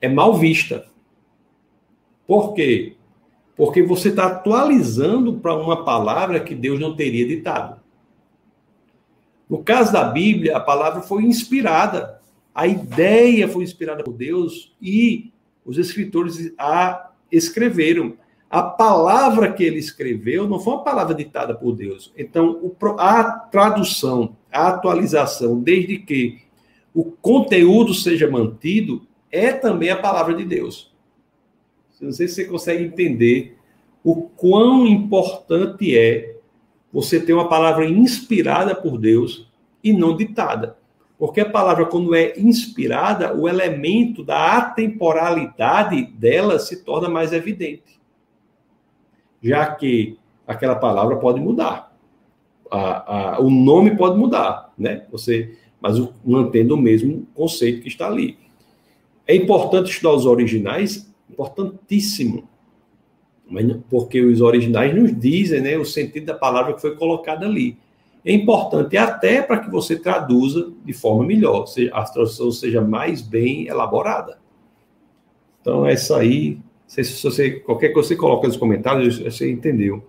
é 0.00 0.08
mal 0.08 0.34
vista. 0.34 0.86
Por 2.26 2.54
quê? 2.54 2.96
Porque 3.56 3.82
você 3.82 4.10
está 4.10 4.26
atualizando 4.26 5.34
para 5.40 5.54
uma 5.54 5.84
palavra 5.84 6.38
que 6.40 6.54
Deus 6.54 6.78
não 6.78 6.94
teria 6.94 7.26
ditado. 7.26 7.80
No 9.48 9.62
caso 9.62 9.92
da 9.92 10.04
Bíblia, 10.04 10.56
a 10.56 10.60
palavra 10.60 11.00
foi 11.00 11.24
inspirada. 11.24 12.20
A 12.54 12.66
ideia 12.66 13.48
foi 13.48 13.62
inspirada 13.64 14.04
por 14.04 14.12
Deus 14.12 14.74
e 14.80 15.32
os 15.64 15.78
escritores 15.78 16.52
a 16.58 17.10
escreveram. 17.30 18.14
A 18.50 18.62
palavra 18.62 19.52
que 19.52 19.62
ele 19.62 19.78
escreveu 19.78 20.48
não 20.48 20.58
foi 20.58 20.74
uma 20.74 20.84
palavra 20.84 21.14
ditada 21.14 21.54
por 21.54 21.72
Deus. 21.72 22.12
Então, 22.16 22.72
a 22.98 23.24
tradução, 23.24 24.36
a 24.50 24.68
atualização, 24.68 25.60
desde 25.60 25.98
que 25.98 26.38
o 26.94 27.04
conteúdo 27.04 27.94
seja 27.94 28.30
mantido, 28.30 29.06
é 29.30 29.52
também 29.52 29.90
a 29.90 29.96
palavra 29.96 30.34
de 30.34 30.44
Deus. 30.44 30.92
Não 32.00 32.12
sei 32.12 32.28
se 32.28 32.34
você 32.34 32.44
consegue 32.44 32.84
entender 32.84 33.58
o 34.02 34.22
quão 34.22 34.86
importante 34.86 35.96
é 35.96 36.27
você 36.92 37.20
ter 37.20 37.32
uma 37.32 37.48
palavra 37.48 37.86
inspirada 37.86 38.74
por 38.74 38.98
Deus 38.98 39.48
e 39.82 39.92
não 39.92 40.16
ditada. 40.16 40.76
Porque 41.18 41.40
a 41.40 41.50
palavra, 41.50 41.86
quando 41.86 42.14
é 42.14 42.38
inspirada, 42.38 43.34
o 43.34 43.48
elemento 43.48 44.22
da 44.22 44.56
atemporalidade 44.58 46.02
dela 46.02 46.58
se 46.58 46.84
torna 46.84 47.08
mais 47.08 47.32
evidente. 47.32 47.98
Já 49.42 49.66
que 49.74 50.16
aquela 50.46 50.76
palavra 50.76 51.16
pode 51.16 51.40
mudar. 51.40 51.92
A, 52.70 53.36
a, 53.36 53.40
o 53.40 53.50
nome 53.50 53.96
pode 53.96 54.16
mudar, 54.16 54.72
né? 54.78 55.06
Você, 55.10 55.56
mas 55.80 55.98
o, 55.98 56.12
mantendo 56.24 56.74
o 56.74 56.78
mesmo 56.78 57.26
conceito 57.34 57.82
que 57.82 57.88
está 57.88 58.06
ali. 58.06 58.38
É 59.26 59.34
importante 59.34 59.90
estudar 59.90 60.14
os 60.14 60.24
originais, 60.24 61.12
importantíssimo, 61.28 62.48
porque 63.88 64.20
os 64.20 64.40
originais 64.40 64.94
nos 64.94 65.18
dizem 65.18 65.60
né, 65.60 65.78
o 65.78 65.84
sentido 65.84 66.26
da 66.26 66.34
palavra 66.34 66.74
que 66.74 66.80
foi 66.80 66.94
colocada 66.96 67.46
ali 67.46 67.76
é 68.24 68.32
importante 68.32 68.96
até 68.96 69.40
para 69.40 69.58
que 69.58 69.70
você 69.70 69.96
traduza 69.96 70.72
de 70.84 70.92
forma 70.92 71.24
melhor, 71.24 71.64
a 71.92 72.04
tradução 72.04 72.50
seja 72.50 72.80
mais 72.80 73.22
bem 73.22 73.66
elaborada. 73.66 74.38
Então, 75.60 75.86
é 75.86 75.94
isso 75.94 76.14
aí. 76.14 76.58
Se 76.86 77.02
você, 77.22 77.52
qualquer 77.52 77.90
coisa 77.90 78.08
você 78.08 78.16
coloca 78.16 78.46
nos 78.46 78.56
comentários, 78.56 79.18
você 79.18 79.50
entendeu. 79.50 80.06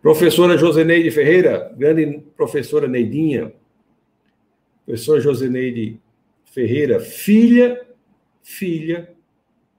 Professora 0.00 0.58
Joseneide 0.58 1.10
Ferreira, 1.10 1.72
grande 1.76 2.20
professora 2.36 2.88
Neidinha. 2.88 3.52
Professora 4.84 5.20
Joseneide 5.20 6.00
Ferreira, 6.44 6.98
filha, 6.98 7.80
filha 8.42 9.14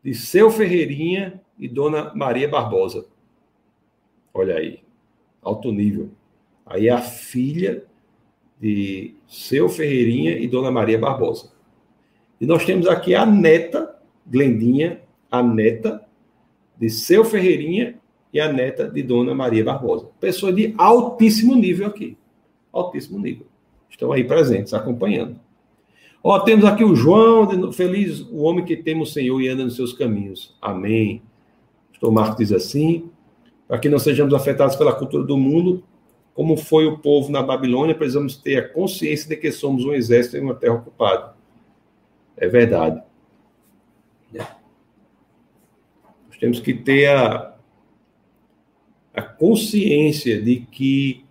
de 0.03 0.13
seu 0.13 0.51
Ferreirinha 0.51 1.41
e 1.57 1.67
Dona 1.67 2.13
Maria 2.13 2.47
Barbosa. 2.47 3.05
Olha 4.33 4.55
aí 4.55 4.83
alto 5.43 5.71
nível. 5.71 6.09
Aí 6.65 6.89
a 6.89 6.99
filha 7.01 7.85
de 8.59 9.15
seu 9.27 9.67
Ferreirinha 9.67 10.37
e 10.37 10.47
Dona 10.47 10.71
Maria 10.71 10.97
Barbosa. 10.97 11.51
E 12.39 12.45
nós 12.45 12.65
temos 12.65 12.87
aqui 12.87 13.13
a 13.13 13.25
neta, 13.25 13.95
Glendinha, 14.25 15.01
a 15.29 15.43
neta 15.43 16.05
de 16.77 16.89
seu 16.89 17.25
Ferreirinha 17.25 17.99
e 18.31 18.39
a 18.39 18.51
neta 18.51 18.89
de 18.89 19.03
Dona 19.03 19.35
Maria 19.35 19.63
Barbosa. 19.63 20.09
Pessoas 20.19 20.55
de 20.55 20.73
altíssimo 20.77 21.55
nível 21.55 21.87
aqui. 21.87 22.17
Altíssimo 22.71 23.19
nível. 23.19 23.45
Estão 23.89 24.11
aí 24.11 24.23
presentes, 24.23 24.73
acompanhando. 24.73 25.39
Ó, 26.25 26.39
temos 26.39 26.63
aqui 26.63 26.85
o 26.85 26.95
João, 26.95 27.73
feliz 27.73 28.21
o 28.21 28.43
homem 28.43 28.63
que 28.63 28.77
teme 28.77 29.01
o 29.01 29.05
Senhor 29.05 29.41
e 29.41 29.49
anda 29.49 29.65
nos 29.65 29.75
seus 29.75 29.91
caminhos. 29.91 30.55
Amém. 30.61 31.21
Pastor 31.91 32.11
Marcos 32.13 32.37
diz 32.37 32.51
assim 32.53 33.09
para 33.67 33.79
que 33.79 33.89
não 33.89 33.99
sejamos 33.99 34.33
afetados 34.33 34.75
pela 34.75 34.93
cultura 34.93 35.23
do 35.23 35.37
mundo, 35.37 35.83
como 36.33 36.55
foi 36.55 36.85
o 36.85 36.97
povo 36.97 37.31
na 37.31 37.41
Babilônia, 37.41 37.95
precisamos 37.95 38.35
ter 38.37 38.57
a 38.57 38.69
consciência 38.69 39.27
de 39.27 39.35
que 39.35 39.51
somos 39.51 39.83
um 39.83 39.93
exército 39.93 40.37
em 40.37 40.41
uma 40.41 40.55
terra 40.55 40.75
ocupada. 40.75 41.33
É 42.37 42.47
verdade. 42.47 43.01
É. 44.33 44.39
Nós 46.27 46.37
temos 46.39 46.59
que 46.59 46.73
ter 46.73 47.07
a, 47.07 47.55
a 49.13 49.21
consciência 49.21 50.41
de 50.41 50.61
que 50.71 51.25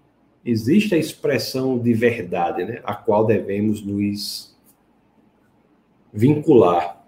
existe 0.45 0.95
a 0.95 0.99
expressão 0.99 1.79
de 1.79 1.93
verdade, 1.95 2.65
né, 2.65 2.81
a 2.85 2.95
qual 2.95 3.25
devemos 3.25 3.83
nos 3.83 4.52
vincular. 6.13 7.05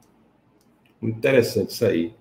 Muito 1.00 1.18
interessante 1.18 1.70
isso 1.70 1.84
aí. 1.84 2.14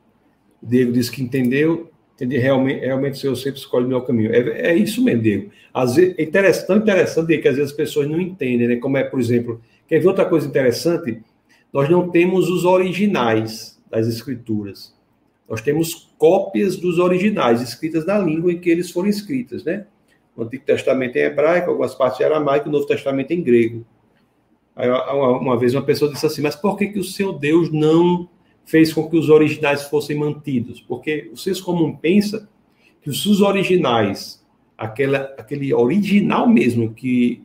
O 0.62 0.68
Diego 0.68 0.92
disse 0.92 1.12
que 1.12 1.22
entendeu, 1.22 1.94
Entendi? 2.16 2.38
Realmente, 2.38 2.86
realmente 2.86 3.14
o 3.14 3.18
Senhor 3.18 3.36
sempre 3.36 3.60
escolhe 3.60 3.86
o 3.86 3.88
meu 3.88 4.02
caminho. 4.02 4.34
É, 4.34 4.72
é 4.72 4.76
isso 4.76 5.04
mesmo, 5.04 5.24
Diego. 5.24 5.52
Às 5.74 5.96
vezes, 5.96 6.16
é 6.18 6.24
interessante, 6.24 6.82
interessante 6.84 7.38
que 7.38 7.48
às 7.48 7.56
vezes 7.56 7.72
as 7.72 7.78
pessoas 7.78 8.08
não 8.08 8.20
entendem, 8.22 8.68
né? 8.68 8.76
Como 8.76 8.98
é, 8.98 9.04
por 9.04 9.20
exemplo, 9.20 9.62
quer 9.88 10.00
ver 10.00 10.08
outra 10.08 10.26
coisa 10.26 10.48
interessante? 10.48 11.22
Nós 11.72 11.90
não 11.90 12.10
temos 12.10 12.50
os 12.50 12.66
originais 12.66 13.82
das 13.90 14.08
escrituras. 14.08 14.94
Nós 15.50 15.62
temos 15.62 16.14
cópias 16.18 16.78
dos 16.78 17.00
originais, 17.00 17.62
escritas 17.62 18.06
na 18.06 18.18
língua 18.18 18.52
em 18.52 18.60
que 18.60 18.70
eles 18.70 18.92
foram 18.92 19.10
escritas, 19.10 19.64
né? 19.64 19.88
O 20.36 20.44
Antigo 20.44 20.64
Testamento 20.66 21.16
em 21.18 21.22
hebraico, 21.22 21.72
algumas 21.72 21.96
partes 21.96 22.20
em 22.20 22.24
aramaico, 22.24 22.70
o 22.70 22.72
Novo 22.72 22.86
Testamento 22.86 23.32
em 23.32 23.42
grego. 23.42 23.86
Aí, 24.76 24.90
uma, 24.90 25.58
vez 25.58 25.74
uma 25.74 25.84
pessoa 25.84 26.12
disse 26.12 26.26
assim, 26.26 26.42
mas 26.42 26.56
por 26.56 26.78
que, 26.78 26.88
que 26.88 27.00
o 27.00 27.04
seu 27.04 27.34
Deus 27.34 27.72
não 27.72 28.28
fez 28.66 28.94
com 28.94 29.10
que 29.10 29.18
os 29.18 29.30
originais 29.30 29.84
fossem 29.84 30.18
mantidos, 30.18 30.82
porque 30.82 31.30
o 31.32 31.38
senso 31.38 31.64
comum 31.64 31.96
pensa 31.96 32.50
que 33.02 33.10
os 33.10 33.42
originais, 33.42 34.44
aquela, 34.78 35.34
aquele 35.38 35.74
original 35.74 36.48
mesmo 36.48 36.94
que 36.94 37.44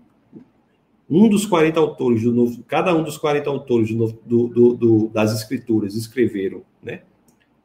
um 1.10 1.28
dos 1.28 1.46
40 1.46 1.80
autores 1.80 2.22
do 2.22 2.32
novo, 2.32 2.62
cada 2.64 2.94
um 2.94 3.02
dos 3.02 3.16
40 3.16 3.48
autores 3.48 3.94
do, 3.94 4.12
do, 4.24 4.74
do 4.74 5.08
das 5.08 5.32
escrituras 5.34 5.94
escreveram, 5.94 6.62
né? 6.82 7.02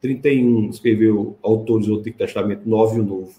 31 0.00 0.68
escreveu 0.68 1.38
autores 1.42 1.86
do 1.86 1.98
Antigo 1.98 2.18
Testamento, 2.18 2.68
9 2.68 3.00
o 3.00 3.04
Novo. 3.04 3.32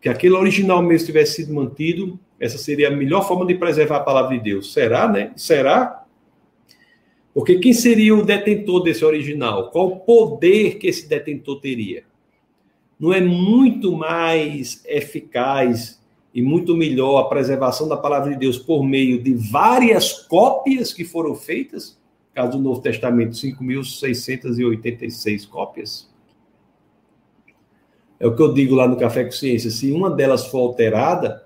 Que 0.00 0.08
aquele 0.08 0.34
original 0.34 0.82
mesmo 0.82 1.06
tivesse 1.06 1.42
sido 1.42 1.54
mantido, 1.54 2.18
essa 2.44 2.58
seria 2.58 2.88
a 2.88 2.90
melhor 2.90 3.26
forma 3.26 3.46
de 3.46 3.54
preservar 3.54 3.96
a 3.96 4.00
palavra 4.00 4.36
de 4.36 4.42
Deus. 4.42 4.72
Será, 4.72 5.08
né? 5.08 5.32
Será 5.34 6.04
porque 7.34 7.58
quem 7.58 7.72
seria 7.72 8.14
o 8.14 8.24
detentor 8.24 8.84
desse 8.84 9.04
original? 9.04 9.70
Qual 9.70 9.88
o 9.88 10.00
poder 10.00 10.78
que 10.78 10.86
esse 10.86 11.08
detentor 11.08 11.60
teria? 11.60 12.04
Não 13.00 13.12
é 13.12 13.20
muito 13.20 13.96
mais 13.96 14.84
eficaz 14.86 16.00
e 16.32 16.40
muito 16.40 16.76
melhor 16.76 17.18
a 17.18 17.24
preservação 17.24 17.88
da 17.88 17.96
palavra 17.96 18.30
de 18.30 18.38
Deus 18.38 18.56
por 18.56 18.84
meio 18.84 19.20
de 19.20 19.34
várias 19.34 20.12
cópias 20.12 20.92
que 20.92 21.04
foram 21.04 21.34
feitas? 21.34 21.98
Caso 22.32 22.52
do 22.52 22.60
Novo 22.62 22.80
Testamento, 22.80 23.32
5.686 23.32 25.48
cópias. 25.48 26.08
É 28.20 28.26
o 28.26 28.36
que 28.36 28.42
eu 28.42 28.54
digo 28.54 28.76
lá 28.76 28.86
no 28.86 28.96
Café 28.96 29.24
com 29.24 29.32
Ciência. 29.32 29.70
Se 29.70 29.90
uma 29.90 30.08
delas 30.08 30.46
for 30.46 30.60
alterada, 30.60 31.43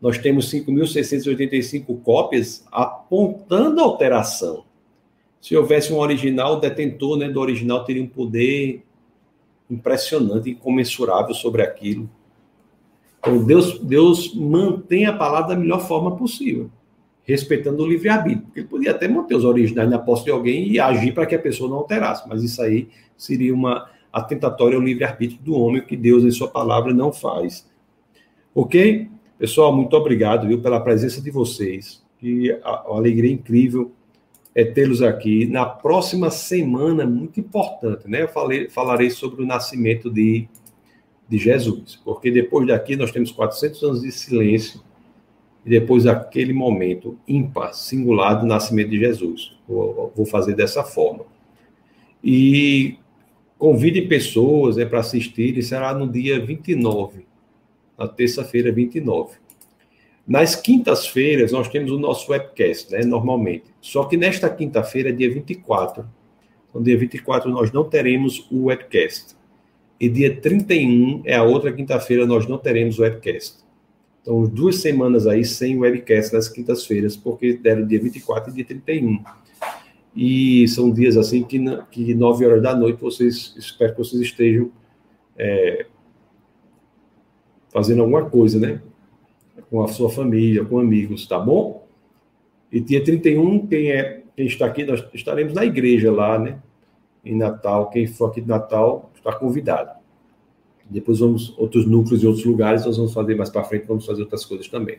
nós 0.00 0.18
temos 0.18 0.50
5.685 0.52 2.02
cópias 2.02 2.64
apontando 2.70 3.80
alteração. 3.80 4.64
Se 5.40 5.56
houvesse 5.56 5.92
um 5.92 5.98
original, 5.98 6.54
o 6.54 6.60
detentor 6.60 7.18
né, 7.18 7.28
do 7.28 7.40
original 7.40 7.84
teria 7.84 8.02
um 8.02 8.06
poder 8.06 8.82
impressionante, 9.70 10.50
incomensurável 10.50 11.34
sobre 11.34 11.62
aquilo. 11.62 12.08
Então, 13.18 13.42
Deus, 13.42 13.78
Deus 13.78 14.34
mantém 14.34 15.06
a 15.06 15.12
palavra 15.12 15.54
da 15.54 15.60
melhor 15.60 15.80
forma 15.80 16.16
possível, 16.16 16.70
respeitando 17.22 17.82
o 17.82 17.86
livre-arbítrio. 17.86 18.46
Ele 18.54 18.66
podia 18.66 18.90
até 18.90 19.08
manter 19.08 19.34
os 19.34 19.44
originais 19.44 19.88
na 19.88 19.98
posse 19.98 20.24
de 20.24 20.30
alguém 20.30 20.68
e 20.68 20.78
agir 20.78 21.12
para 21.12 21.26
que 21.26 21.34
a 21.34 21.38
pessoa 21.38 21.68
não 21.70 21.78
alterasse, 21.78 22.28
mas 22.28 22.42
isso 22.42 22.60
aí 22.60 22.88
seria 23.16 23.54
uma 23.54 23.88
atentatória 24.12 24.76
ao 24.76 24.82
livre-arbítrio 24.82 25.40
do 25.42 25.54
homem, 25.54 25.82
que 25.82 25.96
Deus, 25.96 26.22
em 26.22 26.30
sua 26.30 26.48
palavra, 26.48 26.92
não 26.92 27.12
faz. 27.12 27.66
Ok? 28.54 29.08
Pessoal, 29.44 29.76
muito 29.76 29.94
obrigado 29.94 30.48
viu, 30.48 30.62
pela 30.62 30.80
presença 30.80 31.20
de 31.20 31.30
vocês. 31.30 32.02
Que 32.16 32.50
a, 32.64 32.70
a 32.70 32.96
alegria 32.96 33.30
incrível 33.30 33.92
é 34.54 34.64
tê-los 34.64 35.02
aqui 35.02 35.44
na 35.44 35.66
próxima 35.66 36.30
semana, 36.30 37.04
muito 37.04 37.40
importante, 37.40 38.08
né? 38.08 38.22
Eu 38.22 38.28
falei, 38.28 38.70
falarei 38.70 39.10
sobre 39.10 39.42
o 39.42 39.46
nascimento 39.46 40.10
de, 40.10 40.48
de 41.28 41.36
Jesus, 41.36 42.00
porque 42.02 42.30
depois 42.30 42.66
daqui 42.66 42.96
nós 42.96 43.12
temos 43.12 43.30
400 43.32 43.82
anos 43.82 44.00
de 44.00 44.12
silêncio 44.12 44.80
e 45.62 45.68
depois 45.68 46.06
aquele 46.06 46.54
momento 46.54 47.18
ímpar, 47.28 47.74
singular 47.74 48.40
do 48.40 48.46
nascimento 48.46 48.88
de 48.88 48.98
Jesus. 48.98 49.58
Vou, 49.68 50.24
fazer 50.24 50.54
dessa 50.54 50.82
forma. 50.82 51.26
E 52.24 52.96
convide 53.58 54.00
pessoas 54.00 54.78
é, 54.78 54.86
para 54.86 55.00
assistir, 55.00 55.62
será 55.62 55.92
no 55.92 56.10
dia 56.10 56.42
29, 56.42 57.33
na 57.98 58.08
terça-feira 58.08 58.72
29. 58.72 59.36
Nas 60.26 60.56
quintas-feiras, 60.56 61.52
nós 61.52 61.68
temos 61.68 61.90
o 61.90 61.98
nosso 61.98 62.32
webcast, 62.32 62.90
né, 62.92 63.02
normalmente. 63.04 63.64
Só 63.80 64.04
que 64.04 64.16
nesta 64.16 64.48
quinta-feira, 64.48 65.12
dia 65.12 65.30
24, 65.30 66.04
então, 66.70 66.82
dia 66.82 66.98
24, 66.98 67.50
nós 67.50 67.70
não 67.70 67.84
teremos 67.84 68.46
o 68.50 68.64
webcast. 68.64 69.36
E 70.00 70.08
dia 70.08 70.34
31 70.34 71.22
é 71.24 71.36
a 71.36 71.44
outra 71.44 71.72
quinta-feira, 71.72 72.26
nós 72.26 72.48
não 72.48 72.58
teremos 72.58 72.98
o 72.98 73.02
webcast. 73.02 73.62
Então, 74.20 74.44
duas 74.44 74.76
semanas 74.76 75.26
aí 75.26 75.44
sem 75.44 75.78
webcast 75.78 76.34
nas 76.34 76.48
quintas-feiras, 76.48 77.16
porque 77.16 77.52
deram 77.52 77.86
dia 77.86 78.00
24 78.00 78.50
e 78.50 78.54
dia 78.54 78.64
31. 78.64 79.22
E 80.16 80.66
são 80.68 80.90
dias 80.90 81.16
assim 81.16 81.44
que, 81.44 81.60
que 81.90 82.14
9 82.14 82.46
horas 82.46 82.62
da 82.62 82.74
noite 82.74 83.00
vocês, 83.00 83.54
espero 83.56 83.92
que 83.92 83.98
vocês 83.98 84.22
estejam 84.22 84.70
é, 85.36 85.86
fazendo 87.74 88.02
alguma 88.02 88.30
coisa, 88.30 88.60
né? 88.60 88.80
Com 89.68 89.82
a 89.82 89.88
sua 89.88 90.08
família, 90.08 90.64
com 90.64 90.78
amigos, 90.78 91.26
tá 91.26 91.40
bom? 91.40 91.84
E 92.70 92.78
dia 92.78 93.02
31, 93.02 93.66
quem, 93.66 93.90
é, 93.90 94.22
quem 94.36 94.46
está 94.46 94.66
aqui, 94.66 94.84
nós 94.84 95.04
estaremos 95.12 95.52
na 95.52 95.64
igreja 95.64 96.12
lá, 96.12 96.38
né? 96.38 96.60
Em 97.24 97.36
Natal. 97.36 97.90
Quem 97.90 98.06
for 98.06 98.30
aqui 98.30 98.40
de 98.40 98.46
Natal 98.46 99.10
está 99.16 99.32
convidado. 99.32 99.90
Depois 100.88 101.18
vamos 101.18 101.52
outros 101.58 101.84
núcleos 101.84 102.22
e 102.22 102.26
outros 102.26 102.44
lugares, 102.44 102.86
nós 102.86 102.96
vamos 102.96 103.12
fazer 103.12 103.34
mais 103.34 103.50
para 103.50 103.64
frente, 103.64 103.86
vamos 103.86 104.06
fazer 104.06 104.22
outras 104.22 104.44
coisas 104.44 104.68
também. 104.68 104.98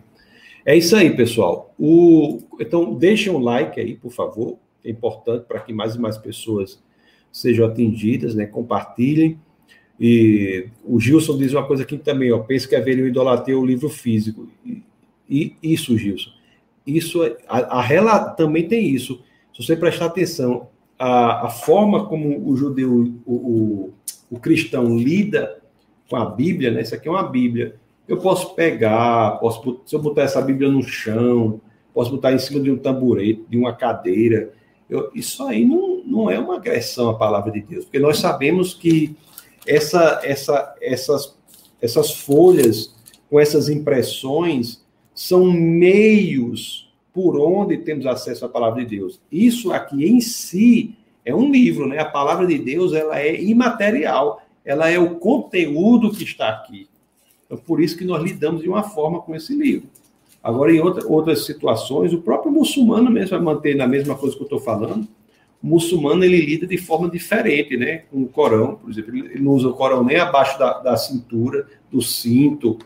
É 0.65 0.75
isso 0.75 0.95
aí, 0.95 1.15
pessoal. 1.15 1.73
O, 1.79 2.41
então, 2.59 2.95
deixem 2.95 3.31
um 3.31 3.37
like 3.37 3.79
aí, 3.79 3.95
por 3.95 4.11
favor. 4.11 4.57
É 4.83 4.89
importante 4.89 5.45
para 5.45 5.59
que 5.61 5.71
mais 5.71 5.95
e 5.95 5.99
mais 5.99 6.17
pessoas 6.17 6.83
sejam 7.31 7.67
atingidas, 7.67 8.35
né? 8.35 8.45
Compartilhem. 8.45 9.39
E 9.99 10.67
o 10.83 10.99
Gilson 10.99 11.37
diz 11.37 11.53
uma 11.53 11.65
coisa 11.65 11.83
aqui 11.83 11.97
também, 11.97 12.31
ó. 12.31 12.39
Pensa 12.39 12.67
que 12.67 12.75
haveria 12.75 13.07
idolatria 13.07 13.57
o 13.57 13.65
livro 13.65 13.89
físico. 13.89 14.49
E, 14.65 14.83
e 15.29 15.55
isso, 15.61 15.97
Gilson. 15.97 16.31
Isso 16.85 17.23
é, 17.23 17.37
a, 17.47 17.79
a 17.79 18.29
também 18.31 18.67
tem 18.67 18.87
isso. 18.89 19.23
Se 19.53 19.63
você 19.63 19.75
prestar 19.75 20.05
atenção, 20.05 20.67
a, 20.99 21.47
a 21.47 21.49
forma 21.49 22.05
como 22.05 22.47
o 22.47 22.55
judeu, 22.55 23.13
o, 23.25 23.33
o, 23.33 23.93
o 24.29 24.39
cristão 24.39 24.97
lida 24.97 25.61
com 26.09 26.15
a 26.15 26.25
Bíblia, 26.25 26.71
né? 26.71 26.81
Isso 26.81 26.93
aqui 26.93 27.07
é 27.07 27.11
uma 27.11 27.23
Bíblia. 27.23 27.75
Eu 28.07 28.17
posso 28.17 28.53
pegar, 28.53 29.39
posso, 29.39 29.81
se 29.85 29.95
eu 29.95 30.01
botar 30.01 30.23
essa 30.23 30.41
Bíblia 30.41 30.69
no 30.69 30.83
chão, 30.83 31.59
posso 31.93 32.11
botar 32.11 32.33
em 32.33 32.39
cima 32.39 32.59
de 32.59 32.69
um 32.69 32.77
tamborete, 32.77 33.43
de 33.49 33.57
uma 33.57 33.73
cadeira. 33.73 34.51
Eu, 34.89 35.09
isso 35.15 35.43
aí 35.43 35.65
não, 35.65 36.03
não 36.05 36.29
é 36.29 36.37
uma 36.37 36.57
agressão 36.57 37.09
à 37.09 37.15
palavra 37.15 37.51
de 37.51 37.61
Deus, 37.61 37.85
porque 37.85 37.97
nós 37.97 38.19
sabemos 38.19 38.73
que 38.73 39.15
essa, 39.67 40.21
essa, 40.23 40.75
essas, 40.81 41.35
essas 41.81 42.11
folhas 42.11 42.95
com 43.29 43.39
essas 43.39 43.69
impressões 43.69 44.83
são 45.13 45.45
meios 45.51 46.91
por 47.13 47.39
onde 47.39 47.77
temos 47.77 48.05
acesso 48.05 48.45
à 48.45 48.49
palavra 48.49 48.83
de 48.83 48.97
Deus. 48.97 49.19
Isso 49.31 49.71
aqui 49.71 50.05
em 50.05 50.19
si 50.19 50.95
é 51.23 51.33
um 51.33 51.49
livro, 51.49 51.87
né? 51.87 51.99
A 51.99 52.05
palavra 52.05 52.45
de 52.45 52.57
Deus 52.57 52.93
ela 52.93 53.19
é 53.19 53.41
imaterial 53.41 54.45
ela 54.65 54.89
é 54.89 54.97
o 54.97 55.15
conteúdo 55.15 56.11
que 56.11 56.23
está 56.23 56.49
aqui. 56.49 56.89
Então, 57.45 57.57
por 57.57 57.79
isso 57.79 57.95
que 57.95 58.03
nós 58.03 58.23
lidamos 58.23 58.63
de 58.63 58.67
uma 58.67 58.81
forma 58.81 59.21
com 59.21 59.35
esse 59.35 59.55
livro. 59.55 59.87
Agora, 60.41 60.71
em 60.71 60.79
outra, 60.79 61.07
outras 61.07 61.45
situações, 61.45 62.11
o 62.11 62.21
próprio 62.21 62.51
muçulmano 62.51 63.11
mesmo 63.11 63.29
vai 63.29 63.41
manter 63.41 63.75
na 63.75 63.87
mesma 63.87 64.15
coisa 64.15 64.35
que 64.35 64.41
eu 64.41 64.45
estou 64.45 64.59
falando. 64.59 65.07
O 65.65 65.67
muçulmano, 65.67 66.23
ele 66.23 66.39
lida 66.45 66.67
de 66.67 66.77
forma 66.77 67.09
diferente, 67.09 67.75
né? 67.75 68.03
Com 68.11 68.21
o 68.21 68.27
Corão, 68.27 68.75
por 68.75 68.87
exemplo. 68.87 69.17
Ele 69.17 69.41
não 69.41 69.53
usa 69.53 69.67
o 69.67 69.73
Corão 69.73 70.03
nem 70.03 70.17
abaixo 70.17 70.59
da, 70.59 70.77
da 70.77 70.95
cintura, 70.95 71.65
do 71.91 72.03
cinto. 72.03 72.77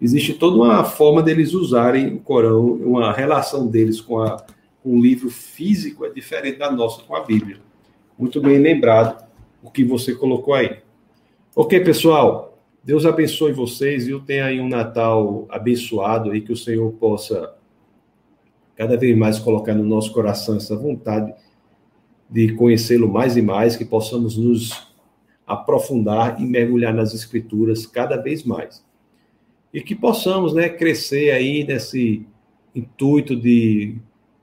Existe 0.00 0.32
toda 0.32 0.56
uma 0.56 0.84
forma 0.84 1.22
deles 1.22 1.52
usarem 1.52 2.14
o 2.14 2.18
Corão, 2.18 2.64
uma 2.64 3.12
relação 3.12 3.66
deles 3.66 4.00
com, 4.00 4.20
a, 4.20 4.42
com 4.82 4.96
o 4.96 5.02
livro 5.02 5.28
físico 5.28 6.06
é 6.06 6.08
diferente 6.08 6.58
da 6.58 6.72
nossa 6.72 7.02
com 7.02 7.14
a 7.14 7.22
Bíblia. 7.22 7.58
Muito 8.18 8.40
bem 8.40 8.56
lembrado 8.56 9.22
o 9.62 9.70
que 9.70 9.84
você 9.84 10.14
colocou 10.14 10.54
aí. 10.54 10.78
Ok, 11.54 11.78
pessoal. 11.80 12.58
Deus 12.82 13.04
abençoe 13.04 13.52
vocês, 13.52 14.06
viu? 14.06 14.20
Tenha 14.20 14.46
aí 14.46 14.62
um 14.62 14.68
Natal 14.68 15.46
abençoado 15.50 16.30
aí, 16.30 16.40
que 16.40 16.52
o 16.52 16.56
Senhor 16.56 16.90
possa 16.92 17.54
cada 18.74 18.96
vez 18.96 19.14
mais 19.14 19.38
colocar 19.38 19.74
no 19.74 19.84
nosso 19.84 20.10
coração 20.10 20.56
essa 20.56 20.74
vontade 20.74 21.34
de 22.34 22.52
conhecê-lo 22.54 23.08
mais 23.08 23.36
e 23.36 23.42
mais, 23.42 23.76
que 23.76 23.84
possamos 23.84 24.36
nos 24.36 24.88
aprofundar 25.46 26.40
e 26.40 26.44
mergulhar 26.44 26.92
nas 26.92 27.14
escrituras 27.14 27.86
cada 27.86 28.16
vez 28.16 28.42
mais. 28.42 28.84
E 29.72 29.80
que 29.80 29.94
possamos, 29.94 30.52
né, 30.52 30.68
crescer 30.68 31.30
aí 31.30 31.62
nesse 31.64 32.26
intuito 32.74 33.36
de 33.36 33.94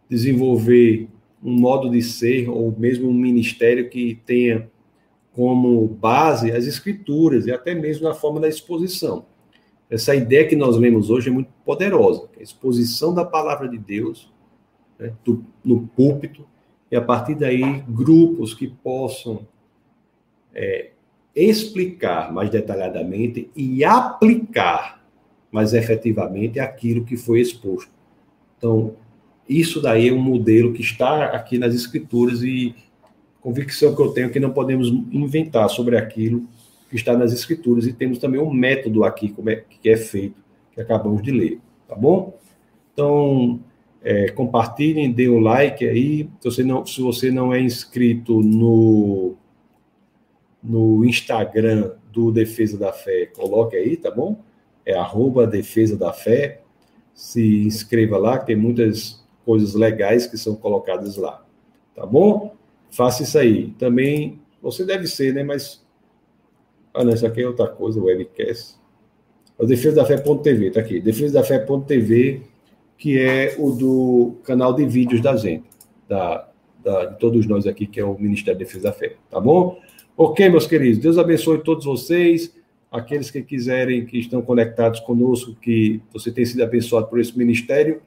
desenvolver 0.09 1.09
um 1.43 1.51
modo 1.51 1.89
de 1.89 2.01
ser 2.01 2.47
ou 2.49 2.73
mesmo 2.77 3.09
um 3.09 3.13
ministério 3.13 3.89
que 3.89 4.17
tenha 4.25 4.71
como 5.33 5.85
base 5.85 6.49
as 6.49 6.65
escrituras 6.65 7.45
e 7.45 7.51
até 7.51 7.75
mesmo 7.75 8.07
na 8.07 8.13
forma 8.13 8.39
da 8.39 8.47
exposição. 8.47 9.25
Essa 9.89 10.15
ideia 10.15 10.47
que 10.47 10.55
nós 10.55 10.77
lemos 10.77 11.09
hoje 11.09 11.27
é 11.27 11.31
muito 11.31 11.49
poderosa, 11.65 12.29
a 12.39 12.41
exposição 12.41 13.13
da 13.13 13.25
palavra 13.25 13.67
de 13.67 13.77
Deus 13.77 14.31
né, 14.97 15.11
do, 15.25 15.43
no 15.61 15.87
púlpito, 15.87 16.45
e 16.91 16.95
a 16.95 17.01
partir 17.01 17.35
daí 17.35 17.83
grupos 17.87 18.53
que 18.53 18.67
possam 18.67 19.47
é, 20.53 20.91
explicar 21.33 22.33
mais 22.33 22.49
detalhadamente 22.49 23.49
e 23.55 23.83
aplicar 23.83 25.01
mais 25.49 25.73
efetivamente 25.73 26.59
aquilo 26.59 27.05
que 27.05 27.15
foi 27.15 27.39
exposto. 27.39 27.91
Então, 28.57 28.95
isso 29.47 29.81
daí 29.81 30.09
é 30.09 30.13
um 30.13 30.21
modelo 30.21 30.73
que 30.73 30.81
está 30.81 31.25
aqui 31.25 31.57
nas 31.57 31.73
escrituras 31.73 32.43
e 32.43 32.75
convicção 33.41 33.95
que 33.95 34.01
eu 34.01 34.11
tenho 34.11 34.29
que 34.29 34.39
não 34.39 34.51
podemos 34.51 34.87
inventar 35.11 35.69
sobre 35.69 35.97
aquilo 35.97 36.47
que 36.89 36.95
está 36.95 37.17
nas 37.17 37.33
escrituras 37.33 37.87
e 37.87 37.93
temos 37.93 38.19
também 38.19 38.39
um 38.39 38.53
método 38.53 39.03
aqui 39.03 39.29
como 39.29 39.49
é, 39.49 39.63
que 39.81 39.89
é 39.89 39.97
feito, 39.97 40.35
que 40.73 40.81
acabamos 40.81 41.23
de 41.23 41.31
ler, 41.31 41.59
tá 41.87 41.95
bom? 41.95 42.37
Então, 42.93 43.59
é, 44.03 44.29
compartilhem, 44.29 45.11
dê 45.11 45.29
um 45.29 45.39
like 45.39 45.87
aí. 45.87 46.29
Se 46.39 46.45
você 46.49 46.63
não, 46.63 46.85
se 46.85 47.01
você 47.01 47.29
não 47.29 47.53
é 47.53 47.59
inscrito 47.59 48.41
no, 48.41 49.35
no 50.63 51.05
Instagram 51.05 51.93
do 52.11 52.31
Defesa 52.31 52.77
da 52.77 52.91
Fé, 52.91 53.27
coloque 53.27 53.75
aí, 53.75 53.95
tá 53.95 54.09
bom? 54.09 54.41
É 54.85 54.93
arroba 54.93 55.45
Defesa 55.45 55.95
da 55.95 56.11
Fé. 56.11 56.61
Se 57.13 57.63
inscreva 57.65 58.17
lá, 58.17 58.39
tem 58.39 58.55
muitas 58.55 59.23
coisas 59.45 59.75
legais 59.75 60.25
que 60.25 60.37
são 60.37 60.55
colocadas 60.55 61.17
lá, 61.17 61.45
tá 61.95 62.05
bom? 62.05 62.55
Faça 62.89 63.23
isso 63.23 63.37
aí. 63.37 63.71
Também, 63.77 64.39
você 64.61 64.83
deve 64.83 65.07
ser, 65.07 65.33
né? 65.33 65.43
Mas. 65.43 65.85
Ah, 66.93 67.03
não, 67.03 67.13
isso 67.13 67.25
aqui 67.25 67.41
é 67.41 67.47
outra 67.47 67.67
coisa, 67.67 68.01
webcast. 68.01 68.75
O 69.57 69.65
Defesa 69.65 69.97
da 69.97 70.05
Fé.tv, 70.05 70.71
tá 70.71 70.79
aqui. 70.79 70.99
Defesa 70.99 71.35
da 71.35 71.43
Fé.tv, 71.43 72.41
que 73.01 73.17
é 73.17 73.55
o 73.57 73.71
do 73.71 74.35
canal 74.43 74.75
de 74.75 74.85
vídeos 74.85 75.21
da 75.21 75.35
gente, 75.35 75.65
da, 76.07 76.47
da, 76.83 77.05
de 77.05 77.17
todos 77.17 77.47
nós 77.47 77.65
aqui, 77.65 77.87
que 77.87 77.99
é 77.99 78.05
o 78.05 78.15
Ministério 78.15 78.59
da 78.59 78.63
Defesa 78.63 78.83
da 78.83 78.93
Fé, 78.93 79.15
tá 79.27 79.39
bom? 79.39 79.79
Ok, 80.15 80.47
meus 80.49 80.67
queridos, 80.67 80.99
Deus 80.99 81.17
abençoe 81.17 81.63
todos 81.63 81.83
vocês, 81.83 82.55
aqueles 82.91 83.31
que 83.31 83.41
quiserem, 83.41 84.05
que 84.05 84.19
estão 84.19 84.43
conectados 84.43 84.99
conosco, 84.99 85.55
que 85.55 85.99
você 86.13 86.31
tem 86.31 86.45
sido 86.45 86.61
abençoado 86.61 87.07
por 87.07 87.19
esse 87.19 87.35
ministério, 87.35 88.03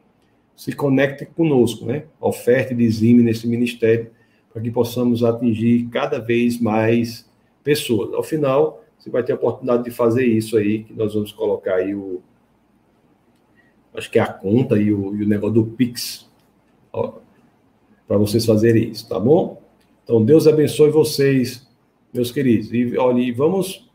se 0.55 0.71
conecte 0.71 1.27
conosco, 1.27 1.87
né? 1.87 2.05
Oferte 2.21 2.73
dizime 2.73 3.21
nesse 3.21 3.49
ministério 3.49 4.13
para 4.53 4.63
que 4.63 4.71
possamos 4.71 5.25
atingir 5.25 5.89
cada 5.91 6.21
vez 6.21 6.61
mais 6.61 7.29
pessoas. 7.65 8.15
Ao 8.15 8.23
final, 8.23 8.85
você 8.97 9.11
vai 9.11 9.25
ter 9.25 9.33
a 9.33 9.35
oportunidade 9.35 9.83
de 9.83 9.91
fazer 9.91 10.25
isso 10.25 10.57
aí, 10.57 10.85
que 10.85 10.95
nós 10.95 11.15
vamos 11.15 11.33
colocar 11.33 11.75
aí 11.75 11.97
o. 11.97 12.23
Acho 13.95 14.11
que 14.11 14.19
é 14.19 14.23
a 14.23 14.27
conta 14.27 14.77
e 14.77 14.93
o, 14.93 15.15
e 15.15 15.23
o 15.23 15.29
negócio 15.29 15.55
do 15.55 15.65
Pix, 15.65 16.29
para 18.07 18.19
vocês 18.19 18.45
fazerem 18.45 18.91
isso, 18.91 19.09
tá 19.09 19.19
bom? 19.19 19.63
Então, 20.03 20.23
Deus 20.25 20.47
abençoe 20.47 20.91
vocês, 20.91 21.67
meus 22.13 22.31
queridos. 22.31 22.73
E 22.73 22.97
olha, 22.99 23.21
e 23.21 23.33
vamos. 23.33 23.89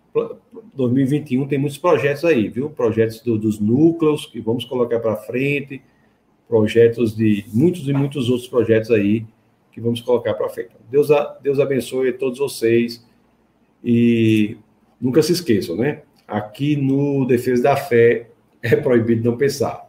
2021 0.74 1.48
tem 1.48 1.60
muitos 1.60 1.78
projetos 1.78 2.26
aí, 2.26 2.48
viu? 2.48 2.70
Projetos 2.70 3.22
do, 3.22 3.38
dos 3.38 3.60
núcleos 3.60 4.26
que 4.26 4.40
vamos 4.40 4.66
colocar 4.66 5.00
para 5.00 5.16
frente, 5.16 5.82
projetos 6.48 7.16
de 7.16 7.46
muitos 7.54 7.88
e 7.88 7.94
muitos 7.94 8.30
outros 8.30 8.48
projetos 8.48 8.90
aí 8.90 9.26
que 9.72 9.80
vamos 9.80 10.02
colocar 10.02 10.34
para 10.34 10.50
frente. 10.50 10.72
Deus, 10.90 11.10
Deus 11.44 11.60
abençoe 11.60 12.14
todos 12.14 12.40
vocês 12.40 13.06
e 13.84 14.58
nunca 15.00 15.22
se 15.22 15.32
esqueçam, 15.32 15.76
né? 15.76 16.02
Aqui 16.28 16.76
no 16.76 17.26
Defesa 17.26 17.64
da 17.64 17.76
Fé 17.76 18.30
é 18.62 18.76
proibido 18.76 19.30
não 19.30 19.38
pensar. 19.38 19.89